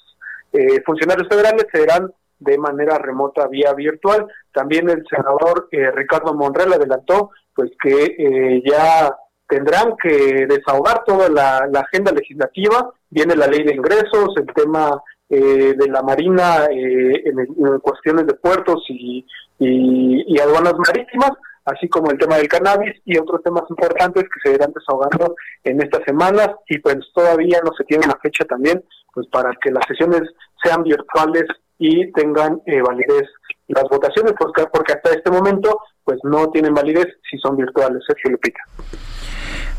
eh, 0.53 0.81
funcionarios 0.85 1.29
federales 1.29 1.67
serán 1.73 2.13
de 2.39 2.59
manera 2.59 2.99
remota 2.99 3.49
vía 3.49 3.73
virtual. 3.75 4.27
También 4.53 4.89
el 4.89 5.05
senador 5.09 5.69
eh, 5.73 5.91
Ricardo 5.91 6.35
Monreal 6.35 6.73
adelantó 6.73 7.31
pues 7.55 7.71
que 7.83 8.15
eh, 8.19 8.63
ya 8.65 9.15
tendrán 9.49 9.97
que 10.03 10.47
desahogar 10.47 11.05
toda 11.05 11.29
la, 11.29 11.81
agenda 11.81 12.13
legislativa. 12.13 12.93
Viene 13.11 13.35
la 13.35 13.47
ley 13.47 13.65
de 13.65 13.75
ingresos, 13.75 14.35
el 14.37 14.47
tema 14.55 15.03
eh, 15.29 15.75
de 15.77 15.89
la 15.89 16.03
Marina 16.03 16.67
eh, 16.71 17.23
en, 17.25 17.39
en 17.41 17.79
cuestiones 17.81 18.27
de 18.27 18.35
puertos 18.35 18.85
y, 18.89 19.25
y, 19.59 20.25
y 20.27 20.39
aduanas 20.41 20.75
marítimas, 20.87 21.33
así 21.65 21.89
como 21.89 22.11
el 22.11 22.19
tema 22.19 22.37
del 22.37 22.49
cannabis 22.49 22.95
y 23.05 23.19
otros 23.19 23.43
temas 23.43 23.65
importantes 23.69 24.25
que 24.25 24.41
se 24.49 24.55
irán 24.55 24.73
desahogando 24.73 25.35
en 25.65 25.83
estas 25.83 26.03
semanas 26.05 26.51
y 26.69 26.79
pues 26.79 26.97
todavía 27.15 27.61
no 27.65 27.73
se 27.77 27.85
tiene 27.85 28.07
una 28.07 28.19
fecha 28.23 28.45
también 28.45 28.83
pues 29.13 29.27
para 29.29 29.51
que 29.61 29.71
las 29.71 29.85
sesiones 29.87 30.23
sean 30.63 30.83
virtuales 30.83 31.45
y 31.79 32.11
tengan 32.13 32.61
eh, 32.67 32.81
validez 32.81 33.29
las 33.69 33.85
votaciones 33.85 34.33
porque, 34.39 34.65
porque 34.73 34.95
hasta 34.95 35.11
este 35.11 35.31
momento 35.31 35.79
pues 36.05 36.19
no 36.23 36.51
tienen 36.51 36.75
validez 36.75 37.07
si 37.31 37.39
son 37.39 37.57
virtuales 37.57 38.03
Sergio 38.07 38.31
Lupita 38.31 38.61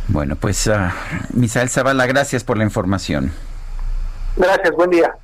Bueno, 0.10 0.36
pues 0.36 0.68
ah, 0.68 0.94
Misael 1.34 1.70
Zavala, 1.70 2.06
gracias 2.08 2.44
por 2.44 2.58
la 2.58 2.64
información. 2.64 3.32
gracias 4.36 4.76
buen 4.76 4.90
día 4.90 5.16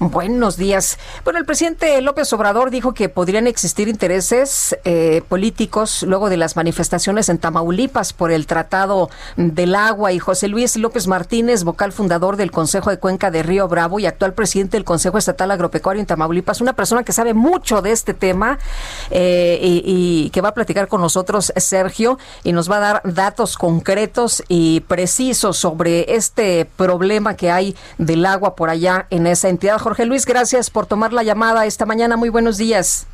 Buenos 0.00 0.56
días. 0.56 0.96
Bueno, 1.24 1.40
el 1.40 1.44
presidente 1.44 2.00
López 2.02 2.32
Obrador 2.32 2.70
dijo 2.70 2.94
que 2.94 3.08
podrían 3.08 3.48
existir 3.48 3.88
intereses 3.88 4.78
eh, 4.84 5.22
políticos 5.28 6.04
luego 6.04 6.30
de 6.30 6.36
las 6.36 6.54
manifestaciones 6.54 7.28
en 7.28 7.38
Tamaulipas 7.38 8.12
por 8.12 8.30
el 8.30 8.46
Tratado 8.46 9.10
del 9.34 9.74
Agua. 9.74 10.12
Y 10.12 10.20
José 10.20 10.46
Luis 10.46 10.76
López 10.76 11.08
Martínez, 11.08 11.64
vocal 11.64 11.90
fundador 11.90 12.36
del 12.36 12.52
Consejo 12.52 12.90
de 12.90 13.00
Cuenca 13.00 13.32
de 13.32 13.42
Río 13.42 13.66
Bravo 13.66 13.98
y 13.98 14.06
actual 14.06 14.34
presidente 14.34 14.76
del 14.76 14.84
Consejo 14.84 15.18
Estatal 15.18 15.50
Agropecuario 15.50 15.98
en 15.98 16.06
Tamaulipas, 16.06 16.60
una 16.60 16.74
persona 16.74 17.02
que 17.02 17.12
sabe 17.12 17.34
mucho 17.34 17.82
de 17.82 17.90
este 17.90 18.14
tema 18.14 18.60
eh, 19.10 19.58
y, 19.60 19.82
y 19.84 20.30
que 20.30 20.40
va 20.40 20.50
a 20.50 20.54
platicar 20.54 20.86
con 20.86 21.00
nosotros, 21.00 21.52
Sergio, 21.56 22.20
y 22.44 22.52
nos 22.52 22.70
va 22.70 22.76
a 22.76 22.80
dar 22.80 23.02
datos 23.02 23.58
concretos 23.58 24.44
y 24.46 24.78
precisos 24.82 25.56
sobre 25.56 26.14
este 26.14 26.70
problema 26.76 27.34
que 27.34 27.50
hay 27.50 27.74
del 27.98 28.24
agua 28.26 28.54
por 28.54 28.70
allá 28.70 29.08
en 29.10 29.26
esa 29.26 29.48
entidad. 29.48 29.87
Jorge 29.88 30.04
Luis, 30.04 30.26
gracias 30.26 30.68
por 30.68 30.84
tomar 30.84 31.14
la 31.14 31.22
llamada 31.22 31.64
esta 31.64 31.86
mañana. 31.86 32.18
Muy 32.18 32.28
buenos 32.28 32.58
días. 32.58 33.06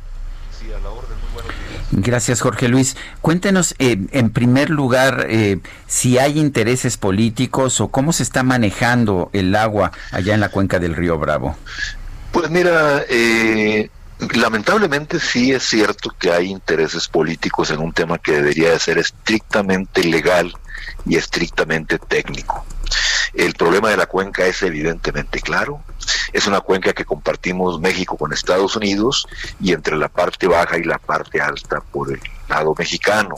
Gracias, 1.91 2.41
Jorge 2.41 2.67
Luis. 2.67 2.97
Cuéntenos, 3.21 3.75
eh, 3.79 3.97
en 4.11 4.29
primer 4.29 4.69
lugar, 4.69 5.25
eh, 5.29 5.59
si 5.87 6.17
hay 6.17 6.37
intereses 6.37 6.97
políticos 6.97 7.79
o 7.79 7.87
cómo 7.87 8.11
se 8.11 8.23
está 8.23 8.43
manejando 8.43 9.29
el 9.31 9.55
agua 9.55 9.93
allá 10.11 10.33
en 10.33 10.41
la 10.41 10.49
cuenca 10.49 10.77
del 10.77 10.97
río 10.97 11.17
Bravo. 11.17 11.55
Pues 12.33 12.49
mira, 12.49 13.05
eh, 13.07 13.89
lamentablemente 14.33 15.21
sí 15.21 15.53
es 15.53 15.63
cierto 15.63 16.13
que 16.19 16.33
hay 16.33 16.51
intereses 16.51 17.07
políticos 17.07 17.71
en 17.71 17.79
un 17.79 17.93
tema 17.93 18.17
que 18.17 18.33
debería 18.33 18.71
de 18.71 18.79
ser 18.79 18.97
estrictamente 18.97 20.03
legal 20.03 20.53
y 21.05 21.15
estrictamente 21.15 21.99
técnico. 21.99 22.65
El 23.35 23.53
problema 23.53 23.89
de 23.89 23.97
la 23.97 24.05
cuenca 24.05 24.45
es 24.45 24.61
evidentemente 24.63 25.41
claro. 25.41 25.81
Es 26.31 26.47
una 26.47 26.61
cuenca 26.61 26.93
que 26.93 27.03
compartimos 27.03 27.81
México 27.81 28.17
con 28.17 28.31
Estados 28.31 28.75
Unidos 28.77 29.27
y 29.59 29.73
entre 29.73 29.97
la 29.97 30.07
parte 30.07 30.47
baja 30.47 30.77
y 30.77 30.83
la 30.83 30.99
parte 30.99 31.41
alta 31.41 31.81
por 31.81 32.11
el 32.11 32.21
lado 32.47 32.73
mexicano. 32.77 33.35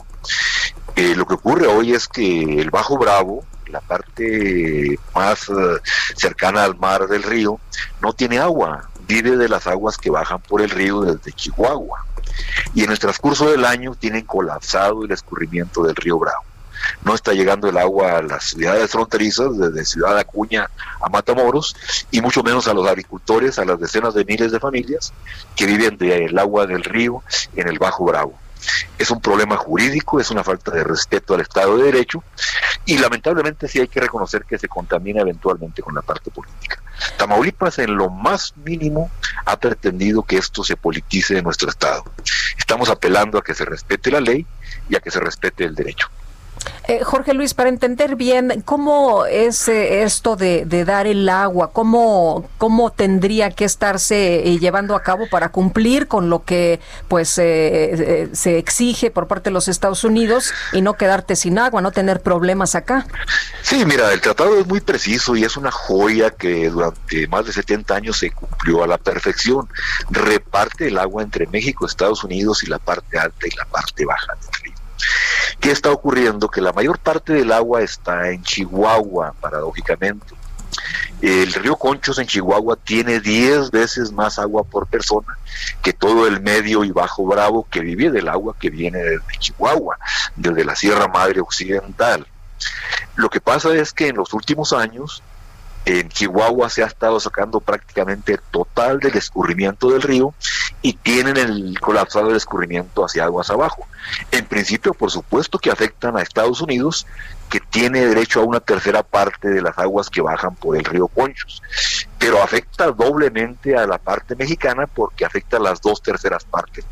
Eh, 0.94 1.14
lo 1.16 1.26
que 1.26 1.34
ocurre 1.34 1.66
hoy 1.66 1.94
es 1.94 2.06
que 2.06 2.60
el 2.60 2.70
Bajo 2.70 2.96
Bravo, 2.96 3.44
la 3.66 3.80
parte 3.80 4.98
más 5.14 5.48
eh, 5.48 5.80
cercana 6.16 6.64
al 6.64 6.76
mar 6.76 7.08
del 7.08 7.22
río, 7.24 7.60
no 8.00 8.12
tiene 8.12 8.38
agua, 8.38 8.88
vive 9.06 9.36
de 9.36 9.48
las 9.48 9.66
aguas 9.66 9.96
que 9.96 10.10
bajan 10.10 10.40
por 10.40 10.60
el 10.60 10.70
río 10.70 11.00
desde 11.00 11.32
Chihuahua. 11.32 12.04
Y 12.74 12.84
en 12.84 12.92
el 12.92 12.98
transcurso 12.98 13.50
del 13.50 13.64
año 13.64 13.94
tienen 13.96 14.24
colapsado 14.24 15.04
el 15.04 15.10
escurrimiento 15.10 15.82
del 15.82 15.96
río 15.96 16.18
Bravo. 16.18 16.44
No 17.02 17.14
está 17.14 17.32
llegando 17.32 17.68
el 17.68 17.76
agua 17.76 18.18
a 18.18 18.22
las 18.22 18.44
ciudades 18.44 18.90
fronterizas, 18.90 19.56
desde 19.58 19.84
Ciudad 19.84 20.18
Acuña 20.18 20.68
a 21.00 21.08
Matamoros, 21.08 21.76
y 22.10 22.20
mucho 22.20 22.42
menos 22.42 22.68
a 22.68 22.74
los 22.74 22.86
agricultores, 22.86 23.58
a 23.58 23.64
las 23.64 23.80
decenas 23.80 24.14
de 24.14 24.24
miles 24.24 24.52
de 24.52 24.60
familias 24.60 25.12
que 25.56 25.66
viven 25.66 25.96
del 25.96 26.38
agua 26.38 26.66
del 26.66 26.84
río 26.84 27.22
en 27.56 27.68
el 27.68 27.78
Bajo 27.78 28.04
Bravo. 28.04 28.38
Es 28.98 29.10
un 29.10 29.20
problema 29.20 29.56
jurídico, 29.56 30.20
es 30.20 30.30
una 30.30 30.42
falta 30.42 30.72
de 30.72 30.84
respeto 30.84 31.34
al 31.34 31.40
Estado 31.40 31.76
de 31.76 31.84
Derecho 31.84 32.24
y 32.84 32.98
lamentablemente 32.98 33.68
sí 33.68 33.80
hay 33.80 33.88
que 33.88 34.00
reconocer 34.00 34.44
que 34.44 34.58
se 34.58 34.68
contamina 34.68 35.20
eventualmente 35.20 35.82
con 35.82 35.94
la 35.94 36.02
parte 36.02 36.30
política. 36.30 36.82
Tamaulipas 37.16 37.78
en 37.78 37.96
lo 37.96 38.10
más 38.10 38.54
mínimo 38.56 39.10
ha 39.44 39.58
pretendido 39.58 40.22
que 40.22 40.38
esto 40.38 40.64
se 40.64 40.76
politice 40.76 41.38
en 41.38 41.44
nuestro 41.44 41.70
Estado. 41.70 42.04
Estamos 42.56 42.88
apelando 42.88 43.38
a 43.38 43.42
que 43.42 43.54
se 43.54 43.64
respete 43.64 44.10
la 44.10 44.20
ley 44.20 44.46
y 44.88 44.96
a 44.96 45.00
que 45.00 45.10
se 45.10 45.20
respete 45.20 45.64
el 45.64 45.74
derecho. 45.74 46.08
Eh, 46.88 47.04
Jorge 47.04 47.34
Luis, 47.34 47.52
para 47.52 47.68
entender 47.68 48.16
bien 48.16 48.62
cómo 48.64 49.26
es 49.26 49.68
eh, 49.68 50.02
esto 50.04 50.36
de, 50.36 50.64
dar 50.86 51.06
el 51.06 51.28
agua, 51.28 51.70
cómo, 51.70 52.48
cómo 52.56 52.90
tendría 52.90 53.50
que 53.50 53.66
estarse 53.66 54.48
eh, 54.48 54.58
llevando 54.58 54.96
a 54.96 55.02
cabo 55.02 55.28
para 55.28 55.50
cumplir 55.50 56.08
con 56.08 56.30
lo 56.30 56.44
que 56.44 56.80
pues 57.08 57.28
se 57.28 58.58
exige 58.58 59.10
por 59.10 59.26
parte 59.26 59.50
de 59.50 59.54
los 59.54 59.68
Estados 59.68 60.02
Unidos 60.02 60.54
y 60.72 60.80
no 60.80 60.94
quedarte 60.94 61.36
sin 61.36 61.58
agua, 61.58 61.82
no 61.82 61.92
tener 61.92 62.22
problemas 62.22 62.74
acá. 62.74 63.06
Sí, 63.62 63.84
mira, 63.84 64.10
el 64.12 64.20
tratado 64.22 64.58
es 64.58 64.66
muy 64.66 64.80
preciso 64.80 65.36
y 65.36 65.44
es 65.44 65.58
una 65.58 65.70
joya 65.70 66.30
que 66.30 66.70
durante 66.70 67.26
más 67.26 67.44
de 67.44 67.52
70 67.52 67.94
años 67.94 68.18
se 68.18 68.30
cumplió 68.30 68.82
a 68.82 68.86
la 68.86 68.96
perfección. 68.96 69.68
Reparte 70.08 70.88
el 70.88 70.96
agua 70.96 71.22
entre 71.22 71.46
México, 71.48 71.84
Estados 71.84 72.24
Unidos 72.24 72.62
y 72.62 72.66
la 72.66 72.78
parte 72.78 73.18
alta 73.18 73.46
y 73.46 73.54
la 73.56 73.66
parte 73.66 74.06
baja 74.06 74.32
del. 74.40 74.67
¿Qué 75.60 75.70
está 75.70 75.90
ocurriendo? 75.90 76.48
Que 76.48 76.60
la 76.60 76.72
mayor 76.72 76.98
parte 76.98 77.32
del 77.32 77.52
agua 77.52 77.82
está 77.82 78.30
en 78.30 78.42
Chihuahua, 78.42 79.34
paradójicamente. 79.40 80.34
El 81.20 81.52
río 81.52 81.76
Conchos 81.76 82.18
en 82.18 82.26
Chihuahua 82.26 82.76
tiene 82.76 83.18
10 83.18 83.72
veces 83.72 84.12
más 84.12 84.38
agua 84.38 84.62
por 84.62 84.86
persona 84.86 85.36
que 85.82 85.92
todo 85.92 86.28
el 86.28 86.40
medio 86.40 86.84
y 86.84 86.92
bajo 86.92 87.26
Bravo 87.26 87.66
que 87.68 87.80
vive 87.80 88.10
del 88.10 88.28
agua 88.28 88.54
que 88.58 88.70
viene 88.70 88.98
desde 88.98 89.38
Chihuahua, 89.38 89.98
desde 90.36 90.64
la 90.64 90.76
Sierra 90.76 91.08
Madre 91.08 91.40
Occidental. 91.40 92.26
Lo 93.16 93.28
que 93.30 93.40
pasa 93.40 93.74
es 93.74 93.92
que 93.92 94.08
en 94.08 94.16
los 94.16 94.32
últimos 94.32 94.72
años 94.72 95.22
en 95.88 96.10
Chihuahua 96.10 96.68
se 96.68 96.82
ha 96.82 96.86
estado 96.86 97.18
sacando 97.18 97.60
prácticamente 97.60 98.38
total 98.50 99.00
del 99.00 99.16
escurrimiento 99.16 99.88
del 99.90 100.02
río 100.02 100.34
y 100.82 100.92
tienen 100.92 101.38
el 101.38 101.80
colapsado 101.80 102.26
del 102.26 102.36
escurrimiento 102.36 103.06
hacia 103.06 103.24
aguas 103.24 103.48
abajo. 103.48 103.86
En 104.30 104.44
principio, 104.44 104.92
por 104.92 105.10
supuesto 105.10 105.58
que 105.58 105.70
afectan 105.70 106.18
a 106.18 106.20
Estados 106.20 106.60
Unidos, 106.60 107.06
que 107.48 107.60
tiene 107.60 108.04
derecho 108.04 108.40
a 108.40 108.44
una 108.44 108.60
tercera 108.60 109.02
parte 109.02 109.48
de 109.48 109.62
las 109.62 109.78
aguas 109.78 110.10
que 110.10 110.20
bajan 110.20 110.54
por 110.56 110.76
el 110.76 110.84
río 110.84 111.08
Conchos, 111.08 111.62
pero 112.18 112.42
afecta 112.42 112.92
doblemente 112.92 113.74
a 113.74 113.86
la 113.86 113.96
parte 113.96 114.36
mexicana 114.36 114.86
porque 114.86 115.24
afecta 115.24 115.56
a 115.56 115.60
las 115.60 115.80
dos 115.80 116.02
terceras 116.02 116.44
partes 116.44 116.84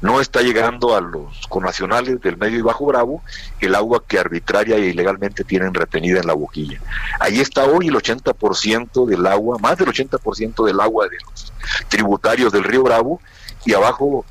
no 0.00 0.20
está 0.20 0.42
llegando 0.42 0.96
a 0.96 1.00
los 1.00 1.46
connacionales 1.48 2.20
del 2.20 2.36
medio 2.36 2.58
y 2.58 2.62
bajo 2.62 2.86
Bravo 2.86 3.22
el 3.60 3.74
agua 3.74 4.02
que 4.06 4.18
arbitraria 4.18 4.76
e 4.76 4.86
ilegalmente 4.86 5.44
tienen 5.44 5.74
retenida 5.74 6.20
en 6.20 6.26
la 6.26 6.34
boquilla. 6.34 6.80
Ahí 7.18 7.40
está 7.40 7.64
hoy 7.64 7.88
el 7.88 7.94
80% 7.94 9.06
del 9.06 9.26
agua, 9.26 9.58
más 9.58 9.78
del 9.78 9.88
80% 9.88 10.64
del 10.64 10.80
agua 10.80 11.08
de 11.08 11.16
los 11.24 11.52
tributarios 11.88 12.52
del 12.52 12.64
río 12.64 12.82
Bravo 12.82 13.20
y 13.64 13.74
abajo 13.74 14.24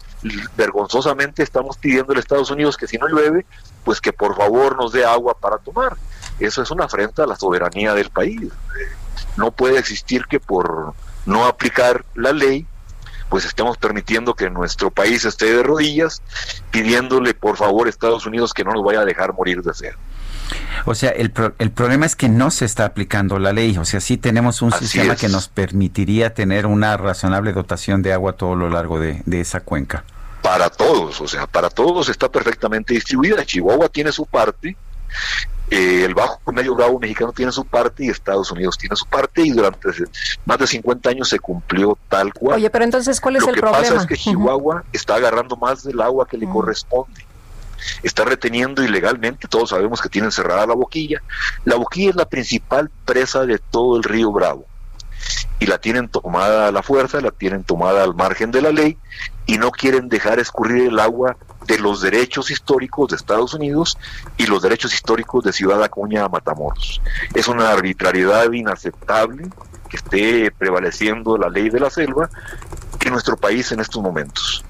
vergonzosamente 0.57 1.43
estamos 1.43 1.77
pidiendo 1.77 2.13
a 2.13 2.19
Estados 2.19 2.51
Unidos 2.51 2.75
que 2.75 2.87
si 2.87 2.97
no 2.97 3.07
llueve, 3.07 3.45
pues 3.83 4.01
que 4.01 4.11
por 4.11 4.35
favor 4.35 4.75
nos 4.75 4.91
dé 4.91 5.05
agua 5.05 5.37
para 5.39 5.57
tomar. 5.57 5.95
Eso 6.39 6.61
es 6.61 6.71
una 6.71 6.85
afrenta 6.85 7.23
a 7.23 7.27
la 7.27 7.35
soberanía 7.35 7.93
del 7.93 8.09
país. 8.09 8.51
No 9.37 9.51
puede 9.51 9.79
existir 9.79 10.25
que 10.25 10.39
por 10.39 10.93
no 11.25 11.45
aplicar 11.45 12.05
la 12.15 12.31
ley 12.31 12.65
pues 13.29 13.45
estamos 13.45 13.77
permitiendo 13.77 14.33
que 14.33 14.49
nuestro 14.49 14.91
país 14.91 15.23
esté 15.25 15.53
de 15.53 15.63
rodillas, 15.63 16.21
pidiéndole 16.71 17.33
por 17.33 17.57
favor 17.57 17.87
a 17.87 17.89
Estados 17.89 18.25
Unidos 18.25 18.53
que 18.53 18.63
no 18.63 18.71
nos 18.73 18.83
vaya 18.83 19.01
a 19.01 19.05
dejar 19.05 19.33
morir 19.33 19.61
de 19.61 19.73
sed. 19.73 19.93
O 20.85 20.95
sea, 20.95 21.11
el, 21.11 21.31
pro, 21.31 21.53
el 21.59 21.71
problema 21.71 22.05
es 22.07 22.15
que 22.15 22.27
no 22.27 22.49
se 22.49 22.65
está 22.65 22.85
aplicando 22.85 23.37
la 23.37 23.53
ley. 23.53 23.77
O 23.77 23.85
sea, 23.85 23.99
sí 24.01 24.17
tenemos 24.17 24.61
un 24.63 24.73
Así 24.73 24.87
sistema 24.87 25.13
es. 25.13 25.19
que 25.19 25.29
nos 25.29 25.47
permitiría 25.47 26.33
tener 26.33 26.65
una 26.65 26.97
razonable 26.97 27.53
dotación 27.53 28.01
de 28.01 28.13
agua 28.13 28.31
a 28.31 28.33
todo 28.35 28.55
lo 28.55 28.69
largo 28.69 28.99
de, 28.99 29.21
de 29.25 29.41
esa 29.41 29.59
cuenca. 29.59 30.03
Para 30.41 30.69
todos, 30.69 31.21
o 31.21 31.27
sea, 31.27 31.45
para 31.45 31.69
todos 31.69 32.09
está 32.09 32.31
perfectamente 32.31 32.93
distribuida. 32.93 33.45
Chihuahua 33.45 33.89
tiene 33.89 34.11
su 34.11 34.25
parte, 34.25 34.75
eh, 35.69 36.03
el 36.05 36.15
Bajo 36.15 36.39
Medio 36.51 36.73
Bravo 36.75 36.99
mexicano 36.99 37.31
tiene 37.31 37.51
su 37.51 37.63
parte 37.63 38.05
y 38.05 38.09
Estados 38.09 38.51
Unidos 38.51 38.77
tiene 38.77 38.95
su 38.95 39.05
parte 39.05 39.43
y 39.43 39.51
durante 39.51 39.89
más 40.45 40.57
de 40.57 40.65
50 40.67 41.09
años 41.09 41.29
se 41.29 41.39
cumplió 41.39 41.97
tal 42.07 42.33
cual. 42.33 42.55
Oye, 42.57 42.69
pero 42.69 42.85
entonces, 42.85 43.21
¿cuál 43.21 43.35
es 43.35 43.43
Lo 43.43 43.49
el 43.49 43.55
que 43.55 43.61
problema? 43.61 43.83
pasa 43.83 44.01
es 44.01 44.07
que 44.07 44.15
Chihuahua 44.15 44.83
está 44.93 45.15
agarrando 45.15 45.55
más 45.55 45.83
del 45.83 46.01
agua 46.01 46.27
que 46.27 46.37
le 46.37 46.47
corresponde. 46.47 47.25
Está 48.03 48.25
reteniendo 48.25 48.83
ilegalmente, 48.83 49.47
todos 49.47 49.69
sabemos 49.69 50.01
que 50.01 50.09
tienen 50.09 50.31
cerrada 50.31 50.65
la 50.65 50.73
boquilla. 50.73 51.21
La 51.65 51.75
boquilla 51.75 52.09
es 52.09 52.15
la 52.15 52.25
principal 52.25 52.89
presa 53.05 53.45
de 53.45 53.59
todo 53.59 53.97
el 53.97 54.03
río 54.03 54.31
Bravo. 54.31 54.65
Y 55.59 55.65
la 55.67 55.77
tienen 55.77 56.09
tomada 56.09 56.67
a 56.67 56.71
la 56.71 56.81
fuerza, 56.81 57.21
la 57.21 57.31
tienen 57.31 57.63
tomada 57.63 58.03
al 58.03 58.15
margen 58.15 58.51
de 58.51 58.61
la 58.61 58.71
ley 58.71 58.97
y 59.45 59.57
no 59.57 59.71
quieren 59.71 60.09
dejar 60.09 60.39
escurrir 60.39 60.87
el 60.87 60.99
agua 60.99 61.37
de 61.69 61.77
los 61.77 62.01
derechos 62.01 62.49
históricos 62.49 63.09
de 63.09 63.15
Estados 63.15 63.53
Unidos 63.53 63.97
y 64.37 64.47
los 64.47 64.61
derechos 64.61 64.91
históricos 64.93 65.43
de 65.43 65.53
Ciudad 65.53 65.81
Acuña 65.83 66.25
a 66.25 66.29
Matamoros. 66.29 66.99
Es 67.35 67.47
una 67.47 67.71
arbitrariedad 67.71 68.51
inaceptable 68.51 69.47
que 69.87 69.97
esté 69.97 70.51
prevaleciendo 70.51 71.37
la 71.37 71.47
ley 71.49 71.69
de 71.69 71.79
la 71.79 71.91
selva 71.91 72.29
en 73.05 73.11
nuestro 73.13 73.37
país 73.37 73.71
en 73.71 73.79
estos 73.79 74.01
momentos. 74.01 74.65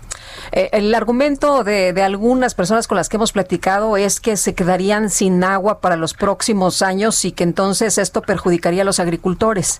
Eh, 0.52 0.70
el 0.74 0.94
argumento 0.94 1.64
de, 1.64 1.94
de 1.94 2.04
algunas 2.04 2.54
personas 2.54 2.88
con 2.88 2.98
las 2.98 3.08
que 3.08 3.16
hemos 3.16 3.32
platicado 3.32 3.96
es 3.96 4.20
que 4.20 4.36
se 4.36 4.54
quedarían 4.54 5.10
sin 5.10 5.44
agua 5.44 5.80
para 5.80 5.96
los 5.96 6.14
próximos 6.14 6.82
años 6.82 7.24
y 7.24 7.32
que 7.32 7.44
entonces 7.44 7.98
esto 7.98 8.22
perjudicaría 8.22 8.82
a 8.82 8.86
los 8.86 9.00
agricultores. 9.00 9.80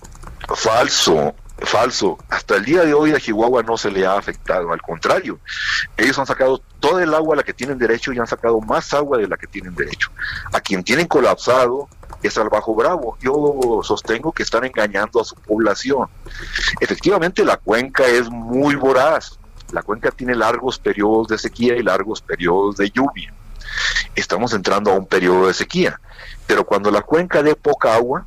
Falso, 0.54 1.34
falso. 1.62 2.18
Hasta 2.28 2.56
el 2.56 2.64
día 2.64 2.84
de 2.84 2.94
hoy 2.94 3.12
a 3.12 3.20
Chihuahua 3.20 3.62
no 3.62 3.76
se 3.76 3.90
le 3.90 4.06
ha 4.06 4.16
afectado, 4.16 4.72
al 4.72 4.82
contrario. 4.82 5.38
Ellos 5.96 6.18
han 6.18 6.26
sacado 6.26 6.62
todo 6.80 7.00
el 7.00 7.12
agua 7.14 7.34
a 7.34 7.36
la 7.38 7.42
que 7.42 7.52
tienen 7.52 7.78
derecho 7.78 8.12
y 8.12 8.18
han 8.18 8.26
sacado 8.26 8.60
más 8.60 8.92
agua 8.94 9.18
de 9.18 9.28
la 9.28 9.36
que 9.36 9.46
tienen 9.46 9.74
derecho. 9.74 10.10
A 10.52 10.60
quien 10.60 10.82
tienen 10.82 11.06
colapsado 11.06 11.88
es 12.22 12.36
al 12.38 12.48
Bajo 12.48 12.74
Bravo. 12.74 13.16
Yo 13.20 13.80
sostengo 13.82 14.32
que 14.32 14.42
están 14.42 14.64
engañando 14.64 15.20
a 15.20 15.24
su 15.24 15.34
población. 15.36 16.08
Efectivamente, 16.80 17.44
la 17.44 17.56
cuenca 17.56 18.06
es 18.06 18.28
muy 18.30 18.74
voraz. 18.74 19.38
La 19.72 19.82
cuenca 19.82 20.10
tiene 20.10 20.34
largos 20.34 20.78
periodos 20.78 21.28
de 21.28 21.38
sequía 21.38 21.76
y 21.76 21.82
largos 21.82 22.20
periodos 22.20 22.76
de 22.76 22.90
lluvia. 22.90 23.32
Estamos 24.14 24.52
entrando 24.52 24.90
a 24.90 24.94
un 24.94 25.06
periodo 25.06 25.46
de 25.46 25.54
sequía. 25.54 26.00
Pero 26.46 26.64
cuando 26.64 26.90
la 26.90 27.02
cuenca 27.02 27.42
dé 27.42 27.54
poca 27.54 27.94
agua, 27.94 28.26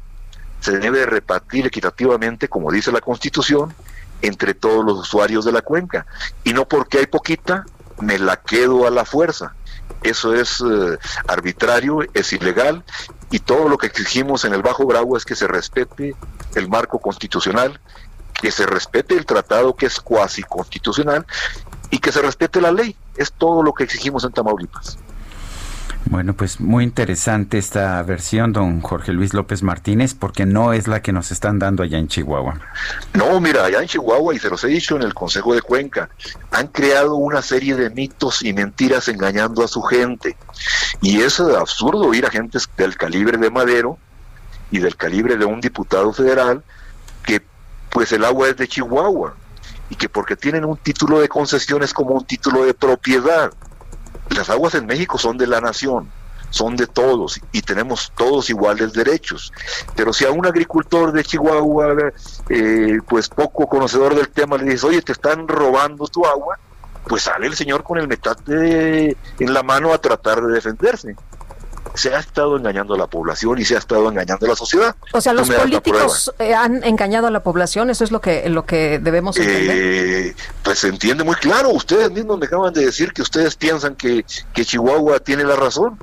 se 0.64 0.80
debe 0.80 1.06
repartir 1.06 1.66
equitativamente, 1.66 2.48
como 2.48 2.72
dice 2.72 2.90
la 2.94 3.02
Constitución, 3.02 3.74
entre 4.22 4.54
todos 4.54 4.86
los 4.86 4.98
usuarios 4.98 5.44
de 5.44 5.52
la 5.52 5.62
cuenca. 5.62 6.06
Y 6.46 6.54
no 6.54 6.66
porque 6.66 7.00
hay 7.00 7.08
poquita, 7.08 7.66
me 8.00 8.18
la 8.18 8.38
quedo 8.38 8.88
a 8.88 8.90
la 8.90 9.04
fuerza. 9.04 9.56
Eso 10.04 10.34
es 10.34 10.62
eh, 10.62 10.98
arbitrario, 11.28 12.00
es 12.14 12.32
ilegal, 12.32 12.86
y 13.30 13.40
todo 13.40 13.68
lo 13.68 13.78
que 13.78 13.88
exigimos 13.88 14.46
en 14.46 14.54
el 14.54 14.62
Bajo 14.62 14.86
Bravo 14.86 15.18
es 15.18 15.26
que 15.26 15.36
se 15.36 15.48
respete 15.48 16.16
el 16.56 16.70
marco 16.70 17.00
constitucional, 17.00 17.82
que 18.34 18.50
se 18.50 18.66
respete 18.66 19.18
el 19.18 19.26
tratado 19.26 19.76
que 19.76 19.88
es 19.88 20.00
cuasi 20.00 20.44
constitucional 20.44 21.26
y 21.90 22.00
que 22.00 22.14
se 22.14 22.22
respete 22.22 22.62
la 22.62 22.72
ley. 22.72 22.96
Es 23.18 23.34
todo 23.34 23.64
lo 23.64 23.74
que 23.74 23.84
exigimos 23.84 24.24
en 24.24 24.32
Tamaulipas. 24.32 24.98
Bueno, 26.06 26.34
pues 26.34 26.60
muy 26.60 26.84
interesante 26.84 27.58
esta 27.58 28.02
versión, 28.04 28.54
don 28.54 28.82
Jorge 28.82 29.14
Luis 29.14 29.34
López 29.34 29.64
Martínez, 29.64 30.14
porque 30.14 30.46
no 30.46 30.74
es 30.74 30.88
la 30.88 31.02
que 31.02 31.14
nos 31.14 31.32
están 31.32 31.60
dando 31.60 31.82
allá 31.82 31.98
en 31.98 32.08
Chihuahua. 32.08 32.60
No, 33.14 33.40
mira, 33.40 33.66
allá 33.66 33.82
en 33.82 33.88
Chihuahua, 33.88 34.36
y 34.36 34.40
se 34.40 34.50
los 34.50 34.64
he 34.64 34.68
dicho 34.68 34.96
en 34.96 35.04
el 35.04 35.14
Consejo 35.14 35.56
de 35.56 35.62
Cuenca, 35.62 36.10
han 36.52 36.68
creado 36.68 37.16
una 37.16 37.42
serie 37.42 37.76
de 37.76 37.90
mitos 37.90 38.44
y 38.44 38.54
mentiras 38.54 39.08
engañando 39.08 39.64
a 39.64 39.68
su 39.68 39.82
gente. 39.82 40.36
Y 41.02 41.22
es 41.22 41.40
absurdo 41.40 42.02
oír 42.02 42.26
a 42.26 42.30
gentes 42.30 42.70
del 42.78 42.98
calibre 42.98 43.38
de 43.38 43.50
Madero 43.50 43.98
y 44.72 44.80
del 44.80 44.96
calibre 44.96 45.38
de 45.38 45.46
un 45.46 45.62
diputado 45.62 46.12
federal 46.14 46.64
que 47.24 47.42
pues 47.90 48.12
el 48.12 48.26
agua 48.26 48.50
es 48.50 48.58
de 48.58 48.68
Chihuahua 48.68 49.36
y 49.90 49.96
que 49.96 50.10
porque 50.10 50.36
tienen 50.36 50.66
un 50.66 50.78
título 50.78 51.20
de 51.20 51.30
concesión 51.30 51.84
es 51.84 51.94
como 51.94 52.16
un 52.16 52.26
título 52.26 52.66
de 52.66 52.74
propiedad. 52.74 53.54
Las 54.36 54.50
aguas 54.50 54.76
en 54.76 54.86
México 54.86 55.18
son 55.18 55.38
de 55.38 55.48
la 55.48 55.62
nación, 55.62 56.10
son 56.50 56.76
de 56.76 56.88
todos 56.88 57.40
y 57.52 57.62
tenemos 57.62 58.12
todos 58.16 58.50
iguales 58.50 58.94
derechos. 58.94 59.52
Pero 59.96 60.14
si 60.14 60.26
a 60.26 60.32
un 60.32 60.46
agricultor 60.46 61.12
de 61.12 61.24
Chihuahua, 61.24 62.12
eh, 62.50 63.00
pues 63.08 63.30
poco 63.30 63.68
conocedor 63.68 64.16
del 64.16 64.30
tema, 64.30 64.58
le 64.58 64.66
dices, 64.66 64.84
oye, 64.84 65.02
te 65.02 65.12
están 65.12 65.48
robando 65.48 66.08
tu 66.08 66.26
agua, 66.26 66.58
pues 67.08 67.24
sale 67.24 67.48
el 67.48 67.56
señor 67.56 67.84
con 67.84 67.98
el 67.98 68.08
metate 68.08 69.18
en 69.40 69.54
la 69.54 69.64
mano 69.64 69.94
a 69.94 69.98
tratar 69.98 70.42
de 70.42 70.54
defenderse. 70.54 71.16
Se 71.94 72.14
ha 72.14 72.20
estado 72.20 72.58
engañando 72.58 72.96
a 72.96 72.98
la 72.98 73.08
población 73.08 73.60
y 73.60 73.66
se 73.66 73.76
ha 73.76 73.80
estado 73.80 74.10
engañando 74.10 74.46
a 74.46 74.50
la 74.50 74.56
sociedad. 74.56 74.96
O 75.12 75.22
sea, 75.22 75.34
los 75.34 75.50
políticos 75.50 76.34
eh, 76.40 76.54
han 76.54 76.84
engañado 76.84 77.28
a 77.28 77.32
la 77.32 77.44
población, 77.44 77.90
eso 77.90 78.04
es 78.04 78.12
lo 78.12 78.22
que 78.22 78.50
lo 78.50 78.66
que 78.66 79.00
debemos 79.00 79.38
entender. 79.38 79.78
Eh, 79.78 80.36
pues 80.64 80.80
se 80.80 80.88
entiende 80.88 81.24
muy 81.24 81.36
claro. 81.36 81.70
Ustedes 81.70 82.12
mismos 82.12 82.40
me 82.40 82.46
acaban 82.46 82.74
de 82.74 82.86
decir 82.86 83.14
que 83.14 83.22
ustedes 83.22 83.56
piensan 83.56 83.96
que, 83.96 84.26
que 84.54 84.66
Chihuahua 84.66 85.20
tiene 85.20 85.44
la 85.44 85.56
razón, 85.56 86.00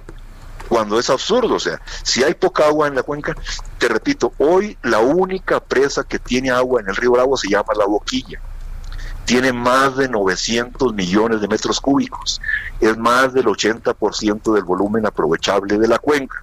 cuando 0.71 0.99
es 0.99 1.11
absurdo. 1.11 1.57
O 1.57 1.61
sea, 1.61 1.83
si 2.03 2.23
hay 2.23 2.35
poca 2.35 2.67
agua 2.67 2.87
en 2.87 2.95
la 2.95 3.03
cuenca, 3.03 3.37
te 3.79 3.89
repito, 3.89 4.33
hoy 4.39 4.79
la 4.83 5.01
única 5.01 5.61
presa 5.61 6.05
que 6.05 6.19
tiene 6.19 6.51
agua 6.51 6.81
en 6.81 6.89
el 6.89 6.97
río 6.97 7.13
Bravo 7.13 7.37
se 7.37 7.49
llama 7.49 7.75
La 7.77 7.85
Boquilla. 7.85 8.41
Tiene 9.31 9.53
más 9.53 9.97
de 9.97 10.09
900 10.09 10.93
millones 10.93 11.41
de 11.41 11.47
metros 11.47 11.81
cúbicos. 11.81 12.41
Es 12.81 12.99
más 12.99 13.33
del 13.33 13.45
80% 13.45 14.53
del 14.53 14.65
volumen 14.65 15.07
aprovechable 15.07 15.79
de 15.79 15.87
la 15.87 16.01
cuenca. 16.01 16.43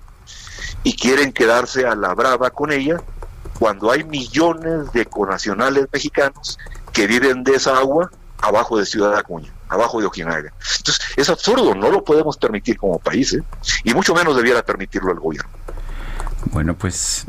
Y 0.83 0.95
quieren 0.95 1.33
quedarse 1.33 1.85
a 1.85 1.95
la 1.95 2.13
brava 2.13 2.49
con 2.49 2.71
ella 2.71 2.95
cuando 3.59 3.91
hay 3.91 4.05
millones 4.05 4.93
de 4.93 5.05
conacionales 5.05 5.87
mexicanos 5.91 6.57
que 6.93 7.07
viven 7.07 7.43
de 7.43 7.55
esa 7.55 7.77
agua 7.77 8.09
abajo 8.37 8.77
de 8.77 8.85
Ciudad 8.85 9.17
Acuña, 9.17 9.51
abajo 9.67 9.99
de 9.99 10.05
Ojinaga. 10.05 10.53
Entonces, 10.77 11.01
es 11.17 11.29
absurdo, 11.29 11.75
no 11.75 11.91
lo 11.91 12.05
podemos 12.05 12.37
permitir 12.37 12.77
como 12.77 12.99
país, 12.99 13.33
¿eh? 13.33 13.43
y 13.83 13.93
mucho 13.93 14.15
menos 14.15 14.33
debiera 14.37 14.63
permitirlo 14.63 15.11
el 15.11 15.19
gobierno. 15.19 15.51
Bueno, 16.53 16.73
pues 16.73 17.25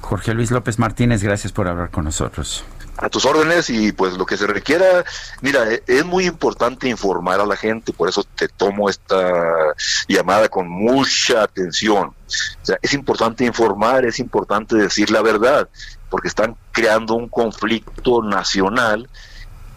Jorge 0.00 0.32
Luis 0.32 0.50
López 0.50 0.78
Martínez, 0.78 1.22
gracias 1.22 1.52
por 1.52 1.68
hablar 1.68 1.90
con 1.90 2.04
nosotros. 2.04 2.64
A 3.02 3.08
tus 3.08 3.24
órdenes 3.24 3.68
y 3.68 3.90
pues 3.90 4.14
lo 4.14 4.24
que 4.24 4.36
se 4.36 4.46
requiera, 4.46 5.04
mira, 5.40 5.68
e- 5.72 5.82
es 5.88 6.04
muy 6.04 6.24
importante 6.24 6.88
informar 6.88 7.40
a 7.40 7.46
la 7.46 7.56
gente, 7.56 7.92
por 7.92 8.08
eso 8.08 8.24
te 8.36 8.46
tomo 8.46 8.88
esta 8.88 9.74
llamada 10.06 10.48
con 10.48 10.68
mucha 10.68 11.42
atención. 11.42 12.08
O 12.08 12.64
sea, 12.64 12.78
es 12.80 12.94
importante 12.94 13.44
informar, 13.44 14.04
es 14.04 14.20
importante 14.20 14.76
decir 14.76 15.10
la 15.10 15.20
verdad, 15.20 15.68
porque 16.10 16.28
están 16.28 16.56
creando 16.70 17.14
un 17.14 17.28
conflicto 17.28 18.22
nacional 18.22 19.08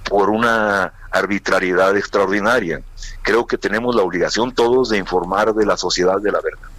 por 0.07 0.29
una 0.29 0.93
arbitrariedad 1.09 1.97
extraordinaria. 1.97 2.81
Creo 3.23 3.47
que 3.47 3.57
tenemos 3.57 3.95
la 3.95 4.03
obligación 4.03 4.53
todos 4.53 4.89
de 4.89 4.99
informar 4.99 5.55
de 5.55 5.65
la 5.65 5.77
sociedad 5.77 6.21
de 6.21 6.31
la 6.31 6.41
verdad. 6.41 6.69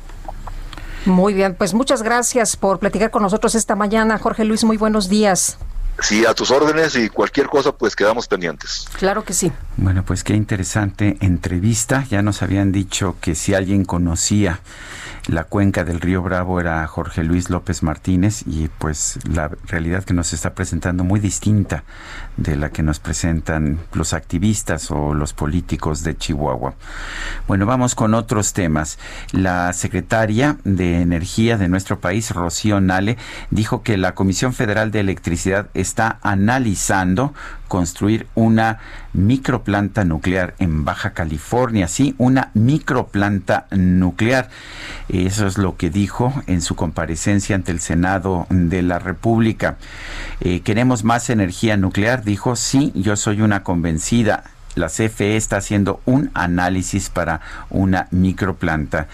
Muy 1.06 1.34
bien, 1.34 1.54
pues 1.54 1.74
muchas 1.74 2.02
gracias 2.02 2.56
por 2.56 2.78
platicar 2.78 3.10
con 3.10 3.22
nosotros 3.22 3.54
esta 3.54 3.74
mañana. 3.74 4.18
Jorge 4.18 4.44
Luis, 4.44 4.64
muy 4.64 4.76
buenos 4.76 5.08
días. 5.08 5.58
Sí, 6.00 6.26
a 6.26 6.34
tus 6.34 6.50
órdenes 6.50 6.94
y 6.96 7.08
cualquier 7.08 7.46
cosa, 7.46 7.72
pues 7.72 7.96
quedamos 7.96 8.28
pendientes. 8.28 8.86
Claro 8.98 9.24
que 9.24 9.32
sí. 9.32 9.50
Bueno, 9.76 10.04
pues 10.04 10.24
qué 10.24 10.34
interesante 10.34 11.16
entrevista. 11.20 12.04
Ya 12.10 12.22
nos 12.22 12.42
habían 12.42 12.70
dicho 12.70 13.16
que 13.20 13.34
si 13.34 13.54
alguien 13.54 13.84
conocía 13.84 14.60
la 15.28 15.44
cuenca 15.44 15.84
del 15.84 16.00
río 16.00 16.22
Bravo 16.22 16.60
era 16.60 16.86
Jorge 16.86 17.24
Luis 17.24 17.50
López 17.50 17.82
Martínez 17.82 18.44
y 18.46 18.68
pues 18.78 19.18
la 19.28 19.50
realidad 19.66 20.04
que 20.04 20.14
nos 20.14 20.32
está 20.32 20.54
presentando 20.54 21.02
muy 21.02 21.18
distinta 21.18 21.82
de 22.36 22.56
la 22.56 22.70
que 22.70 22.82
nos 22.82 23.00
presentan 23.00 23.78
los 23.92 24.12
activistas 24.12 24.90
o 24.90 25.14
los 25.14 25.32
políticos 25.32 26.04
de 26.04 26.16
Chihuahua. 26.16 26.74
Bueno, 27.48 27.66
vamos 27.66 27.94
con 27.94 28.14
otros 28.14 28.52
temas. 28.52 28.98
La 29.32 29.72
secretaria 29.72 30.58
de 30.64 31.00
Energía 31.00 31.58
de 31.58 31.68
nuestro 31.68 31.98
país, 31.98 32.30
Rocío 32.30 32.80
Nale, 32.80 33.16
dijo 33.50 33.82
que 33.82 33.96
la 33.96 34.14
Comisión 34.14 34.52
Federal 34.52 34.92
de 34.92 35.00
Electricidad 35.00 35.68
está 35.74 36.20
analizando 36.22 37.34
construir 37.68 38.26
una 38.34 38.78
microplanta 39.12 40.04
nuclear 40.04 40.54
en 40.58 40.84
Baja 40.84 41.10
California, 41.12 41.88
sí, 41.88 42.14
una 42.18 42.50
microplanta 42.54 43.66
nuclear. 43.70 44.50
Eso 45.08 45.46
es 45.46 45.58
lo 45.58 45.76
que 45.76 45.90
dijo 45.90 46.32
en 46.46 46.62
su 46.62 46.76
comparecencia 46.76 47.56
ante 47.56 47.72
el 47.72 47.80
Senado 47.80 48.46
de 48.50 48.82
la 48.82 48.98
República. 48.98 49.76
Eh, 50.40 50.60
queremos 50.60 51.04
más 51.04 51.30
energía 51.30 51.76
nuclear, 51.76 52.24
dijo, 52.24 52.56
sí, 52.56 52.92
yo 52.94 53.16
soy 53.16 53.40
una 53.40 53.62
convencida. 53.62 54.44
La 54.76 54.88
CFE 54.88 55.36
está 55.36 55.56
haciendo 55.56 56.00
un 56.04 56.30
análisis 56.34 57.10
para 57.10 57.40
una 57.70 58.08
microplanta. 58.10 59.08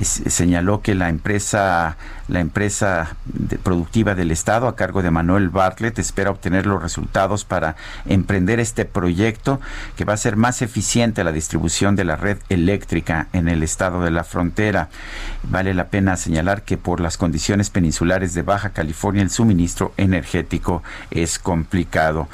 Señaló 0.00 0.80
que 0.80 0.94
la 0.94 1.10
empresa, 1.10 1.96
la 2.28 2.40
empresa 2.40 3.14
productiva 3.62 4.14
del 4.14 4.30
Estado, 4.30 4.68
a 4.68 4.74
cargo 4.74 5.02
de 5.02 5.10
Manuel 5.10 5.50
Bartlett, 5.50 5.98
espera 5.98 6.30
obtener 6.30 6.66
los 6.66 6.82
resultados 6.82 7.44
para 7.44 7.76
emprender 8.06 8.58
este 8.58 8.86
proyecto 8.86 9.60
que 9.96 10.06
va 10.06 10.14
a 10.14 10.16
ser 10.16 10.36
más 10.36 10.62
eficiente 10.62 11.24
la 11.24 11.32
distribución 11.32 11.94
de 11.94 12.04
la 12.04 12.16
red 12.16 12.38
eléctrica 12.48 13.28
en 13.34 13.48
el 13.48 13.62
estado 13.62 14.02
de 14.02 14.10
la 14.10 14.24
frontera. 14.24 14.88
Vale 15.42 15.74
la 15.74 15.88
pena 15.88 16.16
señalar 16.16 16.62
que 16.62 16.78
por 16.78 17.00
las 17.00 17.18
condiciones 17.18 17.68
peninsulares 17.68 18.32
de 18.32 18.42
Baja 18.42 18.70
California 18.70 19.22
el 19.22 19.30
suministro 19.30 19.92
energético 19.98 20.82
es 21.10 21.38
complicado. 21.38 22.28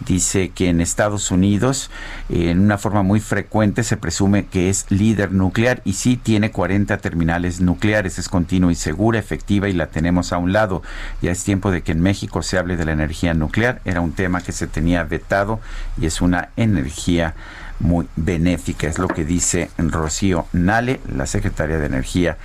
Dice 0.00 0.48
que 0.48 0.68
en 0.68 0.80
Estados 0.80 1.30
Unidos, 1.30 1.90
en 2.34 2.60
una 2.60 2.78
forma 2.78 3.02
muy 3.02 3.20
frecuente, 3.20 3.82
se 3.82 3.98
presume 3.98 4.46
que 4.46 4.70
es 4.70 4.86
líder 4.88 5.32
nuclear 5.32 5.82
y 5.84 5.92
sí 5.92 6.16
tiene 6.16 6.50
40 6.50 6.96
terminales 6.96 7.60
nucleares, 7.60 8.18
es 8.18 8.30
continua 8.30 8.72
y 8.72 8.74
segura, 8.74 9.18
efectiva 9.18 9.68
y 9.68 9.74
la 9.74 9.88
tenemos 9.88 10.32
a 10.32 10.38
un 10.38 10.52
lado. 10.52 10.82
Ya 11.20 11.30
es 11.30 11.44
tiempo 11.44 11.70
de 11.70 11.82
que 11.82 11.92
en 11.92 12.00
México 12.00 12.42
se 12.42 12.56
hable 12.56 12.78
de 12.78 12.86
la 12.86 12.92
energía 12.92 13.34
nuclear. 13.34 13.82
Era 13.84 14.00
un 14.00 14.12
tema 14.12 14.40
que 14.40 14.52
se 14.52 14.66
tenía 14.66 15.04
vetado 15.04 15.60
y 16.00 16.06
es 16.06 16.22
una 16.22 16.48
energía 16.56 17.34
muy 17.82 18.08
benéfica, 18.16 18.86
es 18.86 18.98
lo 18.98 19.08
que 19.08 19.24
dice 19.24 19.70
Rocío 19.76 20.46
Nale, 20.52 21.00
la 21.14 21.26
secretaria 21.26 21.78
de 21.78 21.86
Energía 21.86 22.38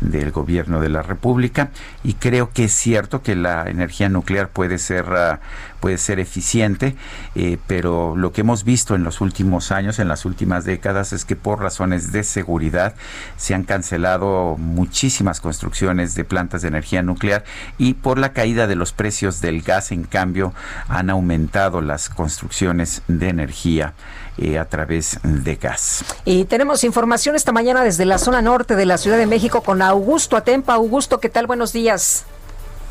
del 0.00 0.30
Gobierno 0.30 0.80
de 0.80 0.90
la 0.90 1.02
República, 1.02 1.70
y 2.04 2.14
creo 2.14 2.50
que 2.52 2.64
es 2.64 2.72
cierto 2.72 3.22
que 3.22 3.34
la 3.34 3.68
energía 3.68 4.08
nuclear 4.08 4.48
puede 4.48 4.78
ser 4.78 5.06
ah, 5.08 5.40
puede 5.82 5.98
ser 5.98 6.20
eficiente, 6.20 6.94
eh, 7.34 7.58
pero 7.66 8.14
lo 8.16 8.32
que 8.32 8.42
hemos 8.42 8.62
visto 8.62 8.94
en 8.94 9.02
los 9.02 9.20
últimos 9.20 9.72
años, 9.72 9.98
en 9.98 10.06
las 10.06 10.24
últimas 10.24 10.64
décadas, 10.64 11.12
es 11.12 11.24
que 11.24 11.34
por 11.34 11.60
razones 11.60 12.12
de 12.12 12.22
seguridad 12.22 12.94
se 13.36 13.52
han 13.52 13.64
cancelado 13.64 14.56
muchísimas 14.58 15.40
construcciones 15.40 16.14
de 16.14 16.22
plantas 16.22 16.62
de 16.62 16.68
energía 16.68 17.02
nuclear 17.02 17.42
y 17.78 17.94
por 17.94 18.18
la 18.18 18.32
caída 18.32 18.68
de 18.68 18.76
los 18.76 18.92
precios 18.92 19.40
del 19.40 19.62
gas, 19.62 19.90
en 19.90 20.04
cambio, 20.04 20.54
han 20.88 21.10
aumentado 21.10 21.80
las 21.80 22.08
construcciones 22.08 23.02
de 23.08 23.30
energía 23.30 23.94
eh, 24.38 24.58
a 24.58 24.64
través 24.64 25.18
de 25.22 25.56
gas. 25.56 26.04
Y 26.24 26.44
tenemos 26.44 26.84
información 26.84 27.36
esta 27.36 27.52
mañana 27.52 27.84
desde 27.84 28.04
la 28.04 28.18
zona 28.18 28.42
norte 28.42 28.76
de 28.76 28.86
la 28.86 28.98
Ciudad 28.98 29.18
de 29.18 29.26
México 29.26 29.62
con 29.62 29.82
Augusto 29.82 30.36
Atempa. 30.36 30.74
Augusto, 30.74 31.20
¿qué 31.20 31.28
tal? 31.28 31.46
Buenos 31.46 31.72
días. 31.72 32.26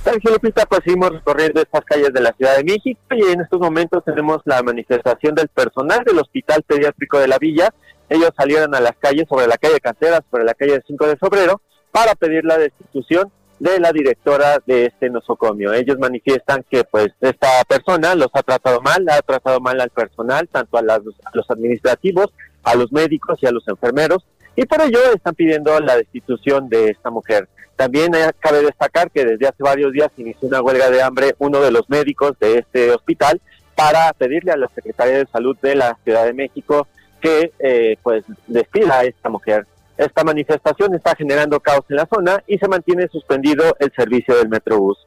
Sergio 0.03 0.31
Lupita, 0.31 0.65
pues 0.65 0.81
seguimos 0.84 1.11
recorriendo 1.11 1.61
estas 1.61 1.85
calles 1.85 2.11
de 2.11 2.22
la 2.22 2.34
Ciudad 2.34 2.57
de 2.57 2.63
México 2.63 2.99
y 3.11 3.22
en 3.31 3.41
estos 3.41 3.59
momentos 3.59 4.03
tenemos 4.03 4.41
la 4.45 4.63
manifestación 4.63 5.35
del 5.35 5.47
personal 5.49 6.03
del 6.03 6.18
Hospital 6.19 6.63
Pediátrico 6.63 7.19
de 7.19 7.27
la 7.27 7.38
Villa. 7.38 7.73
Ellos 8.09 8.31
salieron 8.35 8.73
a 8.73 8.80
las 8.80 8.93
calles 8.99 9.26
sobre 9.30 9.47
la 9.47 9.57
calle 9.57 9.80
Canteras, 9.80 10.22
sobre 10.31 10.43
la 10.43 10.55
calle 10.55 10.81
5 10.88 11.07
de 11.07 11.18
Febrero, 11.18 11.61
para 11.91 12.15
pedir 12.15 12.43
la 12.45 12.57
destitución 12.57 13.31
de 13.61 13.79
la 13.79 13.91
directora 13.91 14.57
de 14.65 14.88
este 14.88 15.09
nosocomio. 15.11 15.71
Ellos 15.71 15.99
manifiestan 15.99 16.65
que 16.69 16.83
pues 16.83 17.09
esta 17.21 17.63
persona 17.67 18.15
los 18.15 18.29
ha 18.33 18.41
tratado 18.41 18.81
mal, 18.81 19.05
ha 19.07 19.21
tratado 19.21 19.59
mal 19.59 19.79
al 19.79 19.91
personal, 19.91 20.47
tanto 20.51 20.77
a, 20.77 20.81
las- 20.81 21.01
a 21.23 21.29
los 21.33 21.49
administrativos, 21.51 22.27
a 22.63 22.73
los 22.75 22.91
médicos 22.91 23.38
y 23.41 23.45
a 23.45 23.51
los 23.51 23.67
enfermeros, 23.67 24.25
y 24.55 24.65
por 24.65 24.81
ello 24.81 24.99
están 25.15 25.35
pidiendo 25.35 25.79
la 25.79 25.95
destitución 25.95 26.69
de 26.69 26.89
esta 26.89 27.11
mujer. 27.11 27.47
También 27.75 28.13
eh, 28.15 28.31
cabe 28.39 28.63
destacar 28.63 29.11
que 29.11 29.25
desde 29.25 29.47
hace 29.47 29.61
varios 29.63 29.91
días 29.93 30.09
inició 30.17 30.47
una 30.47 30.61
huelga 30.61 30.89
de 30.89 31.01
hambre 31.03 31.35
uno 31.38 31.61
de 31.61 31.71
los 31.71 31.88
médicos 31.88 32.33
de 32.39 32.57
este 32.59 32.91
hospital 32.91 33.39
para 33.75 34.11
pedirle 34.13 34.51
a 34.53 34.57
la 34.57 34.69
Secretaría 34.73 35.17
de 35.19 35.27
Salud 35.31 35.55
de 35.61 35.75
la 35.75 35.97
Ciudad 36.03 36.25
de 36.25 36.33
México 36.33 36.88
que 37.21 37.51
eh, 37.59 37.95
pues 38.01 38.23
despida 38.47 38.99
a 38.99 39.03
esta 39.03 39.29
mujer. 39.29 39.67
Esta 40.02 40.23
manifestación 40.23 40.95
está 40.95 41.15
generando 41.15 41.60
caos 41.60 41.86
en 41.90 41.98
la 41.98 42.07
zona 42.11 42.44
y 42.48 42.57
se 42.57 42.68
mantiene 42.68 43.07
suspendido 43.07 43.76
el 43.80 43.94
servicio 43.95 44.36
del 44.36 44.49
Metrobús. 44.49 44.98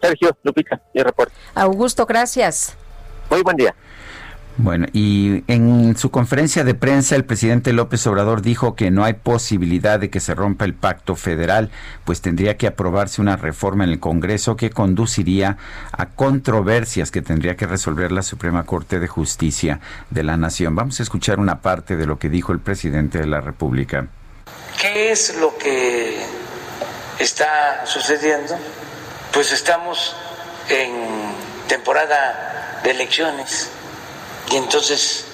Sergio, 0.00 0.30
Lupita, 0.42 0.80
mi 0.94 1.02
reporte. 1.02 1.34
Augusto, 1.54 2.06
gracias. 2.06 2.74
Muy 3.28 3.42
buen 3.42 3.58
día. 3.58 3.74
Bueno, 4.56 4.86
y 4.94 5.44
en 5.48 5.98
su 5.98 6.10
conferencia 6.10 6.64
de 6.64 6.74
prensa 6.74 7.14
el 7.14 7.26
presidente 7.26 7.74
López 7.74 8.06
Obrador 8.06 8.40
dijo 8.40 8.74
que 8.74 8.90
no 8.90 9.04
hay 9.04 9.12
posibilidad 9.12 10.00
de 10.00 10.08
que 10.08 10.18
se 10.18 10.34
rompa 10.34 10.64
el 10.64 10.72
pacto 10.72 11.14
federal, 11.14 11.70
pues 12.06 12.22
tendría 12.22 12.56
que 12.56 12.66
aprobarse 12.66 13.20
una 13.20 13.36
reforma 13.36 13.84
en 13.84 13.90
el 13.90 14.00
Congreso 14.00 14.56
que 14.56 14.70
conduciría 14.70 15.58
a 15.92 16.06
controversias 16.06 17.10
que 17.10 17.20
tendría 17.20 17.54
que 17.56 17.66
resolver 17.66 18.12
la 18.12 18.22
Suprema 18.22 18.64
Corte 18.64 18.98
de 18.98 19.08
Justicia 19.08 19.80
de 20.08 20.22
la 20.22 20.38
Nación. 20.38 20.74
Vamos 20.74 20.98
a 21.00 21.02
escuchar 21.02 21.38
una 21.38 21.60
parte 21.60 21.98
de 21.98 22.06
lo 22.06 22.18
que 22.18 22.30
dijo 22.30 22.52
el 22.52 22.60
presidente 22.60 23.18
de 23.18 23.26
la 23.26 23.42
República. 23.42 24.08
¿Qué 24.80 25.10
es 25.10 25.34
lo 25.36 25.56
que 25.58 26.24
está 27.18 27.84
sucediendo? 27.86 28.56
Pues 29.32 29.52
estamos 29.52 30.14
en 30.68 31.34
temporada 31.66 32.80
de 32.82 32.90
elecciones 32.90 33.68
y 34.50 34.56
entonces 34.56 35.24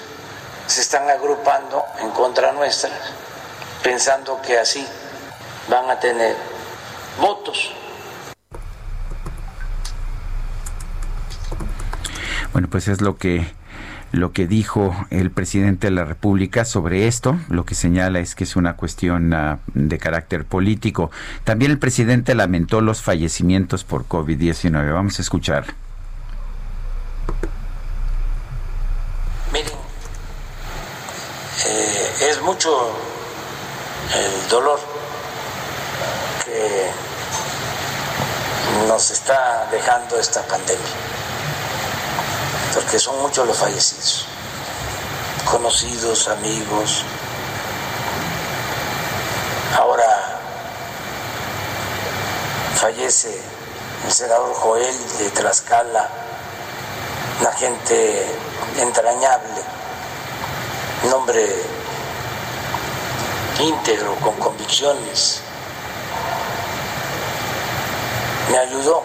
se 0.66 0.80
están 0.80 1.08
agrupando 1.10 1.84
en 2.00 2.10
contra 2.10 2.52
nuestra, 2.52 2.90
pensando 3.82 4.40
que 4.40 4.58
así 4.58 4.86
van 5.68 5.90
a 5.90 6.00
tener 6.00 6.36
votos. 7.20 7.70
Bueno, 12.52 12.68
pues 12.70 12.88
es 12.88 13.00
lo 13.00 13.18
que 13.18 13.52
lo 14.14 14.32
que 14.32 14.46
dijo 14.46 14.94
el 15.10 15.30
presidente 15.30 15.88
de 15.88 15.90
la 15.90 16.04
República 16.04 16.64
sobre 16.64 17.06
esto, 17.06 17.36
lo 17.48 17.64
que 17.64 17.74
señala 17.74 18.20
es 18.20 18.34
que 18.34 18.44
es 18.44 18.56
una 18.56 18.76
cuestión 18.76 19.32
uh, 19.34 19.58
de 19.74 19.98
carácter 19.98 20.44
político. 20.44 21.10
También 21.42 21.70
el 21.70 21.78
presidente 21.78 22.34
lamentó 22.34 22.80
los 22.80 23.02
fallecimientos 23.02 23.84
por 23.84 24.06
COVID-19. 24.06 24.92
Vamos 24.92 25.18
a 25.18 25.22
escuchar. 25.22 25.66
Miren, 29.52 29.72
eh, 31.66 32.12
es 32.30 32.40
mucho 32.42 32.70
el 34.14 34.48
dolor 34.48 34.78
que 36.44 36.90
nos 38.88 39.10
está 39.10 39.68
dejando 39.72 40.18
esta 40.18 40.46
pandemia 40.46 41.23
porque 42.74 42.98
son 42.98 43.20
muchos 43.22 43.46
los 43.46 43.56
fallecidos, 43.56 44.26
conocidos, 45.48 46.26
amigos. 46.28 47.04
Ahora 49.78 50.40
fallece 52.74 53.40
el 54.04 54.12
senador 54.12 54.54
Joel 54.56 54.96
de 55.18 55.30
Tlaxcala, 55.30 56.08
una 57.40 57.52
gente 57.52 58.26
entrañable, 58.78 59.62
un 61.04 61.12
hombre 61.12 61.48
íntegro, 63.60 64.16
con 64.16 64.34
convicciones. 64.34 65.40
Me 68.50 68.58
ayudó 68.58 69.02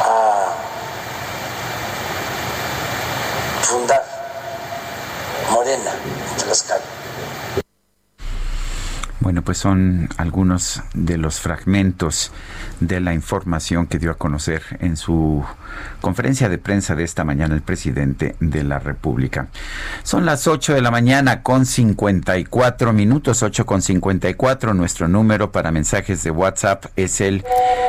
a 0.00 0.57
fundar 3.62 4.02
Morena 5.50 5.92
en 5.92 6.36
Tlaxcala. 6.36 6.82
Bueno, 9.20 9.42
pues 9.42 9.58
son 9.58 10.08
algunos 10.16 10.82
de 10.94 11.18
los 11.18 11.40
fragmentos 11.40 12.32
de 12.80 13.00
la 13.00 13.12
información 13.14 13.86
que 13.86 13.98
dio 13.98 14.10
a 14.12 14.14
conocer 14.14 14.62
en 14.80 14.96
su 14.96 15.44
conferencia 16.00 16.48
de 16.48 16.58
prensa 16.58 16.94
de 16.94 17.04
esta 17.04 17.24
mañana 17.24 17.54
el 17.54 17.62
presidente 17.62 18.36
de 18.40 18.64
la 18.64 18.78
República. 18.78 19.48
Son 20.02 20.26
las 20.26 20.46
8 20.46 20.74
de 20.74 20.82
la 20.82 20.90
mañana 20.90 21.42
con 21.42 21.66
54 21.66 22.92
minutos, 22.92 23.42
8 23.42 23.66
con 23.66 23.82
54. 23.82 24.74
Nuestro 24.74 25.08
número 25.08 25.52
para 25.52 25.70
mensajes 25.70 26.22
de 26.22 26.30
WhatsApp 26.30 26.86
es 26.96 27.20
el 27.20 27.44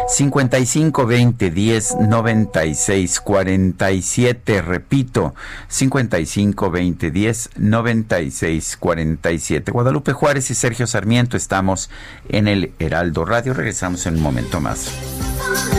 5520 0.08 1.52
10 1.52 1.96
96 2.02 3.22
47. 3.22 4.62
Repito, 4.62 5.36
5520 5.68 7.12
10 7.12 7.50
96 7.58 8.78
47. 8.78 9.72
Guadalupe 9.72 10.14
Juárez 10.14 10.50
y 10.52 10.56
Sergio 10.56 10.88
Sarmiento 10.88 11.38
estamos 11.38 11.90
en 12.28 12.48
el 12.48 12.74
Heraldo 12.80 13.26
Radio. 13.26 13.54
Regresamos 13.54 14.06
en 14.06 14.16
un 14.16 14.22
momento 14.22 14.60
más. 14.60 15.79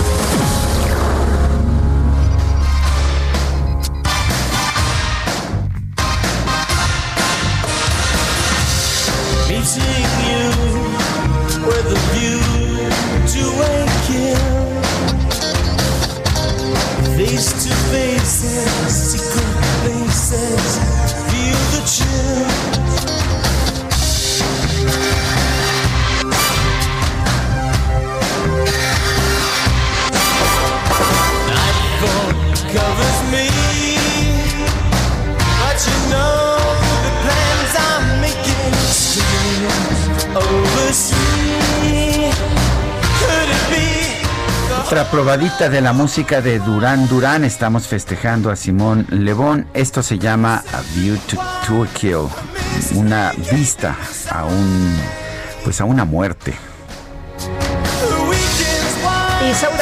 De 45.31 45.79
la 45.79 45.93
música 45.93 46.41
de 46.41 46.59
Durán 46.59 47.07
Durán. 47.07 47.45
Estamos 47.45 47.87
festejando 47.87 48.51
a 48.51 48.57
Simón 48.57 49.07
Lebón. 49.09 49.65
Esto 49.73 50.03
se 50.03 50.19
llama 50.19 50.61
A 50.73 50.81
View 50.93 51.15
to, 51.19 51.37
to 51.65 51.83
a 51.83 51.87
Kill. 51.93 52.27
Una 52.95 53.31
vista 53.49 53.95
a 54.29 54.43
un 54.43 54.93
pues 55.63 55.79
a 55.79 55.85
una 55.85 56.03
muerte. 56.03 56.53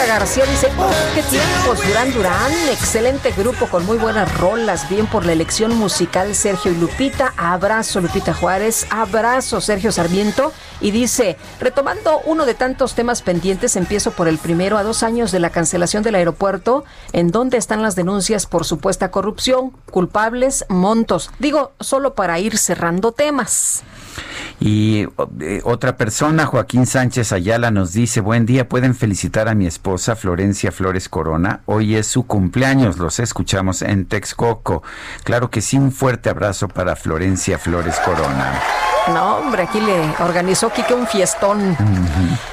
García 0.09 0.43
dice, 0.45 0.71
"Uf, 0.75 1.13
qué 1.13 1.21
tiempos, 1.21 1.87
Durán 1.87 2.11
Durán, 2.11 2.51
excelente 2.71 3.31
grupo 3.31 3.67
con 3.67 3.85
muy 3.85 3.95
buenas 3.99 4.35
rolas, 4.39 4.89
bien 4.89 5.05
por 5.05 5.23
la 5.23 5.33
elección 5.33 5.77
musical 5.77 6.33
Sergio 6.33 6.71
y 6.71 6.75
Lupita, 6.77 7.31
abrazo 7.37 8.01
Lupita 8.01 8.33
Juárez, 8.33 8.87
abrazo 8.89 9.61
Sergio 9.61 9.91
Sarmiento 9.91 10.51
y 10.81 10.89
dice, 10.89 11.37
retomando 11.59 12.21
uno 12.25 12.47
de 12.47 12.55
tantos 12.55 12.95
temas 12.95 13.21
pendientes, 13.21 13.75
empiezo 13.75 14.09
por 14.09 14.27
el 14.27 14.39
primero, 14.39 14.79
a 14.79 14.83
dos 14.83 15.03
años 15.03 15.31
de 15.31 15.39
la 15.39 15.51
cancelación 15.51 16.01
del 16.01 16.15
aeropuerto, 16.15 16.85
¿en 17.13 17.29
dónde 17.29 17.57
están 17.57 17.83
las 17.83 17.95
denuncias 17.95 18.47
por 18.47 18.65
supuesta 18.65 19.11
corrupción? 19.11 19.77
Culpables, 19.91 20.65
montos, 20.69 21.29
digo, 21.37 21.73
solo 21.79 22.15
para 22.15 22.39
ir 22.39 22.57
cerrando 22.57 23.11
temas. 23.11 23.83
Y 24.59 25.07
eh, 25.39 25.61
otra 25.63 25.95
persona, 25.95 26.45
Joaquín 26.45 26.85
Sánchez 26.85 27.31
Ayala, 27.31 27.71
nos 27.71 27.93
dice, 27.93 28.19
buen 28.19 28.45
día, 28.45 28.67
pueden 28.67 28.93
felicitar 28.93 29.47
a 29.47 29.55
mi 29.55 29.65
esposa 29.65 30.15
Florencia 30.15 30.71
Flores 30.71 31.07
Corona. 31.07 31.61
Hoy 31.65 31.95
es 31.95 32.07
su 32.07 32.23
cumpleaños, 32.27 32.97
los 32.97 33.19
escuchamos 33.19 33.81
en 33.81 34.05
Texcoco. 34.05 34.83
Claro 35.23 35.49
que 35.49 35.61
sí, 35.61 35.77
un 35.77 35.91
fuerte 35.91 36.29
abrazo 36.29 36.67
para 36.67 36.95
Florencia 36.95 37.57
Flores 37.57 37.95
Corona. 38.03 38.59
No, 39.13 39.37
hombre, 39.37 39.63
aquí 39.63 39.79
le 39.79 40.13
organizó 40.19 40.71
Quique 40.71 40.93
un 40.93 41.07
fiestón. 41.07 41.75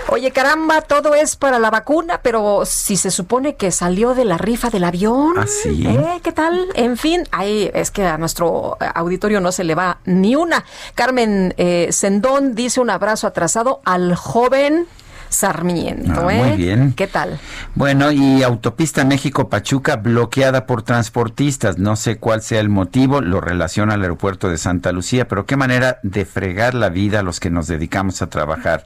Oye, 0.09 0.31
caramba, 0.31 0.81
todo 0.81 1.15
es 1.15 1.37
para 1.37 1.59
la 1.59 1.70
vacuna, 1.70 2.20
pero 2.23 2.65
si 2.65 2.97
se 2.97 3.11
supone 3.11 3.57
que 3.57 3.70
salió 3.70 4.15
de 4.15 4.24
la 4.24 4.39
rifa 4.39 4.70
del 4.70 4.85
avión. 4.85 5.35
¿Ah, 5.37 5.47
sí? 5.47 5.87
¿Eh? 5.87 6.20
¿Qué 6.23 6.33
tal? 6.33 6.69
En 6.74 6.97
fin, 6.97 7.24
ahí 7.31 7.70
es 7.74 7.91
que 7.91 8.07
a 8.07 8.16
nuestro 8.16 8.78
auditorio 8.95 9.41
no 9.41 9.53
se 9.53 9.65
le 9.65 9.74
va 9.74 9.99
ni 10.05 10.35
una. 10.35 10.65
Carmen 10.95 11.55
eh, 11.59 11.89
Sendón 11.91 12.55
dice 12.55 12.81
un 12.81 12.91
abrazo 12.91 13.27
atrasado 13.27 13.81
al 13.85 14.15
joven 14.15 14.87
Sarmiento. 15.28 16.28
Ah, 16.28 16.35
¿eh? 16.35 16.44
muy 16.44 16.57
bien. 16.57 16.93
¿Qué 16.94 17.07
tal? 17.07 17.39
Bueno, 17.74 18.11
y 18.12 18.43
autopista 18.43 19.05
México-Pachuca 19.05 19.97
bloqueada 19.97 20.66
por 20.66 20.82
transportistas. 20.82 21.78
No 21.78 21.97
sé 21.97 22.19
cuál 22.19 22.43
sea 22.43 22.61
el 22.61 22.69
motivo, 22.69 23.20
lo 23.20 23.40
relaciona 23.40 23.94
al 23.94 24.03
aeropuerto 24.03 24.48
de 24.48 24.59
Santa 24.59 24.93
Lucía, 24.93 25.28
pero 25.28 25.47
qué 25.47 25.57
manera 25.57 25.98
de 26.03 26.24
fregar 26.24 26.74
la 26.74 26.89
vida 26.89 27.20
a 27.20 27.23
los 27.23 27.40
que 27.40 27.51
nos 27.51 27.66
dedicamos 27.66 28.23
a 28.23 28.28
trabajar. 28.28 28.85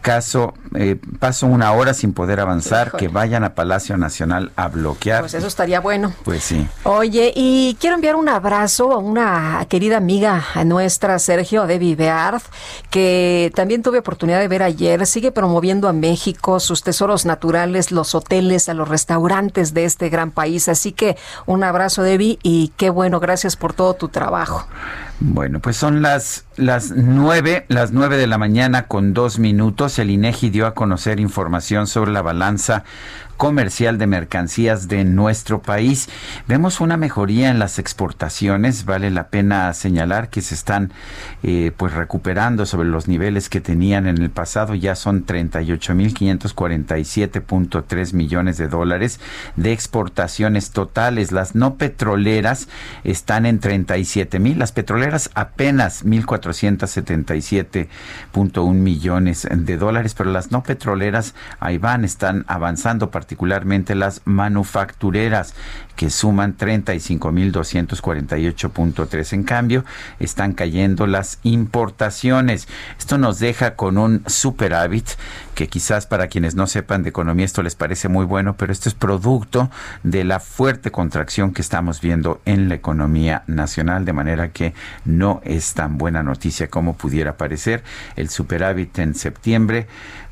Caso, 0.00 0.54
eh, 0.74 0.96
paso 1.18 1.46
una 1.46 1.72
hora 1.72 1.92
sin 1.92 2.12
poder 2.12 2.40
avanzar, 2.40 2.92
que 2.92 3.08
vayan 3.08 3.44
a 3.44 3.54
Palacio 3.54 3.96
Nacional 3.96 4.52
a 4.56 4.68
bloquear. 4.68 5.20
Pues 5.20 5.34
eso 5.34 5.46
estaría 5.46 5.80
bueno. 5.80 6.12
Pues 6.24 6.44
sí. 6.44 6.66
Oye, 6.84 7.32
y 7.34 7.76
quiero 7.80 7.96
enviar 7.96 8.16
un 8.16 8.28
abrazo 8.28 8.92
a 8.92 8.98
una 8.98 9.66
querida 9.68 9.96
amiga 9.96 10.44
a 10.54 10.64
nuestra, 10.64 11.18
Sergio 11.18 11.66
Debbie 11.66 11.96
Beard, 11.96 12.42
que 12.90 13.52
también 13.54 13.82
tuve 13.82 13.98
oportunidad 13.98 14.38
de 14.38 14.48
ver 14.48 14.62
ayer. 14.62 15.06
Sigue 15.06 15.32
promoviendo 15.32 15.88
a 15.88 15.92
México, 15.92 16.60
sus 16.60 16.82
tesoros 16.82 17.26
naturales, 17.26 17.90
los 17.90 18.14
hoteles, 18.14 18.68
a 18.68 18.74
los 18.74 18.88
restaurantes 18.88 19.74
de 19.74 19.84
este 19.84 20.08
gran 20.08 20.30
país. 20.30 20.68
Así 20.68 20.92
que 20.92 21.16
un 21.46 21.64
abrazo, 21.64 22.02
Debbie, 22.02 22.38
y 22.42 22.72
qué 22.76 22.90
bueno, 22.90 23.20
gracias 23.20 23.56
por 23.56 23.72
todo 23.72 23.94
tu 23.94 24.08
trabajo. 24.08 24.66
Bueno, 25.20 25.58
pues 25.58 25.76
son 25.76 26.00
las 26.00 26.44
las 26.56 26.92
nueve, 26.92 27.64
las 27.68 27.90
nueve 27.90 28.16
de 28.16 28.28
la 28.28 28.38
mañana 28.38 28.86
con 28.86 29.14
dos 29.14 29.40
minutos. 29.40 29.98
El 29.98 30.10
INEGI 30.10 30.50
dio 30.50 30.66
a 30.66 30.74
conocer 30.74 31.18
información 31.18 31.88
sobre 31.88 32.12
la 32.12 32.22
balanza 32.22 32.84
comercial 33.38 33.96
de 33.96 34.06
mercancías 34.06 34.88
de 34.88 35.04
nuestro 35.04 35.62
país. 35.62 36.10
Vemos 36.48 36.80
una 36.80 36.98
mejoría 36.98 37.48
en 37.50 37.58
las 37.58 37.78
exportaciones. 37.78 38.84
Vale 38.84 39.10
la 39.10 39.28
pena 39.28 39.72
señalar 39.72 40.28
que 40.28 40.42
se 40.42 40.54
están 40.54 40.92
eh, 41.42 41.72
pues 41.76 41.94
recuperando 41.94 42.66
sobre 42.66 42.88
los 42.88 43.08
niveles 43.08 43.48
que 43.48 43.62
tenían 43.62 44.08
en 44.08 44.18
el 44.18 44.30
pasado. 44.30 44.74
Ya 44.74 44.96
son 44.96 45.24
38.547.3 45.24 48.12
millones 48.12 48.58
de 48.58 48.68
dólares 48.68 49.20
de 49.56 49.72
exportaciones 49.72 50.72
totales. 50.72 51.32
Las 51.32 51.54
no 51.54 51.76
petroleras 51.76 52.68
están 53.04 53.46
en 53.46 53.60
37 53.60 54.38
mil. 54.40 54.58
Las 54.58 54.72
petroleras 54.72 55.30
apenas 55.34 56.04
1.477.1 56.04 58.74
millones 58.74 59.46
de 59.50 59.76
dólares, 59.76 60.14
pero 60.14 60.32
las 60.32 60.50
no 60.50 60.64
petroleras 60.64 61.36
ahí 61.60 61.78
van, 61.78 62.04
están 62.04 62.44
avanzando 62.48 63.12
las 63.94 64.22
manufactureras 64.24 65.54
que 65.98 66.08
suman 66.10 66.56
35.248.3. 66.56 69.32
En 69.32 69.42
cambio, 69.42 69.84
están 70.20 70.52
cayendo 70.52 71.08
las 71.08 71.40
importaciones. 71.42 72.68
Esto 73.00 73.18
nos 73.18 73.40
deja 73.40 73.74
con 73.74 73.98
un 73.98 74.22
superávit 74.28 75.08
que 75.56 75.66
quizás 75.66 76.06
para 76.06 76.28
quienes 76.28 76.54
no 76.54 76.68
sepan 76.68 77.02
de 77.02 77.08
economía 77.08 77.44
esto 77.44 77.64
les 77.64 77.74
parece 77.74 78.08
muy 78.08 78.24
bueno, 78.24 78.56
pero 78.56 78.72
esto 78.72 78.88
es 78.88 78.94
producto 78.94 79.72
de 80.04 80.22
la 80.22 80.38
fuerte 80.38 80.92
contracción 80.92 81.52
que 81.52 81.62
estamos 81.62 82.00
viendo 82.00 82.40
en 82.44 82.68
la 82.68 82.76
economía 82.76 83.42
nacional, 83.48 84.04
de 84.04 84.12
manera 84.12 84.52
que 84.52 84.74
no 85.04 85.40
es 85.42 85.74
tan 85.74 85.98
buena 85.98 86.22
noticia 86.22 86.70
como 86.70 86.96
pudiera 86.96 87.36
parecer. 87.36 87.82
El 88.14 88.28
superávit 88.28 88.96
en 89.00 89.16
septiembre 89.16 89.88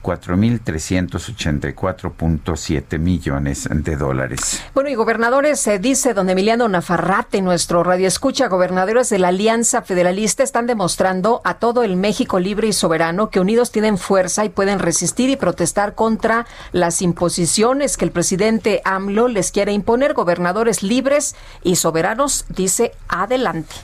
4.384.7 0.07 2.99
millones 3.01 3.69
de 3.69 3.97
dólares. 3.97 4.63
Bueno, 4.73 4.89
y 4.89 4.95
gobernadores, 4.95 5.56
se 5.57 5.79
dice 5.79 6.15
don 6.15 6.29
Emiliano 6.29 6.69
Nafarrate, 6.69 7.41
nuestro 7.41 7.83
radio 7.83 8.07
escucha, 8.07 8.49
gobernadores 8.49 9.09
de 9.09 9.19
la 9.19 9.29
Alianza 9.29 9.83
Federalista 9.83 10.43
están 10.43 10.67
demostrando 10.67 11.41
a 11.45 11.55
todo 11.55 11.83
el 11.83 11.97
México 11.97 12.39
libre 12.39 12.69
y 12.69 12.73
soberano 12.73 13.31
que 13.31 13.41
unidos 13.41 13.71
tienen 13.71 13.97
fuerza 13.99 14.45
y 14.45 14.51
pueden 14.51 14.79
resistir 14.79 15.31
y 15.31 15.37
protestar 15.37 15.95
contra 15.95 16.47
las 16.73 17.01
imposiciones 17.01 17.97
que 17.97 18.05
el 18.05 18.13
presidente 18.13 18.83
AMLO 18.85 19.29
les 19.29 19.51
quiere 19.51 19.73
imponer. 19.73 20.13
Gobernadores 20.13 20.83
libres 20.83 21.35
y 21.63 21.77
soberanos, 21.77 22.45
dice, 22.49 22.93
adelante. 23.09 23.75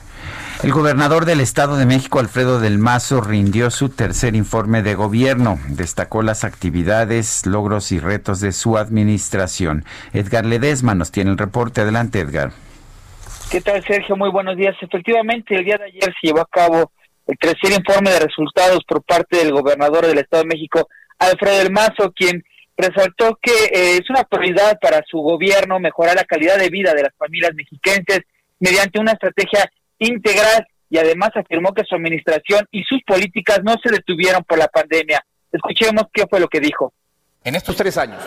El 0.62 0.72
gobernador 0.72 1.24
del 1.24 1.40
Estado 1.40 1.76
de 1.76 1.86
México, 1.86 2.20
Alfredo 2.20 2.60
del 2.60 2.78
Mazo, 2.78 3.20
rindió 3.20 3.70
su 3.70 3.88
tercer 3.88 4.36
informe 4.36 4.82
de 4.82 4.94
gobierno. 4.94 5.58
Destacó 5.68 6.22
las 6.22 6.44
actividades, 6.44 7.46
logros 7.46 7.90
y 7.92 7.98
retos 7.98 8.40
de 8.40 8.52
su 8.52 8.78
administración. 8.78 9.84
Edgar 10.12 10.46
Ledesma 10.46 10.94
nos 10.94 11.10
tiene 11.10 11.30
el 11.30 11.38
reporte. 11.38 11.80
Adelante, 11.80 12.20
Edgar. 12.20 12.52
¿Qué 13.50 13.60
tal, 13.60 13.84
Sergio? 13.84 14.16
Muy 14.16 14.30
buenos 14.30 14.56
días. 14.56 14.76
Efectivamente, 14.80 15.56
el 15.56 15.64
día 15.64 15.76
de 15.78 15.84
ayer 15.84 16.14
se 16.20 16.28
llevó 16.28 16.40
a 16.40 16.48
cabo 16.50 16.92
el 17.26 17.36
tercer 17.38 17.72
informe 17.72 18.10
de 18.10 18.20
resultados 18.20 18.80
por 18.86 19.02
parte 19.02 19.38
del 19.38 19.52
gobernador 19.52 20.06
del 20.06 20.18
Estado 20.18 20.42
de 20.44 20.48
México, 20.48 20.88
Alfredo 21.18 21.58
del 21.58 21.72
Mazo, 21.72 22.12
quien 22.14 22.42
resaltó 22.76 23.38
que 23.40 23.52
eh, 23.52 23.98
es 24.00 24.10
una 24.10 24.24
prioridad 24.24 24.78
para 24.80 25.02
su 25.08 25.18
gobierno 25.18 25.78
mejorar 25.78 26.16
la 26.16 26.24
calidad 26.24 26.58
de 26.58 26.68
vida 26.68 26.94
de 26.94 27.02
las 27.02 27.14
familias 27.16 27.52
mexiquenses 27.54 28.22
mediante 28.58 29.00
una 29.00 29.12
estrategia 29.12 29.70
integral 30.06 30.66
y 30.90 30.98
además 30.98 31.30
afirmó 31.34 31.72
que 31.72 31.84
su 31.84 31.94
administración 31.94 32.66
y 32.70 32.82
sus 32.84 33.02
políticas 33.04 33.60
no 33.64 33.74
se 33.82 33.90
detuvieron 33.90 34.44
por 34.44 34.58
la 34.58 34.68
pandemia. 34.68 35.24
Escuchemos 35.50 36.04
qué 36.12 36.26
fue 36.28 36.40
lo 36.40 36.48
que 36.48 36.60
dijo. 36.60 36.92
En 37.44 37.54
estos 37.54 37.74
tres 37.76 37.96
años, 37.96 38.22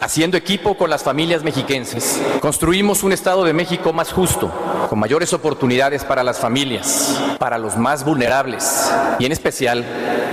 haciendo 0.00 0.36
equipo 0.36 0.76
con 0.76 0.90
las 0.90 1.04
familias 1.04 1.44
mexiquenses, 1.44 2.20
construimos 2.40 3.04
un 3.04 3.12
Estado 3.12 3.44
de 3.44 3.52
México 3.52 3.92
más 3.92 4.12
justo, 4.12 4.50
con 4.88 4.98
mayores 4.98 5.32
oportunidades 5.32 6.04
para 6.04 6.24
las 6.24 6.40
familias, 6.40 7.36
para 7.38 7.58
los 7.58 7.76
más 7.76 8.04
vulnerables 8.04 8.92
y 9.18 9.26
en 9.26 9.32
especial 9.32 9.84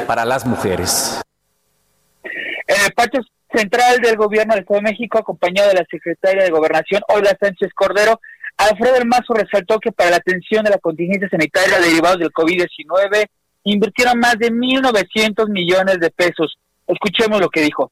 para 0.07 0.25
las 0.25 0.45
mujeres. 0.45 1.21
En 2.23 2.85
el 2.85 2.93
patio 2.93 3.21
central 3.53 3.99
del 3.99 4.15
gobierno 4.15 4.53
del 4.53 4.63
Estado 4.63 4.79
de 4.79 4.89
México, 4.89 5.19
acompañado 5.19 5.69
de 5.69 5.75
la 5.75 5.85
secretaria 5.91 6.43
de 6.43 6.49
Gobernación, 6.49 7.01
Olga 7.07 7.37
Sánchez 7.39 7.69
Cordero, 7.75 8.19
Alfredo 8.69 8.95
El 8.95 9.09
resaltó 9.35 9.79
que 9.79 9.91
para 9.91 10.11
la 10.11 10.17
atención 10.17 10.63
de 10.63 10.69
la 10.69 10.77
contingencia 10.77 11.27
sanitaria 11.29 11.79
derivada 11.79 12.17
del 12.17 12.31
COVID-19 12.31 13.25
invirtieron 13.63 14.19
más 14.19 14.37
de 14.37 14.51
1.900 14.51 15.49
millones 15.49 15.99
de 15.99 16.11
pesos. 16.11 16.57
Escuchemos 16.85 17.41
lo 17.41 17.49
que 17.49 17.61
dijo. 17.61 17.91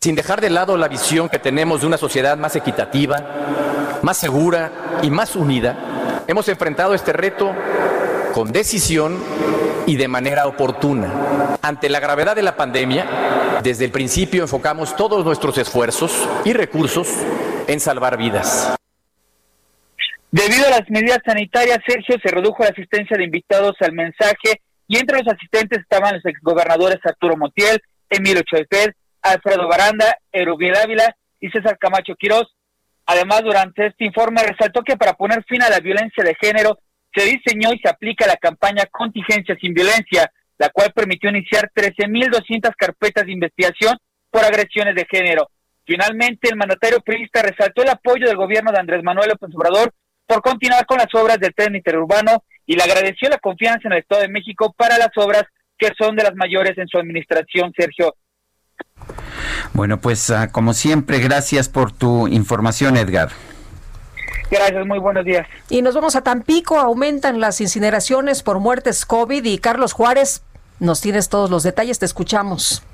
Sin 0.00 0.16
dejar 0.16 0.40
de 0.40 0.50
lado 0.50 0.76
la 0.76 0.88
visión 0.88 1.28
que 1.28 1.38
tenemos 1.38 1.82
de 1.82 1.86
una 1.86 1.96
sociedad 1.96 2.36
más 2.36 2.56
equitativa, 2.56 3.98
más 4.02 4.16
segura 4.16 5.00
y 5.02 5.10
más 5.10 5.36
unida, 5.36 6.24
hemos 6.26 6.48
enfrentado 6.48 6.94
este 6.94 7.12
reto 7.12 7.54
con 8.34 8.50
decisión 8.50 9.16
y 9.86 9.96
de 9.96 10.08
manera 10.08 10.46
oportuna. 10.46 11.58
Ante 11.62 11.88
la 11.88 12.00
gravedad 12.00 12.34
de 12.34 12.42
la 12.42 12.56
pandemia, 12.56 13.60
desde 13.62 13.84
el 13.84 13.92
principio 13.92 14.42
enfocamos 14.42 14.96
todos 14.96 15.24
nuestros 15.24 15.56
esfuerzos 15.58 16.28
y 16.44 16.52
recursos 16.52 17.08
en 17.68 17.78
salvar 17.78 18.16
vidas. 18.16 18.74
Debido 20.32 20.64
a 20.68 20.70
las 20.70 20.88
medidas 20.90 21.18
sanitarias, 21.26 21.80
Sergio, 21.84 22.16
se 22.22 22.30
redujo 22.30 22.62
la 22.62 22.68
asistencia 22.68 23.16
de 23.16 23.24
invitados 23.24 23.74
al 23.80 23.92
mensaje 23.92 24.62
y 24.86 24.96
entre 24.96 25.18
los 25.18 25.34
asistentes 25.34 25.80
estaban 25.80 26.14
los 26.14 26.24
exgobernadores 26.24 26.98
Arturo 27.04 27.36
Montiel, 27.36 27.82
Emilio 28.08 28.42
Choifel, 28.42 28.94
Alfredo 29.22 29.66
Baranda, 29.66 30.18
Erubiel 30.30 30.76
Ávila 30.76 31.16
y 31.40 31.50
César 31.50 31.78
Camacho 31.78 32.14
Quirós. 32.14 32.46
Además, 33.06 33.42
durante 33.42 33.86
este 33.86 34.04
informe 34.04 34.40
resaltó 34.44 34.82
que 34.82 34.96
para 34.96 35.14
poner 35.14 35.42
fin 35.48 35.62
a 35.62 35.68
la 35.68 35.80
violencia 35.80 36.22
de 36.22 36.36
género 36.40 36.78
se 37.12 37.24
diseñó 37.24 37.72
y 37.72 37.80
se 37.80 37.88
aplica 37.88 38.24
la 38.28 38.36
campaña 38.36 38.86
Contingencia 38.86 39.56
sin 39.60 39.74
Violencia, 39.74 40.30
la 40.58 40.68
cual 40.68 40.92
permitió 40.94 41.28
iniciar 41.30 41.72
13.200 41.74 42.72
carpetas 42.78 43.26
de 43.26 43.32
investigación 43.32 43.96
por 44.30 44.44
agresiones 44.44 44.94
de 44.94 45.06
género. 45.10 45.48
Finalmente, 45.84 46.48
el 46.48 46.56
mandatario 46.56 47.00
priista 47.00 47.42
resaltó 47.42 47.82
el 47.82 47.88
apoyo 47.88 48.28
del 48.28 48.36
gobierno 48.36 48.70
de 48.70 48.78
Andrés 48.78 49.02
Manuel 49.02 49.30
López 49.30 49.50
Obrador 49.56 49.92
por 50.30 50.42
continuar 50.42 50.86
con 50.86 50.98
las 50.98 51.12
obras 51.12 51.40
del 51.40 51.52
tren 51.52 51.74
interurbano 51.74 52.44
y 52.64 52.76
le 52.76 52.84
agradeció 52.84 53.28
la 53.28 53.38
confianza 53.38 53.88
en 53.88 53.94
el 53.94 53.98
Estado 53.98 54.22
de 54.22 54.28
México 54.28 54.72
para 54.78 54.96
las 54.96 55.10
obras 55.16 55.42
que 55.76 55.90
son 55.98 56.14
de 56.14 56.22
las 56.22 56.36
mayores 56.36 56.78
en 56.78 56.86
su 56.86 56.98
administración, 56.98 57.72
Sergio. 57.76 58.14
Bueno, 59.72 60.00
pues 60.00 60.30
ah, 60.30 60.52
como 60.52 60.72
siempre, 60.72 61.18
gracias 61.18 61.68
por 61.68 61.90
tu 61.90 62.28
información, 62.28 62.96
Edgar. 62.96 63.30
Gracias, 64.52 64.86
muy 64.86 65.00
buenos 65.00 65.24
días. 65.24 65.48
Y 65.68 65.82
nos 65.82 65.96
vamos 65.96 66.14
a 66.14 66.22
Tampico, 66.22 66.78
aumentan 66.78 67.40
las 67.40 67.60
incineraciones 67.60 68.44
por 68.44 68.60
muertes 68.60 69.06
COVID 69.06 69.44
y 69.44 69.58
Carlos 69.58 69.92
Juárez, 69.92 70.44
nos 70.78 71.00
tienes 71.00 71.28
todos 71.28 71.50
los 71.50 71.64
detalles, 71.64 71.98
te 71.98 72.06
escuchamos. 72.06 72.84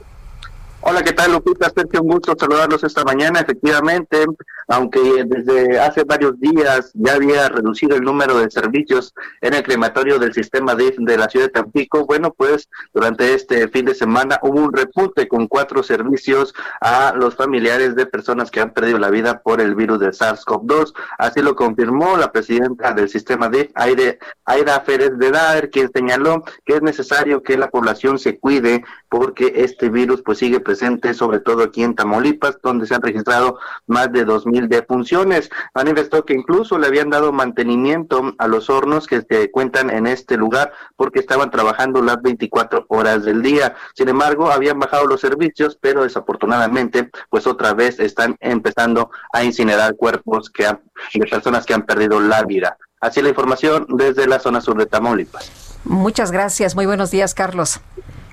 Hola, 0.88 1.02
¿qué 1.02 1.12
tal, 1.12 1.32
Lupita? 1.32 1.68
Sergio, 1.68 2.00
un 2.00 2.10
gusto 2.10 2.36
saludarlos 2.38 2.84
esta 2.84 3.02
mañana. 3.02 3.40
Efectivamente, 3.40 4.24
aunque 4.68 5.24
desde 5.26 5.80
hace 5.80 6.04
varios 6.04 6.38
días 6.38 6.92
ya 6.94 7.14
había 7.14 7.48
reducido 7.48 7.96
el 7.96 8.02
número 8.02 8.38
de 8.38 8.48
servicios 8.48 9.12
en 9.40 9.54
el 9.54 9.64
crematorio 9.64 10.20
del 10.20 10.32
sistema 10.32 10.76
DIF 10.76 10.96
de 10.98 11.18
la 11.18 11.28
ciudad 11.28 11.46
de 11.46 11.52
Tampico, 11.52 12.06
bueno, 12.06 12.32
pues 12.32 12.68
durante 12.94 13.34
este 13.34 13.66
fin 13.66 13.86
de 13.86 13.96
semana 13.96 14.38
hubo 14.42 14.60
un 14.60 14.72
repunte 14.72 15.26
con 15.26 15.48
cuatro 15.48 15.82
servicios 15.82 16.54
a 16.80 17.12
los 17.16 17.34
familiares 17.34 17.96
de 17.96 18.06
personas 18.06 18.52
que 18.52 18.60
han 18.60 18.72
perdido 18.72 19.00
la 19.00 19.10
vida 19.10 19.40
por 19.42 19.60
el 19.60 19.74
virus 19.74 19.98
de 19.98 20.10
SARS-CoV-2. 20.10 20.94
Así 21.18 21.42
lo 21.42 21.56
confirmó 21.56 22.16
la 22.16 22.30
presidenta 22.30 22.92
del 22.92 23.08
sistema 23.08 23.48
DIF, 23.48 23.72
Aire, 23.74 24.20
Aida 24.44 24.80
Férez 24.82 25.18
de 25.18 25.32
Daer, 25.32 25.68
quien 25.68 25.90
señaló 25.92 26.44
que 26.64 26.74
es 26.74 26.82
necesario 26.82 27.42
que 27.42 27.58
la 27.58 27.70
población 27.70 28.20
se 28.20 28.38
cuide 28.38 28.84
porque 29.16 29.50
este 29.56 29.88
virus 29.88 30.20
pues 30.20 30.36
sigue 30.36 30.60
presente 30.60 31.14
sobre 31.14 31.40
todo 31.40 31.62
aquí 31.62 31.82
en 31.82 31.94
Tamaulipas, 31.94 32.58
donde 32.62 32.86
se 32.86 32.94
han 32.94 33.00
registrado 33.00 33.58
más 33.86 34.12
de 34.12 34.26
2.000 34.26 34.68
defunciones. 34.68 35.48
Manifestó 35.74 36.26
que 36.26 36.34
incluso 36.34 36.76
le 36.76 36.86
habían 36.86 37.08
dado 37.08 37.32
mantenimiento 37.32 38.34
a 38.36 38.46
los 38.46 38.68
hornos 38.68 39.06
que 39.06 39.22
se 39.22 39.50
cuentan 39.50 39.88
en 39.88 40.06
este 40.06 40.36
lugar 40.36 40.70
porque 40.96 41.20
estaban 41.20 41.50
trabajando 41.50 42.02
las 42.02 42.20
24 42.20 42.84
horas 42.88 43.24
del 43.24 43.40
día. 43.40 43.74
Sin 43.94 44.10
embargo, 44.10 44.50
habían 44.50 44.78
bajado 44.78 45.06
los 45.06 45.22
servicios, 45.22 45.78
pero 45.80 46.02
desafortunadamente 46.02 47.10
pues 47.30 47.46
otra 47.46 47.72
vez 47.72 47.98
están 47.98 48.36
empezando 48.40 49.10
a 49.32 49.42
incinerar 49.42 49.96
cuerpos 49.96 50.50
que 50.50 50.66
han, 50.66 50.82
de 51.14 51.26
personas 51.26 51.64
que 51.64 51.72
han 51.72 51.86
perdido 51.86 52.20
la 52.20 52.42
vida. 52.42 52.76
Así 53.00 53.22
la 53.22 53.30
información 53.30 53.86
desde 53.88 54.26
la 54.26 54.40
zona 54.40 54.60
sur 54.60 54.76
de 54.76 54.84
Tamaulipas. 54.84 55.80
Muchas 55.84 56.32
gracias. 56.32 56.74
Muy 56.74 56.84
buenos 56.84 57.10
días, 57.10 57.32
Carlos. 57.32 57.80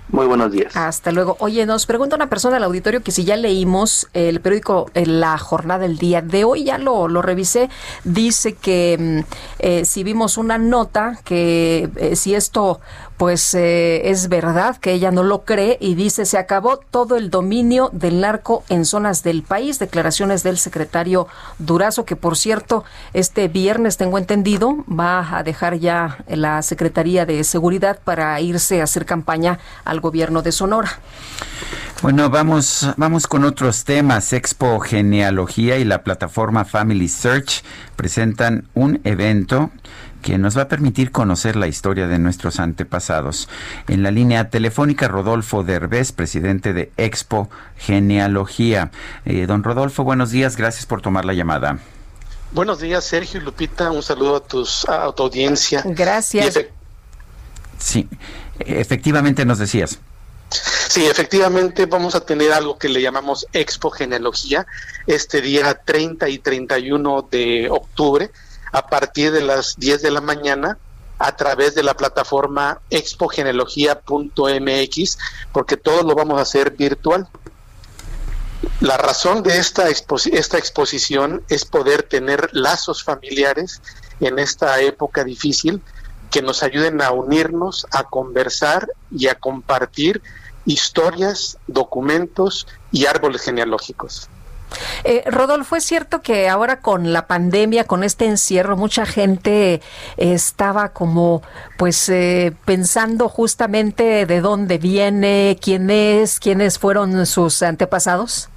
Muy 0.10 0.28
buenos 0.28 0.52
días. 0.52 0.76
Hasta 0.76 1.12
luego. 1.12 1.38
Oye, 1.40 1.66
nos 1.66 1.86
pregunta 1.86 2.16
una 2.16 2.30
persona 2.30 2.58
al 2.58 2.64
auditorio 2.64 3.02
que 3.02 3.12
si 3.12 3.24
ya 3.24 3.36
leímos 3.36 4.10
el 4.14 4.42
periódico 4.42 4.92
eh, 4.94 5.06
La 5.06 5.38
Jornada 5.38 5.80
del 5.80 5.98
Día 5.98 6.22
de 6.22 6.44
hoy, 6.44 6.66
ya 6.66 6.78
lo, 6.78 7.08
lo 7.08 7.22
revisé, 7.22 7.70
dice 8.04 8.54
que 8.54 8.98
mm, 9.00 9.34
eh, 9.60 9.86
si 9.86 10.04
vimos 10.04 10.38
una 10.38 10.58
nota 10.58 11.20
que 11.24 11.90
eh, 11.96 12.16
si 12.16 12.36
esto 12.36 12.80
pues 13.24 13.54
eh, 13.54 14.10
es 14.10 14.28
verdad 14.28 14.76
que 14.76 14.92
ella 14.92 15.10
no 15.10 15.24
lo 15.24 15.46
cree 15.46 15.78
y 15.80 15.96
dice 15.96 16.26
se 16.26 16.38
acabó 16.38 16.76
todo 16.76 17.16
el 17.16 17.30
dominio 17.30 17.90
del 17.94 18.20
narco 18.20 18.66
en 18.68 18.84
zonas 18.84 19.24
del 19.24 19.44
país. 19.44 19.80
Declaraciones 19.80 20.44
del 20.44 20.58
secretario 20.58 21.30
Durazo, 21.58 22.04
que 22.04 22.18
por 22.18 22.36
cierto, 22.36 22.84
este 23.14 23.48
viernes 23.48 23.96
tengo 23.96 24.18
entendido, 24.18 24.84
va 24.90 25.38
a 25.38 25.44
dejar 25.44 25.80
ya 25.80 26.18
la 26.28 26.62
Secretaría 26.64 27.26
de 27.26 27.42
Seguridad 27.46 27.98
para 28.04 28.42
irse 28.42 28.82
a 28.82 28.84
hacer 28.84 29.06
campaña 29.06 29.58
al 29.86 30.02
gobierno 30.02 30.42
de 30.42 30.52
Sonora. 30.52 31.00
Bueno, 32.02 32.30
vamos, 32.30 32.86
vamos 32.98 33.26
con 33.28 33.46
otros 33.46 33.86
temas. 33.86 34.34
Expo 34.34 34.82
Genealogía 34.82 35.78
y 35.78 35.86
la 35.86 36.04
plataforma 36.04 36.66
Family 36.66 37.08
Search 37.08 37.64
presentan 37.96 38.68
un 38.74 39.00
evento 39.06 39.72
que 40.24 40.40
nos 40.40 40.58
va 40.58 40.64
a 40.64 40.68
permitir 40.68 41.12
conocer 41.12 41.56
la 41.56 41.68
historia 41.68 42.08
de 42.08 42.18
nuestros 42.18 42.60
antepasados. 42.60 43.48
En 43.88 44.02
la 44.02 44.10
línea 44.10 44.50
telefónica, 44.50 45.08
Rodolfo 45.08 45.64
Derbez, 45.64 46.12
presidente 46.12 46.74
de 46.74 46.92
Expo 46.98 47.50
Genealogía. 47.78 48.90
Eh, 49.26 49.46
don 49.46 49.64
Rodolfo, 49.64 50.04
buenos 50.04 50.32
días, 50.32 50.58
gracias 50.58 50.88
por 50.88 51.02
tomar 51.02 51.26
la 51.26 51.34
llamada. 51.34 51.78
Buenos 52.54 52.80
días, 52.80 53.04
Sergio 53.04 53.40
y 53.40 53.44
Lupita. 53.44 53.92
Un 53.92 54.02
saludo 54.02 54.38
a, 54.38 54.40
tus, 54.40 54.88
a 54.90 55.12
tu 55.12 55.24
audiencia. 55.24 55.84
Gracias. 55.86 56.60
Sí, 57.78 58.08
efectivamente 58.60 59.46
nos 59.46 59.60
decías. 59.60 60.00
Sí, 60.50 61.06
efectivamente 61.06 61.88
vamos 61.88 62.16
a 62.16 62.24
tener 62.24 62.54
algo 62.54 62.78
que 62.78 62.88
le 62.88 63.02
llamamos 63.02 63.48
Expo 63.54 63.90
Genealogía 63.90 64.68
este 65.08 65.42
día 65.42 65.74
30 65.74 66.30
y 66.30 66.38
31 66.38 67.28
de 67.30 67.68
octubre 67.70 68.30
a 68.74 68.88
partir 68.88 69.32
de 69.32 69.42
las 69.42 69.80
10 69.80 70.02
de 70.02 70.12
la 70.12 70.20
mañana 70.20 70.78
a 71.20 71.38
través 71.38 71.76
de 71.76 71.84
la 71.84 71.94
plataforma 71.94 72.82
expogenealogía.mx, 72.90 75.18
porque 75.54 75.78
todo 75.78 76.04
lo 76.04 76.16
vamos 76.16 76.40
a 76.40 76.42
hacer 76.42 76.72
virtual. 76.72 77.30
La 78.82 78.98
razón 78.98 79.42
de 79.44 79.58
esta, 79.58 79.88
esta 79.90 80.58
exposición 80.58 81.44
es 81.48 81.64
poder 81.64 82.04
tener 82.04 82.50
lazos 82.52 83.02
familiares 83.04 83.82
en 84.20 84.38
esta 84.40 84.82
época 84.82 85.24
difícil 85.24 85.82
que 86.32 86.42
nos 86.42 86.64
ayuden 86.64 87.02
a 87.02 87.12
unirnos, 87.12 87.86
a 87.92 88.04
conversar 88.06 88.90
y 89.12 89.28
a 89.28 89.36
compartir 89.36 90.22
historias, 90.66 91.60
documentos 91.68 92.66
y 92.92 93.06
árboles 93.06 93.44
genealógicos. 93.44 94.30
Eh, 95.04 95.24
Rodolfo, 95.26 95.76
es 95.76 95.84
cierto 95.84 96.22
que 96.22 96.50
ahora 96.50 96.80
con 96.80 97.14
la 97.14 97.28
pandemia, 97.28 97.86
con 97.86 98.04
este 98.04 98.26
encierro, 98.26 98.78
mucha 98.78 99.06
gente 99.06 99.82
estaba 100.18 100.90
como 100.90 101.42
pues 101.78 102.10
eh, 102.10 102.54
pensando 102.66 103.30
justamente 103.30 104.26
de 104.26 104.42
dónde 104.42 104.78
viene, 104.78 105.58
quién 105.62 105.90
es, 105.90 106.40
quiénes 106.40 106.80
fueron 106.80 107.26
sus 107.26 107.62
antepasados. 107.62 108.50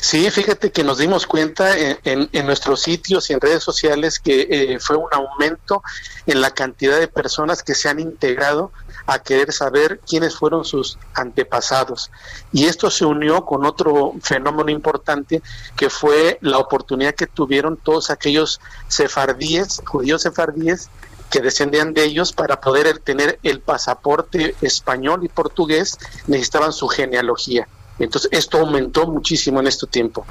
Sí, 0.00 0.30
fíjate 0.30 0.70
que 0.70 0.84
nos 0.84 0.98
dimos 0.98 1.26
cuenta 1.26 1.74
en, 1.76 2.46
nuestros 2.46 2.82
sitios 2.82 3.30
y 3.30 3.32
en 3.32 3.40
redes 3.40 3.62
sociales 3.62 4.20
que 4.20 4.46
eh, 4.48 4.78
fue 4.80 4.96
un 4.96 5.08
aumento 5.10 5.82
en 6.26 6.40
la 6.40 6.50
cantidad 6.50 6.98
de 6.98 7.08
personas 7.08 7.62
que 7.62 7.74
se 7.74 7.88
han 7.88 7.98
integrado 7.98 8.70
a 9.06 9.20
querer 9.20 9.52
saber 9.52 10.00
quiénes 10.06 10.36
fueron 10.36 10.64
sus 10.64 10.98
antepasados. 11.14 12.10
Y 12.52 12.64
esto 12.64 12.90
se 12.90 13.04
unió 13.04 13.44
con 13.44 13.64
otro 13.64 14.14
fenómeno 14.20 14.70
importante 14.70 15.42
que 15.76 15.90
fue 15.90 16.38
la 16.40 16.58
oportunidad 16.58 17.14
que 17.14 17.26
tuvieron 17.26 17.76
todos 17.76 18.10
aquellos 18.10 18.60
sefardíes, 18.88 19.82
judíos 19.86 20.22
sefardíes, 20.22 20.90
que 21.30 21.40
descendían 21.40 21.92
de 21.92 22.04
ellos 22.04 22.32
para 22.32 22.60
poder 22.60 22.98
tener 22.98 23.38
el 23.42 23.60
pasaporte 23.60 24.54
español 24.60 25.24
y 25.24 25.28
portugués, 25.28 25.98
necesitaban 26.26 26.72
su 26.72 26.88
genealogía. 26.88 27.66
Entonces, 27.98 28.30
esto 28.32 28.58
aumentó 28.58 29.06
muchísimo 29.06 29.60
en 29.60 29.66
este 29.66 29.86
tiempo. 29.86 30.26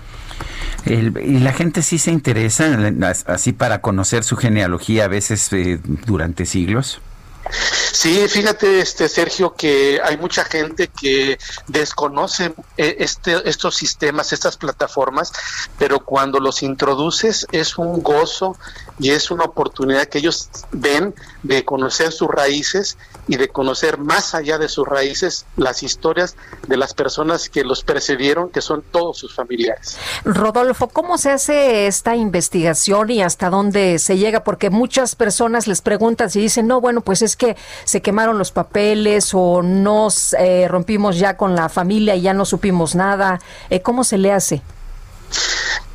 y 0.85 1.39
la 1.39 1.51
gente 1.51 1.81
sí 1.81 1.97
se 1.97 2.11
interesa 2.11 2.77
así 3.25 3.53
para 3.53 3.81
conocer 3.81 4.23
su 4.23 4.37
genealogía 4.37 5.05
a 5.05 5.07
veces 5.07 5.51
eh, 5.51 5.79
durante 6.05 6.45
siglos. 6.45 7.01
Sí, 7.49 8.27
fíjate, 8.27 8.79
este 8.79 9.07
Sergio, 9.07 9.53
que 9.53 9.99
hay 10.03 10.17
mucha 10.17 10.43
gente 10.43 10.89
que 10.89 11.37
desconoce 11.67 12.53
eh, 12.77 12.97
este, 12.99 13.47
estos 13.49 13.75
sistemas, 13.75 14.33
estas 14.33 14.57
plataformas, 14.57 15.31
pero 15.77 16.03
cuando 16.03 16.39
los 16.39 16.61
introduces 16.61 17.47
es 17.51 17.77
un 17.77 18.03
gozo 18.03 18.57
y 18.99 19.11
es 19.11 19.31
una 19.31 19.45
oportunidad 19.45 20.07
que 20.07 20.19
ellos 20.19 20.49
ven 20.71 21.15
de 21.43 21.65
conocer 21.65 22.11
sus 22.11 22.27
raíces 22.27 22.97
y 23.27 23.37
de 23.37 23.47
conocer 23.47 23.97
más 23.97 24.35
allá 24.35 24.57
de 24.57 24.69
sus 24.69 24.87
raíces 24.87 25.45
las 25.55 25.83
historias 25.83 26.35
de 26.67 26.77
las 26.77 26.93
personas 26.93 27.49
que 27.49 27.63
los 27.63 27.83
precedieron, 27.83 28.49
que 28.49 28.61
son 28.61 28.83
todos 28.83 29.17
sus 29.17 29.33
familiares. 29.33 29.97
Rodolfo, 30.23 30.89
¿cómo 30.89 31.17
se 31.17 31.31
hace 31.31 31.87
esta 31.87 32.15
investigación 32.15 33.09
y 33.09 33.21
hasta 33.21 33.49
dónde 33.49 33.99
se 33.99 34.17
llega? 34.17 34.43
Porque 34.43 34.69
muchas 34.69 35.15
personas 35.15 35.67
les 35.67 35.81
preguntan 35.81 36.29
si 36.29 36.39
dicen, 36.39 36.67
no, 36.67 36.81
bueno, 36.81 37.01
pues 37.01 37.21
es 37.21 37.34
que 37.35 37.55
se 37.83 38.01
quemaron 38.01 38.37
los 38.37 38.51
papeles 38.51 39.31
o 39.33 39.61
nos 39.61 40.33
eh, 40.33 40.67
rompimos 40.67 41.17
ya 41.17 41.37
con 41.37 41.55
la 41.55 41.69
familia 41.69 42.15
y 42.15 42.21
ya 42.21 42.33
no 42.33 42.45
supimos 42.45 42.95
nada. 42.95 43.39
Eh, 43.69 43.81
¿Cómo 43.81 44.03
se 44.03 44.17
le 44.17 44.31
hace? 44.31 44.61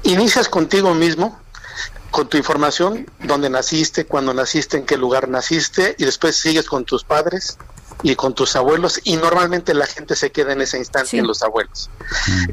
Inicias 0.02 0.48
contigo 0.48 0.94
mismo, 0.94 1.38
con 2.10 2.28
tu 2.28 2.36
información, 2.36 3.06
dónde 3.20 3.50
naciste, 3.50 4.06
cuándo 4.06 4.34
naciste, 4.34 4.76
en 4.76 4.86
qué 4.86 4.96
lugar 4.96 5.28
naciste, 5.28 5.94
y 5.98 6.04
después 6.04 6.36
sigues 6.36 6.66
con 6.66 6.84
tus 6.84 7.04
padres 7.04 7.58
y 8.02 8.16
con 8.16 8.34
tus 8.34 8.56
abuelos, 8.56 9.00
y 9.04 9.16
normalmente 9.16 9.74
la 9.74 9.86
gente 9.86 10.16
se 10.16 10.32
queda 10.32 10.52
en 10.52 10.62
esa 10.62 10.78
instancia 10.78 11.18
en 11.18 11.26
los 11.26 11.42
abuelos. 11.42 11.90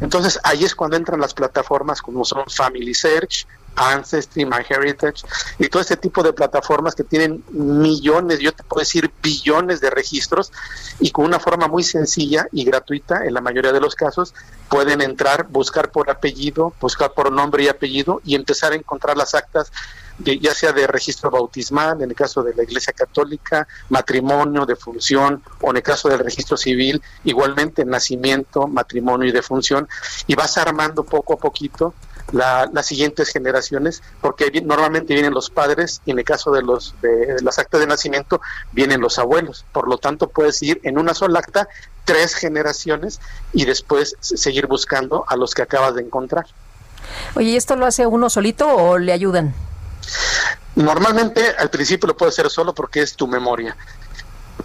Entonces 0.01 0.39
ahí 0.43 0.65
es 0.65 0.75
cuando 0.75 0.97
entran 0.97 1.21
las 1.21 1.33
plataformas 1.33 2.01
como 2.01 2.25
son 2.25 2.43
Family 2.47 2.93
Search, 2.93 3.47
Ancestry, 3.77 4.45
MyHeritage 4.45 5.23
y 5.59 5.69
todo 5.69 5.81
este 5.81 5.95
tipo 5.95 6.23
de 6.23 6.33
plataformas 6.33 6.95
que 6.95 7.03
tienen 7.03 7.43
millones, 7.51 8.39
yo 8.39 8.51
te 8.51 8.63
puedo 8.63 8.81
decir 8.81 9.11
billones 9.21 9.79
de 9.79 9.89
registros 9.89 10.51
y 10.99 11.11
con 11.11 11.25
una 11.25 11.39
forma 11.39 11.67
muy 11.67 11.83
sencilla 11.83 12.47
y 12.51 12.65
gratuita, 12.65 13.25
en 13.25 13.33
la 13.33 13.41
mayoría 13.41 13.71
de 13.71 13.79
los 13.79 13.95
casos, 13.95 14.33
pueden 14.69 15.01
entrar, 15.01 15.47
buscar 15.47 15.91
por 15.91 16.09
apellido, 16.09 16.73
buscar 16.81 17.13
por 17.13 17.31
nombre 17.31 17.63
y 17.63 17.67
apellido 17.67 18.21
y 18.25 18.35
empezar 18.35 18.73
a 18.73 18.75
encontrar 18.75 19.15
las 19.15 19.35
actas 19.35 19.71
de, 20.17 20.39
ya 20.39 20.53
sea 20.53 20.73
de 20.73 20.87
registro 20.87 21.29
bautismal, 21.29 22.01
en 22.01 22.09
el 22.09 22.15
caso 22.15 22.43
de 22.43 22.53
la 22.55 22.63
Iglesia 22.63 22.93
Católica, 22.93 23.67
matrimonio, 23.89 24.65
defunción, 24.65 25.43
o 25.61 25.69
en 25.69 25.77
el 25.77 25.83
caso 25.83 26.09
del 26.09 26.19
registro 26.19 26.57
civil, 26.57 27.01
igualmente 27.23 27.85
nacimiento, 27.85 28.67
matrimonio 28.67 29.29
y 29.29 29.31
defunción, 29.31 29.87
y 30.25 30.35
vas 30.35 30.57
armando 30.57 31.03
poco 31.03 31.33
a 31.33 31.37
poquito 31.37 31.93
las 32.31 32.85
siguientes 32.85 33.29
generaciones, 33.29 34.03
porque 34.21 34.51
normalmente 34.61 35.13
vienen 35.13 35.33
los 35.33 35.49
padres 35.49 36.01
y 36.05 36.11
en 36.11 36.19
el 36.19 36.25
caso 36.25 36.51
de 36.51 36.61
los 36.61 36.93
de 37.01 37.37
las 37.41 37.57
actas 37.59 37.79
de 37.79 37.87
nacimiento 37.87 38.41
vienen 38.71 39.01
los 39.01 39.17
abuelos. 39.19 39.65
Por 39.71 39.87
lo 39.87 39.97
tanto, 39.97 40.29
puedes 40.29 40.61
ir 40.61 40.81
en 40.83 40.97
una 40.97 41.13
sola 41.13 41.39
acta 41.39 41.67
tres 42.05 42.35
generaciones 42.35 43.19
y 43.53 43.65
después 43.65 44.15
seguir 44.19 44.67
buscando 44.67 45.25
a 45.27 45.35
los 45.35 45.53
que 45.53 45.61
acabas 45.61 45.95
de 45.95 46.01
encontrar. 46.01 46.45
Oye, 47.35 47.49
¿y 47.49 47.55
esto 47.55 47.75
lo 47.75 47.85
hace 47.85 48.05
uno 48.05 48.29
solito 48.29 48.67
o 48.67 48.97
le 48.97 49.13
ayudan? 49.13 49.53
Normalmente 50.75 51.55
al 51.57 51.69
principio 51.69 52.07
lo 52.07 52.15
puedes 52.15 52.35
hacer 52.35 52.49
solo 52.51 52.73
porque 52.73 53.01
es 53.01 53.15
tu 53.15 53.27
memoria 53.27 53.75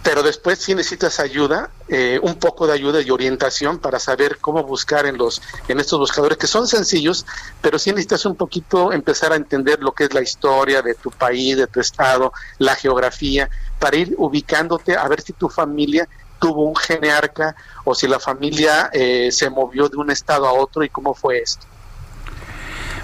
pero 0.01 0.23
después 0.23 0.59
sí 0.59 0.73
necesitas 0.73 1.19
ayuda, 1.19 1.69
eh, 1.87 2.19
un 2.23 2.35
poco 2.35 2.65
de 2.65 2.73
ayuda 2.73 3.01
y 3.01 3.11
orientación 3.11 3.77
para 3.77 3.99
saber 3.99 4.39
cómo 4.39 4.63
buscar 4.63 5.05
en 5.05 5.17
los 5.17 5.41
en 5.67 5.79
estos 5.79 5.99
buscadores 5.99 6.37
que 6.37 6.47
son 6.47 6.67
sencillos, 6.67 7.25
pero 7.61 7.77
sí 7.77 7.91
necesitas 7.91 8.25
un 8.25 8.35
poquito 8.35 8.91
empezar 8.91 9.31
a 9.31 9.35
entender 9.35 9.81
lo 9.81 9.91
que 9.91 10.05
es 10.05 10.13
la 10.13 10.21
historia 10.21 10.81
de 10.81 10.95
tu 10.95 11.11
país, 11.11 11.57
de 11.57 11.67
tu 11.67 11.79
estado, 11.79 12.33
la 12.57 12.75
geografía, 12.75 13.49
para 13.79 13.97
ir 13.97 14.15
ubicándote 14.17 14.97
a 14.97 15.07
ver 15.07 15.21
si 15.21 15.33
tu 15.33 15.47
familia 15.47 16.07
tuvo 16.39 16.63
un 16.63 16.75
genearca 16.75 17.55
o 17.85 17.93
si 17.93 18.07
la 18.07 18.19
familia 18.19 18.89
eh, 18.91 19.31
se 19.31 19.49
movió 19.49 19.87
de 19.87 19.97
un 19.97 20.09
estado 20.09 20.47
a 20.47 20.53
otro 20.53 20.83
y 20.83 20.89
cómo 20.89 21.13
fue 21.13 21.39
esto. 21.39 21.65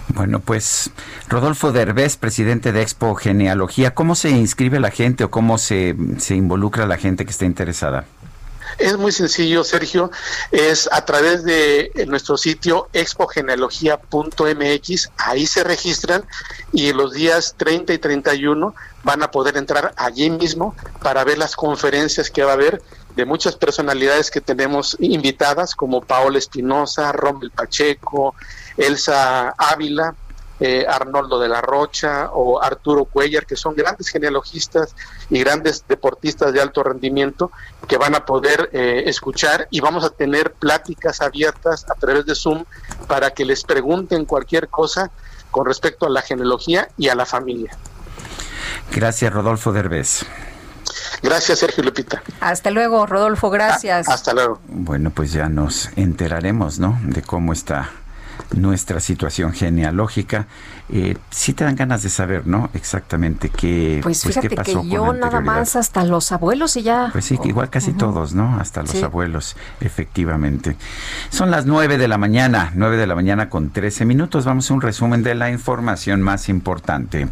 Bueno, 0.09 0.39
pues 0.39 0.91
Rodolfo 1.27 1.71
Derbez, 1.71 2.17
presidente 2.17 2.71
de 2.71 2.81
Expo 2.81 3.15
Genealogía, 3.15 3.93
¿cómo 3.93 4.15
se 4.15 4.29
inscribe 4.29 4.79
la 4.79 4.91
gente 4.91 5.23
o 5.23 5.31
cómo 5.31 5.57
se, 5.57 5.95
se 6.17 6.35
involucra 6.35 6.87
la 6.87 6.97
gente 6.97 7.25
que 7.25 7.31
está 7.31 7.45
interesada? 7.45 8.05
Es 8.77 8.97
muy 8.97 9.11
sencillo, 9.11 9.63
Sergio. 9.63 10.11
Es 10.51 10.87
a 10.91 11.03
través 11.05 11.43
de 11.43 11.91
nuestro 12.07 12.37
sitio 12.37 12.87
expogenealogía.mx. 12.93 15.11
Ahí 15.17 15.47
se 15.47 15.63
registran 15.63 16.23
y 16.71 16.93
los 16.93 17.13
días 17.13 17.55
30 17.57 17.93
y 17.93 17.97
31 17.97 18.75
van 19.03 19.23
a 19.23 19.31
poder 19.31 19.57
entrar 19.57 19.93
allí 19.97 20.29
mismo 20.29 20.75
para 21.01 21.23
ver 21.23 21.37
las 21.37 21.55
conferencias 21.55 22.29
que 22.29 22.43
va 22.43 22.51
a 22.51 22.55
haber 22.55 22.81
de 23.15 23.25
muchas 23.25 23.55
personalidades 23.55 24.29
que 24.31 24.39
tenemos 24.39 24.95
invitadas, 24.99 25.75
como 25.75 26.01
Paola 26.01 26.37
Espinosa, 26.37 27.11
Rommel 27.11 27.51
Pacheco, 27.51 28.33
Elsa 28.79 29.49
Ávila, 29.57 30.15
eh, 30.61 30.85
Arnoldo 30.87 31.39
de 31.39 31.47
la 31.47 31.61
Rocha 31.61 32.31
o 32.33 32.61
Arturo 32.61 33.05
Cuellar, 33.05 33.45
que 33.45 33.55
son 33.55 33.75
grandes 33.75 34.09
genealogistas 34.09 34.95
y 35.29 35.39
grandes 35.39 35.85
deportistas 35.87 36.51
de 36.51 36.61
alto 36.61 36.83
rendimiento 36.83 37.51
que 37.87 37.97
van 37.97 38.15
a 38.15 38.25
poder 38.25 38.69
eh, 38.73 39.03
escuchar 39.05 39.67
y 39.69 39.79
vamos 39.79 40.03
a 40.03 40.09
tener 40.09 40.53
pláticas 40.53 41.21
abiertas 41.21 41.85
a 41.89 41.95
través 41.95 42.25
de 42.25 42.35
Zoom 42.35 42.65
para 43.07 43.31
que 43.31 43.45
les 43.45 43.63
pregunten 43.63 44.25
cualquier 44.25 44.67
cosa 44.67 45.11
con 45.51 45.65
respecto 45.65 46.05
a 46.05 46.09
la 46.09 46.21
genealogía 46.21 46.89
y 46.97 47.09
a 47.09 47.15
la 47.15 47.25
familia. 47.25 47.71
Gracias, 48.91 49.31
Rodolfo 49.31 49.71
Derbez. 49.71 50.25
Gracias, 51.21 51.59
Sergio 51.59 51.83
Lupita. 51.83 52.21
Hasta 52.41 52.71
luego, 52.71 53.05
Rodolfo, 53.05 53.49
gracias. 53.49 54.07
hasta 54.09 54.33
luego. 54.33 54.59
Bueno, 54.67 55.09
pues 55.09 55.31
ya 55.31 55.49
nos 55.49 55.89
enteraremos, 55.95 56.79
¿no? 56.79 56.99
De 57.03 57.21
cómo 57.21 57.53
está 57.53 57.89
nuestra 58.55 58.99
situación 58.99 59.53
genealógica. 59.53 60.47
Eh, 60.91 61.17
sí 61.29 61.53
te 61.53 61.63
dan 61.63 61.75
ganas 61.75 62.01
de 62.03 62.09
saber, 62.09 62.47
¿no? 62.47 62.69
Exactamente 62.73 63.49
qué, 63.49 63.99
pues, 64.01 64.21
pues 64.23 64.33
fíjate 64.35 64.49
qué 64.49 64.55
pasó 64.55 64.81
que 64.81 64.87
yo 64.89 65.05
con 65.05 65.19
nada 65.19 65.39
más 65.41 65.75
hasta 65.75 66.03
los 66.03 66.31
abuelos 66.31 66.75
y 66.77 66.81
ya. 66.83 67.09
Pues 67.11 67.25
sí, 67.25 67.39
igual 67.43 67.69
casi 67.69 67.93
todos, 67.93 68.33
¿no? 68.33 68.59
Hasta 68.59 68.81
los 68.81 68.91
Sí. 68.91 69.03
abuelos, 69.03 69.55
efectivamente. 69.81 70.75
Son 71.29 71.51
las 71.51 71.65
9 71.65 71.97
de 71.97 72.07
la 72.07 72.17
mañana, 72.17 72.71
9 72.75 72.97
de 72.97 73.07
la 73.07 73.15
mañana 73.15 73.49
con 73.49 73.69
13 73.69 74.05
minutos. 74.05 74.45
Vamos 74.45 74.69
a 74.71 74.73
un 74.73 74.81
resumen 74.81 75.21
de 75.23 75.35
la 75.35 75.51
información 75.51 76.21
más 76.21 76.49
importante. 76.49 77.27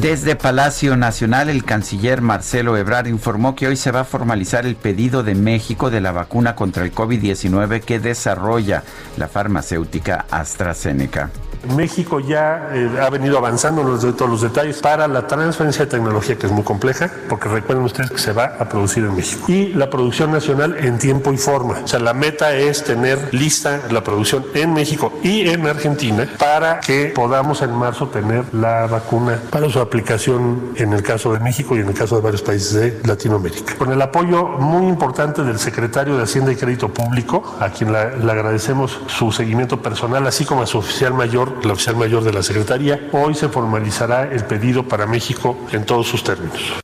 Desde 0.00 0.36
Palacio 0.36 0.94
Nacional, 0.94 1.48
el 1.48 1.64
canciller 1.64 2.20
Marcelo 2.20 2.76
Ebrard 2.76 3.06
informó 3.06 3.56
que 3.56 3.66
hoy 3.66 3.76
se 3.76 3.90
va 3.90 4.00
a 4.00 4.04
formalizar 4.04 4.66
el 4.66 4.76
pedido 4.76 5.22
de 5.22 5.34
México 5.34 5.90
de 5.90 6.02
la 6.02 6.12
vacuna 6.12 6.54
contra 6.54 6.84
el 6.84 6.94
COVID-19 6.94 7.80
que 7.80 7.98
desarrolla 7.98 8.82
la 9.16 9.26
farmacéutica 9.26 10.26
AstraZeneca. 10.30 11.30
México 11.74 12.20
ya 12.20 12.70
eh, 12.72 12.90
ha 13.00 13.10
venido 13.10 13.38
avanzando 13.38 13.82
en 13.82 13.88
los 13.88 14.16
todos 14.16 14.30
los 14.30 14.40
detalles 14.40 14.80
para 14.80 15.08
la 15.08 15.26
transferencia 15.26 15.84
de 15.84 15.90
tecnología, 15.90 16.36
que 16.36 16.46
es 16.46 16.52
muy 16.52 16.64
compleja, 16.64 17.10
porque 17.28 17.48
recuerden 17.48 17.84
ustedes 17.84 18.10
que 18.10 18.18
se 18.18 18.32
va 18.32 18.56
a 18.58 18.68
producir 18.68 19.04
en 19.04 19.14
México. 19.14 19.44
Y 19.48 19.72
la 19.74 19.90
producción 19.90 20.32
nacional 20.32 20.76
en 20.78 20.98
tiempo 20.98 21.32
y 21.32 21.38
forma. 21.38 21.80
O 21.84 21.88
sea, 21.88 21.98
la 21.98 22.14
meta 22.14 22.54
es 22.54 22.84
tener 22.84 23.34
lista 23.34 23.82
la 23.90 24.02
producción 24.02 24.44
en 24.54 24.72
México 24.72 25.12
y 25.22 25.48
en 25.48 25.66
Argentina 25.66 26.28
para 26.38 26.80
que 26.80 27.06
podamos 27.06 27.62
en 27.62 27.74
marzo 27.74 28.08
tener 28.08 28.54
la 28.54 28.86
vacuna 28.86 29.40
para 29.50 29.68
su 29.68 29.80
aplicación 29.80 30.72
en 30.76 30.92
el 30.92 31.02
caso 31.02 31.32
de 31.32 31.40
México 31.40 31.76
y 31.76 31.80
en 31.80 31.88
el 31.88 31.94
caso 31.94 32.16
de 32.16 32.22
varios 32.22 32.42
países 32.42 32.74
de 32.74 33.00
Latinoamérica. 33.04 33.74
Con 33.76 33.92
el 33.92 34.00
apoyo 34.00 34.44
muy 34.44 34.86
importante 34.88 35.42
del 35.42 35.58
secretario 35.58 36.16
de 36.16 36.22
Hacienda 36.22 36.52
y 36.52 36.56
Crédito 36.56 36.88
Público, 36.88 37.56
a 37.60 37.70
quien 37.70 37.92
le 37.92 37.98
agradecemos 37.98 39.00
su 39.06 39.32
seguimiento 39.32 39.80
personal, 39.82 40.26
así 40.26 40.44
como 40.44 40.62
a 40.62 40.66
su 40.66 40.78
oficial 40.78 41.14
mayor, 41.14 41.55
la 41.64 41.72
oficial 41.72 41.96
mayor 41.96 42.24
de 42.24 42.32
la 42.32 42.42
Secretaría, 42.42 43.08
hoy 43.12 43.34
se 43.34 43.48
formalizará 43.48 44.30
el 44.32 44.44
pedido 44.44 44.86
para 44.86 45.06
México 45.06 45.56
en 45.72 45.84
todos 45.84 46.06
sus 46.06 46.22
términos. 46.22 46.82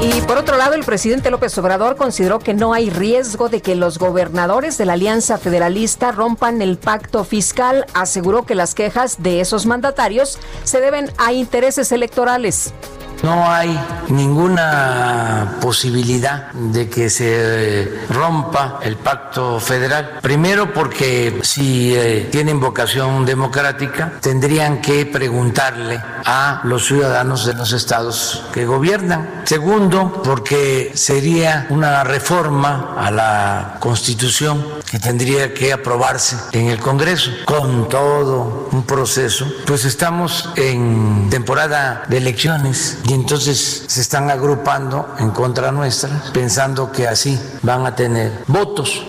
Y 0.00 0.20
por 0.22 0.36
otro 0.36 0.58
lado, 0.58 0.74
el 0.74 0.84
presidente 0.84 1.30
López 1.30 1.56
Obrador 1.56 1.96
consideró 1.96 2.38
que 2.38 2.52
no 2.52 2.74
hay 2.74 2.90
riesgo 2.90 3.48
de 3.48 3.62
que 3.62 3.74
los 3.74 3.98
gobernadores 3.98 4.76
de 4.76 4.84
la 4.84 4.94
Alianza 4.94 5.38
Federalista 5.38 6.12
rompan 6.12 6.60
el 6.60 6.76
pacto 6.76 7.24
fiscal. 7.24 7.86
Aseguró 7.94 8.44
que 8.44 8.54
las 8.54 8.74
quejas 8.74 9.22
de 9.22 9.40
esos 9.40 9.64
mandatarios 9.64 10.38
se 10.62 10.80
deben 10.80 11.10
a 11.16 11.32
intereses 11.32 11.90
electorales. 11.90 12.74
No 13.22 13.50
hay 13.50 13.78
ninguna 14.08 15.56
posibilidad 15.60 16.52
de 16.52 16.88
que 16.88 17.08
se 17.08 18.06
rompa 18.10 18.80
el 18.82 18.96
pacto 18.96 19.58
federal. 19.60 20.18
Primero 20.20 20.72
porque 20.72 21.40
si 21.42 21.94
eh, 21.94 22.28
tienen 22.30 22.60
vocación 22.60 23.24
democrática, 23.24 24.12
tendrían 24.20 24.80
que 24.80 25.06
preguntarle 25.06 26.00
a 26.24 26.60
los 26.64 26.86
ciudadanos 26.86 27.46
de 27.46 27.54
los 27.54 27.72
estados 27.72 28.44
que 28.52 28.66
gobiernan. 28.66 29.42
Segundo, 29.44 30.22
porque 30.22 30.92
sería 30.94 31.66
una 31.70 32.04
reforma 32.04 32.94
a 32.98 33.10
la 33.10 33.76
Constitución 33.80 34.64
que 34.90 34.98
tendría 34.98 35.52
que 35.54 35.72
aprobarse 35.72 36.36
en 36.52 36.68
el 36.68 36.78
Congreso 36.78 37.30
con 37.44 37.88
todo 37.88 38.68
un 38.70 38.84
proceso. 38.84 39.46
Pues 39.66 39.84
estamos 39.84 40.50
en 40.56 41.28
temporada 41.30 42.04
de 42.08 42.18
elecciones 42.18 42.98
y 43.06 43.12
entonces 43.12 43.84
se 43.86 44.00
están 44.00 44.30
agrupando 44.30 45.14
en 45.18 45.30
contra 45.30 45.70
nuestra 45.72 46.22
pensando 46.32 46.90
que 46.90 47.06
así 47.06 47.38
van 47.62 47.86
a 47.86 47.94
tener 47.94 48.32
votos. 48.46 49.04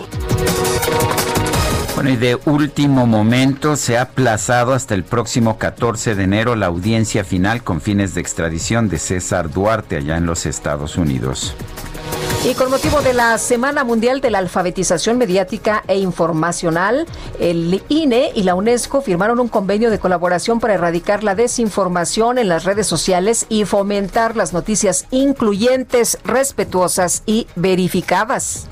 Bueno, 1.94 2.10
y 2.10 2.16
de 2.16 2.38
último 2.44 3.06
momento 3.06 3.74
se 3.76 3.96
ha 3.96 4.02
aplazado 4.02 4.74
hasta 4.74 4.94
el 4.94 5.02
próximo 5.02 5.56
14 5.56 6.14
de 6.14 6.24
enero 6.24 6.54
la 6.54 6.66
audiencia 6.66 7.24
final 7.24 7.64
con 7.64 7.80
fines 7.80 8.14
de 8.14 8.20
extradición 8.20 8.90
de 8.90 8.98
César 8.98 9.50
Duarte 9.50 9.96
allá 9.96 10.18
en 10.18 10.26
los 10.26 10.44
Estados 10.44 10.98
Unidos. 10.98 11.54
Y 12.46 12.54
con 12.54 12.70
motivo 12.70 13.02
de 13.02 13.12
la 13.12 13.38
Semana 13.38 13.82
Mundial 13.82 14.20
de 14.20 14.30
la 14.30 14.38
Alfabetización 14.38 15.18
Mediática 15.18 15.82
e 15.88 15.98
Informacional, 15.98 17.04
el 17.40 17.82
INE 17.88 18.30
y 18.36 18.44
la 18.44 18.54
UNESCO 18.54 19.00
firmaron 19.02 19.40
un 19.40 19.48
convenio 19.48 19.90
de 19.90 19.98
colaboración 19.98 20.60
para 20.60 20.74
erradicar 20.74 21.24
la 21.24 21.34
desinformación 21.34 22.38
en 22.38 22.48
las 22.48 22.62
redes 22.62 22.86
sociales 22.86 23.46
y 23.48 23.64
fomentar 23.64 24.36
las 24.36 24.52
noticias 24.52 25.06
incluyentes, 25.10 26.20
respetuosas 26.22 27.24
y 27.26 27.48
verificadas. 27.56 28.68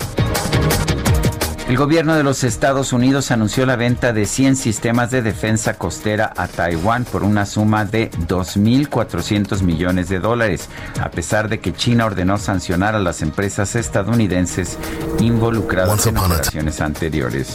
El 1.67 1.79
gobierno 1.79 2.15
de 2.15 2.23
los 2.23 2.45
Estados 2.45 2.93
Unidos 2.93 3.31
anunció 3.31 3.65
la 3.65 3.77
venta 3.77 4.13
de 4.13 4.27
100 4.27 4.57
sistemas 4.57 5.11
de 5.11 5.23
defensa 5.23 5.75
costera 5.79 6.31
a 6.37 6.47
Taiwán 6.47 7.05
por 7.05 7.23
una 7.23 7.47
suma 7.47 7.87
de 7.87 8.11
2.400 8.11 9.63
millones 9.63 10.11
de 10.11 10.21
dólares, 10.21 10.69
a 11.01 11.11
pesar 11.11 11.49
de 11.49 11.61
que 11.61 11.73
China 11.73 12.05
ordenó 12.05 12.37
sancionar 12.37 12.95
a 12.95 12.99
las 12.99 13.23
empresas 13.23 13.77
estadounidenses 13.77 14.77
involucradas 15.21 16.07
en 16.07 16.19
operaciones 16.19 16.83
anteriores. 16.83 17.49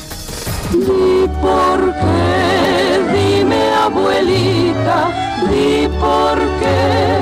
Di 0.72 1.30
por 1.40 1.94
qué, 1.94 3.00
dime 3.14 3.74
abuelita, 3.76 5.08
di 5.52 5.88
por 6.00 6.40
qué 6.60 7.19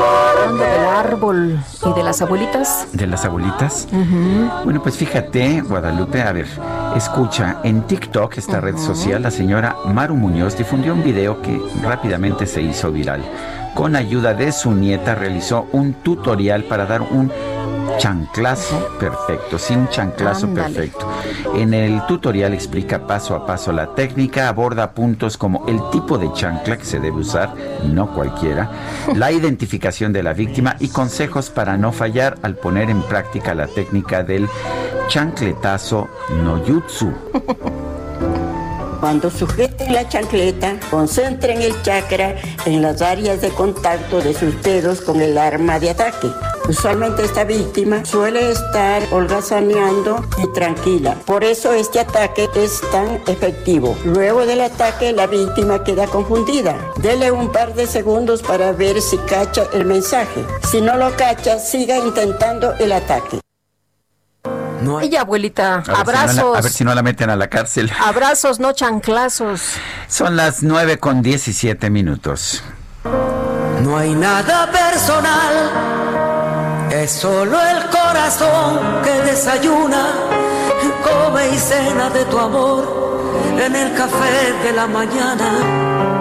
Hablando 0.00 0.62
del 0.62 0.84
árbol 0.84 1.58
y 1.84 1.92
de 1.92 2.02
las 2.02 2.22
abuelitas. 2.22 2.86
¿De 2.92 3.06
las 3.06 3.24
abuelitas? 3.24 3.88
Bueno, 4.64 4.82
pues 4.82 4.96
fíjate, 4.96 5.60
Guadalupe, 5.62 6.22
a 6.22 6.32
ver, 6.32 6.46
escucha, 6.96 7.58
en 7.64 7.82
TikTok, 7.82 8.38
esta 8.38 8.60
red 8.60 8.76
social, 8.76 9.22
la 9.22 9.30
señora 9.30 9.76
Maru 9.86 10.14
Muñoz 10.14 10.56
difundió 10.56 10.94
un 10.94 11.02
video 11.02 11.42
que 11.42 11.60
rápidamente 11.82 12.46
se 12.46 12.62
hizo 12.62 12.92
viral. 12.92 13.22
Con 13.74 13.96
ayuda 13.96 14.34
de 14.34 14.52
su 14.52 14.72
nieta 14.72 15.14
realizó 15.14 15.66
un 15.72 15.94
tutorial 15.94 16.64
para 16.64 16.86
dar 16.86 17.02
un 17.02 17.30
chanclazo 17.98 18.96
perfecto, 18.98 19.58
sí, 19.58 19.74
un 19.74 19.88
chanclazo 19.88 20.48
perfecto. 20.48 21.06
En 21.54 21.74
el 21.74 22.04
tutorial 22.06 22.54
explica 22.54 23.06
paso 23.06 23.34
a 23.34 23.44
paso 23.46 23.72
la 23.72 23.94
técnica, 23.94 24.48
aborda 24.48 24.92
puntos 24.92 25.36
como 25.36 25.66
el 25.66 25.80
tipo 25.90 26.18
de 26.18 26.32
chancla 26.32 26.76
que 26.76 26.84
se 26.84 27.00
debe 27.00 27.18
usar, 27.18 27.54
no 27.84 28.12
cualquiera, 28.14 28.70
la 29.14 29.32
identificación 29.32 30.12
de 30.12 30.22
la 30.22 30.32
víctima 30.32 30.76
y 30.78 30.88
consejos 30.88 31.50
para 31.50 31.76
no 31.76 31.92
fallar 31.92 32.38
al 32.42 32.56
poner 32.56 32.90
en 32.90 33.02
práctica 33.02 33.54
la 33.54 33.66
técnica 33.66 34.22
del 34.22 34.48
chancletazo 35.08 36.08
no 36.42 36.58
jutsu. 36.64 37.12
Cuando 39.00 39.30
sujeten 39.30 39.92
la 39.92 40.08
chancleta, 40.08 40.78
concentren 40.90 41.62
el 41.62 41.80
chakra 41.82 42.34
en 42.66 42.82
las 42.82 43.00
áreas 43.00 43.40
de 43.40 43.50
contacto 43.50 44.20
de 44.20 44.34
sus 44.34 44.60
dedos 44.62 45.00
con 45.00 45.20
el 45.20 45.38
arma 45.38 45.78
de 45.78 45.90
ataque. 45.90 46.28
Usualmente 46.68 47.24
esta 47.24 47.44
víctima 47.44 48.04
suele 48.04 48.50
estar 48.50 49.02
holgazaneando 49.10 50.22
y 50.42 50.52
tranquila. 50.52 51.16
Por 51.24 51.42
eso 51.44 51.72
este 51.72 52.00
ataque 52.00 52.48
es 52.56 52.80
tan 52.92 53.22
efectivo. 53.26 53.96
Luego 54.04 54.44
del 54.44 54.60
ataque 54.60 55.12
la 55.12 55.26
víctima 55.26 55.82
queda 55.82 56.06
confundida. 56.06 56.76
Dele 57.00 57.30
un 57.30 57.50
par 57.52 57.74
de 57.74 57.86
segundos 57.86 58.42
para 58.42 58.72
ver 58.72 59.00
si 59.00 59.16
cacha 59.18 59.66
el 59.72 59.86
mensaje. 59.86 60.44
Si 60.70 60.80
no 60.80 60.96
lo 60.96 61.16
cacha, 61.16 61.58
siga 61.58 61.96
intentando 61.96 62.74
el 62.74 62.92
ataque. 62.92 63.40
No 64.82 65.02
Y 65.02 65.16
abuelita, 65.16 65.74
A 65.74 65.78
ver 65.78 65.84
si 65.84 65.90
no 65.90 65.94
la- 65.94 66.00
abrazos. 66.00 66.56
a 66.56 66.60
ver 66.60 66.70
si 66.72 66.84
no 66.84 66.94
la 66.94 67.02
meten 67.02 67.30
a 67.30 67.36
la 67.36 67.48
cárcel. 67.48 67.90
Abrazos, 68.04 68.60
no 68.60 68.72
chanclazos. 68.72 69.60
Son 70.08 70.36
las 70.36 70.62
9 70.62 70.98
con 70.98 71.22
17 71.22 71.90
minutos. 71.90 72.62
No 73.82 73.96
hay 73.96 74.14
nada 74.14 74.70
personal, 74.70 75.70
es 76.90 77.10
solo 77.12 77.58
el 77.60 77.84
corazón 77.90 78.80
que 79.04 79.12
desayuna, 79.30 80.06
come 81.04 81.48
y 81.54 81.58
cena 81.58 82.10
de 82.10 82.24
tu 82.26 82.38
amor 82.38 83.38
en 83.64 83.74
el 83.76 83.94
café 83.94 84.52
de 84.64 84.72
la 84.72 84.86
mañana, 84.88 86.17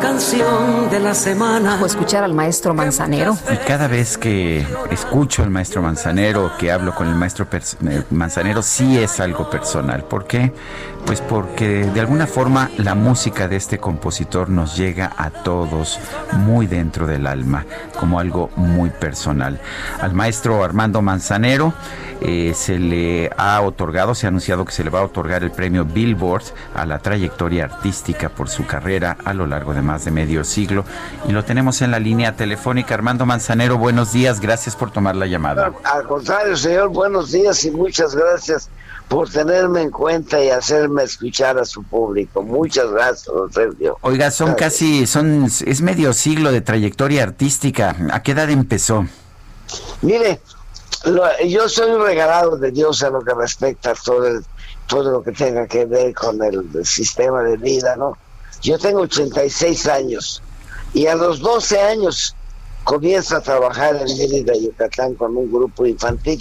canción 0.00 0.90
de 0.90 0.98
la 0.98 1.14
semana. 1.14 1.78
O 1.80 1.86
escuchar 1.86 2.24
al 2.24 2.34
maestro 2.34 2.74
Manzanero. 2.74 3.36
Y 3.52 3.56
cada 3.58 3.86
vez 3.86 4.18
que 4.18 4.66
escucho 4.90 5.42
al 5.42 5.50
maestro 5.50 5.82
Manzanero, 5.82 6.52
que 6.58 6.72
hablo 6.72 6.94
con 6.94 7.06
el 7.08 7.14
maestro 7.14 7.46
eh, 7.52 8.02
Manzanero, 8.10 8.62
sí 8.62 8.98
es 8.98 9.20
algo 9.20 9.48
personal. 9.48 10.04
¿Por 10.04 10.26
qué? 10.26 10.52
Pues 11.06 11.20
porque 11.20 11.84
de 11.84 12.00
alguna 12.00 12.26
forma 12.26 12.70
la 12.76 12.94
música 12.94 13.48
de 13.48 13.56
este 13.56 13.78
compositor 13.78 14.48
nos 14.48 14.76
llega 14.76 15.12
a 15.16 15.30
todos 15.30 15.98
muy 16.32 16.66
dentro 16.66 17.06
del 17.06 17.26
alma, 17.26 17.66
como 17.98 18.20
algo 18.20 18.50
muy 18.56 18.90
personal. 18.90 19.60
Al 20.00 20.12
maestro 20.12 20.62
Armando 20.62 21.02
Manzanero 21.02 21.74
eh, 22.20 22.52
se 22.54 22.78
le 22.78 23.30
ha 23.36 23.60
otorgado, 23.62 24.14
se 24.14 24.26
ha 24.26 24.28
anunciado 24.28 24.64
que 24.64 24.72
se 24.72 24.84
le 24.84 24.90
va 24.90 25.00
a 25.00 25.04
otorgar 25.04 25.42
el 25.42 25.50
premio 25.50 25.84
Billboard 25.84 26.44
a 26.74 26.84
la 26.84 26.98
trayectoria 26.98 27.64
artística 27.64 28.28
por 28.28 28.50
su 28.50 28.66
carrera 28.66 29.16
a 29.24 29.32
lo 29.32 29.46
largo 29.46 29.72
de 29.72 29.80
más 29.80 30.04
de 30.04 30.10
medio 30.10 30.44
siglo. 30.44 30.84
Y 31.26 31.32
lo 31.32 31.44
tenemos 31.44 31.80
en 31.80 31.90
la 31.90 31.98
línea 31.98 32.36
telefónica. 32.36 32.94
Armando 32.94 33.24
Manzanero, 33.24 33.78
buenos 33.78 34.12
días, 34.12 34.40
gracias 34.40 34.76
por 34.76 34.90
tomar 34.90 35.16
la 35.16 35.26
llamada. 35.26 35.72
Al 35.84 36.04
contrario, 36.04 36.56
señor, 36.56 36.90
buenos 36.90 37.32
días 37.32 37.64
y 37.64 37.70
muchas 37.70 38.14
gracias 38.14 38.68
por 39.10 39.28
tenerme 39.28 39.82
en 39.82 39.90
cuenta 39.90 40.40
y 40.42 40.50
hacerme 40.50 41.02
escuchar 41.02 41.58
a 41.58 41.64
su 41.64 41.82
público. 41.82 42.42
Muchas 42.42 42.88
gracias, 42.92 43.24
don 43.26 43.52
Sergio. 43.52 43.98
Oiga, 44.02 44.30
son 44.30 44.50
Gracias. 44.54 44.72
casi, 44.72 45.06
son, 45.08 45.46
es 45.46 45.80
medio 45.82 46.12
siglo 46.12 46.52
de 46.52 46.60
trayectoria 46.60 47.24
artística. 47.24 47.96
¿A 48.12 48.22
qué 48.22 48.30
edad 48.32 48.48
empezó? 48.50 49.04
Mire, 50.02 50.40
lo- 51.06 51.24
yo 51.44 51.68
soy 51.68 51.90
un 51.90 52.02
regalado 52.02 52.56
de 52.56 52.70
Dios 52.70 53.02
en 53.02 53.12
lo 53.14 53.20
que 53.22 53.34
respecta 53.34 53.90
a 53.90 53.94
todo, 53.94 54.28
el- 54.28 54.44
todo 54.86 55.10
lo 55.10 55.22
que 55.24 55.32
tenga 55.32 55.66
que 55.66 55.86
ver 55.86 56.14
con 56.14 56.40
el, 56.44 56.68
el 56.72 56.86
sistema 56.86 57.42
de 57.42 57.56
vida, 57.56 57.96
¿no? 57.96 58.16
Yo 58.62 58.78
tengo 58.78 59.00
86 59.00 59.88
años 59.88 60.40
y 60.94 61.08
a 61.08 61.16
los 61.16 61.40
12 61.40 61.80
años 61.80 62.36
comienzo 62.84 63.36
a 63.36 63.40
trabajar 63.40 63.96
en 63.96 64.16
Mérida, 64.18 64.52
Yucatán, 64.54 65.14
con 65.14 65.36
un 65.36 65.50
grupo 65.50 65.84
infantil, 65.84 66.40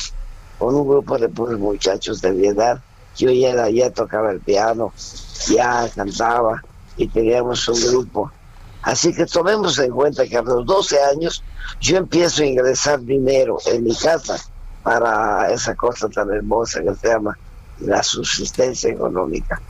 con 0.60 0.76
un 0.76 0.88
grupo 0.88 1.18
de 1.18 1.30
puros 1.30 1.58
muchachos 1.60 2.22
de 2.22 2.32
mi 2.32 2.48
edad. 2.48 2.80
Yo 3.18 3.32
ya, 3.32 3.50
era- 3.50 3.70
ya 3.70 3.90
tocaba 3.90 4.32
el 4.32 4.40
piano, 4.42 4.94
ya 5.48 5.90
cantaba 5.96 6.62
y 6.98 7.08
teníamos 7.08 7.68
un 7.68 7.80
grupo. 7.82 8.32
Así 8.82 9.14
que 9.14 9.26
tomemos 9.26 9.78
en 9.80 9.92
cuenta 9.92 10.26
que 10.28 10.38
a 10.38 10.42
los 10.42 10.66
12 10.66 11.02
años 11.04 11.44
yo 11.82 11.98
empiezo 11.98 12.44
a 12.44 12.46
ingresar 12.46 13.02
dinero 13.02 13.58
en 13.66 13.84
mi 13.84 13.96
casa 13.96 14.38
para 14.84 15.52
esa 15.52 15.76
cosa 15.76 16.08
tan 16.10 16.32
hermosa 16.32 16.82
que 16.82 16.94
se 16.96 17.08
llama 17.10 17.38
la 17.80 18.02
subsistencia 18.04 18.90
económica. 18.92 19.62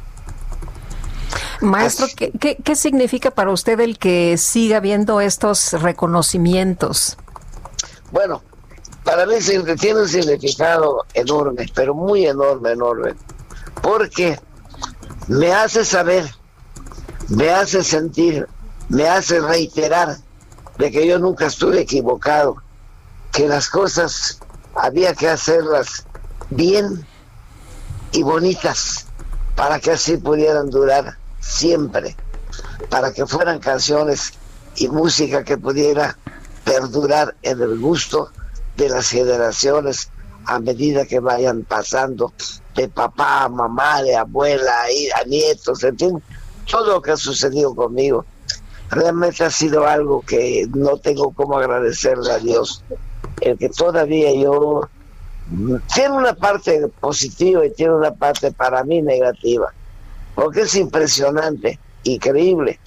Maestro, 1.61 2.07
¿qué, 2.15 2.31
qué, 2.39 2.55
qué 2.63 2.75
significa 2.75 3.31
para 3.31 3.51
usted 3.51 3.79
el 3.81 3.97
que 3.97 4.37
siga 4.37 4.79
viendo 4.79 5.19
estos 5.21 5.73
reconocimientos? 5.73 7.17
Bueno, 8.11 8.41
para 9.09 9.25
mí 9.25 9.33
tiene 9.79 10.01
un 10.01 10.07
significado 10.07 11.03
enorme, 11.15 11.65
pero 11.73 11.95
muy 11.95 12.27
enorme, 12.27 12.73
enorme, 12.73 13.15
porque 13.81 14.39
me 15.27 15.51
hace 15.51 15.83
saber, 15.83 16.29
me 17.29 17.49
hace 17.49 17.83
sentir, 17.83 18.47
me 18.87 19.07
hace 19.07 19.39
reiterar 19.39 20.17
de 20.77 20.91
que 20.91 21.07
yo 21.07 21.17
nunca 21.17 21.47
estuve 21.47 21.81
equivocado, 21.81 22.57
que 23.31 23.47
las 23.47 23.67
cosas 23.67 24.37
había 24.75 25.15
que 25.15 25.27
hacerlas 25.27 26.05
bien 26.51 27.03
y 28.11 28.21
bonitas 28.21 29.07
para 29.55 29.79
que 29.79 29.89
así 29.89 30.17
pudieran 30.17 30.69
durar 30.69 31.17
siempre, 31.39 32.15
para 32.91 33.11
que 33.11 33.25
fueran 33.25 33.57
canciones 33.57 34.33
y 34.75 34.87
música 34.87 35.43
que 35.43 35.57
pudiera 35.57 36.15
perdurar 36.63 37.35
en 37.41 37.59
el 37.59 37.79
gusto 37.79 38.29
de 38.79 38.89
las 38.89 39.09
generaciones 39.09 40.09
a 40.45 40.57
medida 40.59 41.05
que 41.05 41.19
vayan 41.19 41.63
pasando 41.63 42.31
de 42.75 42.87
papá 42.87 43.43
a 43.43 43.49
mamá, 43.49 44.01
de 44.01 44.15
abuela 44.15 44.85
a 45.15 45.23
nietos, 45.25 45.83
en 45.83 45.97
fin, 45.97 46.23
todo 46.65 46.93
lo 46.93 47.01
que 47.01 47.11
ha 47.11 47.17
sucedido 47.17 47.75
conmigo. 47.75 48.25
Realmente 48.89 49.43
ha 49.43 49.51
sido 49.51 49.85
algo 49.85 50.21
que 50.21 50.65
no 50.73 50.97
tengo 50.97 51.31
cómo 51.31 51.57
agradecerle 51.57 52.31
a 52.31 52.39
Dios, 52.39 52.83
el 53.41 53.57
que 53.57 53.69
todavía 53.69 54.33
yo 54.33 54.89
tiene 55.93 56.15
una 56.15 56.33
parte 56.33 56.87
positiva 56.99 57.65
y 57.65 57.73
tiene 57.73 57.95
una 57.95 58.15
parte 58.15 58.51
para 58.51 58.83
mí 58.83 59.01
negativa, 59.01 59.73
porque 60.35 60.61
es 60.61 60.75
impresionante, 60.75 61.79
increíble, 62.03 62.79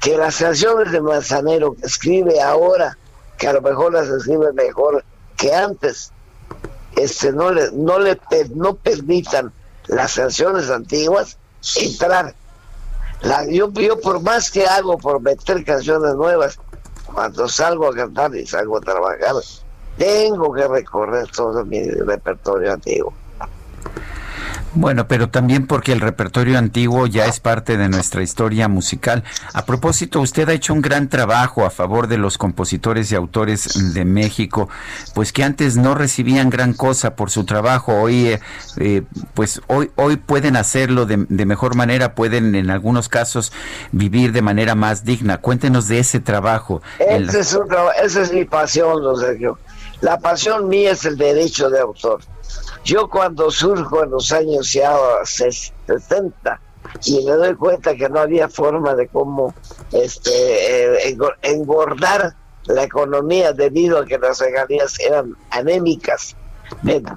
que 0.00 0.16
las 0.16 0.38
canciones 0.38 0.90
de 0.90 1.00
Manzanero 1.00 1.74
que 1.74 1.86
escribe 1.86 2.40
ahora, 2.40 2.98
que 3.38 3.46
a 3.46 3.52
lo 3.52 3.62
mejor 3.62 3.92
las 3.92 4.08
escribe 4.08 4.52
mejor 4.52 5.04
que 5.36 5.54
antes, 5.54 6.12
este 6.96 7.32
no 7.32 7.52
le, 7.52 7.70
no 7.72 7.98
le 7.98 8.18
no 8.54 8.74
permitan 8.74 9.52
las 9.86 10.14
canciones 10.14 10.70
antiguas 10.70 11.38
entrar. 11.76 12.34
La, 13.22 13.46
yo, 13.46 13.70
yo 13.72 14.00
por 14.00 14.20
más 14.20 14.50
que 14.50 14.66
hago 14.66 14.98
por 14.98 15.20
meter 15.20 15.64
canciones 15.64 16.14
nuevas, 16.14 16.58
cuando 17.12 17.48
salgo 17.48 17.88
a 17.88 17.94
cantar 17.94 18.34
y 18.34 18.46
salgo 18.46 18.78
a 18.78 18.80
trabajar, 18.80 19.34
tengo 19.96 20.52
que 20.52 20.68
recorrer 20.68 21.26
todo 21.28 21.64
mi 21.64 21.88
repertorio 21.88 22.72
antiguo. 22.72 23.12
Bueno, 24.76 25.08
pero 25.08 25.30
también 25.30 25.66
porque 25.66 25.92
el 25.92 26.02
repertorio 26.02 26.58
antiguo 26.58 27.06
ya 27.06 27.24
es 27.24 27.40
parte 27.40 27.78
de 27.78 27.88
nuestra 27.88 28.22
historia 28.22 28.68
musical. 28.68 29.24
A 29.54 29.64
propósito, 29.64 30.20
usted 30.20 30.46
ha 30.50 30.52
hecho 30.52 30.74
un 30.74 30.82
gran 30.82 31.08
trabajo 31.08 31.64
a 31.64 31.70
favor 31.70 32.08
de 32.08 32.18
los 32.18 32.36
compositores 32.36 33.10
y 33.10 33.14
autores 33.14 33.94
de 33.94 34.04
México, 34.04 34.68
pues 35.14 35.32
que 35.32 35.44
antes 35.44 35.78
no 35.78 35.94
recibían 35.94 36.50
gran 36.50 36.74
cosa 36.74 37.16
por 37.16 37.30
su 37.30 37.46
trabajo. 37.46 37.94
Hoy, 37.94 38.26
eh, 38.26 38.40
eh, 38.76 39.02
pues 39.32 39.62
hoy, 39.66 39.90
hoy 39.96 40.18
pueden 40.18 40.56
hacerlo 40.56 41.06
de, 41.06 41.16
mejor 41.16 41.74
manera, 41.74 42.14
pueden 42.14 42.54
en 42.54 42.68
algunos 42.68 43.08
casos 43.08 43.52
vivir 43.92 44.32
de 44.32 44.42
manera 44.42 44.74
más 44.74 45.04
digna. 45.04 45.38
Cuéntenos 45.38 45.88
de 45.88 46.00
ese 46.00 46.20
trabajo. 46.20 46.82
Ese 46.98 47.40
es 47.40 47.54
un 47.54 47.66
esa 48.04 48.20
es 48.20 48.30
mi 48.30 48.44
pasión, 48.44 49.02
don 49.02 49.18
Sergio. 49.18 49.58
La 50.02 50.18
pasión 50.18 50.68
mía 50.68 50.90
es 50.90 51.06
el 51.06 51.16
derecho 51.16 51.70
de 51.70 51.80
autor. 51.80 52.20
Yo 52.86 53.08
cuando 53.10 53.50
surjo 53.50 54.04
en 54.04 54.10
los 54.10 54.30
años 54.30 54.72
ya 54.72 54.96
ses- 55.24 55.72
60 55.88 56.60
y 57.04 57.24
me 57.24 57.32
doy 57.32 57.54
cuenta 57.56 57.96
que 57.96 58.08
no 58.08 58.20
había 58.20 58.48
forma 58.48 58.94
de 58.94 59.08
cómo 59.08 59.52
este, 59.90 60.30
eh, 60.30 61.12
engor- 61.12 61.34
engordar 61.42 62.36
la 62.66 62.84
economía 62.84 63.52
debido 63.52 63.98
a 63.98 64.06
que 64.06 64.16
las 64.18 64.38
regalías 64.38 65.00
eran 65.00 65.34
anémicas, 65.50 66.36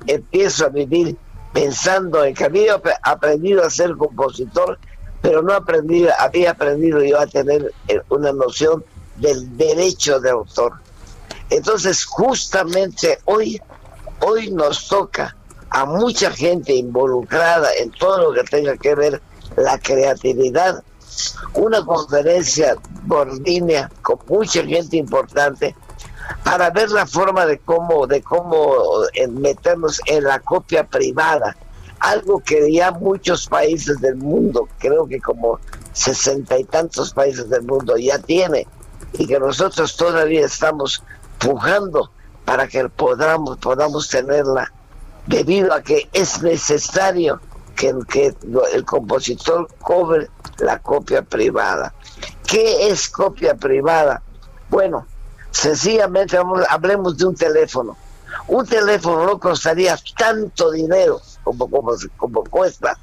empiezo 0.07 0.65
a 0.65 0.69
vivir 0.69 1.15
pensando 1.53 2.23
en 2.25 2.33
que 2.33 2.45
había 2.45 2.73
ap- 2.73 2.87
aprendido 3.03 3.63
a 3.63 3.69
ser 3.69 3.95
compositor, 3.95 4.79
pero 5.21 5.43
no 5.43 5.53
aprendí, 5.53 6.07
había 6.17 6.49
aprendido 6.51 7.03
yo 7.03 7.19
a 7.19 7.27
tener 7.27 7.71
eh, 7.87 8.01
una 8.09 8.31
noción 8.31 8.83
del 9.17 9.55
derecho 9.55 10.19
de 10.19 10.31
autor. 10.31 10.73
Entonces, 11.51 12.05
justamente 12.05 13.19
hoy, 13.25 13.61
hoy 14.21 14.49
nos 14.51 14.87
toca 14.87 15.35
a 15.71 15.85
mucha 15.85 16.31
gente 16.31 16.73
involucrada 16.73 17.69
en 17.79 17.91
todo 17.91 18.31
lo 18.31 18.33
que 18.33 18.43
tenga 18.49 18.77
que 18.77 18.95
ver 18.95 19.21
la 19.55 19.77
creatividad, 19.79 20.83
una 21.53 21.83
conferencia 21.85 22.75
por 23.07 23.31
línea 23.41 23.89
con 24.01 24.19
mucha 24.27 24.63
gente 24.63 24.97
importante 24.97 25.75
para 26.43 26.69
ver 26.69 26.89
la 26.91 27.05
forma 27.05 27.45
de 27.45 27.59
cómo, 27.59 28.07
de 28.07 28.21
cómo 28.21 28.73
eh, 29.13 29.27
meternos 29.27 30.01
en 30.05 30.23
la 30.23 30.39
copia 30.39 30.85
privada, 30.85 31.55
algo 31.99 32.39
que 32.39 32.71
ya 32.71 32.91
muchos 32.91 33.47
países 33.47 33.99
del 33.99 34.15
mundo, 34.15 34.67
creo 34.77 35.07
que 35.07 35.19
como 35.19 35.59
sesenta 35.91 36.57
y 36.57 36.63
tantos 36.63 37.13
países 37.13 37.49
del 37.49 37.63
mundo 37.63 37.97
ya 37.97 38.19
tiene, 38.19 38.67
y 39.13 39.27
que 39.27 39.39
nosotros 39.39 39.95
todavía 39.95 40.45
estamos 40.45 41.03
pujando 41.39 42.11
para 42.45 42.67
que 42.67 42.87
podamos, 42.89 43.57
podamos 43.57 44.07
tenerla, 44.09 44.71
debido 45.25 45.73
a 45.73 45.81
que 45.81 46.09
es 46.13 46.41
necesario 46.41 47.39
que, 47.75 47.93
el 48.73 48.85
compositor 48.85 49.67
cobre 49.79 50.27
la 50.57 50.79
copia 50.79 51.21
privada. 51.21 51.93
¿Qué 52.45 52.89
es 52.89 53.07
copia 53.09 53.55
privada? 53.55 54.21
Bueno, 54.69 55.07
sencillamente 55.51 56.37
hablemos 56.69 57.17
de 57.17 57.25
un 57.25 57.35
teléfono. 57.35 57.95
Un 58.47 58.65
teléfono 58.65 59.25
no 59.25 59.39
costaría 59.39 59.97
tanto 60.17 60.71
dinero 60.71 61.21
como, 61.43 61.69
como, 61.69 61.93
como 62.17 62.43
cuesta 62.43 62.97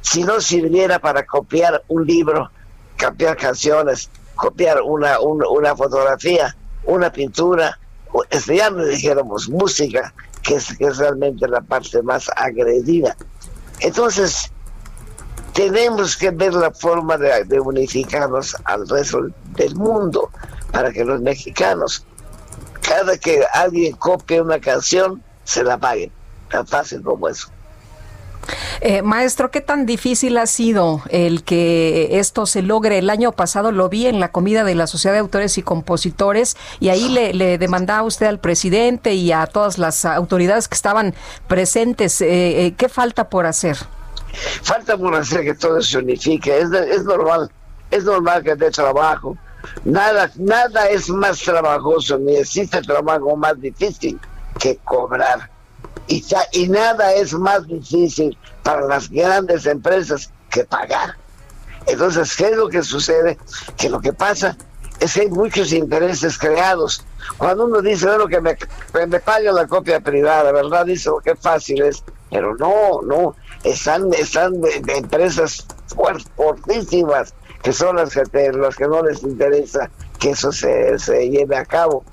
si 0.00 0.22
no 0.22 0.40
sirviera 0.40 0.98
para 0.98 1.24
copiar 1.26 1.82
un 1.88 2.06
libro, 2.06 2.50
copiar 2.98 3.36
canciones, 3.36 4.10
copiar 4.34 4.82
una, 4.82 5.18
una 5.20 5.76
fotografía, 5.76 6.54
una 6.84 7.10
pintura, 7.12 7.78
ya 8.46 8.70
no 8.70 8.84
dijéramos 8.84 9.48
música, 9.48 10.14
que 10.44 10.56
es, 10.56 10.76
que 10.76 10.84
es 10.84 10.98
realmente 10.98 11.48
la 11.48 11.60
parte 11.60 12.02
más 12.02 12.30
agredida. 12.36 13.16
Entonces, 13.80 14.52
tenemos 15.54 16.16
que 16.16 16.30
ver 16.30 16.52
la 16.52 16.70
forma 16.70 17.16
de, 17.16 17.60
unificarnos 17.60 18.56
al 18.64 18.88
resto 18.88 19.28
del 19.56 19.74
mundo 19.76 20.30
para 20.72 20.92
que 20.92 21.04
los 21.04 21.20
mexicanos, 21.20 22.04
cada 22.82 23.16
que 23.16 23.44
alguien 23.52 23.94
copie 23.96 24.40
una 24.40 24.60
canción, 24.60 25.22
se 25.44 25.62
la 25.62 25.78
paguen. 25.78 26.12
Tan 26.50 26.66
fácil 26.66 27.02
como 27.02 27.28
eso. 27.28 27.48
Eh, 28.86 29.00
maestro, 29.00 29.50
¿qué 29.50 29.62
tan 29.62 29.86
difícil 29.86 30.36
ha 30.36 30.46
sido 30.46 31.00
el 31.08 31.42
que 31.42 32.18
esto 32.18 32.44
se 32.44 32.60
logre? 32.60 32.98
El 32.98 33.08
año 33.08 33.32
pasado 33.32 33.72
lo 33.72 33.88
vi 33.88 34.06
en 34.06 34.20
la 34.20 34.30
comida 34.30 34.62
de 34.62 34.74
la 34.74 34.86
Sociedad 34.86 35.14
de 35.14 35.20
Autores 35.20 35.56
y 35.56 35.62
Compositores 35.62 36.58
y 36.80 36.90
ahí 36.90 37.08
le, 37.08 37.56
demandaba 37.56 38.02
usted 38.02 38.26
al 38.26 38.40
presidente 38.40 39.14
y 39.14 39.32
a 39.32 39.46
todas 39.46 39.78
las 39.78 40.04
autoridades 40.04 40.68
que 40.68 40.74
estaban 40.74 41.14
presentes. 41.48 42.20
Eh, 42.20 42.66
eh, 42.66 42.74
¿Qué 42.76 42.90
falta 42.90 43.30
por 43.30 43.46
hacer? 43.46 43.78
Falta 44.62 44.98
por 44.98 45.14
hacer 45.14 45.44
que 45.44 45.54
todo 45.54 45.80
se 45.80 45.96
unifique. 45.96 46.54
Es, 46.54 46.70
es 46.70 47.04
normal, 47.04 47.50
es 47.90 48.04
normal 48.04 48.42
que 48.42 48.54
dé 48.54 48.70
trabajo. 48.70 49.34
Nada, 49.86 50.30
nada 50.36 50.90
es 50.90 51.08
más 51.08 51.40
trabajoso, 51.40 52.18
ni 52.18 52.36
existe 52.36 52.82
trabajo 52.82 53.34
más 53.34 53.58
difícil 53.58 54.20
que 54.60 54.76
cobrar 54.84 55.53
y, 56.08 56.68
nada 56.68 57.12
es 57.14 57.32
más 57.34 57.66
difícil 57.66 58.36
para 58.62 58.86
las 58.86 59.10
grandes 59.10 59.66
empresas 59.66 60.30
que 60.50 60.64
pagar. 60.64 61.16
Entonces, 61.86 62.34
¿qué 62.36 62.46
es 62.46 62.56
lo 62.56 62.68
que 62.68 62.82
sucede? 62.82 63.38
Que 63.76 63.88
lo 63.88 64.00
que 64.00 64.12
pasa 64.12 64.56
es 65.00 65.14
que 65.14 65.22
hay 65.22 65.30
muchos 65.30 65.72
intereses 65.72 66.38
creados. 66.38 67.04
Cuando 67.36 67.66
uno 67.66 67.80
dice, 67.82 68.06
bueno, 68.06 68.26
que 68.26 68.40
me, 68.40 68.56
me 69.06 69.20
pague 69.20 69.52
la 69.52 69.66
copia 69.66 70.00
privada, 70.00 70.52
¿verdad? 70.52 70.86
Dice, 70.86 71.10
oh, 71.10 71.20
qué 71.22 71.34
fácil 71.34 71.82
es. 71.82 72.02
Pero 72.30 72.54
no, 72.56 73.02
no, 73.02 73.36
están, 73.62 74.12
están 74.14 74.54
empresas 74.88 75.66
fuertísimas 76.36 77.34
que 77.62 77.72
son 77.72 77.96
las 77.96 78.12
que, 78.12 78.52
las 78.52 78.76
que 78.76 78.86
no 78.86 79.02
les 79.02 79.22
interesa 79.22 79.90
que 80.18 80.30
eso 80.30 80.52
se, 80.52 80.98
se 80.98 81.30
lleve 81.30 81.56
a 81.56 81.64
cabo. 81.64 82.04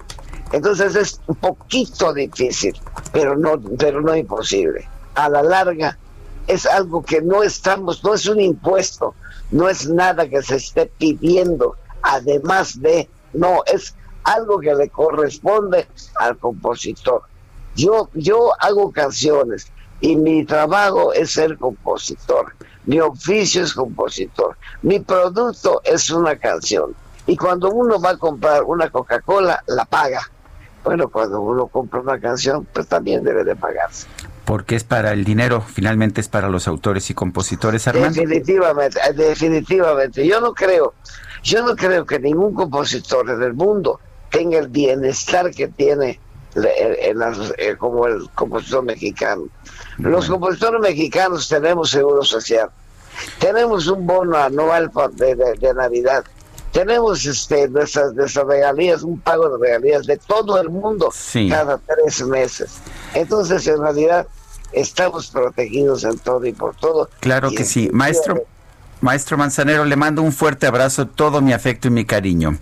Entonces 0.51 0.95
es 0.95 1.21
un 1.27 1.35
poquito 1.35 2.13
difícil, 2.13 2.77
pero 3.13 3.37
no, 3.37 3.59
pero 3.77 4.01
no 4.01 4.15
imposible. 4.15 4.87
A 5.15 5.29
la 5.29 5.41
larga 5.41 5.97
es 6.47 6.65
algo 6.65 7.03
que 7.03 7.21
no 7.21 7.41
estamos, 7.41 8.03
no 8.03 8.13
es 8.13 8.27
un 8.27 8.39
impuesto, 8.41 9.15
no 9.51 9.69
es 9.69 9.87
nada 9.87 10.27
que 10.27 10.41
se 10.41 10.57
esté 10.57 10.91
pidiendo, 10.97 11.75
además 12.01 12.81
de, 12.81 13.09
no, 13.33 13.63
es 13.65 13.95
algo 14.23 14.59
que 14.59 14.75
le 14.75 14.89
corresponde 14.89 15.87
al 16.15 16.37
compositor. 16.37 17.23
Yo, 17.75 18.09
yo 18.13 18.51
hago 18.59 18.91
canciones 18.91 19.67
y 20.01 20.17
mi 20.17 20.43
trabajo 20.43 21.13
es 21.13 21.31
ser 21.31 21.57
compositor, 21.57 22.53
mi 22.85 22.99
oficio 22.99 23.63
es 23.63 23.73
compositor, 23.73 24.57
mi 24.81 24.99
producto 24.99 25.81
es 25.85 26.09
una 26.09 26.35
canción. 26.35 26.93
Y 27.25 27.37
cuando 27.37 27.69
uno 27.69 28.01
va 28.01 28.11
a 28.11 28.17
comprar 28.17 28.63
una 28.63 28.89
Coca-Cola, 28.89 29.63
la 29.67 29.85
paga 29.85 30.29
bueno, 30.83 31.09
cuando 31.09 31.41
uno 31.41 31.67
compra 31.67 31.99
una 31.99 32.19
canción, 32.19 32.65
pues 32.73 32.87
también 32.87 33.23
debe 33.23 33.43
de 33.43 33.55
pagarse. 33.55 34.07
Porque 34.45 34.75
es 34.75 34.83
para 34.83 35.11
el 35.11 35.23
dinero, 35.23 35.61
finalmente 35.61 36.21
es 36.21 36.27
para 36.27 36.49
los 36.49 36.67
autores 36.67 37.09
y 37.09 37.13
compositores, 37.13 37.87
Armando. 37.87 38.19
Definitivamente, 38.19 38.99
eh, 39.07 39.13
definitivamente. 39.13 40.25
Yo 40.25 40.41
no 40.41 40.53
creo, 40.53 40.95
yo 41.43 41.63
no 41.65 41.75
creo 41.75 42.05
que 42.05 42.19
ningún 42.19 42.53
compositor 42.53 43.29
en 43.29 43.41
el 43.43 43.53
mundo 43.53 43.99
tenga 44.31 44.57
el 44.57 44.69
bienestar 44.69 45.51
que 45.51 45.67
tiene 45.67 46.19
eh, 46.55 47.75
como 47.77 48.07
el 48.07 48.29
compositor 48.31 48.83
mexicano. 48.83 49.43
Los 49.99 50.27
compositores 50.27 50.81
mexicanos 50.81 51.47
tenemos 51.47 51.91
seguro 51.91 52.23
social, 52.23 52.69
tenemos 53.39 53.87
un 53.87 54.07
bono 54.07 54.35
anual 54.35 54.91
de 55.13 55.73
Navidad, 55.75 56.25
tenemos 56.71 57.25
este 57.25 57.67
nuestras, 57.69 58.13
nuestras 58.13 58.45
regalías, 58.47 59.03
un 59.03 59.19
pago 59.19 59.49
de 59.49 59.65
regalías 59.65 60.05
de 60.05 60.17
todo 60.17 60.59
el 60.59 60.69
mundo 60.69 61.11
cada 61.49 61.77
tres 61.77 62.25
meses. 62.25 62.77
Entonces, 63.13 63.67
en 63.67 63.81
realidad, 63.81 64.27
estamos 64.71 65.27
protegidos 65.27 66.03
en 66.03 66.17
todo 66.19 66.45
y 66.45 66.53
por 66.53 66.75
todo. 66.75 67.09
Claro 67.19 67.51
que 67.51 67.65
sí. 67.65 67.89
Maestro, 67.91 68.43
Maestro 69.01 69.37
Manzanero, 69.37 69.85
le 69.85 69.95
mando 69.95 70.21
un 70.21 70.31
fuerte 70.31 70.67
abrazo, 70.67 71.07
todo 71.07 71.41
mi 71.41 71.53
afecto 71.53 71.87
y 71.87 71.91
mi 71.91 72.05
cariño. 72.05 72.57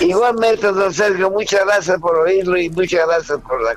Igualmente, 0.00 0.66
don 0.72 0.92
Sergio, 0.92 1.30
muchas 1.30 1.64
gracias 1.64 1.98
por 2.00 2.16
oírlo 2.16 2.56
y 2.58 2.68
muchas 2.70 3.06
gracias 3.06 3.38
por 3.40 3.60
la... 3.62 3.76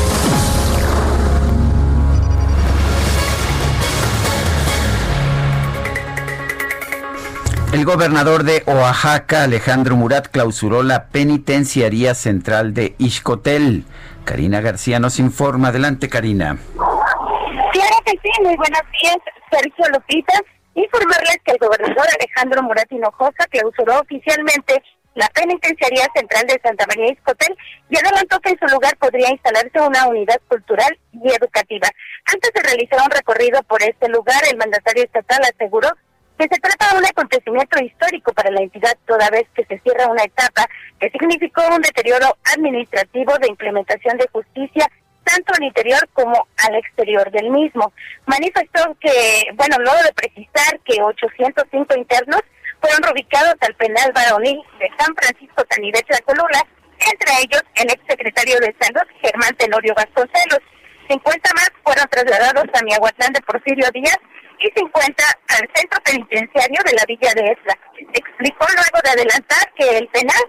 El 7.73 7.85
gobernador 7.85 8.43
de 8.43 8.63
Oaxaca, 8.65 9.43
Alejandro 9.43 9.95
Murat, 9.95 10.27
clausuró 10.27 10.83
la 10.83 11.05
penitenciaría 11.05 12.15
central 12.15 12.73
de 12.73 12.95
Ixcotel. 12.97 13.85
Karina 14.25 14.59
García 14.59 14.99
nos 14.99 15.19
informa. 15.19 15.69
Adelante, 15.69 16.09
Karina. 16.09 16.57
Claro 16.75 17.95
que 18.05 18.11
sí, 18.11 18.41
muy 18.43 18.57
buenos 18.57 18.81
días, 19.01 19.15
Sergio 19.49 19.85
Lupita. 19.93 20.33
Informarles 20.73 21.37
que 21.45 21.53
el 21.53 21.59
gobernador 21.59 22.05
Alejandro 22.19 22.61
Murat 22.63 22.91
Hinojosa 22.91 23.45
clausuró 23.49 24.01
oficialmente 24.01 24.83
la 25.15 25.29
penitenciaría 25.29 26.07
central 26.13 26.47
de 26.47 26.59
Santa 26.61 26.85
María 26.87 27.11
Ixcotel 27.11 27.55
y 27.89 27.97
adelantó 27.97 28.39
que 28.41 28.49
en 28.49 28.59
su 28.59 28.65
lugar 28.67 28.97
podría 28.97 29.29
instalarse 29.29 29.79
una 29.79 30.07
unidad 30.07 30.41
cultural 30.49 30.97
y 31.13 31.29
educativa. 31.31 31.87
Antes 32.25 32.51
de 32.53 32.63
realizar 32.63 32.99
un 33.01 33.11
recorrido 33.11 33.63
por 33.63 33.81
este 33.81 34.09
lugar, 34.09 34.41
el 34.49 34.57
mandatario 34.57 35.03
estatal 35.03 35.39
aseguró 35.43 35.89
que 36.41 36.55
se 36.55 36.61
trata 36.61 36.89
de 36.91 36.97
un 36.97 37.05
acontecimiento 37.05 37.79
histórico 37.83 38.33
para 38.33 38.49
la 38.49 38.61
entidad 38.61 38.97
toda 39.05 39.29
vez 39.29 39.45
que 39.53 39.63
se 39.65 39.77
cierra 39.79 40.07
una 40.07 40.23
etapa 40.23 40.65
que 40.99 41.11
significó 41.11 41.61
un 41.67 41.81
deterioro 41.81 42.35
administrativo 42.55 43.37
de 43.37 43.47
implementación 43.47 44.17
de 44.17 44.27
justicia 44.31 44.89
tanto 45.23 45.53
al 45.53 45.63
interior 45.63 46.01
como 46.13 46.47
al 46.65 46.75
exterior 46.77 47.29
del 47.29 47.51
mismo. 47.51 47.93
Manifestó 48.25 48.97
que, 48.99 49.53
bueno, 49.53 49.77
luego 49.79 50.01
de 50.03 50.13
precisar 50.13 50.79
que 50.83 50.99
805 50.99 51.95
internos 51.95 52.41
fueron 52.81 53.03
reubicados 53.03 53.53
al 53.61 53.75
penal 53.75 54.11
varonil 54.11 54.59
de 54.79 54.89
San 54.97 55.13
Francisco 55.15 55.63
Tanibet 55.65 56.07
de 56.07 56.21
Colula, 56.23 56.65
entre 57.13 57.33
ellos 57.43 57.61
el 57.75 57.91
exsecretario 57.91 58.59
de 58.61 58.75
Salud, 58.81 59.07
Germán 59.21 59.55
Tenorio 59.57 59.93
Vasconcelos. 59.93 60.61
50 61.07 61.53
más 61.53 61.71
fueron 61.83 62.07
trasladados 62.09 62.65
a 62.73 62.83
Miahuatlán 62.83 63.33
de 63.33 63.41
Porfirio 63.41 63.85
Díaz 63.93 64.17
y 64.63 64.71
50 64.79 65.23
al 65.49 65.69
centro 65.73 65.99
penitenciario 66.03 66.79
de 66.85 66.93
la 66.93 67.05
Villa 67.07 67.33
de 67.33 67.51
Esla. 67.51 67.77
Explicó 68.13 68.65
luego 68.69 68.97
de 69.03 69.09
adelantar 69.09 69.73
que 69.75 69.97
el 69.97 70.07
penal 70.09 70.43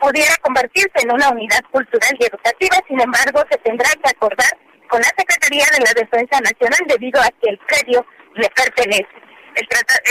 pudiera 0.00 0.34
convertirse 0.42 0.98
en 1.02 1.12
una 1.12 1.30
unidad 1.30 1.60
cultural 1.70 2.16
y 2.18 2.24
educativa, 2.24 2.76
sin 2.86 3.00
embargo, 3.00 3.42
se 3.50 3.58
tendrá 3.58 3.90
que 4.02 4.10
acordar 4.10 4.52
con 4.88 5.00
la 5.00 5.12
Secretaría 5.16 5.66
de 5.76 5.84
la 5.84 5.92
Defensa 5.92 6.40
Nacional 6.40 6.80
debido 6.86 7.20
a 7.20 7.28
que 7.40 7.50
el 7.50 7.58
predio 7.58 8.06
le 8.34 8.48
pertenece. 8.50 9.08
El, 9.54 9.66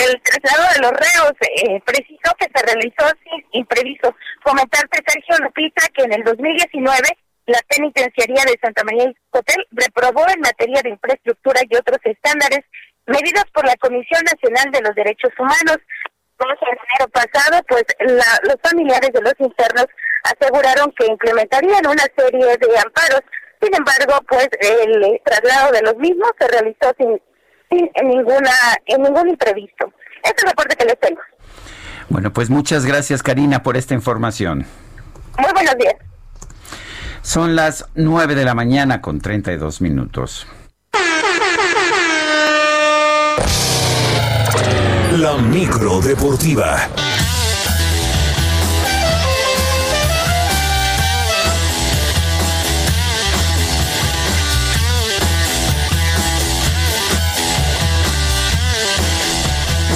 el 0.06 0.22
traslado 0.22 0.74
de 0.74 0.80
los 0.82 0.92
reos 0.92 1.32
eh, 1.40 1.80
precisó 1.84 2.30
que 2.38 2.46
se 2.54 2.66
realizó 2.66 3.06
sin 3.24 3.44
imprevisto. 3.52 4.14
Comentarte, 4.44 5.02
Sergio 5.06 5.38
Lupita, 5.38 5.88
que 5.94 6.04
en 6.04 6.12
el 6.12 6.24
2019 6.24 7.08
La 7.46 7.60
penitenciaría 7.66 8.44
de 8.44 8.58
Santa 8.60 8.84
María 8.84 9.10
Hotel 9.30 9.66
reprobó 9.70 10.28
en 10.28 10.40
materia 10.40 10.82
de 10.82 10.90
infraestructura 10.90 11.62
y 11.64 11.76
otros 11.76 11.98
estándares 12.04 12.60
medidas 13.08 13.44
por 13.52 13.64
la 13.66 13.76
Comisión 13.76 14.22
Nacional 14.24 14.70
de 14.70 14.82
los 14.82 14.94
Derechos 14.94 15.32
Humanos. 15.38 15.78
Como 16.36 16.52
en 16.52 16.78
enero 16.78 17.10
pasado, 17.10 17.62
pues 17.68 17.84
los 18.44 18.56
familiares 18.62 19.10
de 19.12 19.20
los 19.20 19.34
internos 19.38 19.86
aseguraron 20.22 20.92
que 20.96 21.06
implementarían 21.06 21.86
una 21.86 22.04
serie 22.16 22.44
de 22.46 22.78
amparos. 22.78 23.22
Sin 23.60 23.74
embargo, 23.74 24.24
pues 24.28 24.48
el 24.60 25.20
traslado 25.24 25.72
de 25.72 25.82
los 25.82 25.96
mismos 25.96 26.30
se 26.38 26.46
realizó 26.46 26.94
sin, 26.96 27.20
sin 27.70 27.90
ninguna 28.08 28.52
en 28.86 29.02
ningún 29.02 29.30
imprevisto. 29.30 29.92
Este 30.22 30.36
es 30.36 30.42
el 30.44 30.50
reporte 30.50 30.76
que 30.76 30.84
les 30.84 31.00
tengo. 31.00 31.20
Bueno, 32.08 32.32
pues 32.32 32.50
muchas 32.50 32.86
gracias 32.86 33.22
Karina 33.22 33.62
por 33.62 33.76
esta 33.76 33.94
información. 33.94 34.64
Muy 35.38 35.52
buenos 35.52 35.76
días. 35.76 35.94
Son 37.22 37.56
las 37.56 37.88
9 37.94 38.34
de 38.34 38.44
la 38.44 38.54
mañana 38.54 39.00
con 39.00 39.20
32 39.20 39.80
minutos. 39.80 40.46
La 45.18 45.36
micro 45.36 46.00
deportiva. 46.00 46.88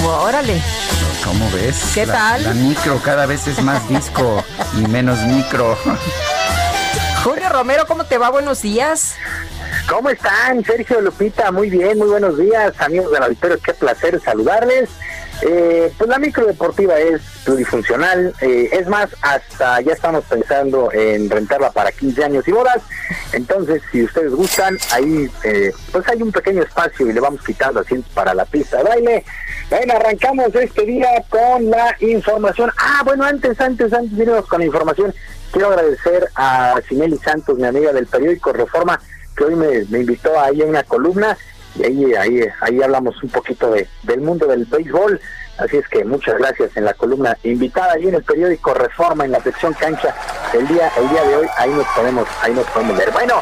Órale. 0.05 0.61
¿Cómo 1.23 1.49
ves? 1.51 1.91
¿Qué 1.93 2.05
La- 2.05 2.13
tal? 2.13 2.43
La 2.43 2.53
micro 2.53 2.99
cada 3.03 3.25
vez 3.25 3.47
es 3.47 3.61
más 3.61 3.87
disco 3.87 4.43
y 4.77 4.87
menos 4.87 5.19
micro. 5.21 5.77
Julio 7.23 7.49
Romero, 7.49 7.85
¿cómo 7.87 8.03
te 8.05 8.17
va? 8.17 8.29
Buenos 8.29 8.61
días. 8.61 9.15
¿Cómo 9.87 10.09
están? 10.09 10.63
Sergio 10.63 11.01
Lupita, 11.01 11.51
muy 11.51 11.69
bien, 11.69 11.97
muy 11.97 12.07
buenos 12.07 12.37
días, 12.37 12.73
amigos 12.79 13.11
del 13.11 13.23
auditorio, 13.23 13.59
qué 13.63 13.73
placer 13.73 14.19
saludarles. 14.23 14.89
Eh, 15.45 15.91
pues 15.97 16.09
la 16.09 16.19
micro 16.19 16.45
deportiva 16.45 16.97
es 16.97 17.21
plurifuncional, 17.43 18.33
eh, 18.39 18.69
es 18.71 18.87
más, 18.87 19.09
hasta 19.21 19.81
ya 19.81 19.91
estamos 19.91 20.23
pensando 20.23 20.89
en 20.93 21.29
rentarla 21.29 21.69
para 21.69 21.91
15 21.91 22.23
años 22.23 22.47
y 22.47 22.53
bodas, 22.53 22.81
entonces 23.33 23.81
si 23.91 24.03
ustedes 24.03 24.31
gustan, 24.31 24.77
ahí 24.91 25.29
eh, 25.43 25.73
pues 25.91 26.07
hay 26.07 26.21
un 26.21 26.31
pequeño 26.31 26.63
espacio 26.63 27.09
y 27.09 27.11
le 27.11 27.19
vamos 27.19 27.43
quitando 27.43 27.81
asientos 27.81 28.09
para 28.13 28.33
la 28.33 28.45
pista 28.45 28.77
de 28.77 28.83
baile. 28.83 29.25
Bueno, 29.69 29.93
arrancamos 29.95 30.55
este 30.55 30.85
día 30.85 31.09
con 31.27 31.69
la 31.69 31.93
información. 31.99 32.71
Ah, 32.77 33.01
bueno, 33.03 33.25
antes, 33.25 33.59
antes, 33.59 33.91
antes 33.91 34.17
de 34.17 34.43
con 34.43 34.59
la 34.59 34.65
información, 34.65 35.13
quiero 35.51 35.67
agradecer 35.67 36.29
a 36.35 36.75
Sineli 36.87 37.17
Santos, 37.17 37.57
mi 37.57 37.65
amiga 37.65 37.91
del 37.91 38.07
periódico 38.07 38.53
Reforma, 38.53 38.97
que 39.35 39.43
hoy 39.43 39.55
me, 39.55 39.83
me 39.89 39.99
invitó 39.99 40.39
ahí 40.39 40.61
a 40.61 40.65
una 40.65 40.83
columna 40.83 41.37
y 41.75 41.83
ahí, 41.83 42.13
ahí, 42.15 42.47
ahí 42.61 42.81
hablamos 42.81 43.21
un 43.23 43.29
poquito 43.29 43.71
de, 43.71 43.87
del 44.03 44.21
mundo 44.21 44.47
del 44.47 44.65
béisbol. 44.65 45.19
Así 45.57 45.77
es 45.77 45.87
que 45.87 46.03
muchas 46.03 46.37
gracias 46.39 46.75
en 46.75 46.85
la 46.85 46.93
columna 46.93 47.37
invitada 47.43 47.93
ahí 47.93 48.07
en 48.07 48.15
el 48.15 48.23
periódico 48.23 48.73
Reforma 48.73 49.23
en 49.25 49.33
la 49.33 49.39
sección 49.39 49.71
cancha 49.73 50.15
el 50.51 50.67
día 50.67 50.91
el 50.97 51.09
día 51.09 51.23
de 51.25 51.35
hoy 51.35 51.47
ahí 51.57 51.69
nos 51.69 51.85
podemos 51.95 52.27
ahí 52.41 52.53
nos 52.53 52.65
podemos 52.67 52.97
ver. 52.97 53.11
Bueno, 53.11 53.35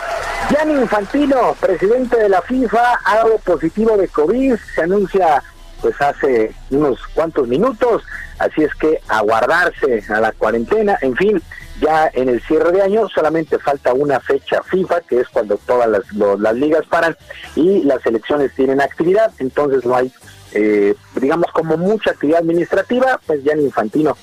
Gianni 0.49 0.73
Infantino, 0.73 1.55
presidente 1.59 2.17
de 2.17 2.27
la 2.27 2.41
FIFA, 2.41 2.99
ha 3.05 3.15
dado 3.15 3.37
positivo 3.37 3.95
de 3.95 4.09
COVID, 4.09 4.55
se 4.75 4.81
anuncia 4.81 5.41
pues 5.81 5.99
hace 6.01 6.53
unos 6.69 6.99
cuantos 7.13 7.47
minutos, 7.47 8.03
así 8.39 8.63
es 8.63 8.73
que 8.75 9.01
a 9.07 9.21
guardarse 9.21 10.03
a 10.09 10.19
la 10.19 10.31
cuarentena, 10.33 10.97
en 11.01 11.15
fin, 11.15 11.41
ya 11.81 12.09
en 12.13 12.29
el 12.29 12.41
cierre 12.43 12.71
de 12.71 12.81
año 12.83 13.09
solamente 13.09 13.57
falta 13.59 13.93
una 13.93 14.19
fecha 14.19 14.61
FIFA, 14.63 15.01
que 15.01 15.19
es 15.19 15.27
cuando 15.29 15.57
todas 15.57 15.89
las, 15.89 16.09
lo- 16.13 16.37
las 16.37 16.53
ligas 16.55 16.85
paran 16.87 17.17
y 17.55 17.83
las 17.83 18.05
elecciones 18.05 18.53
tienen 18.55 18.79
actividad, 18.79 19.31
entonces 19.39 19.83
no 19.85 19.95
hay, 19.95 20.11
eh, 20.53 20.95
digamos, 21.15 21.47
como 21.51 21.75
mucha 21.77 22.11
actividad 22.11 22.39
administrativa, 22.41 23.19
pues 23.25 23.43
ya 23.43 23.55
Infantino, 23.57 24.15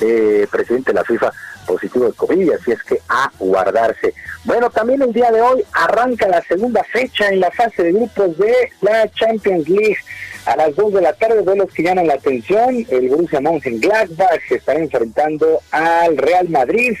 eh, 0.00 0.46
presidente 0.50 0.92
de 0.92 0.98
la 0.98 1.04
FIFA, 1.04 1.32
positivo 1.66 2.04
de 2.06 2.12
COVID, 2.12 2.52
así 2.52 2.70
es 2.72 2.82
que 2.84 3.00
a 3.08 3.30
guardarse. 3.40 4.14
Bueno, 4.44 4.70
también 4.70 5.02
el 5.02 5.12
día 5.12 5.32
de 5.32 5.40
hoy 5.40 5.64
arranca 5.72 6.28
la 6.28 6.40
segunda 6.42 6.84
fecha 6.84 7.28
en 7.28 7.40
la 7.40 7.50
fase 7.50 7.82
de 7.82 7.92
grupos 7.92 8.36
de 8.38 8.54
la 8.82 9.08
Champions 9.10 9.68
League. 9.68 9.96
A 10.46 10.54
las 10.54 10.76
2 10.76 10.92
de 10.94 11.00
la 11.00 11.12
tarde, 11.12 11.42
duelos 11.42 11.72
que 11.74 11.82
llaman 11.82 12.06
la 12.06 12.14
atención. 12.14 12.86
El 12.88 13.08
Borussia 13.08 13.40
Mönchengladbach 13.40 14.40
se 14.48 14.54
estará 14.54 14.78
enfrentando 14.78 15.60
al 15.72 16.16
Real 16.16 16.48
Madrid. 16.48 16.94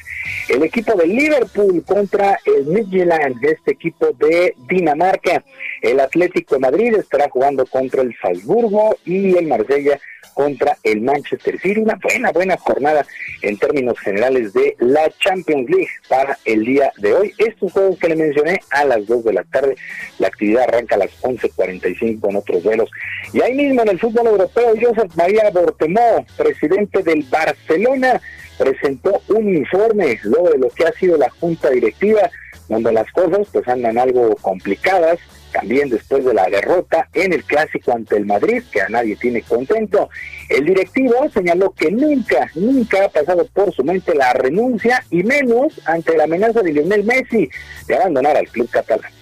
El 0.48 0.64
equipo 0.64 0.94
de 0.94 1.06
Liverpool 1.06 1.84
contra 1.86 2.40
el 2.44 2.66
Midtjylland, 2.66 3.44
este 3.44 3.70
equipo 3.70 4.08
de 4.18 4.52
Dinamarca. 4.68 5.44
El 5.80 6.00
Atlético 6.00 6.56
de 6.56 6.60
Madrid 6.60 6.96
estará 6.96 7.28
jugando 7.30 7.64
contra 7.66 8.02
el 8.02 8.16
Salzburgo 8.20 8.96
y 9.04 9.36
el 9.36 9.46
Marsella 9.46 10.00
contra 10.36 10.76
el 10.82 11.00
Manchester 11.00 11.58
City. 11.58 11.80
Una 11.80 11.98
buena, 12.02 12.30
buena 12.30 12.58
jornada 12.58 13.06
en 13.40 13.56
términos 13.56 13.98
generales 13.98 14.52
de 14.52 14.76
la 14.80 15.10
Champions 15.18 15.66
League 15.70 15.88
para 16.10 16.38
el 16.44 16.62
día 16.62 16.92
de 16.98 17.14
hoy. 17.14 17.32
Estos 17.38 17.72
juegos 17.72 17.98
que 17.98 18.10
le 18.10 18.16
mencioné 18.16 18.60
a 18.70 18.84
las 18.84 19.06
2 19.06 19.24
de 19.24 19.32
la 19.32 19.44
tarde, 19.44 19.76
la 20.18 20.28
actividad 20.28 20.64
arranca 20.64 20.96
a 20.96 20.98
las 20.98 21.22
11.45 21.22 22.20
con 22.20 22.36
otros 22.36 22.62
vuelos. 22.62 22.90
Y 23.32 23.40
ahí 23.40 23.54
mismo 23.54 23.80
en 23.80 23.88
el 23.88 23.98
fútbol 23.98 24.26
europeo, 24.26 24.74
Josep 24.78 25.10
María 25.14 25.48
Bortemó, 25.50 26.26
presidente 26.36 27.02
del 27.02 27.22
Barcelona, 27.22 28.20
presentó 28.58 29.22
un 29.28 29.56
informe 29.56 30.20
luego 30.22 30.50
de 30.50 30.58
lo 30.58 30.68
que 30.68 30.84
ha 30.84 30.92
sido 30.92 31.16
la 31.16 31.30
junta 31.30 31.70
directiva, 31.70 32.30
donde 32.68 32.92
las 32.92 33.10
cosas 33.12 33.48
pues 33.50 33.66
andan 33.68 33.96
algo 33.96 34.36
complicadas, 34.36 35.18
también 35.56 35.88
después 35.88 36.22
de 36.22 36.34
la 36.34 36.46
derrota 36.50 37.08
en 37.14 37.32
el 37.32 37.42
clásico 37.42 37.92
ante 37.92 38.16
el 38.16 38.26
Madrid, 38.26 38.62
que 38.70 38.82
a 38.82 38.90
nadie 38.90 39.16
tiene 39.16 39.40
contento. 39.40 40.10
El 40.50 40.66
directivo 40.66 41.14
señaló 41.32 41.70
que 41.70 41.90
nunca, 41.90 42.50
nunca 42.54 43.06
ha 43.06 43.08
pasado 43.08 43.46
por 43.54 43.72
su 43.72 43.82
mente 43.82 44.14
la 44.14 44.34
renuncia 44.34 45.02
y 45.10 45.22
menos 45.22 45.80
ante 45.86 46.14
la 46.14 46.24
amenaza 46.24 46.60
de 46.60 46.74
Lionel 46.74 47.04
Messi 47.04 47.48
de 47.88 47.96
abandonar 47.96 48.36
al 48.36 48.48
club 48.48 48.68
catalán. 48.68 49.15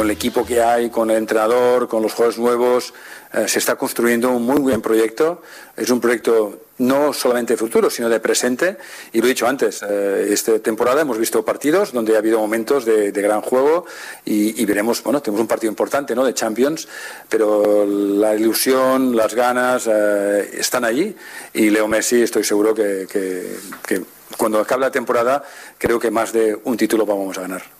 Con 0.00 0.06
el 0.06 0.16
equipo 0.16 0.46
que 0.46 0.62
hay, 0.62 0.88
con 0.88 1.10
el 1.10 1.18
entrenador, 1.18 1.86
con 1.86 2.02
los 2.02 2.14
jugadores 2.14 2.38
nuevos, 2.38 2.94
eh, 3.34 3.46
se 3.46 3.58
está 3.58 3.76
construyendo 3.76 4.30
un 4.30 4.46
muy 4.46 4.58
buen 4.58 4.80
proyecto. 4.80 5.42
Es 5.76 5.90
un 5.90 6.00
proyecto 6.00 6.58
no 6.78 7.12
solamente 7.12 7.52
de 7.52 7.58
futuro, 7.58 7.90
sino 7.90 8.08
de 8.08 8.18
presente. 8.18 8.78
Y 9.12 9.18
lo 9.18 9.26
he 9.26 9.28
dicho 9.28 9.46
antes, 9.46 9.82
eh, 9.86 10.28
esta 10.30 10.58
temporada 10.58 11.02
hemos 11.02 11.18
visto 11.18 11.44
partidos 11.44 11.92
donde 11.92 12.14
ha 12.14 12.18
habido 12.18 12.38
momentos 12.38 12.86
de, 12.86 13.12
gran 13.12 13.42
juego 13.42 13.84
y, 14.24 14.64
veremos, 14.64 15.02
bueno, 15.02 15.20
tenemos 15.20 15.42
un 15.42 15.46
partido 15.48 15.70
importante 15.70 16.14
¿no? 16.14 16.24
de 16.24 16.32
Champions, 16.32 16.88
pero 17.28 17.84
la 17.84 18.34
ilusión, 18.34 19.14
las 19.14 19.34
ganas 19.34 19.86
eh, 19.86 20.50
están 20.54 20.86
allí 20.86 21.14
y 21.52 21.68
Leo 21.68 21.88
Messi 21.88 22.22
estoy 22.22 22.44
seguro 22.44 22.74
que- 22.74 23.06
que 23.06 24.02
cuando 24.38 24.60
acabe 24.60 24.80
la 24.80 24.90
temporada 24.90 25.44
creo 25.76 25.98
que 25.98 26.10
más 26.10 26.32
de 26.32 26.58
un 26.64 26.78
título 26.78 27.04
vamos 27.04 27.36
a 27.36 27.42
ganar. 27.42 27.79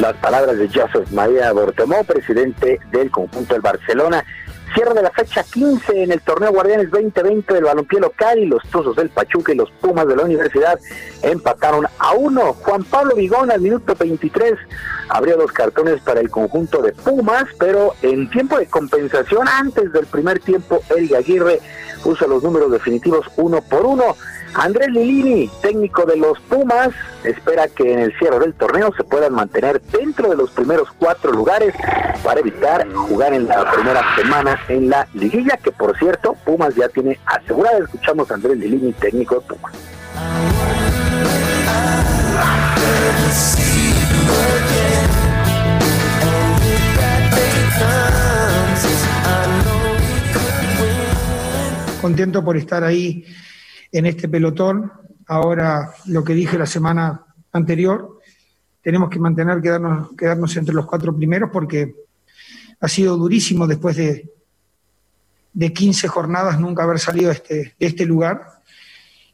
Las 0.00 0.14
palabras 0.18 0.58
de 0.58 0.68
Joseph 0.68 1.10
María 1.10 1.52
Bortemó, 1.52 2.04
presidente 2.04 2.78
del 2.90 3.10
conjunto 3.10 3.54
del 3.54 3.62
Barcelona. 3.62 4.22
Cierre 4.74 4.92
de 4.92 5.02
la 5.02 5.10
fecha 5.10 5.42
15 5.42 6.02
en 6.02 6.12
el 6.12 6.20
torneo 6.20 6.52
Guardianes 6.52 6.90
2020 6.90 7.54
del 7.54 7.64
balompié 7.64 8.00
local 8.00 8.38
y 8.38 8.44
los 8.44 8.62
Tuzos 8.68 8.94
del 8.96 9.08
Pachuca 9.08 9.54
y 9.54 9.56
los 9.56 9.70
Pumas 9.70 10.06
de 10.06 10.16
la 10.16 10.24
Universidad 10.24 10.78
empataron 11.22 11.86
a 11.98 12.12
uno. 12.12 12.52
Juan 12.52 12.84
Pablo 12.84 13.14
Vigón 13.14 13.50
al 13.50 13.62
minuto 13.62 13.94
23 13.98 14.52
abrió 15.08 15.38
dos 15.38 15.50
cartones 15.52 16.02
para 16.02 16.20
el 16.20 16.28
conjunto 16.28 16.82
de 16.82 16.92
Pumas, 16.92 17.44
pero 17.58 17.94
en 18.02 18.28
tiempo 18.28 18.58
de 18.58 18.66
compensación 18.66 19.48
antes 19.48 19.92
del 19.92 20.04
primer 20.04 20.40
tiempo, 20.40 20.82
Eric 20.94 21.14
Aguirre 21.14 21.60
puso 22.02 22.26
los 22.26 22.42
números 22.42 22.70
definitivos 22.70 23.26
uno 23.38 23.62
por 23.62 23.86
uno. 23.86 24.14
Andrés 24.58 24.88
Lilini, 24.88 25.50
técnico 25.60 26.06
de 26.06 26.16
los 26.16 26.40
Pumas, 26.40 26.88
espera 27.24 27.68
que 27.68 27.92
en 27.92 27.98
el 27.98 28.18
cierre 28.18 28.38
del 28.38 28.54
torneo 28.54 28.90
se 28.96 29.04
puedan 29.04 29.34
mantener 29.34 29.82
dentro 29.82 30.30
de 30.30 30.36
los 30.36 30.50
primeros 30.50 30.88
cuatro 30.98 31.30
lugares 31.30 31.74
para 32.24 32.40
evitar 32.40 32.90
jugar 32.90 33.34
en 33.34 33.46
la 33.46 33.70
primera 33.70 34.16
semana 34.16 34.58
en 34.68 34.88
la 34.88 35.06
liguilla, 35.12 35.58
que 35.58 35.72
por 35.72 35.96
cierto, 35.98 36.34
Pumas 36.44 36.74
ya 36.74 36.88
tiene 36.88 37.18
asegurada. 37.26 37.78
Escuchamos 37.80 38.30
a 38.30 38.34
Andrés 38.34 38.56
Lilini, 38.56 38.92
técnico 38.94 39.34
de 39.36 39.40
Pumas. 39.42 39.74
contento 52.00 52.44
por 52.44 52.56
estar 52.56 52.84
ahí 52.84 53.24
en 53.92 54.06
este 54.06 54.28
pelotón. 54.28 54.92
Ahora, 55.26 55.92
lo 56.06 56.22
que 56.24 56.34
dije 56.34 56.58
la 56.58 56.66
semana 56.66 57.24
anterior, 57.52 58.20
tenemos 58.82 59.10
que 59.10 59.18
mantener, 59.18 59.60
quedarnos, 59.60 60.10
quedarnos 60.16 60.56
entre 60.56 60.74
los 60.74 60.86
cuatro 60.86 61.16
primeros 61.16 61.50
porque 61.52 61.94
ha 62.80 62.88
sido 62.88 63.16
durísimo 63.16 63.66
después 63.66 63.96
de, 63.96 64.30
de 65.52 65.72
15 65.72 66.06
jornadas 66.08 66.60
nunca 66.60 66.82
haber 66.82 66.98
salido 66.98 67.30
este, 67.30 67.74
de 67.78 67.86
este 67.86 68.04
lugar 68.04 68.60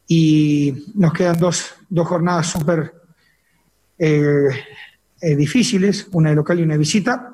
y 0.07 0.85
nos 0.95 1.13
quedan 1.13 1.37
dos, 1.37 1.75
dos 1.89 2.07
jornadas 2.07 2.47
súper 2.47 2.93
eh, 3.97 4.49
eh, 5.21 5.35
difíciles, 5.35 6.07
una 6.11 6.29
de 6.29 6.35
local 6.35 6.59
y 6.59 6.63
una 6.63 6.73
de 6.73 6.79
visita. 6.79 7.32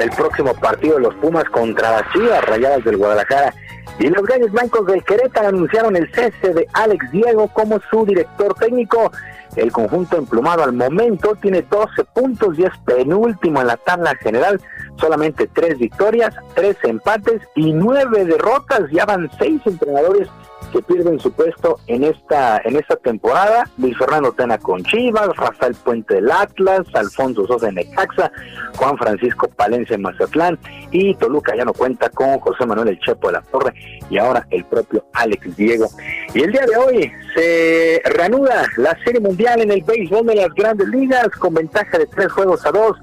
El 0.00 0.10
próximo 0.10 0.54
partido 0.54 0.94
de 0.94 1.02
los 1.02 1.14
Pumas 1.16 1.44
contra 1.50 1.90
las 1.90 2.12
Chivas 2.12 2.42
Rayadas 2.46 2.82
del 2.84 2.96
Guadalajara 2.96 3.52
y 3.98 4.08
los 4.08 4.22
Gallos 4.22 4.50
Blancos 4.50 4.86
del 4.86 5.04
Querétaro 5.04 5.48
anunciaron 5.48 5.94
el 5.94 6.10
cese 6.14 6.54
de 6.54 6.66
Alex 6.72 7.12
Diego 7.12 7.48
como 7.48 7.78
su 7.90 8.06
director 8.06 8.54
técnico. 8.54 9.12
El 9.56 9.70
conjunto 9.72 10.16
emplumado 10.16 10.64
al 10.64 10.72
momento 10.72 11.34
tiene 11.34 11.60
12 11.60 12.04
puntos 12.14 12.58
y 12.58 12.62
es 12.62 12.72
penúltimo 12.86 13.60
en 13.60 13.66
la 13.66 13.76
tabla 13.76 14.14
general. 14.22 14.58
Solamente 14.98 15.48
tres 15.48 15.78
victorias, 15.78 16.34
tres 16.54 16.78
empates 16.82 17.42
y 17.54 17.74
nueve 17.74 18.24
derrotas. 18.24 18.90
Ya 18.90 19.04
van 19.04 19.30
seis 19.38 19.60
entrenadores 19.66 20.28
que 20.72 20.82
pierden 20.82 21.18
su 21.18 21.32
puesto 21.32 21.78
en 21.86 22.04
esta 22.04 22.60
en 22.64 22.76
esta 22.76 22.96
temporada. 22.96 23.68
Luis 23.78 23.96
Fernando 23.98 24.32
Tena 24.32 24.58
con 24.58 24.82
Chivas, 24.84 25.36
Rafael 25.36 25.74
Puente 25.74 26.14
del 26.14 26.30
Atlas, 26.30 26.86
Alfonso 26.94 27.46
Sosa 27.46 27.68
en 27.68 27.76
Necaxa, 27.76 28.30
Juan 28.76 28.96
Francisco 28.98 29.48
Palencia 29.48 29.94
en 29.94 30.02
Mazatlán 30.02 30.58
y 30.90 31.14
Toluca 31.16 31.54
ya 31.56 31.64
no 31.64 31.72
cuenta 31.72 32.08
con 32.10 32.38
José 32.38 32.66
Manuel 32.66 32.88
El 32.88 33.00
Chepo 33.00 33.28
de 33.28 33.34
la 33.34 33.42
Torre 33.42 33.74
y 34.08 34.18
ahora 34.18 34.46
el 34.50 34.64
propio 34.64 35.04
Alex 35.12 35.56
Diego. 35.56 35.88
Y 36.34 36.42
el 36.42 36.52
día 36.52 36.66
de 36.66 36.76
hoy 36.76 37.12
se 37.34 38.02
reanuda 38.04 38.66
la 38.76 38.96
Serie 39.04 39.20
Mundial 39.20 39.60
en 39.60 39.70
el 39.70 39.82
béisbol 39.82 40.26
de 40.26 40.36
las 40.36 40.54
grandes 40.54 40.88
ligas 40.88 41.28
con 41.38 41.54
ventaja 41.54 41.98
de 41.98 42.06
tres 42.06 42.30
juegos 42.32 42.64
a 42.66 42.72
dos. 42.72 42.96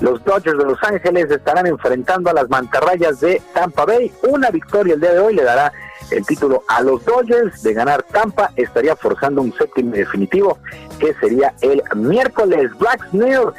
Los 0.00 0.24
Dodgers 0.24 0.58
de 0.58 0.64
Los 0.64 0.82
Ángeles 0.82 1.30
estarán 1.30 1.66
enfrentando 1.66 2.30
a 2.30 2.32
las 2.32 2.48
mantarrayas 2.48 3.20
de 3.20 3.40
Tampa 3.52 3.84
Bay. 3.84 4.10
Una 4.22 4.50
victoria 4.50 4.94
el 4.94 5.00
día 5.00 5.12
de 5.12 5.20
hoy 5.20 5.34
le 5.34 5.44
dará 5.44 5.72
el 6.10 6.24
título 6.26 6.62
a 6.68 6.82
los 6.82 7.04
Dodgers 7.04 7.62
de 7.62 7.74
ganar 7.74 8.02
Tampa 8.04 8.50
estaría 8.56 8.96
forzando 8.96 9.42
un 9.42 9.52
séptimo 9.52 9.92
definitivo 9.92 10.58
que 10.98 11.14
sería 11.14 11.54
el 11.60 11.82
miércoles 11.94 12.70
Black 12.78 13.08
Snail 13.10 13.50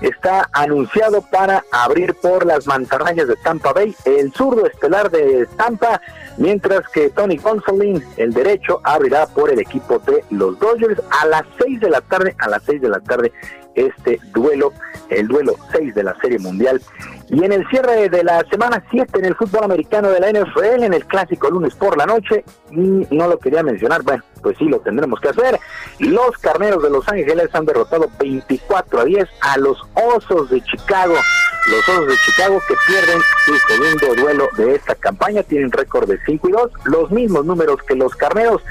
está 0.00 0.48
anunciado 0.52 1.22
para 1.22 1.64
abrir 1.72 2.14
por 2.14 2.44
las 2.44 2.66
mantarrayas 2.66 3.28
de 3.28 3.36
Tampa 3.36 3.72
Bay 3.72 3.94
el 4.04 4.32
zurdo 4.32 4.66
estelar 4.66 5.10
de 5.10 5.46
Tampa 5.56 6.00
mientras 6.36 6.86
que 6.88 7.10
Tony 7.10 7.38
Gonsolin 7.38 8.02
el 8.16 8.32
derecho 8.32 8.80
abrirá 8.84 9.26
por 9.26 9.50
el 9.50 9.58
equipo 9.58 9.98
de 10.00 10.24
los 10.30 10.58
Dodgers 10.58 11.00
a 11.22 11.26
las 11.26 11.42
6 11.58 11.80
de 11.80 11.90
la 11.90 12.00
tarde 12.02 12.34
a 12.38 12.48
las 12.48 12.62
6 12.64 12.82
de 12.82 12.88
la 12.88 13.00
tarde 13.00 13.32
este 13.76 14.18
duelo, 14.32 14.72
el 15.10 15.28
duelo 15.28 15.54
6 15.72 15.94
de 15.94 16.02
la 16.02 16.16
Serie 16.20 16.38
Mundial. 16.38 16.80
Y 17.28 17.44
en 17.44 17.52
el 17.52 17.66
cierre 17.68 18.08
de 18.08 18.22
la 18.22 18.44
semana 18.48 18.84
7 18.90 19.18
en 19.18 19.24
el 19.24 19.34
fútbol 19.34 19.64
americano 19.64 20.10
de 20.10 20.20
la 20.20 20.30
NFL, 20.30 20.84
en 20.84 20.94
el 20.94 21.04
clásico 21.06 21.50
lunes 21.50 21.74
por 21.74 21.96
la 21.96 22.06
noche, 22.06 22.44
no 22.70 23.26
lo 23.28 23.38
quería 23.38 23.64
mencionar, 23.64 24.02
bueno, 24.02 24.22
pues 24.42 24.56
sí 24.58 24.66
lo 24.66 24.78
tendremos 24.78 25.18
que 25.18 25.30
hacer. 25.30 25.58
Los 25.98 26.38
carneros 26.38 26.82
de 26.82 26.90
Los 26.90 27.08
Ángeles 27.08 27.48
han 27.52 27.66
derrotado 27.66 28.08
24 28.20 29.00
a 29.00 29.04
10 29.04 29.28
a 29.40 29.58
los 29.58 29.82
Osos 29.94 30.50
de 30.50 30.62
Chicago. 30.62 31.14
Los 31.68 31.88
Osos 31.88 32.06
de 32.06 32.14
Chicago 32.24 32.60
que 32.68 32.74
pierden 32.86 33.20
su 33.44 33.56
segundo 33.74 34.22
duelo 34.22 34.48
de 34.56 34.76
esta 34.76 34.94
campaña, 34.94 35.42
tienen 35.42 35.72
récord 35.72 36.08
de 36.08 36.18
5 36.24 36.48
y 36.48 36.52
2, 36.52 36.70
los 36.84 37.10
mismos 37.10 37.44
números 37.44 37.82
que 37.88 37.96
los 37.96 38.14
carneros. 38.14 38.62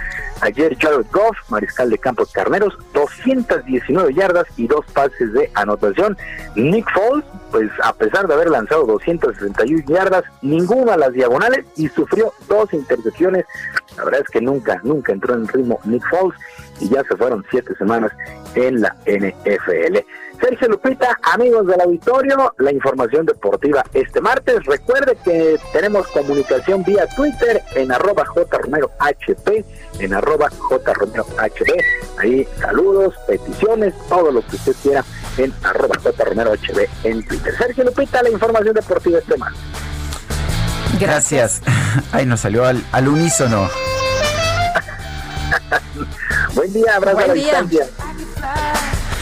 Ayer 0.42 0.78
Jared 0.80 1.06
Goff, 1.12 1.38
mariscal 1.50 1.90
de 1.90 1.98
campos 1.98 2.32
carneros, 2.32 2.78
219 2.94 4.14
yardas 4.14 4.46
y 4.58 4.68
dos 4.68 4.86
pases 4.94 5.34
de 5.34 5.50
anotación. 5.54 6.18
Nick 6.56 6.90
Foles, 6.92 7.26
pues 7.52 7.70
a 7.84 7.94
pesar 7.94 8.28
de 8.28 8.34
haber 8.34 8.50
lanzado 8.50 8.86
261 8.86 9.84
yardas, 9.88 10.24
ninguna 10.42 10.94
a 10.94 10.98
las 10.98 11.14
diagonales 11.14 11.66
y 11.78 11.88
sufrió 11.88 12.34
dos 12.48 12.74
intercepciones. 12.74 13.46
La 13.98 14.04
verdad 14.04 14.22
es 14.22 14.30
que 14.30 14.42
nunca, 14.42 14.80
nunca 14.84 15.14
entró 15.14 15.36
en 15.36 15.48
ritmo 15.48 15.80
Nick 15.86 16.04
Foles 16.10 16.38
y 16.80 16.90
ya 16.90 17.04
se 17.04 17.16
fueron 17.16 17.46
siete 17.50 17.74
semanas 17.76 18.12
en 18.56 18.82
la 18.82 18.96
NFL. 19.06 20.00
Sergio 20.40 20.68
Lupita, 20.68 21.18
amigos 21.34 21.66
del 21.68 21.82
auditorio, 21.82 22.54
la 22.58 22.72
información 22.72 23.26
deportiva 23.26 23.84
este 23.94 24.22
martes. 24.22 24.64
Recuerde 24.66 25.18
que 25.24 25.60
tenemos 25.72 26.08
comunicación 26.08 26.84
vía 26.84 27.08
Twitter 27.16 27.62
en 27.76 27.92
arroba 27.92 28.24
jromerohp, 28.26 29.66
en 30.00 30.14
arroba 30.14 30.50
jromerohb. 30.50 31.26
Ahí 32.18 32.48
saludos, 32.60 33.14
peticiones, 33.28 33.94
todo 34.08 34.32
lo 34.32 34.42
que 34.46 34.56
usted 34.56 34.76
quiera 34.84 35.04
en 35.38 35.54
arroba 35.64 35.96
jromerohb 36.00 36.88
en 37.04 37.26
Twitter. 37.26 37.56
Sergio 37.58 37.84
Lupita, 37.86 38.22
la 38.24 38.30
información 38.30 38.74
deportiva 38.76 39.20
este 39.20 39.38
martes. 39.38 39.60
Gracias. 41.00 41.62
Ahí 42.12 42.26
nos 42.26 42.42
salió 42.42 42.66
al, 42.66 42.84
al 42.92 43.08
unísono. 43.08 43.70
Buen 46.54 46.72
día, 46.74 46.96
abrazo 46.96 47.18
Buen 47.18 47.26
a 47.26 47.28
la 47.28 47.34
día. 47.34 47.62
distancia. 47.62 47.88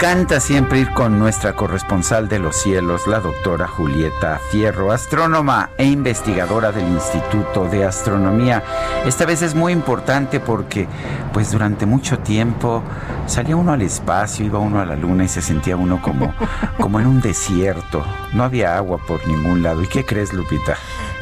encanta 0.00 0.40
siempre 0.40 0.78
ir 0.78 0.90
con 0.94 1.18
nuestra 1.18 1.54
corresponsal 1.54 2.26
de 2.26 2.38
los 2.38 2.56
cielos, 2.56 3.06
la 3.06 3.20
doctora 3.20 3.68
Julieta 3.68 4.40
Fierro, 4.50 4.92
astrónoma 4.92 5.72
e 5.76 5.84
investigadora 5.84 6.72
del 6.72 6.88
Instituto 6.88 7.66
de 7.66 7.84
Astronomía. 7.84 8.62
Esta 9.04 9.26
vez 9.26 9.42
es 9.42 9.54
muy 9.54 9.74
importante 9.74 10.40
porque, 10.40 10.88
pues 11.34 11.52
durante 11.52 11.84
mucho 11.84 12.18
tiempo 12.18 12.82
salía 13.26 13.56
uno 13.56 13.72
al 13.72 13.82
espacio, 13.82 14.46
iba 14.46 14.58
uno 14.58 14.80
a 14.80 14.86
la 14.86 14.96
luna 14.96 15.24
y 15.24 15.28
se 15.28 15.42
sentía 15.42 15.76
uno 15.76 16.00
como, 16.00 16.32
como 16.80 16.98
en 16.98 17.06
un 17.06 17.20
desierto. 17.20 18.02
No 18.32 18.44
había 18.44 18.78
agua 18.78 18.96
por 19.06 19.28
ningún 19.28 19.62
lado. 19.62 19.82
¿Y 19.82 19.86
qué 19.86 20.06
crees, 20.06 20.32
Lupita? 20.32 20.78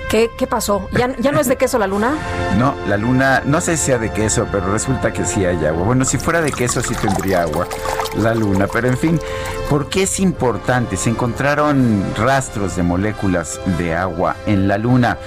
¿Qué, 0.09 0.31
qué 0.39 0.47
pasó? 0.47 0.89
¿Ya, 0.93 1.15
¿Ya 1.19 1.33
no 1.33 1.41
es 1.41 1.49
de 1.49 1.57
queso 1.57 1.79
la 1.79 1.87
luna? 1.87 2.15
No, 2.57 2.75
la 2.89 2.97
luna, 2.97 3.43
no 3.45 3.61
sé 3.61 3.77
si 3.77 3.85
sea 3.85 3.99
de 3.99 4.11
queso, 4.11 4.49
pero 4.51 4.73
resulta 4.73 5.13
que 5.13 5.27
sí 5.27 5.45
hay 5.45 5.67
agua. 5.67 5.85
Bueno, 5.85 6.07
si 6.07 6.17
fuera 6.17 6.41
de 6.41 6.51
queso 6.51 6.81
sí 6.81 6.95
tendría 6.95 7.43
agua 7.43 7.69
la 8.17 8.35
luna, 8.35 8.67
pero 8.73 8.89
en 8.89 8.97
fin, 8.97 9.21
¿por 9.69 9.91
qué 9.91 10.05
es 10.05 10.19
importante? 10.19 10.97
Se 10.97 11.11
encontraron 11.11 12.03
rastros 12.17 12.75
de 12.75 12.83
moléculas 12.83 13.61
de 13.77 13.95
agua 13.95 14.35
en 14.47 14.67
la 14.67 14.79
luna. 14.79 15.19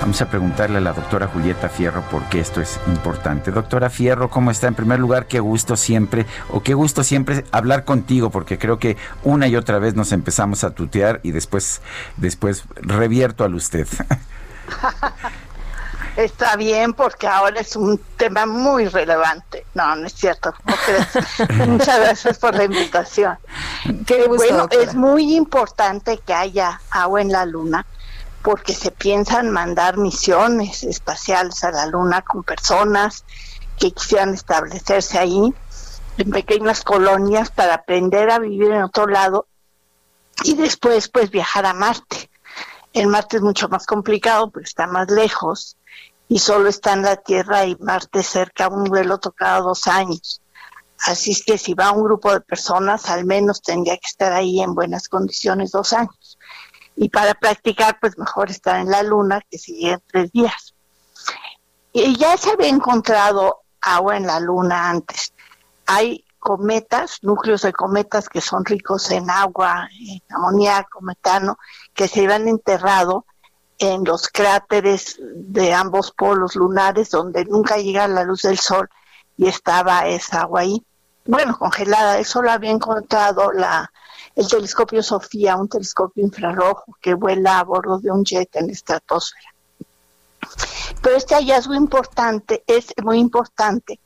Vamos 0.00 0.22
a 0.22 0.30
preguntarle 0.30 0.78
a 0.78 0.80
la 0.80 0.94
doctora 0.94 1.26
Julieta 1.26 1.68
Fierro 1.68 2.00
por 2.10 2.22
qué 2.30 2.40
esto 2.40 2.62
es 2.62 2.80
importante. 2.86 3.50
Doctora 3.50 3.90
Fierro, 3.90 4.30
¿cómo 4.30 4.50
está? 4.50 4.68
En 4.68 4.74
primer 4.74 4.98
lugar, 4.98 5.26
qué 5.26 5.40
gusto 5.40 5.76
siempre, 5.76 6.24
o 6.48 6.62
qué 6.62 6.72
gusto 6.72 7.04
siempre 7.04 7.44
hablar 7.52 7.84
contigo, 7.84 8.30
porque 8.30 8.58
creo 8.58 8.78
que 8.78 8.96
una 9.22 9.48
y 9.48 9.56
otra 9.56 9.78
vez 9.78 9.94
nos 9.94 10.12
empezamos 10.12 10.64
a 10.64 10.70
tutear 10.70 11.20
y 11.22 11.32
después, 11.32 11.82
después 12.16 12.64
revierto 12.76 13.44
al 13.44 13.54
usted. 13.54 13.86
Está 16.16 16.56
bien 16.56 16.92
porque 16.92 17.26
ahora 17.26 17.60
es 17.60 17.76
un 17.76 17.98
tema 18.16 18.44
muy 18.44 18.88
relevante. 18.88 19.64
No, 19.74 19.94
no 19.96 20.06
es 20.06 20.14
cierto. 20.14 20.52
Muchas 21.68 22.00
gracias 22.00 22.38
por 22.38 22.54
la 22.54 22.64
invitación. 22.64 23.38
Qué 24.06 24.26
gusto, 24.26 24.36
bueno, 24.36 24.58
doctora. 24.58 24.82
es 24.82 24.94
muy 24.94 25.34
importante 25.34 26.18
que 26.18 26.34
haya 26.34 26.80
agua 26.90 27.22
en 27.22 27.30
la 27.30 27.46
luna 27.46 27.86
porque 28.42 28.74
se 28.74 28.90
piensan 28.90 29.50
mandar 29.50 29.98
misiones 29.98 30.82
espaciales 30.82 31.62
a 31.62 31.70
la 31.70 31.86
luna 31.86 32.22
con 32.22 32.42
personas 32.42 33.24
que 33.78 33.92
quisieran 33.92 34.34
establecerse 34.34 35.18
ahí 35.18 35.54
en 36.18 36.30
pequeñas 36.30 36.82
colonias 36.82 37.50
para 37.50 37.74
aprender 37.74 38.30
a 38.30 38.38
vivir 38.38 38.72
en 38.72 38.82
otro 38.82 39.06
lado 39.06 39.46
y 40.44 40.54
después 40.54 41.08
pues 41.08 41.30
viajar 41.30 41.66
a 41.66 41.74
Marte. 41.74 42.29
El 42.92 43.06
Marte 43.06 43.36
es 43.36 43.42
mucho 43.42 43.68
más 43.68 43.86
complicado 43.86 44.50
porque 44.50 44.68
está 44.68 44.86
más 44.86 45.10
lejos 45.10 45.76
y 46.28 46.38
solo 46.38 46.68
está 46.68 46.92
en 46.92 47.02
la 47.02 47.16
Tierra 47.16 47.66
y 47.66 47.76
Marte 47.76 48.22
cerca, 48.22 48.68
un 48.68 48.84
vuelo 48.84 49.18
cada 49.18 49.60
dos 49.60 49.86
años. 49.86 50.40
Así 51.06 51.30
es 51.30 51.44
que 51.44 51.56
si 51.56 51.74
va 51.74 51.92
un 51.92 52.04
grupo 52.04 52.32
de 52.32 52.40
personas, 52.40 53.08
al 53.08 53.24
menos 53.24 53.62
tendría 53.62 53.96
que 53.96 54.06
estar 54.06 54.32
ahí 54.32 54.60
en 54.60 54.74
buenas 54.74 55.08
condiciones 55.08 55.70
dos 55.70 55.92
años. 55.92 56.38
Y 56.96 57.08
para 57.08 57.34
practicar, 57.34 57.98
pues 58.00 58.18
mejor 58.18 58.50
estar 58.50 58.78
en 58.80 58.90
la 58.90 59.02
luna 59.02 59.40
que 59.50 59.58
seguir 59.58 60.00
tres 60.06 60.30
días. 60.32 60.74
Y 61.92 62.16
ya 62.16 62.36
se 62.36 62.50
había 62.50 62.68
encontrado 62.68 63.62
agua 63.80 64.16
en 64.16 64.26
la 64.26 64.38
luna 64.40 64.90
antes. 64.90 65.32
Hay 65.86 66.24
cometas, 66.40 67.18
núcleos 67.22 67.62
de 67.62 67.72
cometas 67.72 68.28
que 68.28 68.40
son 68.40 68.64
ricos 68.64 69.10
en 69.10 69.30
agua, 69.30 69.88
en 70.00 70.20
amoníaco, 70.30 71.00
metano, 71.02 71.58
que 71.94 72.08
se 72.08 72.24
habían 72.24 72.48
enterrado 72.48 73.26
en 73.78 74.04
los 74.04 74.28
cráteres 74.28 75.18
de 75.20 75.72
ambos 75.72 76.12
polos 76.12 76.56
lunares 76.56 77.10
donde 77.10 77.44
nunca 77.44 77.76
llega 77.76 78.08
la 78.08 78.24
luz 78.24 78.42
del 78.42 78.58
sol 78.58 78.90
y 79.36 79.46
estaba 79.46 80.06
esa 80.06 80.42
agua 80.42 80.60
ahí. 80.60 80.84
Bueno, 81.26 81.56
congelada, 81.58 82.18
eso 82.18 82.42
lo 82.42 82.50
había 82.50 82.70
encontrado 82.70 83.52
la, 83.52 83.90
el 84.34 84.48
telescopio 84.48 85.02
Sofía, 85.02 85.56
un 85.56 85.68
telescopio 85.68 86.24
infrarrojo 86.24 86.96
que 87.00 87.14
vuela 87.14 87.58
a 87.58 87.64
bordo 87.64 87.98
de 87.98 88.10
un 88.10 88.24
jet 88.24 88.54
en 88.56 88.66
la 88.66 88.72
estratosfera. 88.72 89.54
Pero 91.02 91.16
este 91.16 91.34
hallazgo 91.34 91.74
importante 91.74 92.64
es 92.66 92.92
muy 93.02 93.18
importante 93.18 94.00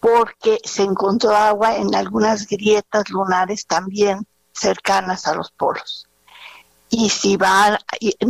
porque 0.00 0.58
se 0.64 0.82
encontró 0.82 1.36
agua 1.36 1.76
en 1.76 1.94
algunas 1.94 2.46
grietas 2.46 3.10
lunares 3.10 3.66
también 3.66 4.26
cercanas 4.52 5.26
a 5.26 5.34
los 5.34 5.50
polos. 5.50 6.08
Y 6.88 7.10
si 7.10 7.36
van 7.36 7.78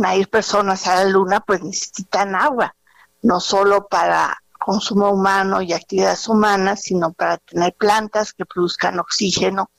a 0.03 0.15
ir 0.15 0.29
personas 0.29 0.85
a 0.87 0.95
la 0.95 1.05
luna, 1.05 1.39
pues 1.39 1.63
necesitan 1.63 2.35
agua, 2.35 2.75
no 3.23 3.39
solo 3.39 3.87
para 3.87 4.37
consumo 4.59 5.09
humano 5.09 5.61
y 5.61 5.73
actividades 5.73 6.27
humanas, 6.27 6.81
sino 6.83 7.13
para 7.13 7.37
tener 7.37 7.73
plantas 7.73 8.33
que 8.33 8.45
produzcan 8.45 8.99
oxígeno 8.99 9.71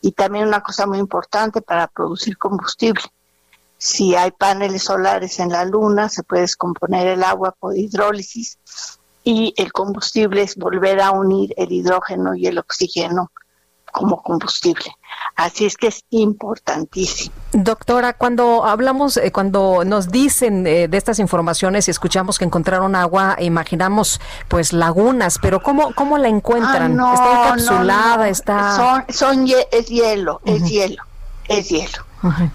y 0.00 0.12
también 0.12 0.46
una 0.46 0.62
cosa 0.62 0.86
muy 0.86 0.98
importante 0.98 1.60
para 1.60 1.88
producir 1.88 2.38
combustible. 2.38 3.02
Si 3.76 4.14
hay 4.14 4.30
paneles 4.30 4.84
solares 4.84 5.38
en 5.38 5.50
la 5.50 5.66
luna, 5.66 6.08
se 6.08 6.22
puede 6.22 6.42
descomponer 6.42 7.08
el 7.08 7.22
agua 7.22 7.52
por 7.52 7.76
hidrólisis 7.76 8.58
y 9.26 9.52
el 9.56 9.72
combustible 9.72 10.42
es 10.42 10.54
volver 10.54 11.00
a 11.00 11.10
unir 11.10 11.52
el 11.56 11.72
hidrógeno 11.72 12.36
y 12.36 12.46
el 12.46 12.58
oxígeno 12.58 13.32
como 13.92 14.22
combustible. 14.22 14.84
Así 15.34 15.66
es 15.66 15.76
que 15.76 15.88
es 15.88 16.04
importantísimo. 16.10 17.34
Doctora, 17.52 18.12
cuando 18.12 18.64
hablamos, 18.64 19.16
eh, 19.16 19.32
cuando 19.32 19.82
nos 19.84 20.10
dicen 20.12 20.64
eh, 20.68 20.86
de 20.86 20.96
estas 20.96 21.18
informaciones 21.18 21.88
y 21.88 21.90
escuchamos 21.90 22.38
que 22.38 22.44
encontraron 22.44 22.94
agua, 22.94 23.36
imaginamos 23.40 24.20
pues 24.46 24.72
lagunas, 24.72 25.40
pero 25.42 25.60
¿cómo, 25.60 25.92
cómo 25.96 26.18
la 26.18 26.28
encuentran? 26.28 26.96
Ah, 27.00 27.14
¿Está 27.14 27.48
encapsulada? 27.48 28.28
¿Está...? 28.28 28.76
Son, 28.76 29.04
son 29.08 29.48
es 29.72 29.86
hielo, 29.88 30.40
es 30.44 30.70
hielo, 30.70 31.02
es 31.48 31.68
hielo. 31.68 32.04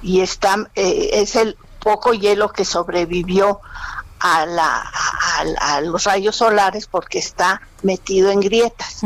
Y 0.01 0.21
está, 0.21 0.55
eh, 0.75 1.09
es 1.13 1.35
el 1.35 1.57
poco 1.83 2.13
hielo 2.13 2.53
que 2.53 2.63
sobrevivió 2.63 3.59
a, 4.21 4.45
la, 4.45 4.91
a, 5.59 5.81
los 5.81 6.03
rayos 6.03 6.35
solares 6.35 6.87
porque 6.87 7.19
está 7.19 7.61
metido 7.83 8.29
en 8.29 8.39
grietas. 8.39 9.01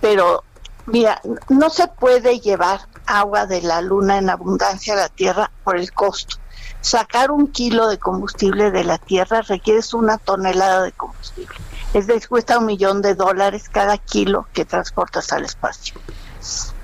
Pero 0.00 0.44
Mira, 0.86 1.20
no 1.48 1.70
se 1.70 1.86
puede 1.86 2.40
llevar 2.40 2.88
agua 3.06 3.46
de 3.46 3.62
la 3.62 3.80
luna 3.80 4.18
en 4.18 4.30
abundancia 4.30 4.94
a 4.94 4.96
la 4.96 5.08
Tierra 5.08 5.50
por 5.64 5.76
el 5.76 5.92
costo. 5.92 6.36
Sacar 6.80 7.30
un 7.30 7.46
kilo 7.46 7.86
de 7.88 7.98
combustible 7.98 8.72
de 8.72 8.82
la 8.82 8.98
Tierra 8.98 9.42
requiere 9.42 9.80
una 9.92 10.18
tonelada 10.18 10.82
de 10.82 10.92
combustible. 10.92 11.56
Es 11.94 12.08
decir, 12.08 12.28
cuesta 12.28 12.58
un 12.58 12.66
millón 12.66 13.00
de 13.00 13.14
dólares 13.14 13.68
cada 13.68 13.96
kilo 13.96 14.48
que 14.52 14.64
transportas 14.64 15.32
al 15.32 15.44
espacio. 15.44 15.94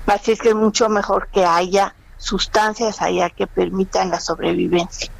Así 0.05 0.31
es 0.31 0.39
que 0.39 0.49
es 0.49 0.55
mucho 0.55 0.87
mejor 0.87 1.27
que 1.27 1.45
haya 1.45 1.93
sustancias 2.17 3.01
allá 3.01 3.29
que 3.29 3.47
permitan 3.47 4.11
la 4.11 4.21
sobrevivencia. 4.21 5.11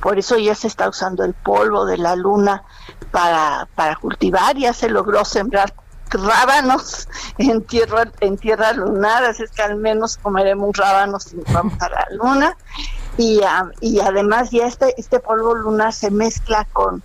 Por 0.00 0.18
eso 0.18 0.38
ya 0.38 0.54
se 0.54 0.66
está 0.66 0.88
usando 0.88 1.24
el 1.24 1.34
polvo 1.34 1.84
de 1.84 1.98
la 1.98 2.16
luna 2.16 2.62
para, 3.10 3.68
para 3.74 3.96
cultivar, 3.96 4.56
ya 4.56 4.72
se 4.72 4.88
logró 4.88 5.24
sembrar 5.24 5.74
rábanos 6.10 7.08
en 7.38 7.62
tierra, 7.62 8.10
en 8.20 8.36
tierra 8.36 8.72
lunar, 8.72 9.24
así 9.24 9.44
es 9.44 9.50
que 9.50 9.62
al 9.62 9.76
menos 9.76 10.16
comeremos 10.16 10.76
rábanos 10.76 11.24
si 11.24 11.36
vamos 11.52 11.74
a 11.80 11.88
la 11.88 12.06
luna. 12.12 12.56
Y, 13.16 13.40
y 13.80 14.00
además 14.00 14.50
ya 14.50 14.66
este, 14.66 14.94
este 14.98 15.20
polvo 15.20 15.54
lunar 15.54 15.92
se 15.92 16.10
mezcla 16.10 16.66
con, 16.72 17.02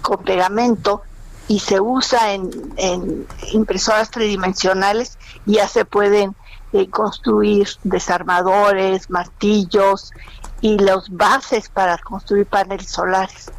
con 0.00 0.22
pegamento 0.22 1.02
y 1.48 1.60
se 1.60 1.80
usa 1.80 2.32
en, 2.32 2.50
en 2.76 3.26
impresoras 3.52 4.10
tridimensionales 4.10 5.18
y 5.44 5.54
ya 5.54 5.66
se 5.66 5.84
pueden 5.84 6.36
eh, 6.72 6.90
construir 6.90 7.68
desarmadores, 7.84 9.08
martillos 9.10 10.12
y 10.60 10.78
los 10.78 11.10
bases 11.10 11.68
para 11.68 11.98
construir 11.98 12.46
paneles 12.46 12.90
solares. 12.90 13.50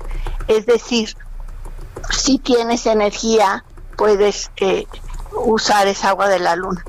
Es 0.48 0.66
decir, 0.66 1.16
si 2.12 2.40
tienes 2.40 2.86
energía 2.86 3.64
puedes 3.96 4.52
eh, 4.58 4.88
usar 5.34 5.88
esa 5.88 6.10
agua 6.10 6.30
de 6.30 6.40
la 6.40 6.56
luna. 6.56 6.84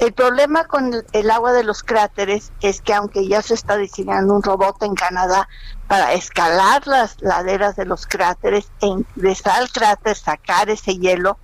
El 0.00 0.12
problema 0.12 0.64
con 0.64 0.92
el, 1.12 1.30
agua 1.30 1.52
de 1.52 1.62
los 1.62 1.84
cráteres 1.84 2.50
es 2.60 2.80
que 2.80 2.92
aunque 2.94 3.28
ya 3.28 3.42
se 3.42 3.54
está 3.54 3.76
diseñando 3.76 4.34
un 4.34 4.42
robot 4.42 4.82
en 4.82 4.94
Canadá 4.94 5.48
para 5.86 6.14
escalar 6.14 6.86
las 6.86 7.22
laderas 7.22 7.76
de 7.76 7.84
los 7.84 8.06
cráteres, 8.06 8.70
e 8.80 8.86
ingresar 8.86 9.60
al 9.60 9.70
cráter, 9.70 10.16
sacar 10.16 10.68
ese 10.68 10.96
hielo, 10.96 11.38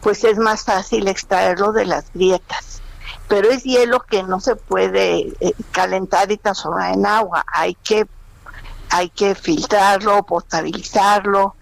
pues 0.00 0.24
es 0.24 0.38
más 0.38 0.64
fácil 0.64 1.06
extraerlo 1.06 1.72
de 1.72 1.86
las 1.86 2.06
grietas. 2.12 2.73
Pero 3.28 3.50
es 3.50 3.62
hielo 3.62 4.00
que 4.00 4.22
no 4.22 4.40
se 4.40 4.56
puede 4.56 5.32
eh, 5.40 5.54
calentar 5.72 6.30
y 6.30 6.36
transformar 6.36 6.94
en 6.94 7.06
agua. 7.06 7.44
Hay 7.52 7.74
que, 7.74 8.06
hay 8.90 9.08
que 9.08 9.34
filtrarlo, 9.34 10.22
potabilizarlo, 10.24 11.54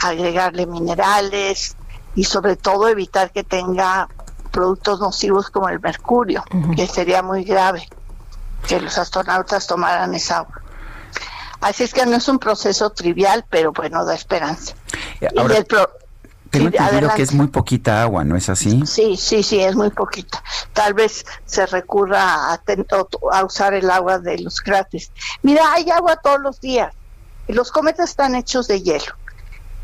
agregarle 0.00 0.66
minerales, 0.66 1.76
y 2.14 2.24
sobre 2.24 2.56
todo 2.56 2.88
evitar 2.88 3.32
que 3.32 3.44
tenga 3.44 4.08
productos 4.50 5.00
nocivos 5.00 5.50
como 5.50 5.68
el 5.68 5.80
mercurio, 5.80 6.44
que 6.76 6.86
sería 6.86 7.22
muy 7.22 7.44
grave 7.44 7.88
que 8.68 8.80
los 8.80 8.96
astronautas 8.98 9.66
tomaran 9.66 10.14
esa 10.14 10.38
agua. 10.38 10.62
Así 11.60 11.82
es 11.82 11.92
que 11.92 12.06
no 12.06 12.16
es 12.16 12.28
un 12.28 12.38
proceso 12.38 12.90
trivial, 12.90 13.44
pero 13.48 13.72
bueno, 13.72 14.04
da 14.04 14.14
esperanza. 14.14 14.74
Ahora, 15.36 15.64
tengo 16.58 16.68
entendido 16.68 17.14
que 17.14 17.22
es 17.22 17.32
muy 17.32 17.48
poquita 17.48 18.02
agua, 18.02 18.24
¿no 18.24 18.36
es 18.36 18.48
así? 18.48 18.84
Sí, 18.86 19.16
sí, 19.16 19.42
sí, 19.42 19.60
es 19.60 19.74
muy 19.76 19.90
poquita. 19.90 20.42
Tal 20.72 20.94
vez 20.94 21.24
se 21.44 21.66
recurra 21.66 22.52
a, 22.52 22.62
a 23.32 23.44
usar 23.44 23.74
el 23.74 23.90
agua 23.90 24.18
de 24.18 24.38
los 24.38 24.60
cráteres. 24.60 25.12
Mira, 25.42 25.72
hay 25.72 25.90
agua 25.90 26.16
todos 26.16 26.40
los 26.40 26.60
días. 26.60 26.94
Y 27.46 27.52
los 27.52 27.70
cometas 27.70 28.10
están 28.10 28.34
hechos 28.34 28.68
de 28.68 28.82
hielo 28.82 29.14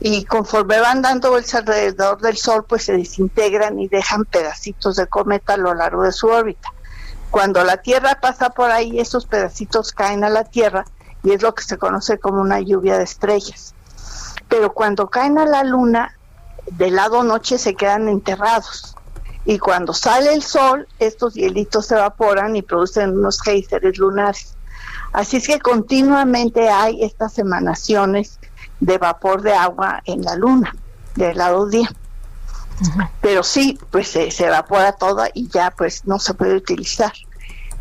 y 0.01 0.25
conforme 0.25 0.81
van 0.81 1.03
dando 1.03 1.31
vueltas 1.31 1.57
alrededor 1.57 2.21
del 2.23 2.37
Sol, 2.39 2.65
pues 2.67 2.85
se 2.85 2.95
desintegran 2.95 3.79
y 3.79 3.87
dejan 3.87 4.25
pedacitos 4.25 4.97
de 4.97 5.07
cometa 5.07 5.55
a 5.55 5.59
lo 5.59 5.75
largo 5.75 6.05
de 6.05 6.13
su 6.13 6.27
órbita. 6.27 6.71
Cuando 7.31 7.63
la 7.65 7.77
Tierra 7.77 8.19
pasa 8.21 8.51
por 8.51 8.71
ahí, 8.71 8.99
esos 8.99 9.27
pedacitos 9.27 9.93
caen 9.93 10.25
a 10.25 10.31
la 10.31 10.45
Tierra 10.45 10.87
y 11.23 11.33
es 11.33 11.43
lo 11.43 11.55
que 11.55 11.63
se 11.63 11.77
conoce 11.77 12.19
como 12.19 12.41
una 12.41 12.61
lluvia 12.61 12.97
de 12.97 13.05
estrellas. 13.05 13.75
Pero 14.49 14.73
cuando 14.73 15.11
caen 15.11 15.39
a 15.39 15.45
la 15.45 15.63
Luna, 15.65 16.17
del 16.71 16.97
lado 16.97 17.23
noche 17.23 17.59
se 17.59 17.75
quedan 17.75 18.09
enterrados. 18.09 18.97
Y 19.45 19.59
cuando 19.59 19.93
sale 19.93 20.35
el 20.35 20.43
sol, 20.43 20.87
estos 20.99 21.35
hielitos 21.35 21.87
se 21.87 21.95
evaporan 21.95 22.57
y 22.57 22.63
producen 22.63 23.19
unos 23.19 23.41
géiseres 23.41 23.99
lunares. 23.99 24.55
Así 25.13 25.39
es 25.39 25.47
que 25.47 25.59
continuamente 25.59 26.69
hay 26.69 27.03
estas 27.03 27.39
emanaciones 27.39 28.39
de 28.81 28.99
vapor 28.99 29.43
de 29.43 29.55
agua 29.55 30.03
en 30.05 30.23
la 30.23 30.37
luna 30.37 30.75
del 31.17 31.39
lado 31.39 31.67
día. 31.67 31.91
Pero 33.21 33.43
sí, 33.43 33.79
pues 33.91 34.09
se, 34.09 34.29
evapora 34.39 34.93
toda 34.93 35.29
y 35.35 35.49
ya 35.49 35.71
pues 35.71 36.07
no 36.07 36.19
se 36.19 36.35
puede 36.35 36.57
utilizar. 36.57 37.13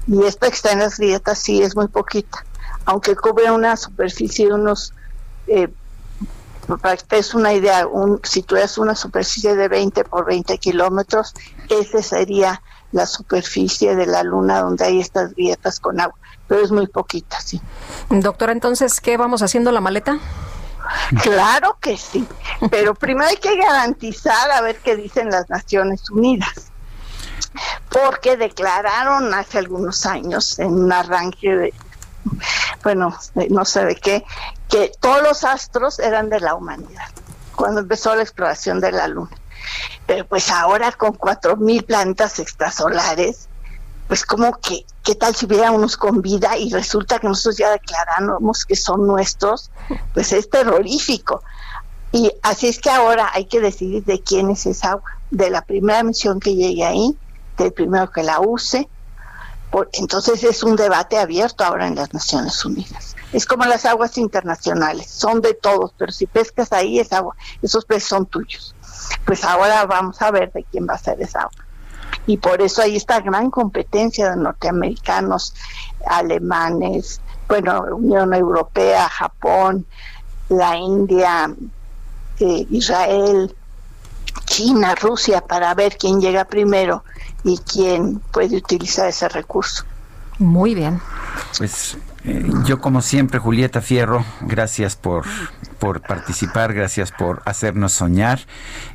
Y 0.07 0.23
esta 0.23 0.47
que 0.47 0.55
está 0.55 0.71
en 0.71 0.79
las 0.79 0.97
grietas 0.97 1.39
sí 1.39 1.61
es 1.61 1.75
muy 1.75 1.87
poquita, 1.87 2.43
aunque 2.85 3.15
cubre 3.15 3.51
una 3.51 3.77
superficie 3.77 4.47
de 4.47 4.53
unos, 4.53 4.93
eh, 5.47 5.69
para 6.77 6.97
que 6.97 7.03
te 7.03 7.15
des 7.17 7.33
una 7.33 7.53
idea, 7.53 7.87
un, 7.87 8.19
si 8.23 8.43
tuvieras 8.43 8.77
una 8.77 8.95
superficie 8.95 9.55
de 9.55 9.67
20 9.67 10.03
por 10.03 10.25
20 10.25 10.57
kilómetros, 10.57 11.33
esa 11.69 12.01
sería 12.03 12.61
la 12.91 13.05
superficie 13.05 13.95
de 13.95 14.05
la 14.05 14.23
luna 14.23 14.61
donde 14.61 14.85
hay 14.85 14.99
estas 14.99 15.33
grietas 15.33 15.79
con 15.79 15.99
agua, 15.99 16.15
pero 16.47 16.61
es 16.61 16.71
muy 16.71 16.87
poquita, 16.87 17.39
sí. 17.39 17.61
Doctora, 18.09 18.51
entonces, 18.51 18.99
¿qué 18.99 19.17
vamos 19.17 19.41
haciendo 19.41 19.71
la 19.71 19.81
maleta? 19.81 20.19
Claro 21.21 21.77
que 21.79 21.97
sí, 21.97 22.27
pero 22.71 22.95
primero 22.95 23.29
hay 23.29 23.37
que 23.37 23.55
garantizar 23.55 24.49
a 24.51 24.61
ver 24.61 24.77
qué 24.79 24.95
dicen 24.95 25.29
las 25.29 25.49
Naciones 25.49 26.09
Unidas, 26.09 26.71
porque 27.89 28.37
declararon 28.37 29.33
hace 29.33 29.59
algunos 29.59 30.05
años 30.07 30.57
en 30.57 30.73
un 30.73 30.91
arranque 30.91 31.55
de, 31.55 31.73
bueno, 32.83 33.17
no 33.49 33.65
sé 33.65 33.85
de 33.85 33.95
qué, 33.95 34.23
que 34.67 34.91
todos 34.99 35.21
los 35.21 35.43
astros 35.43 35.99
eran 35.99 36.29
de 36.29 36.39
la 36.39 36.55
humanidad, 36.55 37.07
cuando 37.55 37.81
empezó 37.81 38.15
la 38.15 38.23
exploración 38.23 38.79
de 38.79 38.91
la 38.91 39.07
Luna. 39.07 39.35
Pero 40.05 40.25
pues 40.25 40.49
ahora 40.49 40.91
con 40.91 41.13
cuatro 41.13 41.57
mil 41.57 41.83
plantas 41.83 42.39
extrasolares, 42.39 43.49
pues 44.07 44.25
como 44.25 44.59
que, 44.59 44.85
¿qué 45.03 45.13
tal 45.13 45.35
si 45.35 45.45
hubiera 45.45 45.71
unos 45.71 45.95
con 45.95 46.23
vida 46.23 46.57
y 46.57 46.71
resulta 46.71 47.19
que 47.19 47.27
nosotros 47.27 47.57
ya 47.57 47.69
declaramos 47.69 48.65
que 48.65 48.75
son 48.75 49.05
nuestros? 49.05 49.69
Pues 50.15 50.33
es 50.33 50.49
terrorífico. 50.49 51.43
Y 52.11 52.31
así 52.41 52.67
es 52.67 52.79
que 52.79 52.89
ahora 52.89 53.29
hay 53.31 53.45
que 53.45 53.59
decidir 53.59 54.03
de 54.05 54.19
quién 54.19 54.49
es 54.49 54.65
esa 54.65 54.93
agua, 54.93 55.11
de 55.29 55.51
la 55.51 55.61
primera 55.61 56.01
misión 56.01 56.39
que 56.39 56.55
llegue 56.55 56.83
ahí, 56.85 57.15
del 57.57 57.71
primero 57.71 58.09
que 58.09 58.23
la 58.23 58.39
use. 58.39 58.89
Entonces 59.93 60.43
es 60.43 60.63
un 60.63 60.75
debate 60.75 61.17
abierto 61.17 61.63
ahora 61.63 61.87
en 61.87 61.95
las 61.95 62.13
Naciones 62.13 62.63
Unidas. 62.65 63.15
Es 63.31 63.45
como 63.45 63.65
las 63.65 63.85
aguas 63.85 64.17
internacionales, 64.17 65.09
son 65.09 65.41
de 65.41 65.53
todos, 65.53 65.93
pero 65.97 66.11
si 66.11 66.25
pescas 66.25 66.71
ahí 66.73 66.99
es 66.99 67.13
agua, 67.13 67.35
esos 67.61 67.85
peces 67.85 68.09
son 68.09 68.25
tuyos. 68.25 68.75
Pues 69.25 69.43
ahora 69.43 69.85
vamos 69.85 70.21
a 70.21 70.31
ver 70.31 70.51
de 70.51 70.63
quién 70.63 70.87
va 70.89 70.95
a 70.95 70.97
ser 70.97 71.21
esa 71.21 71.41
agua. 71.41 71.65
Y 72.25 72.37
por 72.37 72.61
eso 72.61 72.81
hay 72.81 72.95
esta 72.95 73.19
gran 73.19 73.51
competencia 73.51 74.31
de 74.31 74.37
norteamericanos, 74.37 75.53
alemanes, 76.07 77.21
bueno, 77.47 77.85
Unión 77.95 78.33
Europea, 78.33 79.07
Japón, 79.09 79.85
la 80.49 80.75
India, 80.77 81.53
eh, 82.39 82.67
Israel, 82.71 83.55
China, 84.45 84.95
Rusia, 84.95 85.41
para 85.41 85.73
ver 85.75 85.97
quién 85.97 86.19
llega 86.19 86.45
primero 86.45 87.03
y 87.43 87.57
quién 87.59 88.19
puede 88.31 88.57
utilizar 88.57 89.07
ese 89.07 89.29
recurso. 89.29 89.83
Muy 90.37 90.73
bien. 90.75 91.01
Pues 91.57 91.97
eh, 92.25 92.45
yo 92.65 92.79
como 92.79 93.01
siempre, 93.01 93.39
Julieta 93.39 93.81
Fierro, 93.81 94.25
gracias 94.41 94.95
por, 94.95 95.25
por 95.79 96.01
participar, 96.01 96.73
gracias 96.73 97.11
por 97.11 97.41
hacernos 97.45 97.93
soñar 97.93 98.39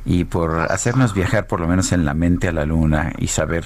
y 0.05 0.25
por 0.25 0.71
hacernos 0.71 1.13
viajar 1.13 1.47
por 1.47 1.59
lo 1.59 1.67
menos 1.67 1.91
en 1.91 2.05
la 2.05 2.13
mente 2.13 2.47
a 2.47 2.51
la 2.51 2.65
luna 2.65 3.13
y 3.17 3.27
saber 3.27 3.65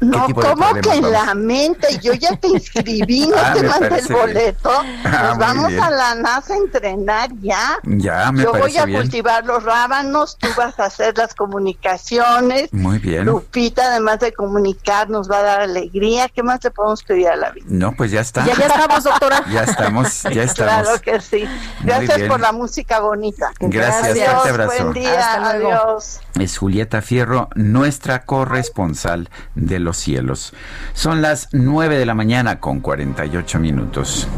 No, 0.00 0.22
qué 0.22 0.26
tipo 0.28 0.42
de 0.42 0.48
¿cómo 0.48 0.74
que 0.80 0.90
en 0.92 1.12
la 1.12 1.34
mente? 1.34 1.86
Yo 2.02 2.12
ya 2.14 2.34
te 2.36 2.48
inscribí, 2.48 3.28
no 3.28 3.36
Ah, 3.46 3.52
te 3.54 3.62
mandé 3.62 3.98
el 4.00 4.08
boleto. 4.12 4.70
Ah, 5.04 5.28
Nos 5.28 5.38
vamos 5.38 5.68
bien. 5.68 5.82
a 5.82 5.90
la 5.90 6.14
NASA 6.16 6.54
a 6.54 6.56
entrenar 6.56 7.30
ya. 7.40 7.78
Ya, 7.84 8.32
me 8.32 8.42
Yo 8.42 8.52
voy 8.52 8.76
a 8.76 8.84
bien. 8.86 9.00
cultivar 9.02 9.44
los 9.44 9.62
rábanos, 9.62 10.36
tú 10.38 10.48
vas 10.56 10.78
a 10.80 10.86
hacer 10.86 11.16
las 11.16 11.34
comunicaciones. 11.34 12.72
Muy 12.72 12.98
bien. 12.98 13.24
Lupita, 13.26 13.84
además 13.86 14.18
de 14.20 14.32
comunicar, 14.32 15.08
nos 15.08 15.30
va 15.30 15.38
a 15.38 15.42
dar 15.42 15.60
alegría. 15.60 16.28
¿Qué 16.28 16.42
más 16.42 16.62
le 16.64 16.70
podemos 16.72 17.02
pedir 17.04 17.28
a 17.28 17.36
la 17.36 17.50
vida? 17.50 17.66
No, 17.68 17.92
pues 17.92 18.10
ya 18.10 18.20
está. 18.20 18.44
Ya, 18.44 18.54
ya 18.56 18.68
estamos, 18.98 19.04
doctora. 19.04 19.44
Ya 19.50 19.62
estamos, 19.62 20.22
ya 20.22 20.42
estamos. 20.42 20.82
Claro 20.82 21.00
que 21.02 21.20
sí. 21.20 21.48
Gracias 21.82 22.22
por 22.28 22.40
la 22.40 22.52
música 22.52 23.00
bonita. 23.00 23.50
Gracias, 23.60 24.18
fuerte 24.18 24.48
abrazo. 24.50 24.82
Buen 24.84 24.92
día, 24.94 25.18
Hasta 25.18 25.54
luego. 25.58 25.72
adiós. 25.72 26.20
Es 26.38 26.58
Julieta 26.58 27.02
Fierro, 27.02 27.48
nuestra 27.54 28.24
corresponsal 28.24 29.28
de 29.54 29.78
los 29.78 29.96
cielos. 29.96 30.52
Son 30.92 31.22
las 31.22 31.48
9 31.52 31.98
de 31.98 32.06
la 32.06 32.14
mañana 32.14 32.60
con 32.60 32.80
48 32.80 33.58
minutos. 33.58 34.28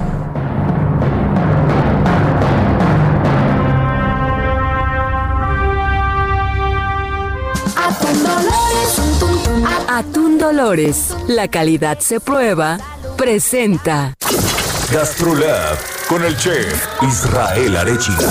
Atún 7.76 8.24
Dolores. 8.24 9.00
Atún 9.88 10.38
Dolores. 10.38 11.16
La 11.28 11.48
calidad 11.48 11.98
se 12.00 12.20
prueba. 12.20 12.78
Presenta. 13.18 14.14
Gastrolab 14.92 15.76
con 16.08 16.24
el 16.24 16.36
chef 16.36 16.86
Israel 17.02 17.76
Arechiga. 17.76 18.30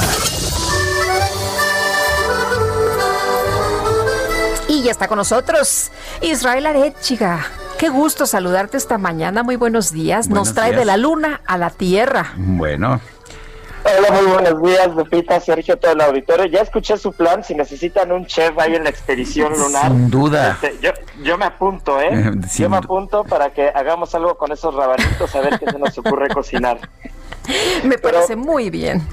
Y 4.69 4.83
ya 4.83 4.91
está 4.91 5.09
con 5.09 5.17
nosotros 5.17 5.91
Israel 6.21 6.67
Arechiga. 6.67 7.45
Qué 7.77 7.89
gusto 7.89 8.25
saludarte 8.25 8.77
esta 8.77 8.97
mañana. 8.97 9.43
Muy 9.43 9.57
buenos 9.57 9.91
días. 9.91 10.29
Buenos 10.29 10.47
Nos 10.47 10.55
trae 10.55 10.69
días. 10.69 10.79
de 10.79 10.85
la 10.85 10.95
luna 10.95 11.41
a 11.45 11.57
la 11.57 11.69
tierra. 11.69 12.31
Bueno, 12.37 13.01
Hola, 13.87 14.21
muy 14.21 14.31
buenos 14.33 14.61
días, 14.61 14.95
Lupita, 14.95 15.39
Sergio, 15.39 15.77
todo 15.77 15.93
el 15.93 16.01
auditorio. 16.01 16.45
Ya 16.47 16.59
escuché 16.59 16.97
su 16.97 17.13
plan, 17.13 17.41
si 17.41 17.55
necesitan 17.55 18.11
un 18.11 18.25
chef 18.25 18.57
ahí 18.59 18.75
en 18.75 18.83
la 18.83 18.89
expedición 18.89 19.53
lunar. 19.57 19.91
Sin 19.91 20.09
duda. 20.09 20.57
Este, 20.61 20.77
yo, 20.81 20.91
yo 21.23 21.37
me 21.37 21.45
apunto, 21.45 22.01
¿eh? 22.01 22.09
Eh, 22.11 22.31
yo 22.57 22.69
me 22.69 22.77
apunto 22.77 23.23
para 23.23 23.53
que 23.53 23.69
hagamos 23.69 24.13
algo 24.13 24.37
con 24.37 24.51
esos 24.51 24.75
rabanitos, 24.75 25.33
a 25.33 25.39
ver 25.39 25.57
qué 25.57 25.71
se 25.71 25.79
nos 25.79 25.97
ocurre 25.97 26.27
cocinar. 26.27 26.79
Me 27.85 27.97
parece 27.97 28.35
muy 28.35 28.69
bien. 28.69 29.07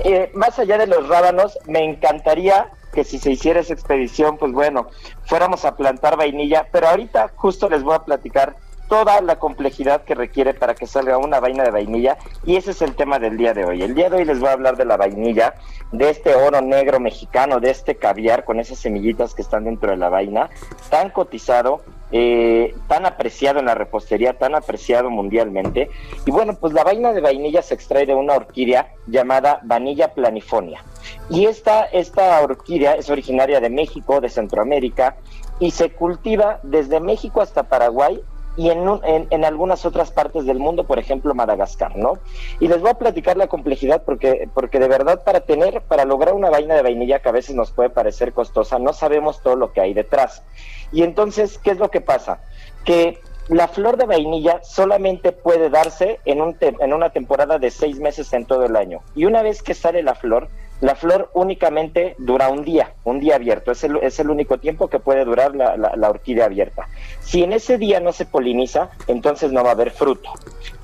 Eh, 0.00 0.32
más 0.34 0.58
allá 0.58 0.78
de 0.78 0.88
los 0.88 1.06
rábanos, 1.08 1.56
me 1.66 1.84
encantaría 1.84 2.66
que 2.92 3.04
si 3.04 3.20
se 3.20 3.30
hiciera 3.30 3.60
esa 3.60 3.72
expedición, 3.72 4.36
pues 4.36 4.50
bueno, 4.50 4.88
fuéramos 5.26 5.64
a 5.64 5.76
plantar 5.76 6.16
vainilla, 6.16 6.66
pero 6.72 6.88
ahorita 6.88 7.30
justo 7.36 7.68
les 7.68 7.84
voy 7.84 7.94
a 7.94 8.00
platicar 8.00 8.56
toda 8.88 9.20
la 9.20 9.38
complejidad 9.38 10.04
que 10.04 10.14
requiere 10.14 10.54
para 10.54 10.74
que 10.74 10.86
salga 10.86 11.18
una 11.18 11.40
vaina 11.40 11.64
de 11.64 11.70
vainilla 11.70 12.18
y 12.44 12.56
ese 12.56 12.70
es 12.70 12.82
el 12.82 12.94
tema 12.94 13.18
del 13.18 13.36
día 13.36 13.52
de 13.54 13.64
hoy. 13.64 13.82
El 13.82 13.94
día 13.94 14.10
de 14.10 14.18
hoy 14.18 14.24
les 14.24 14.38
voy 14.38 14.48
a 14.48 14.52
hablar 14.52 14.76
de 14.76 14.84
la 14.84 14.96
vainilla, 14.96 15.54
de 15.92 16.10
este 16.10 16.34
oro 16.34 16.60
negro 16.60 17.00
mexicano, 17.00 17.60
de 17.60 17.70
este 17.70 17.96
caviar 17.96 18.44
con 18.44 18.60
esas 18.60 18.78
semillitas 18.78 19.34
que 19.34 19.42
están 19.42 19.64
dentro 19.64 19.90
de 19.90 19.96
la 19.96 20.08
vaina, 20.08 20.50
tan 20.90 21.10
cotizado, 21.10 21.82
eh, 22.12 22.74
tan 22.86 23.04
apreciado 23.04 23.58
en 23.58 23.66
la 23.66 23.74
repostería, 23.74 24.38
tan 24.38 24.54
apreciado 24.54 25.10
mundialmente. 25.10 25.90
Y 26.24 26.30
bueno, 26.30 26.54
pues 26.54 26.72
la 26.72 26.84
vaina 26.84 27.12
de 27.12 27.20
vainilla 27.20 27.62
se 27.62 27.74
extrae 27.74 28.06
de 28.06 28.14
una 28.14 28.34
orquídea 28.34 28.92
llamada 29.06 29.60
Vanilla 29.64 30.14
planifonia. 30.14 30.84
Y 31.28 31.46
esta, 31.46 31.84
esta 31.84 32.40
orquídea 32.40 32.94
es 32.94 33.10
originaria 33.10 33.60
de 33.60 33.70
México, 33.70 34.20
de 34.20 34.28
Centroamérica, 34.28 35.16
y 35.58 35.70
se 35.70 35.90
cultiva 35.90 36.60
desde 36.62 37.00
México 37.00 37.40
hasta 37.40 37.64
Paraguay 37.64 38.20
y 38.56 38.70
en, 38.70 38.86
en, 39.30 39.44
algunas 39.44 39.84
otras 39.84 40.10
partes 40.10 40.46
del 40.46 40.58
mundo, 40.58 40.84
por 40.84 40.98
ejemplo 40.98 41.34
Madagascar, 41.34 41.96
¿no? 41.96 42.14
Y 42.58 42.68
les 42.68 42.80
voy 42.80 42.90
a 42.90 42.94
platicar 42.94 43.36
la 43.36 43.48
complejidad 43.48 44.02
porque, 44.04 44.48
porque 44.54 44.78
de 44.78 44.88
verdad 44.88 45.22
para 45.24 45.40
tener, 45.40 45.82
para 45.82 46.04
lograr 46.04 46.34
una 46.34 46.48
vaina 46.48 46.74
de 46.74 46.82
vainilla 46.82 47.20
que 47.20 47.28
a 47.28 47.32
veces 47.32 47.54
nos 47.54 47.70
puede 47.70 47.90
parecer 47.90 48.32
costosa, 48.32 48.78
no 48.78 48.92
sabemos 48.92 49.42
todo 49.42 49.56
lo 49.56 49.72
que 49.72 49.82
hay 49.82 49.92
detrás. 49.92 50.42
Y 50.90 51.02
entonces, 51.02 51.58
¿qué 51.58 51.72
es 51.72 51.78
lo 51.78 51.90
que 51.90 52.00
pasa? 52.00 52.40
Que 52.84 53.18
la 53.48 53.68
flor 53.68 53.96
de 53.96 54.06
vainilla 54.06 54.60
solamente 54.62 55.32
puede 55.32 55.70
darse 55.70 56.20
en, 56.24 56.40
un 56.40 56.56
en 56.60 56.92
una 56.92 57.10
temporada 57.10 57.58
de 57.58 57.70
seis 57.70 58.00
meses 58.00 58.32
en 58.32 58.46
todo 58.46 58.64
el 58.64 58.76
año. 58.76 59.00
Y 59.14 59.26
una 59.26 59.42
vez 59.42 59.62
que 59.62 59.74
sale 59.74 60.02
la 60.02 60.14
flor, 60.14 60.48
la 60.80 60.94
flor 60.94 61.30
únicamente 61.32 62.14
dura 62.18 62.48
un 62.48 62.64
día, 62.64 62.92
un 63.04 63.18
día 63.18 63.36
abierto. 63.36 63.72
Es 63.72 63.84
el, 63.84 63.96
es 63.98 64.20
el 64.20 64.30
único 64.30 64.58
tiempo 64.58 64.88
que 64.88 64.98
puede 64.98 65.24
durar 65.24 65.54
la, 65.54 66.10
orquídea 66.10 66.46
abierta. 66.46 66.88
Si 67.20 67.42
en 67.42 67.52
ese 67.52 67.78
día 67.78 68.00
no 68.00 68.12
se 68.12 68.26
poliniza, 68.26 68.90
entonces 69.06 69.52
no 69.52 69.62
va 69.62 69.70
a 69.70 69.72
haber 69.72 69.90
fruto. 69.90 70.30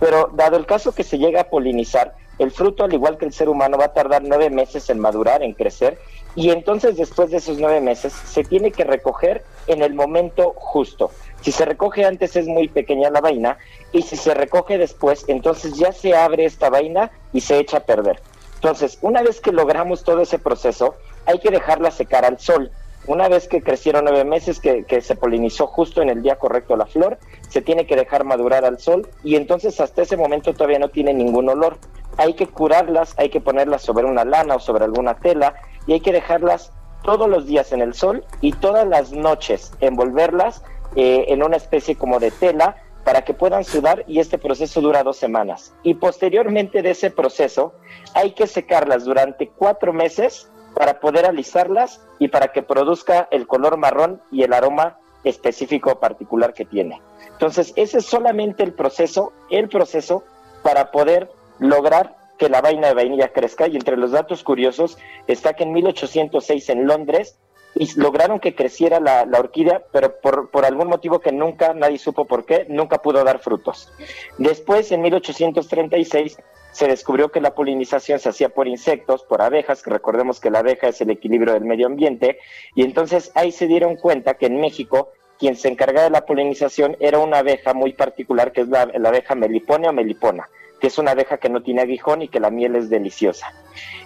Pero 0.00 0.30
dado 0.32 0.56
el 0.56 0.66
caso 0.66 0.92
que 0.92 1.04
se 1.04 1.18
llega 1.18 1.42
a 1.42 1.44
polinizar, 1.44 2.14
el 2.38 2.50
fruto, 2.50 2.84
al 2.84 2.94
igual 2.94 3.18
que 3.18 3.26
el 3.26 3.32
ser 3.32 3.48
humano, 3.48 3.76
va 3.76 3.86
a 3.86 3.92
tardar 3.92 4.22
nueve 4.24 4.48
meses 4.48 4.88
en 4.88 4.98
madurar, 4.98 5.42
en 5.42 5.52
crecer, 5.52 5.98
y 6.34 6.50
entonces 6.50 6.96
después 6.96 7.30
de 7.30 7.36
esos 7.36 7.58
nueve 7.58 7.80
meses 7.80 8.12
se 8.12 8.42
tiene 8.42 8.70
que 8.70 8.84
recoger 8.84 9.44
en 9.66 9.82
el 9.82 9.94
momento 9.94 10.54
justo. 10.56 11.10
Si 11.42 11.52
se 11.52 11.66
recoge 11.66 12.06
antes 12.06 12.34
es 12.36 12.46
muy 12.46 12.68
pequeña 12.68 13.10
la 13.10 13.20
vaina, 13.20 13.58
y 13.92 14.02
si 14.02 14.16
se 14.16 14.32
recoge 14.32 14.78
después, 14.78 15.24
entonces 15.28 15.74
ya 15.74 15.92
se 15.92 16.16
abre 16.16 16.46
esta 16.46 16.70
vaina 16.70 17.10
y 17.34 17.42
se 17.42 17.58
echa 17.58 17.76
a 17.78 17.80
perder. 17.80 18.20
Entonces, 18.62 18.96
una 19.02 19.22
vez 19.22 19.40
que 19.40 19.50
logramos 19.50 20.04
todo 20.04 20.20
ese 20.20 20.38
proceso, 20.38 20.94
hay 21.26 21.40
que 21.40 21.50
dejarla 21.50 21.90
secar 21.90 22.24
al 22.24 22.38
sol. 22.38 22.70
Una 23.08 23.28
vez 23.28 23.48
que 23.48 23.60
crecieron 23.60 24.04
nueve 24.04 24.24
meses, 24.24 24.60
que, 24.60 24.84
que 24.84 25.00
se 25.00 25.16
polinizó 25.16 25.66
justo 25.66 26.00
en 26.00 26.08
el 26.08 26.22
día 26.22 26.36
correcto 26.36 26.76
la 26.76 26.86
flor, 26.86 27.18
se 27.48 27.60
tiene 27.60 27.88
que 27.88 27.96
dejar 27.96 28.22
madurar 28.22 28.64
al 28.64 28.78
sol 28.78 29.08
y 29.24 29.34
entonces 29.34 29.80
hasta 29.80 30.02
ese 30.02 30.16
momento 30.16 30.54
todavía 30.54 30.78
no 30.78 30.90
tiene 30.90 31.12
ningún 31.12 31.48
olor. 31.48 31.78
Hay 32.18 32.34
que 32.34 32.46
curarlas, 32.46 33.14
hay 33.18 33.30
que 33.30 33.40
ponerlas 33.40 33.82
sobre 33.82 34.04
una 34.04 34.24
lana 34.24 34.54
o 34.54 34.60
sobre 34.60 34.84
alguna 34.84 35.14
tela 35.14 35.56
y 35.88 35.94
hay 35.94 36.00
que 36.00 36.12
dejarlas 36.12 36.70
todos 37.02 37.28
los 37.28 37.46
días 37.46 37.72
en 37.72 37.80
el 37.80 37.94
sol 37.94 38.24
y 38.40 38.52
todas 38.52 38.86
las 38.86 39.10
noches 39.10 39.72
envolverlas 39.80 40.62
eh, 40.94 41.24
en 41.26 41.42
una 41.42 41.56
especie 41.56 41.96
como 41.96 42.20
de 42.20 42.30
tela 42.30 42.76
para 43.04 43.22
que 43.22 43.34
puedan 43.34 43.64
sudar 43.64 44.04
y 44.06 44.20
este 44.20 44.38
proceso 44.38 44.80
dura 44.80 45.02
dos 45.02 45.16
semanas. 45.16 45.74
Y 45.82 45.94
posteriormente 45.94 46.82
de 46.82 46.90
ese 46.90 47.10
proceso 47.10 47.74
hay 48.14 48.32
que 48.32 48.46
secarlas 48.46 49.04
durante 49.04 49.48
cuatro 49.48 49.92
meses 49.92 50.48
para 50.74 51.00
poder 51.00 51.26
alisarlas 51.26 52.00
y 52.18 52.28
para 52.28 52.48
que 52.48 52.62
produzca 52.62 53.28
el 53.30 53.46
color 53.46 53.76
marrón 53.76 54.22
y 54.30 54.42
el 54.42 54.52
aroma 54.52 54.98
específico 55.24 56.00
particular 56.00 56.54
que 56.54 56.64
tiene. 56.64 57.00
Entonces, 57.32 57.72
ese 57.76 57.98
es 57.98 58.06
solamente 58.06 58.62
el 58.62 58.72
proceso, 58.72 59.32
el 59.50 59.68
proceso 59.68 60.24
para 60.62 60.90
poder 60.90 61.30
lograr 61.58 62.16
que 62.38 62.48
la 62.48 62.60
vaina 62.60 62.88
de 62.88 62.94
vainilla 62.94 63.32
crezca. 63.32 63.66
Y 63.66 63.76
entre 63.76 63.96
los 63.96 64.12
datos 64.12 64.42
curiosos 64.42 64.98
está 65.26 65.54
que 65.54 65.64
en 65.64 65.72
1806 65.72 66.68
en 66.70 66.86
Londres 66.86 67.38
y 67.74 67.88
lograron 67.98 68.40
que 68.40 68.54
creciera 68.54 69.00
la, 69.00 69.26
orquídea, 69.38 69.82
pero 69.92 70.20
por, 70.20 70.50
por 70.50 70.64
algún 70.64 70.88
motivo 70.88 71.20
que 71.20 71.32
nunca 71.32 71.74
nadie 71.74 71.98
supo 71.98 72.26
por 72.26 72.44
qué, 72.44 72.66
nunca 72.68 72.98
pudo 72.98 73.24
dar 73.24 73.38
frutos. 73.38 73.90
Después, 74.38 74.92
en 74.92 75.02
1836, 75.02 76.38
se 76.72 76.88
descubrió 76.88 77.30
que 77.30 77.40
la 77.40 77.54
polinización 77.54 78.18
se 78.18 78.30
hacía 78.30 78.48
por 78.48 78.66
insectos, 78.66 79.22
por 79.24 79.42
abejas, 79.42 79.82
que 79.82 79.90
recordemos 79.90 80.40
que 80.40 80.50
la 80.50 80.60
abeja 80.60 80.88
es 80.88 81.00
el 81.00 81.10
equilibrio 81.10 81.52
del 81.52 81.64
medio 81.64 81.86
ambiente, 81.86 82.38
y 82.74 82.82
entonces 82.82 83.30
ahí 83.34 83.52
se 83.52 83.66
dieron 83.66 83.96
cuenta 83.96 84.34
que 84.34 84.46
en 84.46 84.60
México 84.60 85.12
quien 85.38 85.56
se 85.56 85.68
encargaba 85.68 86.04
de 86.04 86.10
la 86.10 86.24
polinización 86.24 86.96
era 87.00 87.18
una 87.18 87.38
abeja 87.38 87.74
muy 87.74 87.92
particular 87.92 88.52
que 88.52 88.62
es 88.62 88.68
la, 88.68 88.86
la 88.86 89.08
abeja 89.08 89.34
melipone 89.34 89.88
o 89.88 89.92
melipona, 89.92 90.48
que 90.80 90.86
es 90.86 90.98
una 90.98 91.10
abeja 91.10 91.38
que 91.38 91.48
no 91.48 91.62
tiene 91.62 91.82
aguijón 91.82 92.22
y 92.22 92.28
que 92.28 92.40
la 92.40 92.50
miel 92.50 92.76
es 92.76 92.88
deliciosa. 92.88 93.52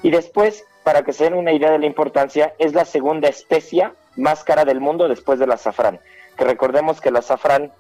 Y 0.02 0.10
después, 0.10 0.64
para 0.86 1.02
que 1.02 1.12
se 1.12 1.24
den 1.24 1.34
una 1.34 1.52
idea 1.52 1.72
de 1.72 1.80
la 1.80 1.86
importancia, 1.86 2.54
es 2.60 2.72
la 2.72 2.84
segunda 2.84 3.28
especia 3.28 3.92
más 4.14 4.44
cara 4.44 4.64
del 4.64 4.80
mundo 4.80 5.08
después 5.08 5.40
del 5.40 5.50
azafrán. 5.50 5.98
Que 6.38 6.44
recordemos 6.44 7.00
que 7.00 7.08
el 7.08 7.16
azafrán 7.16 7.72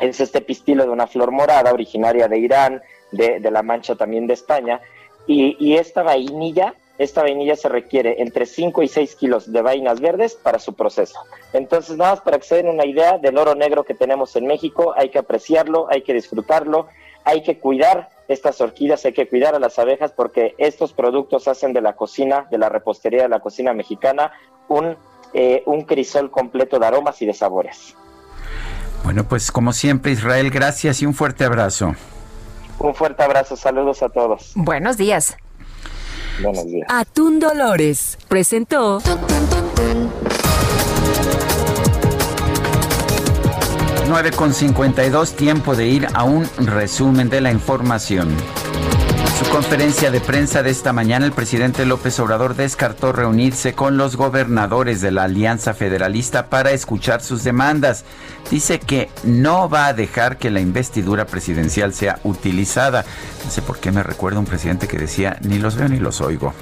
es 0.00 0.20
este 0.20 0.42
pistilo 0.42 0.84
de 0.84 0.90
una 0.90 1.06
flor 1.06 1.30
morada 1.30 1.72
originaria 1.72 2.28
de 2.28 2.38
Irán, 2.38 2.82
de, 3.10 3.40
la 3.50 3.62
Mancha 3.62 3.94
también 3.94 4.26
de 4.26 4.34
España, 4.34 4.82
y, 5.26 5.56
y 5.58 5.78
esta 5.78 6.02
vainilla 6.02 6.74
esta 6.98 7.22
vainilla 7.22 7.56
se 7.56 7.70
requiere 7.70 8.20
entre 8.20 8.44
5 8.44 8.82
y 8.82 8.88
6 8.88 9.16
kilos 9.16 9.50
de 9.50 9.62
vainas 9.62 10.00
verdes 10.00 10.34
para 10.34 10.58
su 10.58 10.74
proceso. 10.74 11.18
Entonces, 11.54 11.96
nada 11.96 12.12
más 12.12 12.20
para 12.20 12.38
que 12.38 12.44
se 12.44 12.56
den 12.56 12.68
una 12.68 12.84
idea 12.84 13.16
del 13.16 13.38
oro 13.38 13.54
negro 13.54 13.82
que 13.84 13.94
tenemos 13.94 14.36
en 14.36 14.46
México, 14.46 14.92
hay 14.94 15.08
que 15.08 15.18
apreciarlo, 15.18 15.86
hay 15.90 16.02
que 16.02 16.12
disfrutarlo, 16.12 16.86
hay 17.24 17.42
que 17.42 17.58
cuidar 17.58 18.10
estas 18.32 18.60
orquídeas, 18.60 19.04
hay 19.04 19.12
que 19.12 19.28
cuidar 19.28 19.54
a 19.54 19.58
las 19.58 19.78
abejas 19.78 20.12
porque 20.12 20.54
estos 20.58 20.92
productos 20.92 21.48
hacen 21.48 21.72
de 21.72 21.80
la 21.80 21.94
cocina, 21.94 22.46
de 22.50 22.58
la 22.58 22.68
repostería 22.68 23.22
de 23.22 23.28
la 23.28 23.40
cocina 23.40 23.72
mexicana, 23.72 24.32
un, 24.68 24.96
eh, 25.34 25.62
un 25.66 25.82
crisol 25.82 26.30
completo 26.30 26.78
de 26.78 26.86
aromas 26.86 27.20
y 27.22 27.26
de 27.26 27.34
sabores. 27.34 27.94
Bueno, 29.04 29.24
pues 29.24 29.50
como 29.50 29.72
siempre, 29.72 30.12
Israel, 30.12 30.50
gracias 30.50 31.02
y 31.02 31.06
un 31.06 31.14
fuerte 31.14 31.44
abrazo. 31.44 31.94
Un 32.78 32.94
fuerte 32.94 33.22
abrazo, 33.22 33.56
saludos 33.56 34.02
a 34.02 34.08
todos. 34.08 34.52
Buenos 34.54 34.96
días. 34.96 35.36
Buenos 36.42 36.66
días. 36.66 36.88
Atún 36.90 37.38
Dolores 37.38 38.18
presentó 38.28 39.00
9 39.04 39.22
con 39.50 40.11
52, 44.52 45.36
tiempo 45.36 45.74
de 45.74 45.86
ir 45.86 46.06
a 46.12 46.24
un 46.24 46.48
resumen 46.58 47.30
de 47.30 47.40
la 47.40 47.50
información. 47.50 48.28
En 48.30 49.46
su 49.46 49.50
conferencia 49.50 50.10
de 50.10 50.20
prensa 50.20 50.62
de 50.62 50.70
esta 50.70 50.92
mañana, 50.92 51.24
el 51.24 51.32
presidente 51.32 51.86
López 51.86 52.20
Obrador 52.20 52.54
descartó 52.54 53.12
reunirse 53.12 53.72
con 53.72 53.96
los 53.96 54.16
gobernadores 54.16 55.00
de 55.00 55.12
la 55.12 55.24
Alianza 55.24 55.72
Federalista 55.72 56.50
para 56.50 56.72
escuchar 56.72 57.22
sus 57.22 57.42
demandas. 57.42 58.04
Dice 58.50 58.80
que 58.80 59.08
no 59.24 59.68
va 59.68 59.86
a 59.86 59.94
dejar 59.94 60.36
que 60.36 60.50
la 60.50 60.60
investidura 60.60 61.26
presidencial 61.26 61.94
sea 61.94 62.20
utilizada. 62.22 63.04
No 63.44 63.50
sé 63.50 63.62
por 63.62 63.78
qué 63.78 63.92
me 63.92 64.02
recuerda 64.02 64.38
un 64.38 64.46
presidente 64.46 64.88
que 64.88 64.98
decía, 64.98 65.38
ni 65.40 65.58
los 65.58 65.74
veo 65.76 65.88
ni 65.88 65.98
los 65.98 66.20
oigo. 66.20 66.52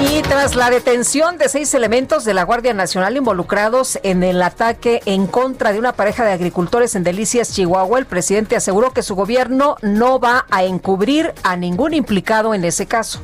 Y 0.00 0.22
tras 0.22 0.56
la 0.56 0.70
detención 0.70 1.38
de 1.38 1.48
seis 1.48 1.72
elementos 1.72 2.24
de 2.24 2.34
la 2.34 2.42
Guardia 2.42 2.74
Nacional 2.74 3.16
involucrados 3.16 3.98
en 4.02 4.22
el 4.22 4.42
ataque 4.42 5.00
en 5.06 5.26
contra 5.26 5.72
de 5.72 5.78
una 5.78 5.92
pareja 5.92 6.24
de 6.24 6.32
agricultores 6.32 6.94
en 6.96 7.04
Delicias, 7.04 7.52
Chihuahua, 7.52 8.00
el 8.00 8.06
presidente 8.06 8.56
aseguró 8.56 8.92
que 8.92 9.02
su 9.02 9.14
gobierno 9.14 9.76
no 9.82 10.18
va 10.18 10.46
a 10.50 10.64
encubrir 10.64 11.32
a 11.44 11.56
ningún 11.56 11.94
implicado 11.94 12.54
en 12.54 12.64
ese 12.64 12.86
caso. 12.86 13.20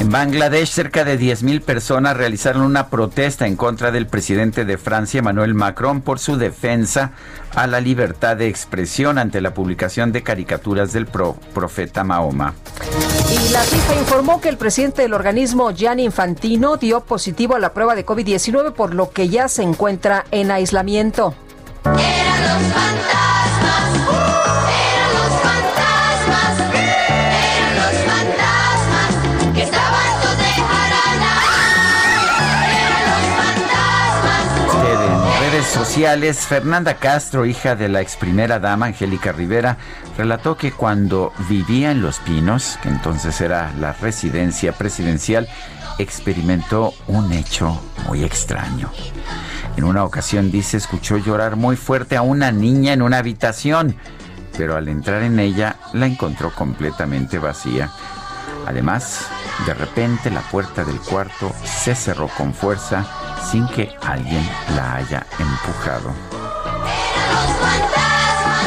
En 0.00 0.10
Bangladesh, 0.10 0.68
cerca 0.68 1.04
de 1.04 1.18
10.000 1.18 1.60
personas 1.60 2.16
realizaron 2.16 2.62
una 2.62 2.88
protesta 2.88 3.46
en 3.46 3.56
contra 3.56 3.90
del 3.90 4.06
presidente 4.06 4.64
de 4.64 4.78
Francia, 4.78 5.18
Emmanuel 5.18 5.54
Macron, 5.54 6.02
por 6.02 6.20
su 6.20 6.36
defensa 6.36 7.12
a 7.54 7.66
la 7.66 7.80
libertad 7.80 8.36
de 8.36 8.48
expresión 8.48 9.18
ante 9.18 9.40
la 9.40 9.54
publicación 9.54 10.12
de 10.12 10.22
caricaturas 10.22 10.92
del 10.92 11.06
pro- 11.06 11.36
profeta 11.54 12.04
Mahoma. 12.04 12.54
Y 13.30 13.52
la 13.52 13.60
FIFA 13.60 13.94
informó 13.96 14.40
que 14.40 14.48
el 14.48 14.56
presidente 14.56 15.02
del 15.02 15.14
organismo, 15.14 15.70
Gianni 15.72 16.04
Infantino, 16.04 16.76
dio 16.76 17.00
positivo 17.00 17.54
a 17.54 17.58
la 17.58 17.72
prueba 17.74 17.94
de 17.94 18.06
COVID-19, 18.06 18.72
por 18.72 18.94
lo 18.94 19.10
que 19.10 19.28
ya 19.28 19.48
se 19.48 19.62
encuentra 19.62 20.24
en 20.30 20.50
aislamiento. 20.50 21.34
Eran 21.84 22.62
sociales, 35.78 36.38
Fernanda 36.38 36.94
Castro, 36.94 37.46
hija 37.46 37.76
de 37.76 37.88
la 37.88 38.00
ex 38.00 38.16
primera 38.16 38.58
dama 38.58 38.86
Angélica 38.86 39.30
Rivera, 39.30 39.76
relató 40.16 40.56
que 40.56 40.72
cuando 40.72 41.32
vivía 41.48 41.92
en 41.92 42.02
Los 42.02 42.18
Pinos, 42.18 42.80
que 42.82 42.88
entonces 42.88 43.40
era 43.40 43.72
la 43.78 43.92
residencia 43.92 44.72
presidencial, 44.72 45.48
experimentó 45.98 46.94
un 47.06 47.32
hecho 47.32 47.80
muy 48.08 48.24
extraño. 48.24 48.90
En 49.76 49.84
una 49.84 50.04
ocasión 50.04 50.50
dice 50.50 50.76
escuchó 50.76 51.16
llorar 51.16 51.54
muy 51.54 51.76
fuerte 51.76 52.16
a 52.16 52.22
una 52.22 52.50
niña 52.50 52.92
en 52.92 53.02
una 53.02 53.18
habitación, 53.18 53.94
pero 54.56 54.76
al 54.76 54.88
entrar 54.88 55.22
en 55.22 55.38
ella 55.38 55.76
la 55.92 56.06
encontró 56.06 56.52
completamente 56.52 57.38
vacía. 57.38 57.88
Además, 58.66 59.28
de 59.64 59.74
repente 59.74 60.28
la 60.28 60.40
puerta 60.40 60.82
del 60.82 60.98
cuarto 60.98 61.52
se 61.62 61.94
cerró 61.94 62.26
con 62.36 62.52
fuerza 62.52 63.06
sin 63.50 63.66
que 63.68 63.90
alguien 64.02 64.46
la 64.74 64.96
haya 64.96 65.26
empujado. 65.38 66.12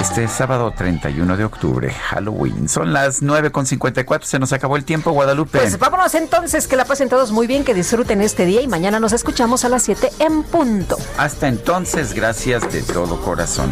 Este 0.02 0.28
sábado 0.28 0.74
31 0.76 1.38
de 1.38 1.46
octubre, 1.46 1.92
Halloween. 1.92 2.68
Son 2.68 2.92
las 2.92 3.22
9.54, 3.22 4.24
se 4.24 4.40
nos 4.40 4.52
acabó 4.52 4.76
el 4.76 4.84
tiempo, 4.84 5.12
Guadalupe. 5.12 5.60
Pues 5.60 5.78
vámonos 5.78 6.16
entonces, 6.16 6.68
que 6.68 6.76
la 6.76 6.86
pasen 6.86 7.08
todos 7.08 7.32
muy 7.32 7.46
bien, 7.46 7.64
que 7.64 7.76
disfruten 7.76 8.20
este 8.22 8.46
día 8.46 8.62
y 8.62 8.68
mañana 8.68 9.00
nos 9.00 9.14
escuchamos 9.14 9.64
a 9.64 9.70
las 9.70 9.84
7 9.84 10.12
en 10.20 10.44
punto. 10.44 10.98
Hasta 11.18 11.48
entonces, 11.48 12.14
gracias 12.14 12.72
de 12.74 12.82
todo 12.82 13.22
corazón. 13.22 13.72